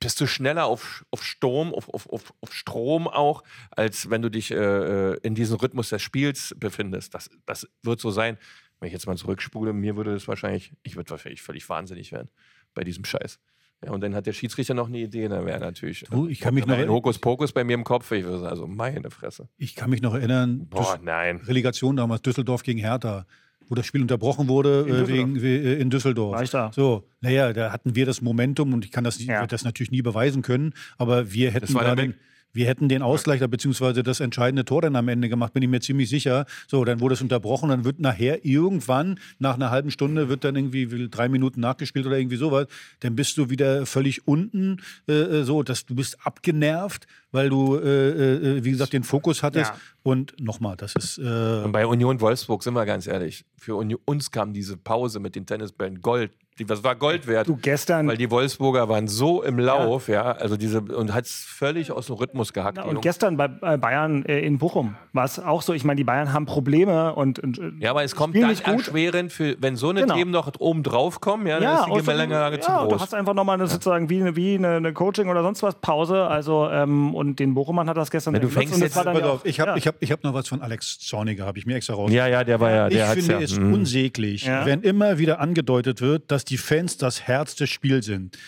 bist 0.00 0.20
du 0.20 0.26
schneller 0.26 0.66
auf, 0.66 1.04
auf 1.10 1.24
Sturm, 1.24 1.74
auf, 1.74 1.88
auf, 1.88 2.08
auf, 2.08 2.34
auf 2.40 2.54
Strom 2.54 3.08
auch, 3.08 3.42
als 3.70 4.10
wenn 4.10 4.22
du 4.22 4.30
dich 4.30 4.50
äh, 4.50 5.14
in 5.18 5.34
diesem 5.34 5.56
Rhythmus 5.56 5.88
des 5.88 6.02
Spiels 6.02 6.54
befindest. 6.58 7.14
Das, 7.14 7.30
das 7.46 7.66
wird 7.82 8.00
so 8.00 8.10
sein. 8.10 8.38
Wenn 8.78 8.88
ich 8.88 8.92
jetzt 8.92 9.06
mal 9.06 9.16
zurückspule, 9.16 9.72
mir 9.72 9.96
würde 9.96 10.12
das 10.12 10.28
wahrscheinlich, 10.28 10.72
ich 10.82 10.94
würde 10.94 11.10
wahrscheinlich 11.10 11.42
völlig 11.42 11.68
wahnsinnig 11.68 12.12
werden 12.12 12.28
bei 12.74 12.84
diesem 12.84 13.04
Scheiß. 13.04 13.40
Ja, 13.84 13.92
und 13.92 14.00
dann 14.00 14.14
hat 14.14 14.26
der 14.26 14.32
Schiedsrichter 14.32 14.74
noch 14.74 14.88
eine 14.88 14.98
Idee, 14.98 15.28
dann 15.28 15.46
wäre 15.46 15.60
natürlich 15.60 16.04
Du, 16.10 16.26
ich 16.26 16.40
kann 16.40 16.52
mich 16.54 16.64
dann 16.64 16.76
noch- 16.78 16.84
ein 16.84 16.90
Hokuspokus 16.90 17.52
bei 17.52 17.62
mir 17.62 17.74
im 17.74 17.84
Kopf. 17.84 18.10
Ich 18.10 18.24
würde 18.24 18.38
sagen, 18.40 18.50
also 18.50 18.66
meine 18.66 19.08
Fresse. 19.10 19.48
Ich 19.56 19.76
kann 19.76 19.88
mich 19.90 20.02
noch 20.02 20.14
erinnern, 20.14 20.66
Boah, 20.68 20.96
Düs- 20.96 21.00
nein. 21.04 21.36
Relegation 21.46 21.94
damals 21.96 22.22
Düsseldorf 22.22 22.64
gegen 22.64 22.80
Hertha, 22.80 23.24
wo 23.68 23.76
das 23.76 23.86
Spiel 23.86 24.02
unterbrochen 24.02 24.48
wurde 24.48 24.80
äh, 24.80 24.84
Düsseldorf. 24.86 25.08
wegen 25.10 25.42
we- 25.42 25.48
äh, 25.76 25.80
in 25.80 25.90
Düsseldorf. 25.90 26.34
War 26.34 26.42
ich 26.42 26.50
da? 26.50 26.72
So, 26.74 27.04
naja, 27.20 27.52
da 27.52 27.70
hatten 27.70 27.94
wir 27.94 28.04
das 28.04 28.20
Momentum 28.20 28.72
und 28.74 28.84
ich 28.84 28.90
kann 28.90 29.04
das, 29.04 29.24
Ja. 29.24 29.46
das 29.46 29.62
natürlich 29.62 29.92
nie 29.92 30.02
beweisen 30.02 30.42
können, 30.42 30.72
aber 30.96 31.32
wir 31.32 31.52
hätten 31.52 31.72
war 31.74 31.82
da 31.84 31.94
der 31.94 32.06
den, 32.06 32.10
Weg. 32.14 32.18
Wir 32.52 32.66
hätten 32.66 32.88
den 32.88 33.02
Ausgleich 33.02 33.40
beziehungsweise 33.48 34.02
das 34.02 34.20
entscheidende 34.20 34.64
Tor 34.64 34.82
dann 34.82 34.96
am 34.96 35.08
Ende 35.08 35.28
gemacht, 35.28 35.52
bin 35.52 35.62
ich 35.62 35.68
mir 35.68 35.80
ziemlich 35.80 36.08
sicher. 36.08 36.46
So, 36.66 36.84
dann 36.84 37.00
wurde 37.00 37.14
es 37.14 37.22
unterbrochen, 37.22 37.68
dann 37.68 37.84
wird 37.84 38.00
nachher 38.00 38.44
irgendwann 38.44 39.18
nach 39.38 39.54
einer 39.54 39.70
halben 39.70 39.90
Stunde 39.90 40.28
wird 40.28 40.44
dann 40.44 40.56
irgendwie 40.56 40.90
wie 40.90 41.08
drei 41.08 41.28
Minuten 41.28 41.60
nachgespielt 41.60 42.06
oder 42.06 42.18
irgendwie 42.18 42.36
sowas. 42.36 42.66
Dann 43.00 43.16
bist 43.16 43.36
du 43.38 43.50
wieder 43.50 43.86
völlig 43.86 44.26
unten, 44.26 44.78
äh, 45.08 45.12
äh, 45.12 45.44
so, 45.44 45.62
dass 45.62 45.86
du 45.86 45.94
bist 45.94 46.18
abgenervt, 46.24 47.06
weil 47.32 47.48
du 47.50 47.76
äh, 47.76 48.58
äh, 48.58 48.64
wie 48.64 48.70
gesagt 48.70 48.92
den 48.92 49.04
Fokus 49.04 49.42
hattest. 49.42 49.70
Ja. 49.72 49.76
Und 50.02 50.34
nochmal, 50.40 50.76
das 50.76 50.94
ist 50.94 51.18
äh, 51.18 51.62
Und 51.64 51.72
bei 51.72 51.86
Union 51.86 52.20
Wolfsburg 52.20 52.62
sind 52.62 52.74
wir 52.74 52.86
ganz 52.86 53.06
ehrlich. 53.06 53.44
Für 53.58 53.76
Uni 53.76 53.96
uns 54.06 54.30
kam 54.30 54.52
diese 54.52 54.76
Pause 54.76 55.20
mit 55.20 55.34
den 55.34 55.44
Tennisbällen 55.44 56.00
Gold. 56.00 56.30
Das 56.66 56.82
war 56.82 56.96
Gold 56.96 57.28
wert. 57.28 57.46
du 57.46 57.54
gestern 57.56 58.08
Weil 58.08 58.16
die 58.16 58.32
Wolfsburger 58.32 58.88
waren 58.88 59.06
so 59.06 59.44
im 59.44 59.60
Lauf, 59.60 60.08
ja, 60.08 60.32
also 60.32 60.56
diese, 60.56 60.80
und 60.80 61.14
hat 61.14 61.24
es 61.26 61.44
völlig 61.46 61.92
aus 61.92 62.06
dem 62.06 62.16
Rhythmus 62.16 62.52
gehackt. 62.52 62.78
Ja, 62.78 62.82
die 62.82 62.88
und 62.96 63.00
gestern 63.00 63.36
bei 63.36 63.48
äh, 63.62 63.78
Bayern 63.78 64.24
äh, 64.24 64.40
in 64.40 64.58
Bochum 64.58 64.96
war 65.12 65.24
es 65.24 65.38
auch 65.38 65.62
so. 65.62 65.72
Ich 65.72 65.84
meine, 65.84 65.98
die 65.98 66.04
Bayern 66.04 66.32
haben 66.32 66.46
Probleme 66.46 67.14
und, 67.14 67.38
und 67.38 67.58
äh, 67.60 67.70
ja, 67.78 67.90
aber 67.90 68.02
es 68.02 68.16
kommt 68.16 68.34
dann 68.34 68.48
nicht 68.48 68.64
gut. 68.64 68.74
erschwerend, 68.74 69.32
für, 69.32 69.56
wenn 69.60 69.76
so 69.76 69.90
eine 69.90 70.00
Genau. 70.00 70.14
Themen 70.16 70.30
noch 70.32 70.50
oben 70.58 70.82
drauf 70.82 71.20
kommen, 71.20 71.46
ja, 71.46 71.60
dann 71.60 71.62
Ja, 71.62 71.84
ist 71.84 71.94
die 71.94 72.00
Gemengelage 72.10 72.58
zu 72.58 72.70
ja, 72.72 72.82
du 72.82 72.88
groß. 72.88 73.02
hast 73.02 73.14
einfach 73.14 73.34
nochmal 73.34 73.54
eine, 73.54 73.68
sozusagen 73.68 74.10
wie, 74.10 74.20
eine, 74.20 74.34
wie 74.34 74.54
eine, 74.56 74.76
eine 74.76 74.92
Coaching 74.92 75.28
oder 75.28 75.42
sonst 75.44 75.62
was 75.62 75.76
Pause. 75.76 76.26
Also 76.26 76.68
ähm, 76.70 77.14
und 77.18 77.38
den 77.38 77.54
Bochumern 77.54 77.88
hat 77.88 77.96
das 77.96 78.10
gestern 78.10 78.34
Ja, 78.34 78.40
du 78.40 78.48
fängst 78.48 78.72
das 78.74 78.80
jetzt- 78.80 78.96
war 78.96 79.04
dann 79.04 79.14
Pass 79.14 79.22
ja 79.22 79.28
auf, 79.30 79.40
auch- 79.40 79.44
ich 79.44 79.60
habe 79.60 79.70
ja. 79.72 79.76
ich 79.76 79.86
hab, 79.86 79.96
ich 80.02 80.12
hab 80.12 80.24
noch 80.24 80.32
was 80.34 80.48
von 80.48 80.62
Alex 80.62 80.98
Zorniger, 81.00 81.44
habe 81.44 81.58
ich 81.58 81.66
mir 81.66 81.74
extra 81.76 81.94
raus. 81.94 82.10
ja, 82.12 82.26
ja, 82.26 82.44
der 82.44 82.60
war 82.60 82.70
ja, 82.70 82.88
der 82.88 83.06
ich 83.08 83.12
finde 83.14 83.32
ja. 83.34 83.40
es 83.40 83.58
mhm. 83.58 83.72
unsäglich, 83.74 84.44
Ja. 84.44 84.64
wenn 84.64 84.82
immer 84.82 85.18
wieder 85.18 85.40
angedeutet 85.40 86.00
wird, 86.00 86.30
dass 86.30 86.44
die 86.44 86.56
Fans 86.58 86.96
das 86.96 87.22
Herz 87.22 87.54
des 87.56 87.68
Spiels 87.70 88.06
sind. 88.06 88.38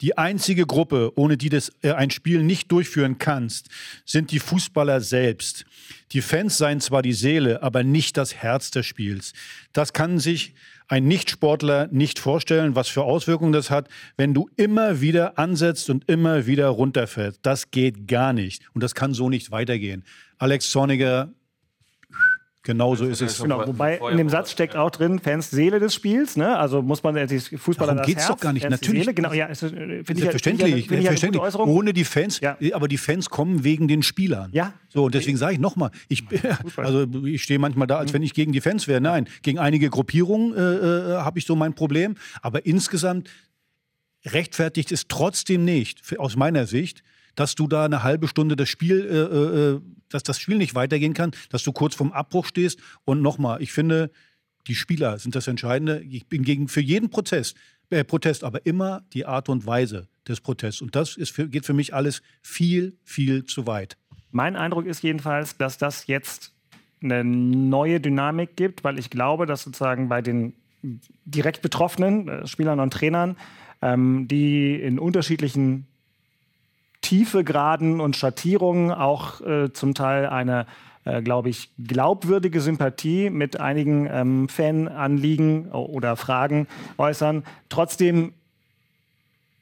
Die 0.00 0.16
einzige 0.16 0.64
Gruppe, 0.64 1.12
ohne 1.16 1.36
die 1.36 1.50
du 1.50 1.58
äh, 1.82 1.92
ein 1.92 2.10
Spiel 2.10 2.42
nicht 2.42 2.72
durchführen 2.72 3.18
kannst, 3.18 3.68
sind 4.06 4.30
die 4.30 4.38
Fußballer 4.38 5.02
selbst. 5.02 5.66
Die 6.12 6.22
Fans 6.22 6.56
seien 6.56 6.80
zwar 6.80 7.02
die 7.02 7.12
Seele, 7.12 7.62
aber 7.62 7.82
nicht 7.84 8.16
das 8.16 8.34
Herz 8.34 8.70
des 8.70 8.86
Spiels. 8.86 9.32
Das 9.74 9.92
kann 9.92 10.18
sich 10.18 10.54
ein 10.90 11.06
Nichtsportler 11.06 11.88
nicht 11.92 12.18
vorstellen, 12.18 12.74
was 12.74 12.88
für 12.88 13.04
Auswirkungen 13.04 13.52
das 13.52 13.70
hat, 13.70 13.88
wenn 14.16 14.34
du 14.34 14.50
immer 14.56 15.00
wieder 15.00 15.38
ansetzt 15.38 15.88
und 15.88 16.08
immer 16.10 16.46
wieder 16.46 16.66
runterfällst. 16.66 17.38
Das 17.42 17.70
geht 17.70 18.08
gar 18.08 18.32
nicht. 18.32 18.64
Und 18.74 18.82
das 18.82 18.96
kann 18.96 19.14
so 19.14 19.30
nicht 19.30 19.52
weitergehen. 19.52 20.04
Alex 20.38 20.68
Zorniger 20.70 21.32
Genauso 22.62 23.06
ist 23.06 23.22
es. 23.22 23.40
Genau, 23.40 23.66
wobei 23.66 23.96
in 24.10 24.18
dem 24.18 24.28
Satz 24.28 24.50
steckt 24.50 24.76
auch 24.76 24.90
drin, 24.90 25.18
Fans 25.18 25.50
Seele 25.50 25.80
des 25.80 25.94
Spiels, 25.94 26.36
ne? 26.36 26.58
Also 26.58 26.82
muss 26.82 27.02
man 27.02 27.14
die 27.26 27.40
Fußballer 27.40 27.94
Darum 27.94 28.06
geht 28.06 28.18
es 28.18 28.26
doch 28.26 28.38
gar 28.38 28.52
nicht. 28.52 28.62
Fans 28.64 28.72
Natürlich. 28.82 29.04
Seele, 29.04 29.14
genau, 29.14 29.32
ja, 29.32 29.46
ist, 29.46 29.60
Selbstverständlich, 29.60 30.86
find 30.86 31.00
ich 31.00 31.06
selbstverständlich. 31.08 31.54
Ohne 31.56 31.94
die 31.94 32.04
Fans, 32.04 32.38
Ja. 32.40 32.58
aber 32.72 32.86
die 32.86 32.98
Fans 32.98 33.30
kommen 33.30 33.64
wegen 33.64 33.88
den 33.88 34.02
Spielern. 34.02 34.50
Ja. 34.52 34.74
So, 34.90 35.04
und 35.04 35.14
deswegen 35.14 35.38
sage 35.38 35.54
ich 35.54 35.58
nochmal, 35.58 35.90
ich, 36.08 36.24
also 36.76 37.06
ich 37.24 37.42
stehe 37.42 37.58
manchmal 37.58 37.86
da, 37.86 37.96
als 37.96 38.12
wenn 38.12 38.22
ich 38.22 38.34
gegen 38.34 38.52
die 38.52 38.60
Fans 38.60 38.86
wäre. 38.86 39.00
Nein, 39.00 39.26
gegen 39.40 39.58
einige 39.58 39.88
Gruppierungen 39.88 40.54
äh, 40.54 40.60
äh, 40.60 41.16
habe 41.18 41.38
ich 41.38 41.46
so 41.46 41.56
mein 41.56 41.74
Problem. 41.74 42.16
Aber 42.42 42.66
insgesamt 42.66 43.30
rechtfertigt 44.26 44.92
es 44.92 45.08
trotzdem 45.08 45.64
nicht, 45.64 46.02
aus 46.18 46.36
meiner 46.36 46.66
Sicht, 46.66 47.02
dass 47.34 47.54
du 47.54 47.66
da 47.66 47.84
eine 47.84 48.02
halbe 48.02 48.28
Stunde 48.28 48.56
das 48.56 48.68
Spiel, 48.68 49.00
äh, 49.00 49.76
äh, 49.76 49.80
dass 50.08 50.22
das 50.22 50.38
Spiel 50.38 50.58
nicht 50.58 50.74
weitergehen 50.74 51.14
kann, 51.14 51.32
dass 51.50 51.62
du 51.62 51.72
kurz 51.72 51.94
vorm 51.94 52.12
Abbruch 52.12 52.46
stehst. 52.46 52.80
Und 53.04 53.22
nochmal, 53.22 53.62
ich 53.62 53.72
finde, 53.72 54.10
die 54.66 54.74
Spieler 54.74 55.18
sind 55.18 55.34
das 55.34 55.46
Entscheidende. 55.46 56.02
Ich 56.02 56.28
bin 56.28 56.42
gegen 56.42 56.68
für 56.68 56.80
jeden 56.80 57.10
Prozess, 57.10 57.54
äh, 57.90 58.04
Protest, 58.04 58.44
aber 58.44 58.66
immer 58.66 59.02
die 59.12 59.26
Art 59.26 59.48
und 59.48 59.66
Weise 59.66 60.08
des 60.28 60.40
Protests. 60.40 60.82
Und 60.82 60.94
das 60.94 61.16
ist 61.16 61.34
geht 61.34 61.66
für 61.66 61.74
mich 61.74 61.94
alles 61.94 62.22
viel, 62.42 62.96
viel 63.02 63.44
zu 63.44 63.66
weit. 63.66 63.96
Mein 64.30 64.56
Eindruck 64.56 64.86
ist 64.86 65.02
jedenfalls, 65.02 65.56
dass 65.56 65.78
das 65.78 66.06
jetzt 66.06 66.54
eine 67.02 67.24
neue 67.24 68.00
Dynamik 68.00 68.56
gibt, 68.56 68.84
weil 68.84 68.98
ich 68.98 69.10
glaube, 69.10 69.46
dass 69.46 69.62
sozusagen 69.62 70.08
bei 70.08 70.22
den 70.22 70.54
direkt 71.24 71.62
Betroffenen, 71.62 72.28
äh, 72.28 72.46
Spielern 72.46 72.80
und 72.80 72.92
Trainern, 72.92 73.36
ähm, 73.82 74.28
die 74.28 74.74
in 74.74 74.98
unterschiedlichen 74.98 75.86
Tiefegraden 77.10 78.00
und 78.00 78.14
Schattierungen 78.14 78.92
auch 78.92 79.40
äh, 79.40 79.72
zum 79.72 79.94
Teil 79.94 80.26
eine, 80.26 80.66
äh, 81.04 81.22
glaube 81.22 81.48
ich, 81.48 81.70
glaubwürdige 81.76 82.60
Sympathie 82.60 83.30
mit 83.30 83.58
einigen 83.58 84.06
ähm, 84.08 84.48
Fananliegen 84.48 85.72
oder 85.72 86.14
Fragen 86.14 86.68
äußern. 86.98 87.42
Trotzdem 87.68 88.34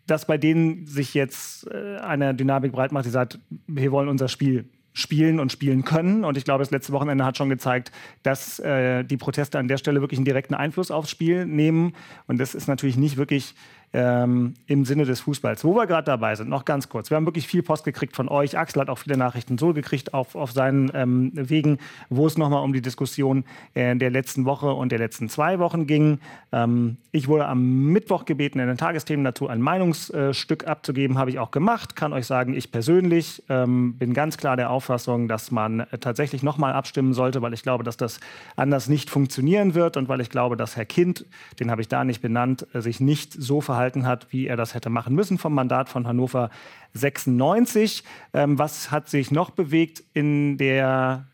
dass 0.06 0.24
bei 0.24 0.38
denen 0.38 0.86
sich 0.86 1.12
jetzt 1.12 1.70
äh, 1.70 1.98
eine 1.98 2.34
Dynamik 2.34 2.72
breit 2.72 2.92
macht, 2.92 3.04
die 3.04 3.10
sagt, 3.10 3.38
wir 3.66 3.92
wollen 3.92 4.08
unser 4.08 4.28
Spiel 4.28 4.64
spielen 4.94 5.38
und 5.38 5.52
spielen 5.52 5.84
können. 5.84 6.24
Und 6.24 6.38
ich 6.38 6.44
glaube, 6.44 6.62
das 6.62 6.70
letzte 6.70 6.94
Wochenende 6.94 7.26
hat 7.26 7.36
schon 7.36 7.50
gezeigt, 7.50 7.92
dass 8.22 8.58
äh, 8.58 9.04
die 9.04 9.18
Proteste 9.18 9.58
an 9.58 9.68
der 9.68 9.76
Stelle 9.76 10.00
wirklich 10.00 10.18
einen 10.18 10.24
direkten 10.24 10.54
Einfluss 10.54 10.90
aufs 10.90 11.10
Spiel 11.10 11.44
nehmen. 11.44 11.92
Und 12.26 12.38
das 12.38 12.54
ist 12.54 12.68
natürlich 12.68 12.96
nicht 12.96 13.18
wirklich 13.18 13.54
ähm, 13.92 14.54
im 14.66 14.84
Sinne 14.84 15.04
des 15.04 15.20
Fußballs. 15.20 15.64
Wo 15.64 15.74
wir 15.74 15.86
gerade 15.86 16.04
dabei 16.04 16.34
sind, 16.34 16.48
noch 16.50 16.64
ganz 16.64 16.88
kurz. 16.88 17.10
Wir 17.10 17.16
haben 17.16 17.24
wirklich 17.24 17.46
viel 17.46 17.62
Post 17.62 17.84
gekriegt 17.84 18.14
von 18.14 18.28
euch. 18.28 18.58
Axel 18.58 18.82
hat 18.82 18.90
auch 18.90 18.98
viele 18.98 19.16
Nachrichten 19.16 19.56
so 19.56 19.72
gekriegt 19.72 20.12
auf, 20.12 20.34
auf 20.34 20.52
seinen 20.52 20.90
ähm, 20.94 21.30
Wegen, 21.34 21.78
wo 22.10 22.26
es 22.26 22.36
nochmal 22.36 22.62
um 22.62 22.72
die 22.72 22.82
Diskussion 22.82 23.44
äh, 23.74 23.96
der 23.96 24.10
letzten 24.10 24.44
Woche 24.44 24.72
und 24.72 24.92
der 24.92 24.98
letzten 24.98 25.28
zwei 25.28 25.58
Wochen 25.58 25.86
ging. 25.86 26.18
Ähm, 26.52 26.98
ich 27.12 27.28
wurde 27.28 27.46
am 27.46 27.86
Mittwoch 27.86 28.26
gebeten, 28.26 28.58
in 28.58 28.68
den 28.68 28.76
Tagesthemen 28.76 29.24
dazu 29.24 29.48
ein 29.48 29.62
Meinungsstück 29.62 30.66
abzugeben. 30.66 31.16
Habe 31.16 31.30
ich 31.30 31.38
auch 31.38 31.50
gemacht. 31.50 31.96
Kann 31.96 32.12
euch 32.12 32.26
sagen, 32.26 32.54
ich 32.54 32.70
persönlich 32.70 33.42
ähm, 33.48 33.94
bin 33.94 34.12
ganz 34.12 34.36
klar 34.36 34.56
der 34.56 34.70
Auffassung, 34.70 35.28
dass 35.28 35.50
man 35.50 35.80
äh, 35.80 35.98
tatsächlich 35.98 36.42
nochmal 36.42 36.74
abstimmen 36.74 37.14
sollte, 37.14 37.40
weil 37.40 37.54
ich 37.54 37.62
glaube, 37.62 37.84
dass 37.84 37.96
das 37.96 38.20
anders 38.54 38.88
nicht 38.88 39.08
funktionieren 39.08 39.74
wird 39.74 39.96
und 39.96 40.08
weil 40.10 40.20
ich 40.20 40.28
glaube, 40.28 40.58
dass 40.58 40.76
Herr 40.76 40.84
Kind, 40.84 41.24
den 41.58 41.70
habe 41.70 41.80
ich 41.80 41.88
da 41.88 42.04
nicht 42.04 42.20
benannt, 42.20 42.66
äh, 42.74 42.82
sich 42.82 43.00
nicht 43.00 43.32
so 43.32 43.62
verhalten 43.62 43.77
hat, 43.78 44.32
wie 44.32 44.46
er 44.46 44.56
das 44.56 44.74
hätte 44.74 44.90
machen 44.90 45.14
müssen 45.14 45.38
vom 45.38 45.54
Mandat 45.54 45.88
von 45.88 46.06
Hannover 46.06 46.50
96. 46.94 48.04
Ähm, 48.34 48.58
was 48.58 48.90
hat 48.90 49.08
sich 49.08 49.30
noch 49.30 49.50
bewegt 49.50 50.02
in 50.14 50.58
der 50.58 51.26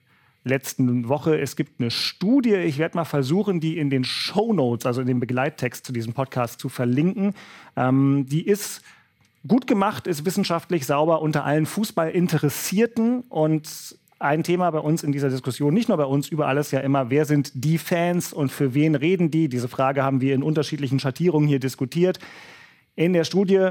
letzten 0.44 1.08
Woche. 1.08 1.38
Es 1.40 1.56
gibt 1.56 1.80
eine 1.80 1.90
Studie, 1.90 2.54
ich 2.54 2.78
werde 2.78 2.96
mal 2.96 3.04
versuchen, 3.04 3.60
die 3.60 3.78
in 3.78 3.90
den 3.90 4.04
Show 4.04 4.52
Notes, 4.52 4.86
also 4.86 5.00
in 5.00 5.06
dem 5.06 5.20
Begleittext 5.20 5.86
zu 5.86 5.92
diesem 5.92 6.12
Podcast 6.12 6.60
zu 6.60 6.68
verlinken. 6.68 7.34
Ähm, 7.76 8.26
die 8.28 8.46
ist 8.46 8.82
gut 9.48 9.66
gemacht, 9.66 10.06
ist 10.06 10.24
wissenschaftlich 10.24 10.86
sauber 10.86 11.22
unter 11.22 11.44
allen 11.44 11.66
Fußballinteressierten 11.66 13.22
und 13.22 13.98
ein 14.18 14.42
Thema 14.42 14.70
bei 14.70 14.78
uns 14.78 15.02
in 15.02 15.12
dieser 15.12 15.28
Diskussion, 15.28 15.74
nicht 15.74 15.88
nur 15.88 15.98
bei 15.98 16.04
uns, 16.04 16.28
überall 16.28 16.56
ist 16.56 16.70
ja 16.70 16.80
immer, 16.80 17.10
wer 17.10 17.24
sind 17.24 17.52
die 17.54 17.78
Fans 17.78 18.32
und 18.32 18.50
für 18.50 18.74
wen 18.74 18.94
reden 18.94 19.30
die? 19.30 19.48
Diese 19.48 19.68
Frage 19.68 20.02
haben 20.02 20.20
wir 20.20 20.34
in 20.34 20.42
unterschiedlichen 20.42 21.00
Schattierungen 21.00 21.48
hier 21.48 21.60
diskutiert. 21.60 22.18
In 22.94 23.12
der 23.12 23.24
Studie 23.24 23.70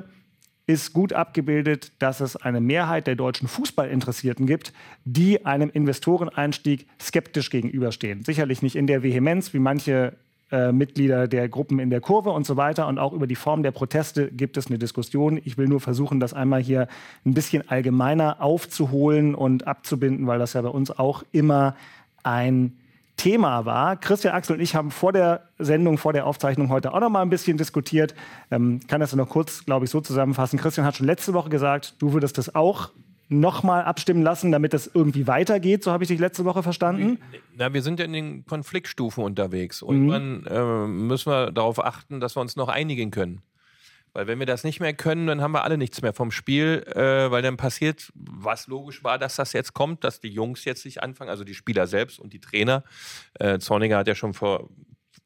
ist 0.65 0.93
gut 0.93 1.11
abgebildet, 1.11 1.91
dass 1.99 2.21
es 2.21 2.35
eine 2.35 2.61
Mehrheit 2.61 3.07
der 3.07 3.15
deutschen 3.15 3.47
Fußballinteressierten 3.47 4.45
gibt, 4.45 4.73
die 5.03 5.45
einem 5.45 5.69
Investoreneinstieg 5.69 6.87
skeptisch 7.01 7.49
gegenüberstehen. 7.49 8.23
Sicherlich 8.23 8.61
nicht 8.61 8.75
in 8.75 8.87
der 8.87 9.03
Vehemenz, 9.03 9.53
wie 9.53 9.59
manche 9.59 10.13
äh, 10.51 10.71
Mitglieder 10.71 11.27
der 11.27 11.49
Gruppen 11.49 11.79
in 11.79 11.89
der 11.89 12.01
Kurve 12.01 12.31
und 12.31 12.45
so 12.45 12.57
weiter. 12.57 12.87
Und 12.87 12.99
auch 12.99 13.13
über 13.13 13.27
die 13.27 13.35
Form 13.35 13.63
der 13.63 13.71
Proteste 13.71 14.31
gibt 14.31 14.57
es 14.57 14.67
eine 14.67 14.77
Diskussion. 14.77 15.39
Ich 15.43 15.57
will 15.57 15.67
nur 15.67 15.79
versuchen, 15.79 16.19
das 16.19 16.33
einmal 16.33 16.61
hier 16.61 16.87
ein 17.25 17.33
bisschen 17.33 17.67
allgemeiner 17.69 18.41
aufzuholen 18.41 19.35
und 19.35 19.67
abzubinden, 19.67 20.27
weil 20.27 20.39
das 20.39 20.53
ja 20.53 20.61
bei 20.61 20.69
uns 20.69 20.91
auch 20.91 21.23
immer 21.31 21.75
ein 22.23 22.77
Thema 23.17 23.65
war. 23.65 23.95
Christian 23.95 24.33
Axel 24.33 24.55
und 24.55 24.61
ich 24.61 24.75
haben 24.75 24.91
vor 24.91 25.13
der 25.13 25.49
Sendung, 25.59 25.97
vor 25.97 26.13
der 26.13 26.25
Aufzeichnung 26.25 26.69
heute 26.69 26.93
auch 26.93 26.99
noch 26.99 27.09
mal 27.09 27.21
ein 27.21 27.29
bisschen 27.29 27.57
diskutiert. 27.57 28.15
Ähm, 28.51 28.79
kann 28.87 28.99
das 28.99 29.15
noch 29.15 29.29
kurz, 29.29 29.65
glaube 29.65 29.85
ich, 29.85 29.91
so 29.91 30.01
zusammenfassen. 30.01 30.59
Christian 30.59 30.85
hat 30.85 30.97
schon 30.97 31.05
letzte 31.05 31.33
Woche 31.33 31.49
gesagt, 31.49 31.95
du 31.99 32.13
würdest 32.13 32.37
das 32.37 32.53
auch 32.55 32.89
noch 33.39 33.63
mal 33.63 33.83
abstimmen 33.83 34.23
lassen, 34.23 34.51
damit 34.51 34.73
das 34.73 34.89
irgendwie 34.93 35.27
weitergeht. 35.27 35.83
So 35.83 35.91
habe 35.91 36.03
ich 36.03 36.07
dich 36.07 36.19
letzte 36.19 36.45
Woche 36.45 36.63
verstanden. 36.63 37.19
Na, 37.55 37.73
wir 37.73 37.81
sind 37.81 37.99
ja 37.99 38.05
in 38.05 38.13
den 38.13 38.45
Konfliktstufen 38.45 39.23
unterwegs. 39.23 39.81
Und 39.81 40.07
dann 40.07 40.45
äh, 40.45 40.87
müssen 40.87 41.31
wir 41.31 41.51
darauf 41.51 41.83
achten, 41.83 42.19
dass 42.19 42.35
wir 42.35 42.41
uns 42.41 42.55
noch 42.55 42.69
einigen 42.69 43.11
können. 43.11 43.41
Weil 44.13 44.27
wenn 44.27 44.37
wir 44.37 44.45
das 44.45 44.63
nicht 44.63 44.79
mehr 44.79 44.93
können, 44.93 45.25
dann 45.25 45.41
haben 45.41 45.53
wir 45.53 45.63
alle 45.63 45.77
nichts 45.77 46.01
mehr 46.03 46.13
vom 46.13 46.29
Spiel, 46.29 46.83
äh, 46.95 47.31
weil 47.31 47.41
dann 47.41 47.57
passiert, 47.57 48.11
was 48.13 48.67
logisch 48.67 49.03
war, 49.03 49.17
dass 49.17 49.35
das 49.35 49.53
jetzt 49.53 49.73
kommt, 49.73 50.03
dass 50.03 50.19
die 50.19 50.29
Jungs 50.29 50.65
jetzt 50.65 50.83
sich 50.83 51.01
anfangen, 51.01 51.31
also 51.31 51.43
die 51.43 51.55
Spieler 51.55 51.87
selbst 51.87 52.19
und 52.19 52.31
die 52.31 52.39
Trainer. 52.39 52.83
Äh, 53.39 53.57
Zorniger 53.57 53.97
hat 53.97 54.07
ja 54.07 54.13
schon 54.13 54.35
vor 54.35 54.69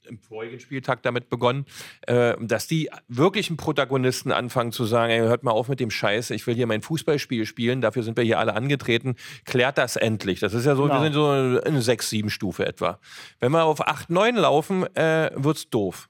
im 0.07 0.19
vorigen 0.19 0.59
Spieltag 0.59 1.03
damit 1.03 1.29
begonnen, 1.29 1.65
äh, 2.01 2.35
dass 2.39 2.67
die 2.67 2.89
wirklichen 3.07 3.57
Protagonisten 3.57 4.31
anfangen 4.31 4.71
zu 4.71 4.85
sagen, 4.85 5.11
ey, 5.11 5.19
hört 5.19 5.43
mal 5.43 5.51
auf 5.51 5.67
mit 5.67 5.79
dem 5.79 5.91
Scheiß, 5.91 6.29
ich 6.31 6.47
will 6.47 6.55
hier 6.55 6.67
mein 6.67 6.81
Fußballspiel 6.81 7.45
spielen, 7.45 7.81
dafür 7.81 8.03
sind 8.03 8.17
wir 8.17 8.23
hier 8.23 8.39
alle 8.39 8.53
angetreten, 8.53 9.15
klärt 9.45 9.77
das 9.77 9.95
endlich. 9.95 10.39
Das 10.39 10.53
ist 10.53 10.65
ja 10.65 10.75
so, 10.75 10.83
Genau. 10.83 10.95
wir 10.95 11.01
sind 11.03 11.13
so 11.13 11.59
in 11.59 11.81
6, 11.81 12.09
7 12.09 12.29
Stufe 12.29 12.65
etwa. 12.65 12.99
Wenn 13.39 13.51
wir 13.51 13.63
auf 13.65 13.85
8, 13.87 14.09
9 14.09 14.35
laufen, 14.35 14.83
äh, 14.95 15.31
wird's 15.35 15.69
doof. 15.69 16.09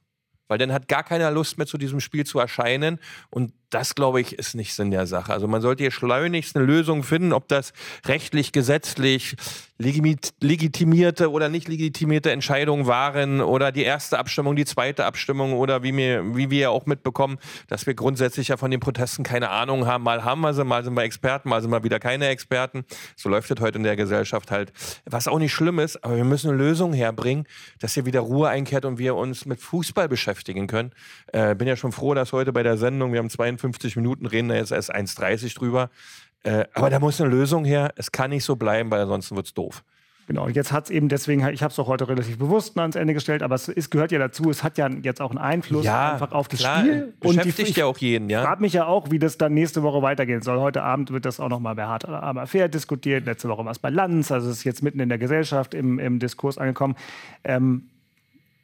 Weil 0.50 0.58
dann 0.58 0.72
hat 0.72 0.88
gar 0.88 1.04
keiner 1.04 1.30
Lust 1.30 1.58
mehr 1.58 1.68
zu 1.68 1.78
diesem 1.78 2.00
Spiel 2.00 2.26
zu 2.26 2.40
erscheinen. 2.40 3.00
Und 3.30 3.52
das, 3.70 3.96
glaube 3.96 4.22
ich, 4.22 4.34
ist 4.34 4.56
nicht 4.56 4.74
Sinn 4.74 4.92
der 4.92 5.08
Sache. 5.08 5.34
Also 5.34 5.48
man 5.48 5.62
sollte 5.62 5.84
hier 5.84 5.92
schleunigst 5.92 6.56
eine 6.56 6.66
Lösung 6.66 7.04
finden, 7.04 7.34
ob 7.34 7.48
das 7.48 7.74
rechtlich, 8.06 8.52
gesetzlich 8.52 9.36
legitimierte 9.80 11.32
oder 11.32 11.50
nicht 11.50 11.68
legitimierte 11.68 12.32
Entscheidungen 12.32 12.88
waren 12.88 13.42
oder 13.42 13.72
die 13.72 13.84
erste 13.84 14.18
Abstimmung, 14.18 14.56
die 14.56 14.66
zweite 14.66 15.06
Abstimmung 15.06 15.54
oder 15.54 15.84
wie 15.84 15.96
wir, 15.96 16.36
wie 16.36 16.50
wir 16.50 16.60
ja 16.60 16.70
auch 16.70 16.88
mitbekommen, 16.88 17.38
dass 17.68 17.86
wir 17.86 17.94
grundsätzlich 17.94 18.48
ja 18.48 18.58
von 18.58 18.72
den 18.72 18.80
Protesten 18.80 19.24
keine 19.24 19.50
Ahnung 19.50 19.86
haben. 19.86 20.04
Mal 20.04 20.24
haben 20.24 20.42
wir 20.42 20.54
sie, 20.54 20.64
mal 20.64 20.84
sind 20.84 20.96
wir 20.96 21.04
Experten, 21.04 21.50
mal 21.50 21.62
sind 21.62 21.70
wir 21.70 21.84
wieder 21.84 22.00
keine 22.00 22.28
Experten. 22.28 22.86
So 23.16 23.30
läuft 23.30 23.52
es 23.52 23.62
heute 23.62 23.78
in 23.78 23.84
der 23.84 23.96
Gesellschaft 23.96 24.50
halt. 24.50 24.74
Was 25.06 25.28
auch 25.28 25.38
nicht 25.38 25.54
schlimm 25.54 25.78
ist, 25.78 26.04
aber 26.04 26.16
wir 26.16 26.26
müssen 26.26 26.50
eine 26.50 26.58
Lösung 26.58 26.94
herbringen, 26.94 27.46
dass 27.80 27.94
hier 27.94 28.06
wieder 28.06 28.22
Ruhe 28.22 28.50
einkehrt 28.50 28.86
und 28.86 28.98
wir 28.98 29.16
uns 29.16 29.46
mit 29.46 29.60
Fußball 29.60 30.10
beschäftigen 30.10 30.66
können. 30.66 30.92
Äh, 31.34 31.54
bin 31.54 31.68
ja 31.68 31.76
schon 31.76 31.92
froh, 31.92 32.16
dass 32.16 32.34
heute 32.34 32.52
bei 32.52 32.64
der 32.64 32.78
Sendung, 32.78 33.12
wir 33.12 33.20
haben 33.20 33.30
52 33.58 33.96
Minuten, 33.96 34.26
reden 34.26 34.50
da 34.50 34.56
jetzt 34.56 34.72
erst 34.72 34.94
1,30 34.94 35.56
drüber. 35.56 35.90
Äh, 36.44 36.66
aber 36.74 36.90
da 36.90 37.00
muss 37.00 37.20
eine 37.20 37.30
Lösung 37.30 37.66
her. 37.66 37.92
Es 37.96 38.12
kann 38.12 38.30
nicht 38.30 38.44
so 38.44 38.56
bleiben, 38.56 38.92
weil 38.92 39.02
ansonsten 39.02 39.36
wird's 39.36 39.54
doof. 39.54 39.84
Genau, 40.28 40.46
und 40.46 40.58
jetzt 40.58 40.74
hat 40.74 40.86
es 40.86 40.90
eben 40.90 41.08
deswegen, 41.08 41.48
ich 41.48 41.64
habe 41.64 41.72
es 41.72 41.80
auch 41.80 41.88
heute 41.88 42.10
relativ 42.10 42.38
bewusst 42.38 42.78
ans 42.78 42.98
Ende 42.98 43.14
gestellt, 43.14 43.42
aber 43.42 43.56
es, 43.56 43.70
es 43.70 43.90
gehört 43.90 44.12
ja 44.12 44.20
dazu, 44.20 44.50
es 44.50 44.62
hat 44.62 44.78
ja 44.78 44.90
jetzt 44.90 45.22
auch 45.22 45.30
einen 45.30 45.38
Einfluss 45.38 45.88
einfach 45.88 46.34
auf 46.34 46.50
das 46.50 46.60
klar, 46.60 46.82
Spiel. 46.82 47.14
Beschäftigt 47.22 47.70
ich 47.70 47.76
ja 47.78 47.86
auch 47.86 47.98
jeden, 47.98 48.30
ja. 48.30 48.44
frage 48.44 48.62
mich 48.62 48.74
ja 48.74 48.86
auch, 48.88 49.10
wie 49.10 49.20
das 49.20 49.38
dann 49.38 49.54
nächste 49.54 49.84
Woche 49.84 50.02
weitergehen 50.02 50.42
soll. 50.42 50.60
Heute 50.60 50.84
Abend 50.84 51.12
wird 51.12 51.24
das 51.24 51.40
auch 51.40 51.48
noch 51.48 51.62
mal 51.62 51.76
bei 51.76 51.86
Hart 51.86 52.04
aber 52.04 52.46
fair 52.46 52.68
diskutiert. 52.68 53.26
Letzte 53.26 53.48
Woche 53.48 53.64
war 53.64 53.72
es 53.72 53.80
bei 53.80 53.90
Lanz, 53.90 54.30
also 54.30 54.50
es 54.50 54.58
ist 54.58 54.64
jetzt 54.66 54.84
mitten 54.84 55.00
in 55.00 55.08
der 55.08 55.18
Gesellschaft 55.18 55.74
im, 55.74 55.98
im 55.98 56.20
Diskurs 56.20 56.58
angekommen. 56.58 56.98
Ähm, 57.46 57.84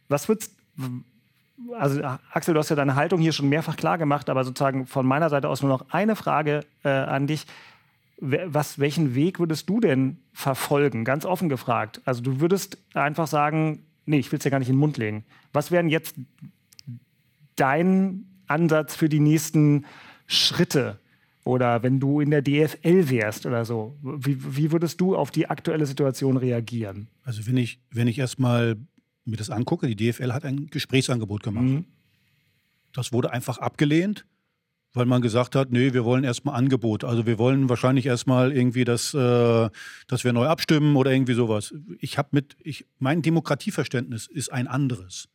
was 0.10 0.28
wird's 0.28 0.54
also 1.78 2.02
Axel, 2.32 2.54
du 2.54 2.60
hast 2.60 2.70
ja 2.70 2.76
deine 2.76 2.96
Haltung 2.96 3.20
hier 3.20 3.32
schon 3.32 3.50
mehrfach 3.50 3.76
klar 3.76 3.98
gemacht, 3.98 4.30
aber 4.30 4.44
sozusagen 4.44 4.86
von 4.86 5.06
meiner 5.06 5.30
Seite 5.30 5.50
aus 5.50 5.62
nur 5.62 5.70
noch 5.70 5.90
eine 5.90 6.16
Frage 6.16 6.62
äh, 6.84 6.90
an 6.90 7.28
dich. 7.28 7.46
Was, 8.20 8.80
welchen 8.80 9.16
Weg 9.16 9.40
würdest 9.40 9.70
du 9.70 9.80
denn 9.80 10.18
verfolgen? 10.32 11.04
Ganz 11.04 11.26
offen 11.26 11.50
gefragt. 11.50 12.02
Also 12.06 12.22
du 12.22 12.40
würdest 12.40 12.78
einfach 12.94 13.28
sagen, 13.28 13.86
nee, 14.06 14.20
ich 14.20 14.32
will 14.32 14.38
es 14.38 14.46
ja 14.46 14.52
gar 14.52 14.60
nicht 14.60 14.70
in 14.70 14.76
den 14.76 14.80
Mund 14.80 14.98
legen. 14.98 15.26
Was 15.52 15.72
wären 15.72 15.90
jetzt 15.90 16.16
dein 17.56 18.26
Ansatz 18.48 18.96
für 18.96 19.10
die 19.10 19.20
nächsten 19.20 19.86
Schritte? 20.26 21.00
Oder 21.44 21.84
wenn 21.84 22.00
du 22.00 22.22
in 22.22 22.32
der 22.32 22.42
DFL 22.42 23.10
wärst 23.10 23.46
oder 23.46 23.66
so, 23.66 23.98
wie, 24.02 24.38
wie 24.56 24.72
würdest 24.72 25.02
du 25.02 25.16
auf 25.16 25.30
die 25.30 25.50
aktuelle 25.50 25.86
Situation 25.86 26.38
reagieren? 26.38 27.10
Also 27.24 27.46
wenn 27.48 27.58
ich, 27.58 27.82
wenn 27.92 28.08
ich 28.08 28.18
erstmal 28.18 28.78
mir 29.26 29.38
das 29.38 29.50
angucke, 29.50 29.88
die 29.88 29.96
DFL 29.96 30.34
hat 30.34 30.46
ein 30.46 30.68
Gesprächsangebot 30.68 31.44
gemacht. 31.44 31.66
Mhm. 31.66 31.86
Das 32.94 33.12
wurde 33.12 33.32
einfach 33.32 33.58
abgelehnt, 33.58 34.26
weil 34.94 35.06
man 35.06 35.22
gesagt 35.22 35.56
hat, 35.56 35.72
nee, 35.72 35.94
wir 35.94 36.06
wollen 36.06 36.24
erstmal 36.24 36.56
Angebot. 36.56 37.04
Also 37.04 37.26
wir 37.26 37.38
wollen 37.40 37.70
wahrscheinlich 37.70 38.06
erstmal 38.06 38.52
irgendwie, 38.52 38.84
dass, 38.84 39.14
äh, 39.14 39.70
dass 40.08 40.24
wir 40.24 40.34
neu 40.34 40.48
abstimmen 40.48 40.96
oder 40.96 41.12
irgendwie 41.12 41.34
sowas. 41.34 41.74
Ich 42.00 42.18
habe 42.18 42.30
mit, 42.32 42.56
ich, 42.60 42.86
mein 43.00 43.22
Demokratieverständnis 43.22 44.28
ist 44.28 44.52
ein 44.52 44.68
anderes. 44.68 45.30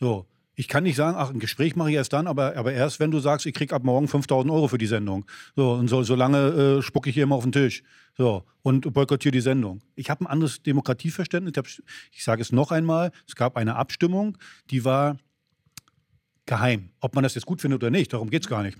So. 0.00 0.26
Ich 0.58 0.66
kann 0.66 0.82
nicht 0.82 0.96
sagen, 0.96 1.16
ach, 1.16 1.30
ein 1.30 1.38
Gespräch 1.38 1.76
mache 1.76 1.90
ich 1.90 1.94
erst 1.94 2.12
dann, 2.12 2.26
aber, 2.26 2.56
aber 2.56 2.72
erst, 2.72 2.98
wenn 2.98 3.12
du 3.12 3.20
sagst, 3.20 3.46
ich 3.46 3.54
krieg 3.54 3.72
ab 3.72 3.84
morgen 3.84 4.08
5000 4.08 4.52
Euro 4.52 4.66
für 4.66 4.76
die 4.76 4.88
Sendung. 4.88 5.24
So, 5.54 5.74
und 5.74 5.86
so, 5.86 6.02
so 6.02 6.16
lange 6.16 6.78
äh, 6.78 6.82
spucke 6.82 7.08
ich 7.08 7.14
hier 7.14 7.22
immer 7.22 7.36
auf 7.36 7.44
den 7.44 7.52
Tisch. 7.52 7.84
So, 8.16 8.42
und 8.62 8.92
boykottiere 8.92 9.30
die 9.30 9.40
Sendung. 9.40 9.82
Ich 9.94 10.10
habe 10.10 10.24
ein 10.24 10.26
anderes 10.26 10.60
Demokratieverständnis. 10.64 11.52
Ich, 11.64 11.82
ich 12.10 12.24
sage 12.24 12.42
es 12.42 12.50
noch 12.50 12.72
einmal, 12.72 13.12
es 13.28 13.36
gab 13.36 13.56
eine 13.56 13.76
Abstimmung, 13.76 14.36
die 14.70 14.84
war 14.84 15.18
geheim. 16.44 16.90
Ob 16.98 17.14
man 17.14 17.22
das 17.22 17.36
jetzt 17.36 17.46
gut 17.46 17.60
findet 17.60 17.80
oder 17.80 17.90
nicht, 17.90 18.12
darum 18.12 18.28
geht 18.28 18.42
es 18.42 18.48
gar 18.48 18.64
nicht. 18.64 18.78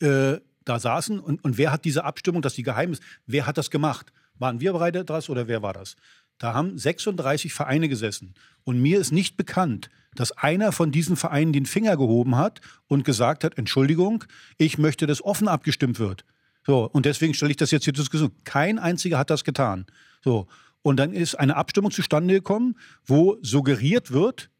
Äh, 0.00 0.38
da 0.64 0.78
saßen 0.78 1.20
und, 1.20 1.44
und 1.44 1.58
wer 1.58 1.70
hat 1.70 1.84
diese 1.84 2.04
Abstimmung, 2.04 2.40
dass 2.40 2.54
die 2.54 2.62
geheim 2.62 2.92
ist, 2.92 3.02
wer 3.26 3.46
hat 3.46 3.58
das 3.58 3.68
gemacht? 3.68 4.10
Waren 4.36 4.60
wir 4.62 4.72
beide 4.72 5.04
das 5.04 5.28
oder 5.28 5.48
wer 5.48 5.60
war 5.60 5.74
das? 5.74 5.96
Da 6.38 6.54
haben 6.54 6.78
36 6.78 7.52
Vereine 7.52 7.90
gesessen. 7.90 8.32
Und 8.64 8.80
mir 8.80 8.98
ist 8.98 9.12
nicht 9.12 9.36
bekannt, 9.36 9.90
dass 10.14 10.32
einer 10.32 10.72
von 10.72 10.90
diesen 10.90 11.16
Vereinen 11.16 11.52
den 11.52 11.66
Finger 11.66 11.96
gehoben 11.96 12.36
hat 12.36 12.60
und 12.86 13.04
gesagt 13.04 13.44
hat, 13.44 13.58
Entschuldigung, 13.58 14.24
ich 14.56 14.78
möchte, 14.78 15.06
dass 15.06 15.22
offen 15.22 15.48
abgestimmt 15.48 15.98
wird. 15.98 16.24
So, 16.66 16.84
und 16.84 17.06
deswegen 17.06 17.34
stelle 17.34 17.50
ich 17.50 17.56
das 17.56 17.70
jetzt 17.70 17.84
hier 17.84 17.94
zur 17.94 18.02
Diskussion. 18.02 18.32
Kein 18.44 18.78
einziger 18.78 19.18
hat 19.18 19.30
das 19.30 19.44
getan. 19.44 19.86
So. 20.22 20.48
Und 20.82 20.98
dann 20.98 21.12
ist 21.12 21.34
eine 21.34 21.56
Abstimmung 21.56 21.90
zustande 21.90 22.34
gekommen, 22.34 22.76
wo 23.06 23.38
suggeriert 23.42 24.10
wird, 24.10 24.50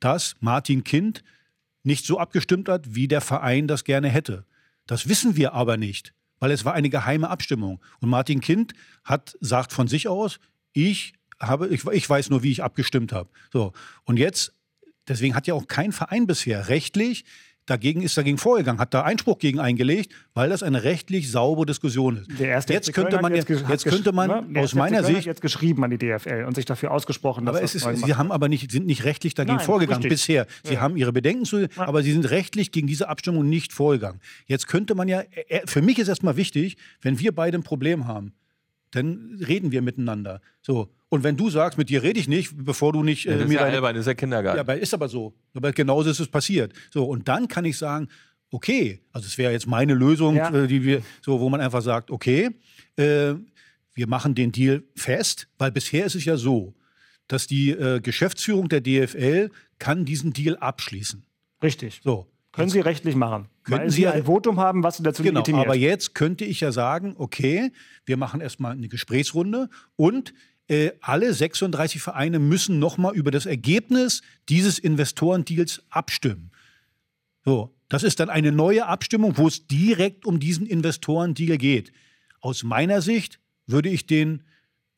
dass 0.00 0.36
Martin 0.40 0.84
Kind 0.84 1.22
nicht 1.82 2.04
so 2.04 2.18
abgestimmt 2.18 2.68
hat, 2.68 2.94
wie 2.94 3.08
der 3.08 3.20
Verein 3.20 3.68
das 3.68 3.84
gerne 3.84 4.08
hätte. 4.08 4.44
Das 4.86 5.08
wissen 5.08 5.36
wir 5.36 5.54
aber 5.54 5.76
nicht, 5.76 6.14
weil 6.38 6.50
es 6.50 6.64
war 6.64 6.74
eine 6.74 6.90
geheime 6.90 7.28
Abstimmung. 7.28 7.80
Und 8.00 8.08
Martin 8.10 8.40
Kind 8.40 8.72
hat, 9.04 9.36
sagt 9.40 9.72
von 9.72 9.88
sich 9.88 10.08
aus, 10.08 10.38
ich 10.72 11.14
habe, 11.40 11.68
ich, 11.68 11.84
ich 11.86 12.08
weiß 12.08 12.30
nur, 12.30 12.42
wie 12.42 12.50
ich 12.50 12.62
abgestimmt 12.62 13.12
habe. 13.12 13.28
So. 13.52 13.72
Und 14.04 14.18
jetzt, 14.18 14.52
deswegen 15.08 15.34
hat 15.34 15.46
ja 15.46 15.54
auch 15.54 15.66
kein 15.66 15.92
Verein 15.92 16.26
bisher 16.26 16.68
rechtlich 16.68 17.24
dagegen 17.66 18.02
ist 18.02 18.16
dagegen 18.16 18.38
vorgegangen, 18.38 18.80
hat 18.80 18.94
da 18.94 19.02
Einspruch 19.02 19.38
gegen 19.38 19.58
eingelegt, 19.58 20.12
weil 20.34 20.48
das 20.48 20.62
eine 20.62 20.84
rechtlich 20.84 21.30
saubere 21.30 21.66
Diskussion 21.66 22.18
ist. 22.18 22.40
Der 22.40 22.48
erste 22.48 22.72
jetzt 22.72 22.92
könnte 22.94 23.20
man 23.20 23.34
jetzt, 23.34 23.48
jetzt 23.48 23.84
könnte 23.84 24.12
man 24.12 24.52
ne? 24.52 24.60
aus 24.60 24.74
meiner 24.74 25.02
Sicht 25.02 25.26
jetzt 25.26 25.42
geschrieben 25.42 25.84
an 25.84 25.90
die 25.90 25.98
DFL 25.98 26.44
und 26.46 26.54
sich 26.54 26.64
dafür 26.64 26.92
ausgesprochen. 26.92 27.46
Aber 27.48 27.62
es 27.62 27.74
ist, 27.74 27.86
sie 27.96 28.14
haben 28.14 28.32
aber 28.32 28.48
nicht 28.48 28.70
sind 28.70 28.86
nicht 28.86 29.04
rechtlich 29.04 29.34
dagegen 29.34 29.56
Nein, 29.56 29.66
vorgegangen 29.66 30.02
richtig. 30.02 30.20
bisher. 30.20 30.46
Sie 30.62 30.74
ja. 30.74 30.80
haben 30.80 30.96
ihre 30.96 31.12
Bedenken 31.12 31.44
zu, 31.44 31.62
ja. 31.62 31.68
aber 31.76 32.02
sie 32.02 32.12
sind 32.12 32.30
rechtlich 32.30 32.72
gegen 32.72 32.86
diese 32.86 33.08
Abstimmung 33.08 33.48
nicht 33.48 33.72
vorgegangen. 33.72 34.20
Jetzt 34.46 34.68
könnte 34.68 34.94
man 34.94 35.08
ja 35.08 35.22
äh, 35.48 35.66
für 35.66 35.82
mich 35.82 35.98
ist 35.98 36.08
erstmal 36.08 36.36
wichtig, 36.36 36.76
wenn 37.02 37.18
wir 37.18 37.34
beide 37.34 37.58
ein 37.58 37.62
Problem 37.62 38.06
haben, 38.06 38.32
dann 38.92 39.38
reden 39.46 39.72
wir 39.72 39.82
miteinander. 39.82 40.40
So. 40.62 40.88
Und 41.08 41.22
wenn 41.22 41.36
du 41.36 41.50
sagst, 41.50 41.78
mit 41.78 41.88
dir 41.88 42.02
rede 42.02 42.18
ich 42.18 42.28
nicht, 42.28 42.52
bevor 42.56 42.92
du 42.92 43.02
nicht. 43.02 43.26
Äh, 43.26 43.32
ja, 43.32 43.36
das 43.38 43.46
ist 43.46 43.52
ja 43.52 43.60
albern, 43.60 43.94
das 43.94 44.02
ist 44.02 44.06
ja 44.08 44.14
Kindergarten. 44.14 44.56
Ja, 44.56 44.62
aber 44.62 44.76
ist 44.76 44.92
aber 44.92 45.08
so. 45.08 45.34
Aber 45.54 45.72
genauso 45.72 46.10
ist 46.10 46.20
es 46.20 46.28
passiert. 46.28 46.72
So, 46.90 47.04
und 47.04 47.28
dann 47.28 47.46
kann 47.48 47.64
ich 47.64 47.78
sagen, 47.78 48.08
okay, 48.50 49.00
also 49.12 49.26
es 49.26 49.38
wäre 49.38 49.52
jetzt 49.52 49.66
meine 49.66 49.94
Lösung, 49.94 50.36
ja. 50.36 50.52
Äh, 50.52 50.66
die 50.66 50.82
wir, 50.82 51.02
so, 51.20 51.40
wo 51.40 51.48
man 51.48 51.60
einfach 51.60 51.82
sagt, 51.82 52.10
okay, 52.10 52.50
äh, 52.96 53.34
wir 53.94 54.08
machen 54.08 54.34
den 54.34 54.52
Deal 54.52 54.82
fest, 54.94 55.48
weil 55.58 55.70
bisher 55.72 56.06
ist 56.06 56.16
es 56.16 56.24
ja 56.24 56.36
so, 56.36 56.74
dass 57.28 57.46
die 57.46 57.70
äh, 57.70 58.00
Geschäftsführung 58.00 58.68
der 58.68 58.80
DFL 58.80 59.50
kann 59.78 60.04
diesen 60.04 60.32
Deal 60.32 60.56
abschließen. 60.56 61.24
Richtig. 61.62 62.00
So. 62.02 62.26
Können 62.52 62.70
Sie 62.70 62.80
rechtlich 62.80 63.16
machen. 63.16 63.48
Könnten 63.64 63.90
Sie 63.90 64.06
ein 64.06 64.24
Votum 64.24 64.58
haben, 64.58 64.82
was 64.82 64.96
Sie 64.96 65.02
dazu 65.02 65.22
genau, 65.22 65.40
legitimiert. 65.40 65.66
Aber 65.66 65.76
jetzt 65.76 66.14
könnte 66.14 66.46
ich 66.46 66.60
ja 66.60 66.72
sagen, 66.72 67.14
okay, 67.18 67.70
wir 68.06 68.16
machen 68.16 68.40
erstmal 68.40 68.72
eine 68.72 68.88
Gesprächsrunde 68.88 69.68
und 69.96 70.32
äh, 70.68 70.92
alle 71.00 71.32
36 71.32 72.02
Vereine 72.02 72.38
müssen 72.38 72.78
nochmal 72.78 73.14
über 73.14 73.30
das 73.30 73.46
Ergebnis 73.46 74.22
dieses 74.48 74.78
Investorendeals 74.78 75.82
abstimmen. 75.90 76.50
So, 77.44 77.74
das 77.88 78.02
ist 78.02 78.18
dann 78.18 78.30
eine 78.30 78.50
neue 78.50 78.86
Abstimmung, 78.86 79.36
wo 79.36 79.46
es 79.46 79.66
direkt 79.66 80.26
um 80.26 80.40
diesen 80.40 80.66
Investorendeal 80.66 81.58
geht. 81.58 81.92
Aus 82.40 82.64
meiner 82.64 83.00
Sicht 83.00 83.38
würde 83.66 83.88
ich 83.88 84.06
den 84.06 84.42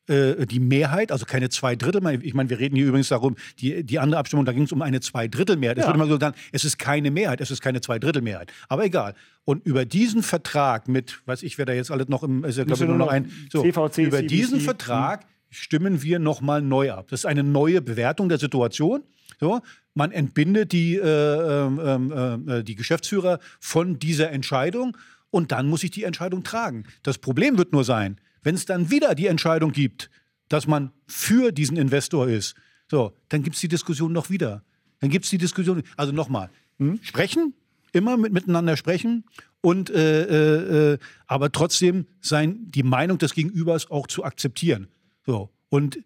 äh, 0.09 0.47
die 0.47 0.59
Mehrheit, 0.59 1.11
also 1.11 1.25
keine 1.25 1.49
zwei 1.49 1.75
Drittel. 1.75 2.01
Ich 2.23 2.33
meine, 2.33 2.49
wir 2.49 2.57
reden 2.57 2.75
hier 2.75 2.87
übrigens 2.87 3.09
darum, 3.09 3.35
die, 3.59 3.83
die 3.83 3.99
andere 3.99 4.19
Abstimmung, 4.19 4.43
da 4.43 4.53
ging 4.53 4.63
es 4.63 4.71
um 4.71 4.81
eine 4.81 5.01
Zweidrittelmehrheit. 5.01 5.77
Es 5.77 5.83
ja. 5.83 5.89
würde 5.89 5.99
man 5.99 6.09
so 6.09 6.19
sagen, 6.19 6.35
es 6.51 6.65
ist 6.65 6.79
keine 6.79 7.11
Mehrheit, 7.11 7.41
es 7.41 7.51
ist 7.51 7.61
keine 7.61 7.79
Zweidrittelmehrheit. 7.79 8.51
Aber 8.69 8.83
egal. 8.83 9.13
Und 9.45 9.63
über 9.67 9.85
diesen 9.85 10.23
Vertrag 10.23 10.87
mit, 10.87 11.21
weiß 11.27 11.43
ich, 11.43 11.59
wer 11.59 11.65
da 11.65 11.73
jetzt 11.73 11.91
alles 11.91 12.07
noch 12.07 12.23
im, 12.23 12.43
ist 12.43 12.57
ja, 12.57 12.63
glaube 12.63 12.83
ich, 12.83 12.89
nur 12.89 12.97
noch 12.97 13.09
ein, 13.09 13.31
so, 13.51 13.61
CVC, 13.61 13.99
über 13.99 14.17
CVC, 14.17 14.27
diesen 14.27 14.59
Vertrag 14.61 15.27
stimmen 15.49 16.01
wir 16.01 16.19
nochmal 16.19 16.61
neu 16.61 16.91
ab. 16.91 17.07
Das 17.09 17.21
ist 17.21 17.25
eine 17.25 17.43
neue 17.43 17.81
Bewertung 17.81 18.29
der 18.29 18.37
Situation. 18.37 19.03
So, 19.39 19.61
man 19.93 20.11
entbindet 20.11 20.71
die, 20.71 20.95
äh, 20.95 21.01
äh, 21.01 22.59
äh, 22.59 22.63
die 22.63 22.75
Geschäftsführer 22.75 23.39
von 23.59 23.99
dieser 23.99 24.31
Entscheidung 24.31 24.97
und 25.29 25.51
dann 25.51 25.67
muss 25.67 25.83
ich 25.83 25.91
die 25.91 26.03
Entscheidung 26.03 26.43
tragen. 26.43 26.85
Das 27.03 27.17
Problem 27.17 27.57
wird 27.57 27.71
nur 27.71 27.83
sein, 27.83 28.19
wenn 28.43 28.55
es 28.55 28.65
dann 28.65 28.89
wieder 28.91 29.15
die 29.15 29.27
Entscheidung 29.27 29.71
gibt, 29.71 30.09
dass 30.49 30.67
man 30.67 30.91
für 31.07 31.51
diesen 31.51 31.77
Investor 31.77 32.27
ist, 32.27 32.55
so, 32.89 33.13
dann 33.29 33.43
gibt 33.43 33.55
es 33.55 33.61
die 33.61 33.67
Diskussion 33.67 34.11
noch 34.11 34.29
wieder. 34.29 34.63
Dann 34.99 35.09
gibt 35.09 35.25
es 35.25 35.31
die 35.31 35.37
Diskussion. 35.37 35.83
Also 35.95 36.11
nochmal, 36.11 36.49
hm? 36.79 36.99
sprechen, 37.03 37.53
immer 37.93 38.17
mit, 38.17 38.33
miteinander 38.33 38.75
sprechen 38.77 39.25
und 39.61 39.89
äh, 39.89 40.23
äh, 40.23 40.93
äh, 40.93 40.97
aber 41.27 41.51
trotzdem 41.51 42.05
sein, 42.21 42.71
die 42.71 42.83
Meinung 42.83 43.17
des 43.17 43.33
Gegenübers 43.33 43.91
auch 43.91 44.07
zu 44.07 44.23
akzeptieren. 44.23 44.87
So. 45.29 45.51
Und 45.69 45.99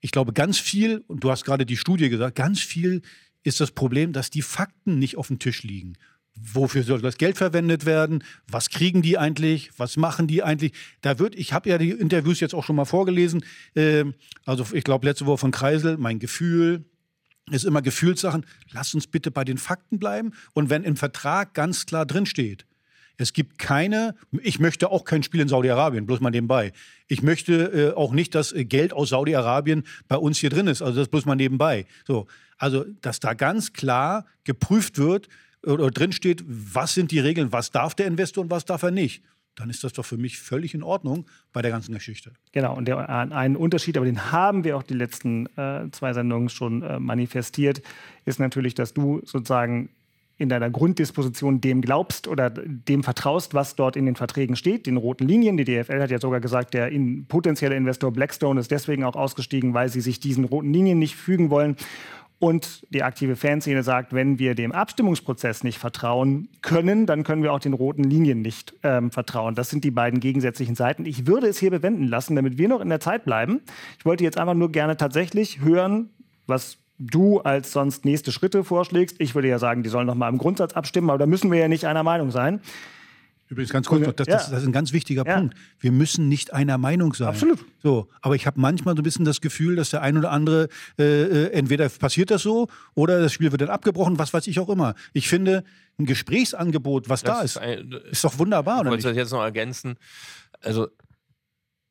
ich 0.00 0.10
glaube, 0.10 0.34
ganz 0.34 0.58
viel, 0.58 1.02
und 1.06 1.24
du 1.24 1.30
hast 1.30 1.46
gerade 1.46 1.64
die 1.64 1.78
Studie 1.78 2.10
gesagt, 2.10 2.36
ganz 2.36 2.60
viel 2.60 3.00
ist 3.42 3.58
das 3.58 3.70
Problem, 3.70 4.12
dass 4.12 4.28
die 4.28 4.42
Fakten 4.42 4.98
nicht 4.98 5.16
auf 5.16 5.28
dem 5.28 5.38
Tisch 5.38 5.62
liegen 5.62 5.94
wofür 6.42 6.84
soll 6.84 7.02
das 7.02 7.18
Geld 7.18 7.36
verwendet 7.36 7.84
werden, 7.84 8.24
was 8.46 8.70
kriegen 8.70 9.02
die 9.02 9.18
eigentlich, 9.18 9.72
was 9.76 9.98
machen 9.98 10.26
die 10.26 10.42
eigentlich. 10.42 10.72
Da 11.02 11.18
wird, 11.18 11.34
ich 11.34 11.52
habe 11.52 11.68
ja 11.68 11.76
die 11.76 11.90
Interviews 11.90 12.40
jetzt 12.40 12.54
auch 12.54 12.64
schon 12.64 12.76
mal 12.76 12.86
vorgelesen, 12.86 13.44
äh, 13.74 14.04
also 14.46 14.64
ich 14.72 14.84
glaube 14.84 15.06
letzte 15.06 15.26
Woche 15.26 15.36
von 15.36 15.50
Kreisel, 15.50 15.98
mein 15.98 16.18
Gefühl, 16.18 16.84
ist 17.50 17.64
immer 17.64 17.82
Gefühlssachen. 17.82 18.46
Lass 18.70 18.94
uns 18.94 19.06
bitte 19.06 19.30
bei 19.30 19.44
den 19.44 19.58
Fakten 19.58 19.98
bleiben. 19.98 20.32
Und 20.54 20.70
wenn 20.70 20.84
im 20.84 20.96
Vertrag 20.96 21.52
ganz 21.52 21.84
klar 21.84 22.06
drinsteht, 22.06 22.64
es 23.20 23.32
gibt 23.32 23.58
keine, 23.58 24.14
ich 24.42 24.60
möchte 24.60 24.90
auch 24.90 25.04
kein 25.04 25.22
Spiel 25.22 25.40
in 25.40 25.48
Saudi-Arabien, 25.48 26.06
bloß 26.06 26.20
mal 26.20 26.30
nebenbei. 26.30 26.72
Ich 27.06 27.22
möchte 27.22 27.92
äh, 27.92 27.94
auch 27.94 28.12
nicht, 28.12 28.34
dass 28.34 28.52
äh, 28.52 28.64
Geld 28.64 28.92
aus 28.92 29.10
Saudi-Arabien 29.10 29.84
bei 30.08 30.16
uns 30.16 30.38
hier 30.38 30.50
drin 30.50 30.66
ist. 30.66 30.80
Also 30.80 31.00
das 31.00 31.08
bloß 31.08 31.26
mal 31.26 31.34
nebenbei. 31.34 31.86
So, 32.06 32.26
also 32.56 32.84
dass 33.02 33.20
da 33.20 33.34
ganz 33.34 33.72
klar 33.72 34.24
geprüft 34.44 34.98
wird, 34.98 35.28
oder 35.66 35.90
drin 35.90 36.12
steht, 36.12 36.42
was 36.46 36.94
sind 36.94 37.10
die 37.10 37.18
Regeln, 37.18 37.52
was 37.52 37.70
darf 37.70 37.94
der 37.94 38.06
Investor 38.06 38.42
und 38.44 38.50
was 38.50 38.64
darf 38.64 38.82
er 38.82 38.90
nicht, 38.90 39.22
dann 39.54 39.68
ist 39.68 39.84
das 39.84 39.92
doch 39.92 40.06
für 40.06 40.16
mich 40.16 40.38
völlig 40.38 40.72
in 40.72 40.82
Ordnung 40.82 41.26
bei 41.52 41.60
der 41.60 41.70
ganzen 41.70 41.92
Geschichte. 41.92 42.32
Genau, 42.52 42.74
und 42.74 42.88
der, 42.88 43.10
ein 43.10 43.56
Unterschied, 43.56 43.98
aber 43.98 44.06
den 44.06 44.32
haben 44.32 44.64
wir 44.64 44.78
auch 44.78 44.82
die 44.82 44.94
letzten 44.94 45.46
äh, 45.58 45.90
zwei 45.90 46.14
Sendungen 46.14 46.48
schon 46.48 46.82
äh, 46.82 46.98
manifestiert, 46.98 47.82
ist 48.24 48.40
natürlich, 48.40 48.74
dass 48.74 48.94
du 48.94 49.20
sozusagen 49.24 49.90
in 50.40 50.48
deiner 50.48 50.70
Grunddisposition 50.70 51.60
dem 51.60 51.82
glaubst 51.82 52.26
oder 52.26 52.48
dem 52.48 53.02
vertraust, 53.02 53.52
was 53.52 53.76
dort 53.76 53.94
in 53.94 54.06
den 54.06 54.16
Verträgen 54.16 54.56
steht, 54.56 54.86
den 54.86 54.96
roten 54.96 55.28
Linien. 55.28 55.58
Die 55.58 55.64
DFL 55.64 56.00
hat 56.00 56.10
ja 56.10 56.18
sogar 56.18 56.40
gesagt, 56.40 56.72
der 56.72 56.88
in, 56.88 57.26
potenzielle 57.26 57.76
Investor 57.76 58.10
Blackstone 58.10 58.58
ist 58.58 58.70
deswegen 58.70 59.04
auch 59.04 59.16
ausgestiegen, 59.16 59.74
weil 59.74 59.90
sie 59.90 60.00
sich 60.00 60.18
diesen 60.18 60.44
roten 60.44 60.72
Linien 60.72 60.98
nicht 60.98 61.14
fügen 61.14 61.50
wollen. 61.50 61.76
Und 62.38 62.86
die 62.88 63.02
aktive 63.02 63.36
Fanszene 63.36 63.82
sagt, 63.82 64.14
wenn 64.14 64.38
wir 64.38 64.54
dem 64.54 64.72
Abstimmungsprozess 64.72 65.62
nicht 65.62 65.76
vertrauen 65.76 66.48
können, 66.62 67.04
dann 67.04 67.22
können 67.22 67.42
wir 67.42 67.52
auch 67.52 67.60
den 67.60 67.74
roten 67.74 68.02
Linien 68.02 68.40
nicht 68.40 68.72
ähm, 68.82 69.10
vertrauen. 69.10 69.54
Das 69.54 69.68
sind 69.68 69.84
die 69.84 69.90
beiden 69.90 70.20
gegensätzlichen 70.20 70.74
Seiten. 70.74 71.04
Ich 71.04 71.26
würde 71.26 71.48
es 71.48 71.58
hier 71.58 71.70
bewenden 71.70 72.08
lassen, 72.08 72.34
damit 72.34 72.56
wir 72.56 72.68
noch 72.68 72.80
in 72.80 72.88
der 72.88 73.00
Zeit 73.00 73.26
bleiben. 73.26 73.60
Ich 73.98 74.06
wollte 74.06 74.24
jetzt 74.24 74.38
einfach 74.38 74.54
nur 74.54 74.72
gerne 74.72 74.96
tatsächlich 74.96 75.60
hören, 75.60 76.08
was 76.46 76.78
du 77.00 77.40
als 77.40 77.72
sonst 77.72 78.04
nächste 78.04 78.30
Schritte 78.30 78.62
vorschlägst. 78.62 79.16
Ich 79.18 79.34
würde 79.34 79.48
ja 79.48 79.58
sagen, 79.58 79.82
die 79.82 79.88
sollen 79.88 80.06
noch 80.06 80.14
mal 80.14 80.28
im 80.28 80.38
Grundsatz 80.38 80.74
abstimmen, 80.74 81.10
aber 81.10 81.18
da 81.18 81.26
müssen 81.26 81.50
wir 81.50 81.58
ja 81.58 81.66
nicht 81.68 81.86
einer 81.86 82.02
Meinung 82.02 82.30
sein. 82.30 82.60
Übrigens 83.48 83.72
ganz 83.72 83.88
kurz, 83.88 84.06
noch, 84.06 84.12
das, 84.12 84.28
das, 84.28 84.50
das 84.50 84.60
ist 84.60 84.68
ein 84.68 84.72
ganz 84.72 84.92
wichtiger 84.92 85.26
Ja. 85.26 85.38
Punkt. 85.38 85.56
Wir 85.80 85.90
müssen 85.90 86.28
nicht 86.28 86.52
einer 86.52 86.78
Meinung 86.78 87.14
sein. 87.14 87.26
Absolut. 87.28 87.58
So, 87.82 88.06
aber 88.20 88.36
ich 88.36 88.46
habe 88.46 88.60
manchmal 88.60 88.94
so 88.94 89.00
ein 89.00 89.02
bisschen 89.02 89.24
das 89.24 89.40
Gefühl, 89.40 89.74
dass 89.74 89.90
der 89.90 90.02
ein 90.02 90.16
oder 90.16 90.30
andere 90.30 90.68
äh, 91.00 91.02
äh, 91.46 91.50
entweder 91.50 91.88
passiert 91.88 92.30
das 92.30 92.42
so 92.42 92.68
oder 92.94 93.18
das 93.18 93.32
Spiel 93.32 93.50
wird 93.50 93.62
dann 93.62 93.70
abgebrochen, 93.70 94.20
was 94.20 94.32
weiß 94.32 94.46
ich 94.46 94.60
auch 94.60 94.68
immer. 94.68 94.94
Ich 95.14 95.28
finde 95.28 95.64
ein 95.98 96.04
Gesprächsangebot, 96.06 97.08
was 97.08 97.24
da 97.24 97.40
ist, 97.42 97.58
ein- 97.58 97.90
ist 98.12 98.22
doch 98.22 98.38
wunderbar, 98.38 98.76
Ich 98.76 98.80
oder 98.82 98.90
wollte 98.90 99.08
nicht? 99.08 99.10
das 99.10 99.16
jetzt 99.24 99.32
noch 99.32 99.42
ergänzen. 99.42 99.96
Also, 100.60 100.86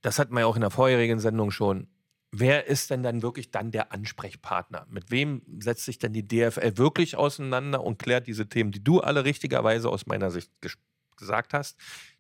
das 0.02 0.18
hatten 0.18 0.34
wir 0.36 0.42
ja 0.42 0.46
auch 0.46 0.56
in 0.56 0.62
der 0.62 0.70
vorherigen 0.72 1.20
Sendung 1.20 1.52
schon. 1.52 1.88
Wer 2.32 2.68
ist 2.68 2.92
denn 2.92 3.02
dann 3.02 3.24
wirklich 3.24 3.50
dann 3.50 3.72
der 3.72 3.92
Ansprechpartner? 3.92 4.86
Mit 4.90 5.10
wem 5.10 5.42
setzt 5.60 5.86
sich 5.86 5.98
denn 5.98 6.14
die 6.14 6.28
DFL 6.28 6.78
wirklich 6.78 7.16
auseinander 7.16 7.84
und 7.84 7.98
klärt 7.98 8.28
diese 8.28 8.48
Themen, 8.48 8.72
die 8.72 8.84
du 8.84 9.00
alle 9.00 9.26
richtigerweise 9.26 9.90
aus 9.90 10.06
meiner 10.06 10.30
Sicht 10.30 10.52
ges 10.62 10.78
gesagt 11.18 11.54
hast, 11.54 11.78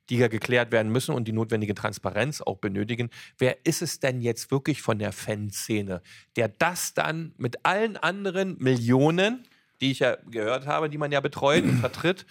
die 0.09 0.17
ja 0.17 0.27
geklärt 0.27 0.71
werden 0.71 0.91
müssen 0.91 1.15
und 1.15 1.27
die 1.27 1.31
notwendige 1.31 1.73
Transparenz 1.73 2.41
auch 2.41 2.57
benötigen? 2.57 3.09
Wer 3.37 3.65
ist 3.65 3.81
es 3.81 3.99
denn 3.99 4.21
jetzt 4.21 4.51
wirklich 4.51 4.81
von 4.81 4.99
der 4.99 5.11
Fanszene, 5.11 6.01
der 6.35 6.49
das 6.49 6.93
dann 6.93 7.33
mit 7.37 7.65
allen 7.65 7.95
anderen 7.95 8.57
Millionen, 8.57 9.47
die 9.79 9.91
ich 9.91 9.99
ja 9.99 10.17
gehört 10.29 10.65
habe, 10.65 10.89
die 10.89 10.97
man 10.97 11.11
ja 11.11 11.21
betreut 11.21 11.63
und 11.63 11.79
vertritt, 11.79 12.25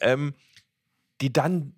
ähm, 0.00 0.34
die 1.20 1.32
dann 1.32 1.74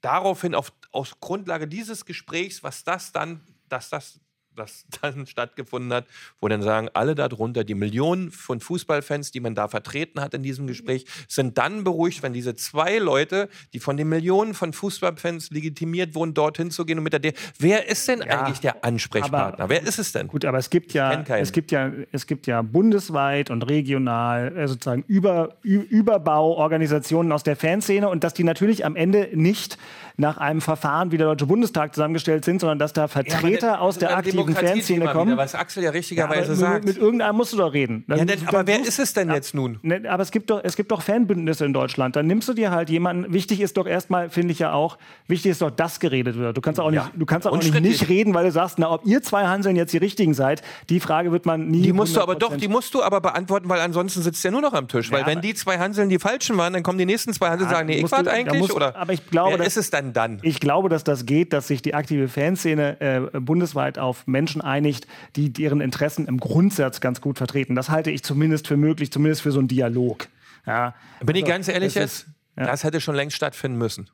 daraufhin 0.00 0.54
auf, 0.54 0.72
aus 0.92 1.18
Grundlage 1.20 1.66
dieses 1.66 2.04
Gesprächs, 2.04 2.62
was 2.62 2.84
das 2.84 3.12
dann, 3.12 3.40
dass 3.68 3.90
das, 3.90 4.20
das 4.56 4.86
dann 5.02 5.26
stattgefunden 5.26 5.92
hat, 5.92 6.06
wo 6.40 6.48
dann 6.48 6.62
sagen, 6.62 6.88
alle 6.94 7.14
darunter, 7.14 7.64
die 7.64 7.74
Millionen 7.74 8.30
von 8.30 8.60
Fußballfans, 8.60 9.30
die 9.30 9.40
man 9.40 9.54
da 9.54 9.68
vertreten 9.68 10.20
hat 10.20 10.34
in 10.34 10.42
diesem 10.42 10.66
Gespräch, 10.66 11.06
sind 11.28 11.58
dann 11.58 11.84
beruhigt, 11.84 12.22
wenn 12.22 12.32
diese 12.32 12.54
zwei 12.54 12.98
Leute, 12.98 13.48
die 13.72 13.80
von 13.80 13.96
den 13.96 14.08
Millionen 14.08 14.54
von 14.54 14.72
Fußballfans 14.72 15.50
legitimiert 15.50 16.14
wurden, 16.14 16.34
dorthin 16.34 16.70
zu 16.70 16.84
gehen 16.84 16.98
und 16.98 17.04
mit 17.04 17.12
der 17.12 17.20
D 17.20 17.32
Wer 17.58 17.88
ist 17.88 18.08
denn 18.08 18.22
eigentlich 18.22 18.60
der 18.60 18.84
Ansprechpartner? 18.84 19.68
Wer 19.68 19.82
ist 19.82 19.98
es 19.98 20.12
denn? 20.12 20.28
Gut, 20.28 20.44
aber 20.44 20.58
es 20.58 20.70
gibt 20.70 20.92
ja, 20.92 21.22
es 21.22 21.52
gibt 21.52 21.70
ja, 21.70 21.90
es 22.12 22.26
gibt 22.26 22.46
ja 22.46 22.62
bundesweit 22.62 23.50
und 23.50 23.62
regional 23.62 24.56
äh, 24.56 24.68
sozusagen 24.68 25.04
Über, 25.06 25.56
Überbauorganisationen 25.62 27.32
aus 27.32 27.42
der 27.42 27.56
Fanszene 27.56 28.08
und 28.08 28.24
dass 28.24 28.34
die 28.34 28.44
natürlich 28.44 28.84
am 28.84 28.96
Ende 28.96 29.30
nicht 29.34 29.78
nach 30.20 30.36
einem 30.36 30.60
Verfahren 30.60 31.10
wie 31.12 31.16
der 31.16 31.26
Deutsche 31.26 31.46
Bundestag 31.46 31.94
zusammengestellt 31.94 32.44
sind, 32.44 32.60
sondern 32.60 32.78
dass 32.78 32.92
da 32.92 33.08
Vertreter 33.08 33.80
aus 33.80 33.98
der 33.98 34.16
aktiven 34.16 34.54
Fanszene 34.54 35.06
kommen. 35.08 35.36
was 35.36 35.54
Axel 35.54 35.82
ja 35.82 35.88
Ja, 35.88 35.92
richtigerweise 35.92 36.50
mit, 36.50 36.58
sagt. 36.60 36.84
mit 36.84 36.96
irgendeinem 36.98 37.36
musst 37.36 37.52
du 37.52 37.56
doch 37.56 37.72
reden. 37.72 38.04
Dann- 38.06 38.18
ja, 38.18 38.24
denn, 38.26 38.46
aber 38.46 38.66
wer 38.66 38.80
ist 38.80 38.98
es 38.98 39.12
denn 39.14 39.30
jetzt 39.30 39.54
nun? 39.54 39.78
Ne, 39.82 40.02
aber 40.08 40.22
es 40.22 40.30
gibt 40.30 40.50
doch, 40.50 40.60
es 40.62 40.76
gibt 40.76 40.90
doch 40.92 41.02
Fanbündnisse 41.02 41.64
in 41.64 41.72
Deutschland. 41.72 42.16
Dann 42.16 42.26
nimmst 42.26 42.48
du 42.48 42.52
dir 42.52 42.70
halt 42.70 42.90
jemanden. 42.90 43.32
Wichtig 43.32 43.60
ist 43.60 43.76
doch 43.76 43.86
erstmal, 43.86 44.28
finde 44.30 44.52
ich 44.52 44.58
ja 44.58 44.72
auch, 44.72 44.98
wichtig 45.26 45.52
ist 45.52 45.62
doch, 45.62 45.70
dass 45.70 45.98
geredet 46.00 46.36
wird. 46.36 46.56
Du 46.56 46.60
kannst 46.60 46.78
auch 46.80 46.90
nicht, 46.90 47.02
du 47.16 47.26
kannst 47.26 47.46
auch 47.46 47.56
nicht, 47.56 47.80
nicht 47.80 48.08
reden, 48.08 48.34
weil 48.34 48.44
du 48.44 48.52
sagst, 48.52 48.78
na, 48.78 48.90
ob 48.90 49.06
ihr 49.06 49.22
zwei 49.22 49.46
Hanseln 49.46 49.76
jetzt 49.76 49.92
die 49.92 49.98
richtigen 49.98 50.34
seid, 50.34 50.62
die 50.90 51.00
Frage 51.00 51.32
wird 51.32 51.46
man 51.46 51.68
nie. 51.68 51.82
Die 51.82 51.92
musst 51.92 52.14
du 52.14 52.20
aber 52.20 52.34
doch, 52.34 52.52
100% 52.52 52.56
die 52.60 52.68
musst 52.68 52.92
du 52.94 53.02
aber 53.02 53.20
beantworten, 53.20 53.68
weil 53.68 53.80
ansonsten 53.80 54.22
sitzt 54.22 54.44
der 54.44 54.50
nur 54.50 54.60
noch 54.60 54.74
am 54.74 54.86
Tisch. 54.86 55.10
Weil 55.10 55.20
Ja, 55.22 55.26
wenn 55.26 55.40
die 55.40 55.54
zwei 55.54 55.78
Hanseln 55.78 56.08
die 56.10 56.18
falschen 56.18 56.56
waren, 56.58 56.72
dann 56.74 56.82
kommen 56.82 56.98
die 56.98 57.06
nächsten 57.06 57.32
zwei 57.32 57.48
Hanseln 57.48 57.68
und 57.68 57.70
Ja, 57.72 57.76
sagen, 57.78 57.88
nee, 57.88 57.98
ich 58.04 58.10
da 58.10 58.16
eigentlich. 58.30 58.60
musst- 58.60 58.74
oder 58.74 58.96
aber 58.96 59.12
ich 59.12 59.26
glaube, 59.30 59.52
wer 59.52 59.58
dass- 59.58 59.68
ist 59.68 59.76
es 59.78 59.90
dann 59.90 60.09
dann? 60.10 60.38
Ich 60.42 60.60
glaube, 60.60 60.88
dass 60.88 61.04
das 61.04 61.26
geht, 61.26 61.52
dass 61.52 61.68
sich 61.68 61.82
die 61.82 61.94
aktive 61.94 62.28
Fanszene 62.28 63.00
äh, 63.00 63.40
bundesweit 63.40 63.98
auf 63.98 64.26
Menschen 64.26 64.60
einigt, 64.60 65.06
die 65.36 65.52
deren 65.52 65.80
Interessen 65.80 66.26
im 66.26 66.38
Grundsatz 66.38 67.00
ganz 67.00 67.20
gut 67.20 67.38
vertreten. 67.38 67.74
Das 67.74 67.88
halte 67.88 68.10
ich 68.10 68.22
zumindest 68.22 68.68
für 68.68 68.76
möglich, 68.76 69.10
zumindest 69.12 69.42
für 69.42 69.52
so 69.52 69.58
einen 69.58 69.68
Dialog. 69.68 70.28
Ja. 70.66 70.94
Bin 71.24 71.36
ich 71.36 71.42
Also, 71.44 71.52
ganz 71.52 71.68
ehrlich 71.68 71.94
das 71.94 72.02
jetzt, 72.02 72.12
ist- 72.12 72.26
ja. 72.56 72.66
das 72.66 72.84
hätte 72.84 73.00
schon 73.00 73.14
längst 73.14 73.36
stattfinden 73.36 73.78
müssen. 73.78 74.10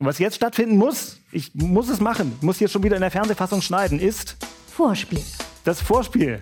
Was 0.00 0.18
jetzt 0.20 0.36
stattfinden 0.36 0.76
muss, 0.76 1.18
ich 1.32 1.52
muss 1.54 1.88
es 1.88 1.98
machen, 2.00 2.36
muss 2.40 2.58
hier 2.58 2.68
schon 2.68 2.84
wieder 2.84 2.94
in 2.96 3.00
der 3.02 3.10
Fernsehfassung 3.10 3.62
schneiden, 3.62 3.98
ist 3.98 4.36
Vorspiel. 4.68 5.22
das 5.64 5.80
Vorspiel. 5.82 6.40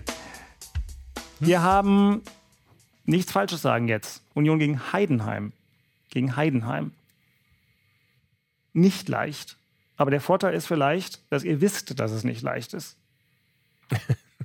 Wir 1.39 1.61
haben 1.63 2.21
nichts 3.05 3.31
Falsches 3.31 3.61
sagen 3.63 3.87
jetzt. 3.87 4.21
Union 4.35 4.59
gegen 4.59 4.91
Heidenheim. 4.93 5.53
Gegen 6.09 6.35
Heidenheim. 6.35 6.91
Nicht 8.77 9.09
leicht. 9.09 9.57
Aber 9.95 10.11
der 10.11 10.21
Vorteil 10.21 10.53
ist 10.53 10.67
vielleicht, 10.67 11.21
dass 11.31 11.43
ihr 11.43 11.59
wisst, 11.61 11.99
dass 11.99 12.11
es 12.11 12.23
nicht 12.23 12.41
leicht 12.41 12.73
ist. 12.73 12.97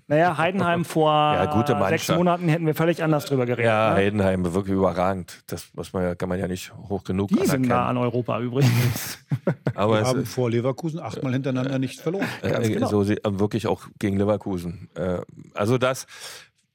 Naja, 0.08 0.36
Heidenheim 0.36 0.84
vor 0.84 1.10
Ja, 1.12 1.46
gute 1.46 1.74
sechs. 1.88 2.08
Monaten 2.08 2.46
hätten 2.48 2.66
wir 2.66 2.74
völlig 2.74 3.02
anders 3.02 3.24
drüber 3.24 3.46
geredet. 3.46 3.64
Ja, 3.64 3.90
ne? 3.90 3.96
Heidenheim, 3.96 4.52
wirklich 4.52 4.74
überragend. 4.74 5.42
Das 5.46 5.68
muss 5.74 5.94
man, 5.94 6.18
kann 6.18 6.28
man 6.28 6.38
ja 6.38 6.48
nicht 6.48 6.74
hoch 6.74 7.04
genug 7.04 7.28
Die 7.28 7.36
sind 7.46 7.62
nah 7.66 7.86
anerkennen. 7.86 7.88
an 7.88 7.96
Europa 7.98 8.40
übrigens. 8.40 9.18
Aber 9.74 10.00
Wir 10.00 10.06
haben 10.06 10.26
vor 10.26 10.50
Leverkusen 10.50 11.00
achtmal 11.00 11.32
hintereinander 11.32 11.78
nicht 11.78 12.00
verloren. 12.00 12.26
Ganz 12.42 12.68
äh, 12.68 12.72
genau. 12.74 12.88
so 12.88 13.04
sie- 13.04 13.14
äh, 13.24 13.38
wirklich 13.38 13.66
auch 13.68 13.86
gegen 13.98 14.18
Leverkusen. 14.18 14.90
Äh, 14.96 15.20
also 15.54 15.78
das 15.78 16.06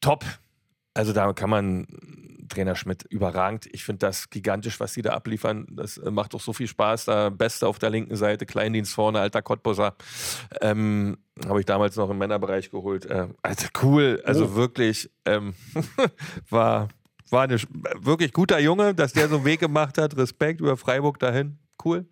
top. 0.02 0.26
Also 0.96 1.14
da 1.14 1.32
kann 1.34 1.50
man 1.52 1.86
Trainer 2.48 2.76
Schmidt 2.76 3.04
überragend. 3.04 3.68
Ich 3.72 3.84
finde 3.84 4.00
das 4.00 4.30
gigantisch, 4.30 4.80
was 4.80 4.94
sie 4.94 5.02
da 5.02 5.14
abliefern. 5.14 5.66
Das 5.70 5.98
äh, 5.98 6.12
macht 6.12 6.34
doch 6.34 6.42
so 6.42 6.54
viel 6.54 6.68
Spaß. 6.68 7.06
Da 7.06 7.30
Beste 7.30 7.68
auf 7.68 7.80
der 7.80 7.90
linken 7.90 8.16
Seite, 8.16 8.46
Kleindienst 8.46 8.94
vorne, 8.94 9.20
alter 9.20 9.42
Cottbusser. 9.42 9.96
Ähm, 10.62 11.18
Habe 11.46 11.60
ich 11.60 11.66
damals 11.66 11.96
noch 11.96 12.10
im 12.10 12.18
Männerbereich 12.18 12.72
geholt. 12.72 13.06
Äh, 13.06 13.28
also 13.42 13.68
cool, 13.82 14.22
also 14.26 14.46
Oh. 14.46 14.56
wirklich 14.56 15.10
ähm, 15.26 15.54
war, 16.50 16.90
war 17.30 17.44
eine, 17.44 17.58
wirklich 18.00 18.34
guter 18.34 18.60
Junge, 18.60 18.94
dass 18.96 19.14
der 19.14 19.28
so 19.30 19.36
einen 19.38 19.46
Weg 19.46 19.60
gemacht 19.60 19.98
hat. 19.98 20.16
Respekt 20.18 20.62
über 20.62 20.78
Freiburg 20.78 21.20
dahin. 21.20 21.60
Cool. 21.84 22.08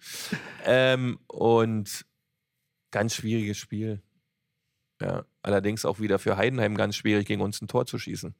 Ähm, 0.65 1.17
und 1.27 2.05
ganz 2.91 3.15
schwieriges 3.15 3.57
Spiel. 3.57 4.01
Ja, 5.01 5.25
allerdings 5.41 5.83
auch 5.83 5.99
wieder 5.99 6.19
für 6.19 6.37
Heidenheim 6.37 6.75
ganz 6.77 6.95
schwierig, 6.95 7.27
gegen 7.27 7.41
uns 7.41 7.61
ein 7.61 7.67
Tor 7.67 7.85
zu 7.85 7.97
schießen. 7.99 8.33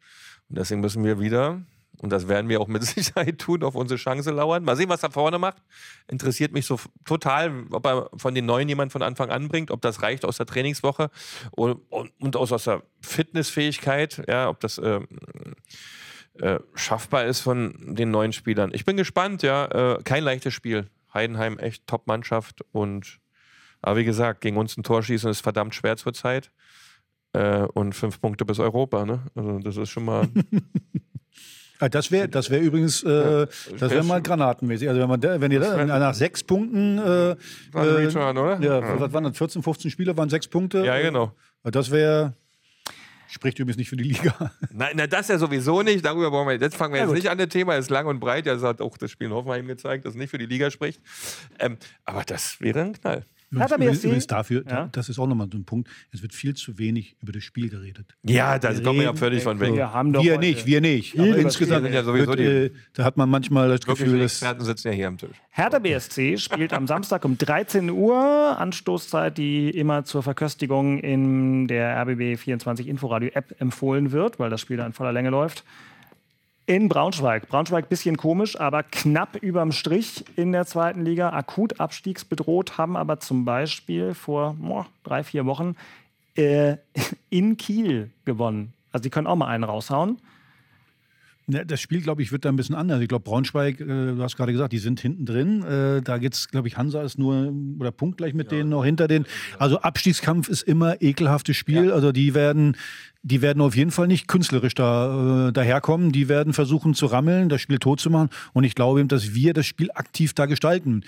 Und 0.49 0.57
deswegen 0.57 0.79
müssen 0.79 1.03
wir 1.03 1.19
wieder, 1.19 1.61
und 2.01 2.11
das 2.11 2.27
werden 2.27 2.49
wir 2.49 2.61
auch 2.61 2.67
mit 2.67 2.83
Sicherheit 2.85 3.39
tun, 3.39 3.63
auf 3.63 3.75
unsere 3.75 3.97
Chance 3.97 4.31
lauern. 4.31 4.63
Mal 4.63 4.75
sehen, 4.75 4.89
was 4.89 5.03
er 5.03 5.11
vorne 5.11 5.39
macht. 5.39 5.61
Interessiert 6.07 6.51
mich 6.51 6.65
so 6.65 6.79
total, 7.03 7.65
ob 7.71 7.85
er 7.85 8.09
von 8.15 8.35
den 8.35 8.45
Neuen 8.45 8.69
jemand 8.69 8.91
von 8.91 9.01
Anfang 9.01 9.29
an 9.29 9.47
bringt, 9.47 9.71
ob 9.71 9.81
das 9.81 10.01
reicht 10.01 10.25
aus 10.25 10.37
der 10.37 10.45
Trainingswoche 10.45 11.09
und, 11.51 11.81
und, 11.89 12.11
und 12.19 12.35
aus, 12.35 12.51
aus 12.51 12.65
der 12.65 12.83
Fitnessfähigkeit, 13.01 14.23
ja, 14.27 14.49
ob 14.49 14.59
das 14.59 14.77
ähm, 14.77 15.07
äh, 16.39 16.59
schaffbar 16.73 17.25
ist 17.25 17.41
von 17.41 17.95
den 17.95 18.11
neuen 18.11 18.33
Spielern. 18.33 18.71
Ich 18.73 18.85
bin 18.85 18.97
gespannt, 18.97 19.41
ja. 19.41 19.95
Äh, 19.95 20.03
kein 20.03 20.23
leichtes 20.23 20.53
Spiel. 20.53 20.89
Heidenheim 21.13 21.57
echt 21.59 21.87
Top-Mannschaft 21.87 22.65
aber 23.81 23.97
wie 23.97 24.03
gesagt, 24.03 24.41
gegen 24.41 24.57
uns 24.57 24.75
ein 24.77 24.83
Tor 24.83 25.03
schießen 25.03 25.29
ist 25.29 25.41
verdammt 25.41 25.75
schwer 25.75 25.95
zurzeit. 25.95 26.51
Äh, 27.33 27.67
und 27.73 27.93
fünf 27.93 28.19
Punkte 28.19 28.43
bis 28.43 28.59
Europa, 28.59 29.05
ne? 29.05 29.21
Also 29.35 29.59
das 29.59 29.77
ist 29.77 29.89
schon 29.89 30.05
mal. 30.05 30.27
Ah, 31.79 31.89
Das 31.89 32.11
wäre 32.11 32.29
das 32.29 32.49
wär 32.49 32.61
übrigens, 32.61 33.03
äh, 33.03 33.47
das 33.79 33.91
wäre 33.91 34.03
mal 34.03 34.21
granatenmäßig. 34.21 34.87
Also 34.87 35.01
wenn, 35.01 35.09
man 35.09 35.19
da, 35.19 35.39
wenn 35.41 35.51
ihr 35.51 35.59
da 35.59 35.85
nach 35.85 36.13
sechs 36.13 36.43
Punkten, 36.43 36.97
äh, 36.97 37.35
ein 37.73 37.83
Return, 37.95 38.37
oder? 38.37 38.59
Ja, 38.61 38.99
was 38.99 39.11
waren 39.13 39.25
das? 39.25 39.37
14, 39.37 39.61
15 39.63 39.91
Spiele 39.91 40.15
waren 40.17 40.29
sechs 40.29 40.47
Punkte. 40.47 40.85
ja, 40.85 40.99
genau. 41.01 41.33
Das 41.63 41.89
wäre, 41.91 42.33
spricht 43.27 43.57
übrigens 43.59 43.77
nicht 43.77 43.89
für 43.89 43.97
die 43.97 44.03
Liga. 44.03 44.51
Nein, 44.71 44.93
na, 44.95 45.07
das 45.07 45.27
ja 45.27 45.37
sowieso 45.37 45.81
nicht. 45.81 46.05
Darüber 46.05 46.29
brauchen 46.31 46.47
wir 46.47 46.55
jetzt 46.59 46.75
fangen 46.75 46.93
wir 46.93 46.99
Ja, 46.99 47.05
jetzt 47.05 47.09
gut. 47.13 47.17
nicht 47.23 47.29
an. 47.29 47.37
Das 47.37 47.49
Thema 47.49 47.75
ist 47.75 47.89
lang 47.89 48.05
und 48.07 48.19
breit. 48.19 48.45
Das 48.45 48.61
hat 48.61 48.81
auch 48.81 48.97
das 48.97 49.11
Spiel 49.11 49.27
in 49.27 49.33
Hoffenheim 49.33 49.67
gezeigt, 49.67 50.05
das 50.05 50.13
nicht 50.15 50.29
für 50.29 50.37
die 50.37 50.45
Liga 50.45 50.69
spricht. 50.71 51.01
Ähm, 51.59 51.77
aber 52.05 52.23
das 52.23 52.61
wäre 52.61 52.81
ein 52.81 52.93
Knall. 52.93 53.23
Übrigens, 53.55 53.95
BSC? 53.97 54.07
übrigens 54.07 54.27
dafür, 54.27 54.63
Ja. 54.69 54.89
das 54.91 55.09
ist 55.09 55.19
auch 55.19 55.27
nochmal 55.27 55.47
so 55.51 55.57
ein 55.57 55.65
Punkt, 55.65 55.89
es 56.11 56.21
wird 56.21 56.33
viel 56.33 56.53
zu 56.55 56.77
wenig 56.77 57.15
über 57.21 57.31
das 57.31 57.43
Spiel 57.43 57.69
geredet. 57.69 58.15
Ja, 58.23 58.59
da 58.59 58.73
kommen 58.79 58.99
wir 58.99 59.05
ja 59.05 59.13
völlig 59.15 59.43
von 59.43 59.59
weg. 59.59 59.73
Wir 59.73 59.91
haben 59.93 60.13
doch 60.13 60.23
wir 60.23 60.37
nicht, 60.37 60.65
wir 60.65 60.81
nicht. 60.81 61.17
Aber 61.19 61.37
insgesamt 61.37 61.89
ja 61.91 62.03
sowieso 62.03 62.27
wird, 62.29 62.39
die- 62.39 62.43
äh, 62.43 62.71
da 62.93 63.03
hat 63.03 63.17
man 63.17 63.29
manchmal 63.29 63.69
das 63.69 63.81
Gefühl, 63.81 64.13
die 64.13 64.19
dass 64.19 64.33
Experten 64.33 64.63
sitzen 64.65 64.87
ja 64.89 64.93
hier 64.93 65.07
am 65.07 65.17
Tisch. 65.17 65.35
Hertha 65.49 65.79
BSC 65.79 66.37
spielt 66.37 66.73
am 66.73 66.87
Samstag 66.87 67.23
um 67.25 67.37
13 67.37 67.89
Uhr, 67.89 68.15
Anstoßzeit, 68.59 69.37
die 69.37 69.69
immer 69.69 70.03
zur 70.05 70.23
Verköstigung 70.23 70.99
in 70.99 71.67
der 71.67 71.95
RBB 72.01 72.37
24 72.37 72.87
Inforadio 72.87 73.29
App 73.33 73.55
empfohlen 73.59 74.11
wird, 74.11 74.39
weil 74.39 74.49
das 74.49 74.61
Spiel 74.61 74.77
da 74.77 74.85
in 74.85 74.93
voller 74.93 75.13
Länge 75.13 75.29
läuft. 75.29 75.63
In 76.67 76.89
Braunschweig. 76.89 77.47
Braunschweig 77.47 77.89
bisschen 77.89 78.17
komisch, 78.17 78.59
aber 78.59 78.81
knapp 78.81 79.35
überm 79.35 79.71
Strich 79.71 80.25
in 80.35 80.51
der 80.51 80.65
zweiten 80.65 81.05
Liga. 81.05 81.29
Akut 81.29 81.79
abstiegsbedroht, 81.79 82.79
haben 82.79 82.97
aber 82.97 83.19
zum 83.19 83.45
Beispiel 83.45 84.15
vor 84.15 84.55
boah, 84.59 84.87
drei, 85.03 85.23
vier 85.23 85.45
Wochen 85.45 85.75
äh, 86.35 86.77
in 87.29 87.57
Kiel 87.57 88.09
gewonnen. 88.25 88.73
Also 88.91 89.03
die 89.03 89.09
können 89.11 89.27
auch 89.27 89.35
mal 89.35 89.47
einen 89.47 89.63
raushauen. 89.63 90.17
Das 91.47 91.79
Spiel, 91.79 92.01
glaube 92.01 92.23
ich, 92.23 92.31
wird 92.31 92.43
da 92.43 92.49
ein 92.49 92.55
bisschen 92.55 92.73
anders. 92.73 93.01
Ich 93.01 93.07
glaube, 93.07 93.23
Braunschweig, 93.23 93.79
äh, 93.79 93.85
du 93.85 94.17
hast 94.21 94.35
gerade 94.35 94.51
gesagt, 94.51 94.73
die 94.73 94.79
sind 94.79 94.99
hinten 94.99 95.25
drin. 95.25 95.63
Äh, 95.63 96.01
da 96.01 96.17
geht's, 96.17 96.47
glaube 96.47 96.67
ich, 96.67 96.77
Hansa 96.77 97.03
ist 97.03 97.19
nur 97.19 97.53
oder 97.79 97.91
punktgleich 97.91 98.33
mit 98.33 98.51
ja. 98.51 98.57
denen 98.57 98.69
noch 98.69 98.83
hinter 98.83 99.07
denen. 99.07 99.25
Also 99.59 99.79
Abstiegskampf 99.79 100.49
ist 100.49 100.63
immer 100.63 101.01
ekelhaftes 101.03 101.55
Spiel. 101.55 101.87
Ja. 101.87 101.93
Also 101.93 102.11
die 102.11 102.33
werden, 102.33 102.75
die 103.21 103.43
werden 103.43 103.61
auf 103.61 103.75
jeden 103.75 103.91
Fall 103.91 104.07
nicht 104.07 104.27
künstlerisch 104.27 104.73
da 104.73 105.49
äh, 105.49 105.53
daherkommen. 105.53 106.11
Die 106.11 106.29
werden 106.29 106.53
versuchen 106.53 106.95
zu 106.95 107.05
rammeln, 107.05 107.47
das 107.47 107.61
Spiel 107.61 107.77
tot 107.77 107.99
zu 107.99 108.09
machen. 108.09 108.29
Und 108.53 108.63
ich 108.63 108.73
glaube 108.73 108.99
eben, 108.99 109.09
dass 109.09 109.35
wir 109.35 109.53
das 109.53 109.67
Spiel 109.67 109.91
aktiv 109.93 110.33
da 110.33 110.47
gestalten 110.47 111.03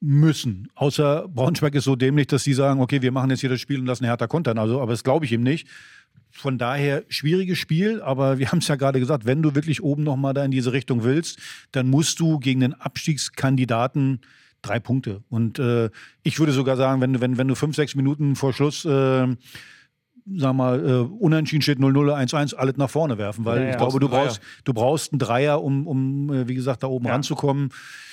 müssen. 0.00 0.68
Außer 0.74 1.26
Braunschweig 1.28 1.74
ist 1.74 1.84
so 1.84 1.96
dämlich, 1.96 2.26
dass 2.28 2.44
sie 2.44 2.52
sagen, 2.52 2.80
okay, 2.80 3.02
wir 3.02 3.12
machen 3.12 3.30
jetzt 3.30 3.40
hier 3.40 3.50
das 3.50 3.60
Spiel 3.60 3.80
und 3.80 3.86
lassen 3.86 4.04
Hertha 4.04 4.26
kontern. 4.26 4.58
Also, 4.58 4.80
aber 4.80 4.92
das 4.92 5.02
glaube 5.02 5.24
ich 5.24 5.32
ihm 5.32 5.42
nicht. 5.42 5.66
Von 6.36 6.58
daher 6.58 7.04
schwieriges 7.08 7.58
Spiel, 7.58 8.02
aber 8.02 8.38
wir 8.38 8.50
haben 8.52 8.58
es 8.58 8.68
ja 8.68 8.76
gerade 8.76 9.00
gesagt, 9.00 9.24
wenn 9.26 9.42
du 9.42 9.54
wirklich 9.54 9.82
oben 9.82 10.02
nochmal 10.02 10.34
da 10.34 10.44
in 10.44 10.50
diese 10.50 10.72
Richtung 10.72 11.02
willst, 11.02 11.38
dann 11.72 11.88
musst 11.88 12.20
du 12.20 12.38
gegen 12.38 12.60
den 12.60 12.74
Abstiegskandidaten 12.74 14.20
drei 14.62 14.80
Punkte. 14.80 15.22
Und 15.28 15.58
äh, 15.58 15.90
ich 16.22 16.38
würde 16.38 16.52
sogar 16.52 16.76
sagen, 16.76 17.00
wenn, 17.00 17.20
wenn, 17.20 17.38
wenn 17.38 17.48
du 17.48 17.54
fünf, 17.54 17.76
sechs 17.76 17.94
Minuten 17.94 18.36
vor 18.36 18.52
Schluss 18.52 18.84
äh, 18.84 19.26
sag 20.34 20.54
mal, 20.54 20.84
äh, 20.84 20.92
unentschieden 21.22 21.62
steht 21.62 21.78
0-0, 21.78 22.12
1-1, 22.12 22.54
alles 22.54 22.76
nach 22.76 22.90
vorne 22.90 23.18
werfen, 23.18 23.44
weil 23.44 23.62
ja, 23.62 23.70
ich 23.70 23.76
glaube, 23.76 24.00
du 24.00 24.08
brauchst, 24.08 24.40
du 24.64 24.74
brauchst 24.74 25.12
einen 25.12 25.18
Dreier, 25.18 25.62
um, 25.62 25.86
um 25.86 26.32
äh, 26.32 26.48
wie 26.48 26.54
gesagt, 26.54 26.82
da 26.82 26.88
oben 26.88 27.06
ja. 27.06 27.12
ranzukommen. 27.12 27.70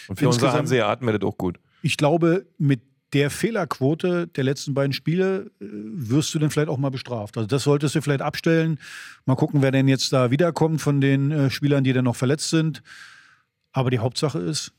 Und 0.07 0.19
für 0.19 0.27
unsere 0.27 0.53
Hanseaten 0.53 1.05
wäre 1.07 1.17
das 1.17 1.27
auch 1.27 1.37
gut. 1.37 1.59
Ich 1.81 1.97
glaube, 1.97 2.45
mit 2.57 2.81
der 3.13 3.29
Fehlerquote 3.29 4.27
der 4.27 4.43
letzten 4.43 4.73
beiden 4.73 4.93
Spiele 4.93 5.51
äh, 5.61 5.65
wirst 5.69 6.33
du 6.33 6.39
dann 6.39 6.49
vielleicht 6.49 6.69
auch 6.69 6.77
mal 6.77 6.89
bestraft. 6.89 7.37
Also 7.37 7.47
das 7.47 7.63
solltest 7.63 7.95
du 7.95 8.01
vielleicht 8.01 8.21
abstellen. 8.21 8.79
Mal 9.25 9.35
gucken, 9.35 9.61
wer 9.61 9.71
denn 9.71 9.87
jetzt 9.87 10.11
da 10.11 10.31
wiederkommt 10.31 10.81
von 10.81 10.99
den 10.99 11.31
äh, 11.31 11.49
Spielern, 11.49 11.83
die 11.83 11.93
dann 11.93 12.05
noch 12.05 12.15
verletzt 12.15 12.49
sind. 12.49 12.81
Aber 13.71 13.89
die 13.89 13.99
Hauptsache 13.99 14.39
ist, 14.39 14.73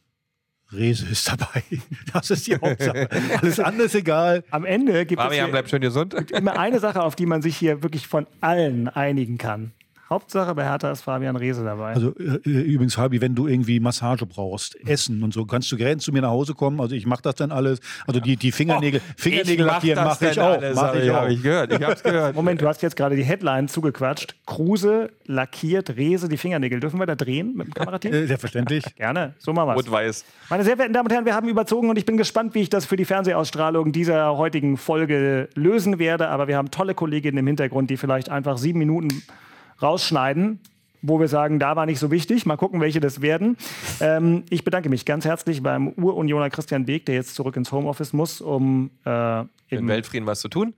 Rese 0.73 1.07
ist 1.07 1.29
dabei. 1.29 1.63
Das 2.13 2.31
ist 2.31 2.47
die 2.47 2.57
Hauptsache. 2.57 3.09
Alles 3.41 3.61
andere 3.61 3.87
ist 3.87 3.95
egal. 3.95 4.45
Am 4.51 4.65
Ende 4.65 5.05
gibt 5.07 5.21
Fabian 5.21 5.47
es 5.47 5.51
bleibt 5.51 5.71
schön 5.71 5.81
gesund. 5.81 6.15
immer 6.31 6.59
eine 6.59 6.81
Sache, 6.81 7.03
auf 7.03 7.17
die 7.17 7.27
man 7.27 7.43
sich 7.43 7.57
hier 7.57 7.83
wirklich 7.83 8.07
von 8.07 8.27
allen 8.41 8.89
einigen 8.89 9.39
kann. 9.39 9.73
Hauptsache 10.15 10.55
bei 10.55 10.63
Hertha 10.63 10.93
ist 10.93 11.01
Fabian 11.01 11.35
Rehse 11.35 11.65
dabei. 11.65 11.93
Also 11.93 12.15
äh, 12.17 12.37
äh, 12.45 12.51
übrigens, 12.51 12.97
Habi, 12.97 13.21
wenn 13.21 13.35
du 13.35 13.49
irgendwie 13.49 13.81
Massage 13.81 14.25
brauchst, 14.27 14.77
Essen 14.87 15.25
und 15.25 15.35
so, 15.35 15.45
kannst 15.45 15.73
du 15.73 15.77
gerne 15.77 15.97
zu 15.97 16.13
mir 16.13 16.23
nach 16.23 16.31
Hause 16.31 16.55
kommen. 16.55 16.81
Also 16.81 16.95
ich 16.95 17.05
mache 17.05 17.23
das 17.23 17.35
dann 17.35 17.51
alles. 17.51 17.81
Also 18.07 18.21
die, 18.21 18.37
die 18.37 18.53
Fingernägel, 18.53 19.01
oh, 19.05 19.13
Fingernägel 19.17 19.67
lackieren 19.67 20.05
mache 20.05 20.31
ich 20.31 20.39
auch. 20.39 20.53
Alles, 20.53 20.77
mach 20.77 20.95
ich 20.95 21.11
auch. 21.11 21.17
Hab 21.17 21.29
ich 21.31 21.43
gehört. 21.43 21.73
Ich 21.73 21.83
hab's 21.83 22.03
gehört. 22.05 22.37
Moment, 22.37 22.63
du 22.63 22.69
hast 22.69 22.81
jetzt 22.83 22.95
gerade 22.95 23.17
die 23.17 23.25
Headline 23.25 23.67
zugequatscht. 23.67 24.37
Kruse 24.47 25.11
lackiert 25.27 25.97
Rehse 25.97 26.29
die 26.29 26.37
Fingernägel. 26.37 26.79
Dürfen 26.79 27.01
wir 27.01 27.07
da 27.07 27.17
drehen 27.17 27.57
mit 27.57 27.67
dem 27.67 27.75
Kamerateam? 27.75 28.13
Äh, 28.13 28.27
selbstverständlich. 28.29 28.85
Gerne. 28.95 29.35
So 29.39 29.53
machen 29.53 29.71
wir 29.71 29.75
Rot-Weiß. 29.75 30.25
Meine 30.49 30.63
sehr 30.63 30.77
verehrten 30.77 30.95
Damen 30.95 31.09
und 31.09 31.13
Herren, 31.13 31.25
wir 31.25 31.35
haben 31.35 31.49
überzogen 31.49 31.91
und 31.91 31.99
ich 31.99 32.07
bin 32.07 32.17
gespannt, 32.17 32.55
wie 32.55 32.61
ich 32.61 32.71
das 32.71 32.85
für 32.85 32.97
die 32.97 33.05
Fernsehausstrahlung 33.05 33.91
dieser 33.91 34.37
heutigen 34.37 34.77
Folge 34.77 35.49
lösen 35.57 35.99
werde. 35.99 36.29
Aber 36.29 36.47
wir 36.47 36.57
haben 36.57 36.71
tolle 36.71 36.95
Kolleginnen 36.95 37.39
im 37.39 37.49
Hintergrund, 37.49 37.91
die 37.91 37.97
vielleicht 37.97 38.29
einfach 38.29 38.59
sieben 38.59 38.79
Minuten 38.79 39.25
rausschneiden 39.85 40.61
wo 41.07 41.21
wir 41.21 41.29
sagen, 41.29 41.59
da 41.59 41.77
war 41.77 41.85
nicht 41.87 41.99
so 41.99 42.11
wichtig. 42.11 42.47
Mal 42.47 42.57
gucken, 42.57 42.81
welche 42.81 42.99
das 42.99 43.21
werden. 43.21 43.57
Ähm, 44.01 44.45
ich 44.49 44.65
bedanke 44.65 44.89
mich 44.89 45.05
ganz 45.05 45.27
herzlich 45.27 45.63
beim 45.63 45.89
Urunioner 45.89 46.49
Christian 46.49 46.87
Beek, 46.87 47.05
der 47.05 47.15
jetzt 47.17 47.35
zurück 47.35 47.57
ins 47.57 47.71
Homeoffice 47.73 48.15
muss, 48.15 48.41
um 48.41 48.91
äh, 49.05 49.41
im 49.69 49.87
Weltfrieden 49.89 50.27
was 50.27 50.41
zu 50.41 50.49
tun. 50.49 50.73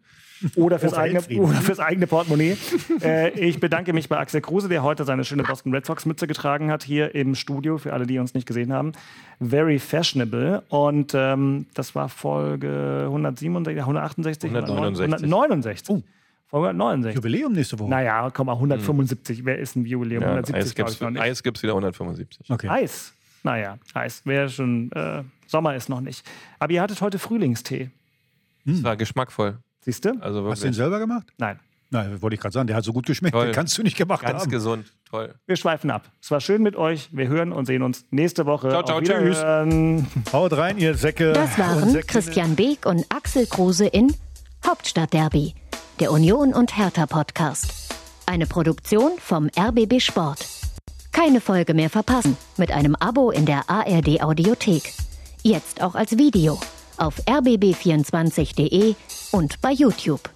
Oder 0.55 0.79
fürs, 0.79 0.93
eigene, 0.93 1.23
oder 1.39 1.55
fürs 1.55 1.81
eigene 1.81 2.07
Portemonnaie. 2.07 2.59
äh, 3.03 3.31
ich 3.41 3.59
bedanke 3.59 3.95
mich 3.95 4.09
bei 4.09 4.19
Axel 4.19 4.43
Kruse, 4.43 4.69
der 4.69 4.83
heute 4.83 5.05
seine 5.05 5.25
schöne 5.25 5.45
Boston 5.45 5.73
Red 5.73 5.87
Sox 5.87 6.05
Mütze 6.05 6.27
getragen 6.27 6.71
hat, 6.71 6.83
hier 6.83 7.15
im 7.15 7.35
Studio, 7.35 7.79
für 7.79 7.95
alle, 7.95 8.07
die 8.07 8.19
uns 8.19 8.35
nicht 8.35 8.47
gesehen 8.47 8.73
haben. 8.73 8.93
Very 9.41 9.79
fashionable. 9.79 10.63
Und 10.69 11.13
ähm, 11.15 11.67
das 11.73 11.95
war 11.95 12.11
Folge 12.11 13.05
167, 13.07 13.81
168, 13.81 14.51
169. 14.51 15.25
169. 15.25 15.89
Uh. 15.89 16.03
Folge 16.49 16.69
169. 16.69 17.17
Jubiläum 17.17 17.53
nächste 17.53 17.79
Woche. 17.79 17.91
Naja, 17.91 18.31
komm 18.33 18.47
mal, 18.47 18.55
175. 18.55 19.39
Hm. 19.39 19.47
Wer 19.47 19.59
ist 19.59 19.77
ein 19.77 19.85
Jubiläum? 19.85 20.23
Ja, 20.23 20.29
170 20.29 20.85
Eis 20.85 20.97
gibt 21.05 21.19
es 21.19 21.43
gibt's 21.43 21.63
wieder 21.63 21.73
175. 21.73 22.51
Okay. 22.51 22.69
Eis? 22.69 23.13
Naja, 23.43 23.79
Eis. 23.95 24.25
Wäre 24.25 24.49
schon, 24.49 24.91
äh, 24.93 25.23
Sommer 25.47 25.75
ist 25.75 25.89
noch 25.89 26.01
nicht. 26.01 26.25
Aber 26.59 26.73
ihr 26.73 26.83
hattet 26.83 27.01
heute 27.01 27.19
Frühlingstee. 27.19 27.91
Das 28.65 28.83
war 28.83 28.97
geschmackvoll. 28.97 29.59
Siehst 29.81 30.05
du? 30.05 30.17
Also 30.21 30.49
Hast 30.49 30.63
du 30.63 30.69
den 30.69 30.75
selber 30.75 30.99
gemacht? 30.99 31.27
Nein. 31.39 31.59
Nein, 31.91 32.21
wollte 32.21 32.35
ich 32.35 32.41
gerade 32.41 32.53
sagen, 32.53 32.67
der 32.67 32.75
hat 32.75 32.85
so 32.85 32.93
gut 32.93 33.07
geschmeckt. 33.07 33.35
Toll. 33.35 33.47
Den 33.47 33.55
kannst 33.55 33.79
du 33.79 33.83
nicht 33.83 33.97
gemacht 33.97 34.23
Ganz 34.23 34.33
haben. 34.33 34.39
Ganz 34.41 34.51
gesund, 34.51 34.93
toll. 35.09 35.35
Wir 35.47 35.55
schweifen 35.55 35.91
ab. 35.93 36.11
Es 36.21 36.33
war 36.33 36.41
schön 36.41 36.63
mit 36.63 36.75
euch. 36.75 37.09
Wir 37.13 37.29
hören 37.29 37.53
und 37.53 37.67
sehen 37.67 37.83
uns 37.83 38.05
nächste 38.11 38.45
Woche. 38.45 38.71
Ciao, 38.71 38.83
ciao, 38.83 39.01
tschüss. 39.01 39.41
Haut 40.33 40.53
rein, 40.53 40.79
ihr 40.79 40.95
Säcke. 40.95 41.33
Das 41.33 41.57
waren 41.59 41.93
Christian 42.07 42.57
Beek 42.57 42.87
und 42.87 43.07
Axel 43.09 43.47
Kruse 43.47 43.87
in 43.87 44.13
Hauptstadtderby 44.67 45.55
der 46.01 46.13
Union 46.13 46.53
und 46.53 46.77
Hertha 46.77 47.07
Podcast. 47.07 47.73
Eine 48.27 48.47
Produktion 48.47 49.13
vom 49.19 49.49
RBB 49.59 50.01
Sport. 50.01 50.47
Keine 51.13 51.41
Folge 51.41 51.75
mehr 51.75 51.89
verpassen 51.89 52.37
mit 52.57 52.71
einem 52.71 52.95
Abo 52.97 53.31
in 53.31 53.47
der 53.47 53.71
ARD 53.71 54.23
Audiothek. 54.23 54.93
Jetzt 55.43 55.83
auch 55.83 55.95
als 55.95 56.19
Video 56.19 56.59
auf 56.99 57.21
rbb24.de 57.27 58.95
und 59.33 59.61
bei 59.61 59.73
YouTube. 59.73 60.36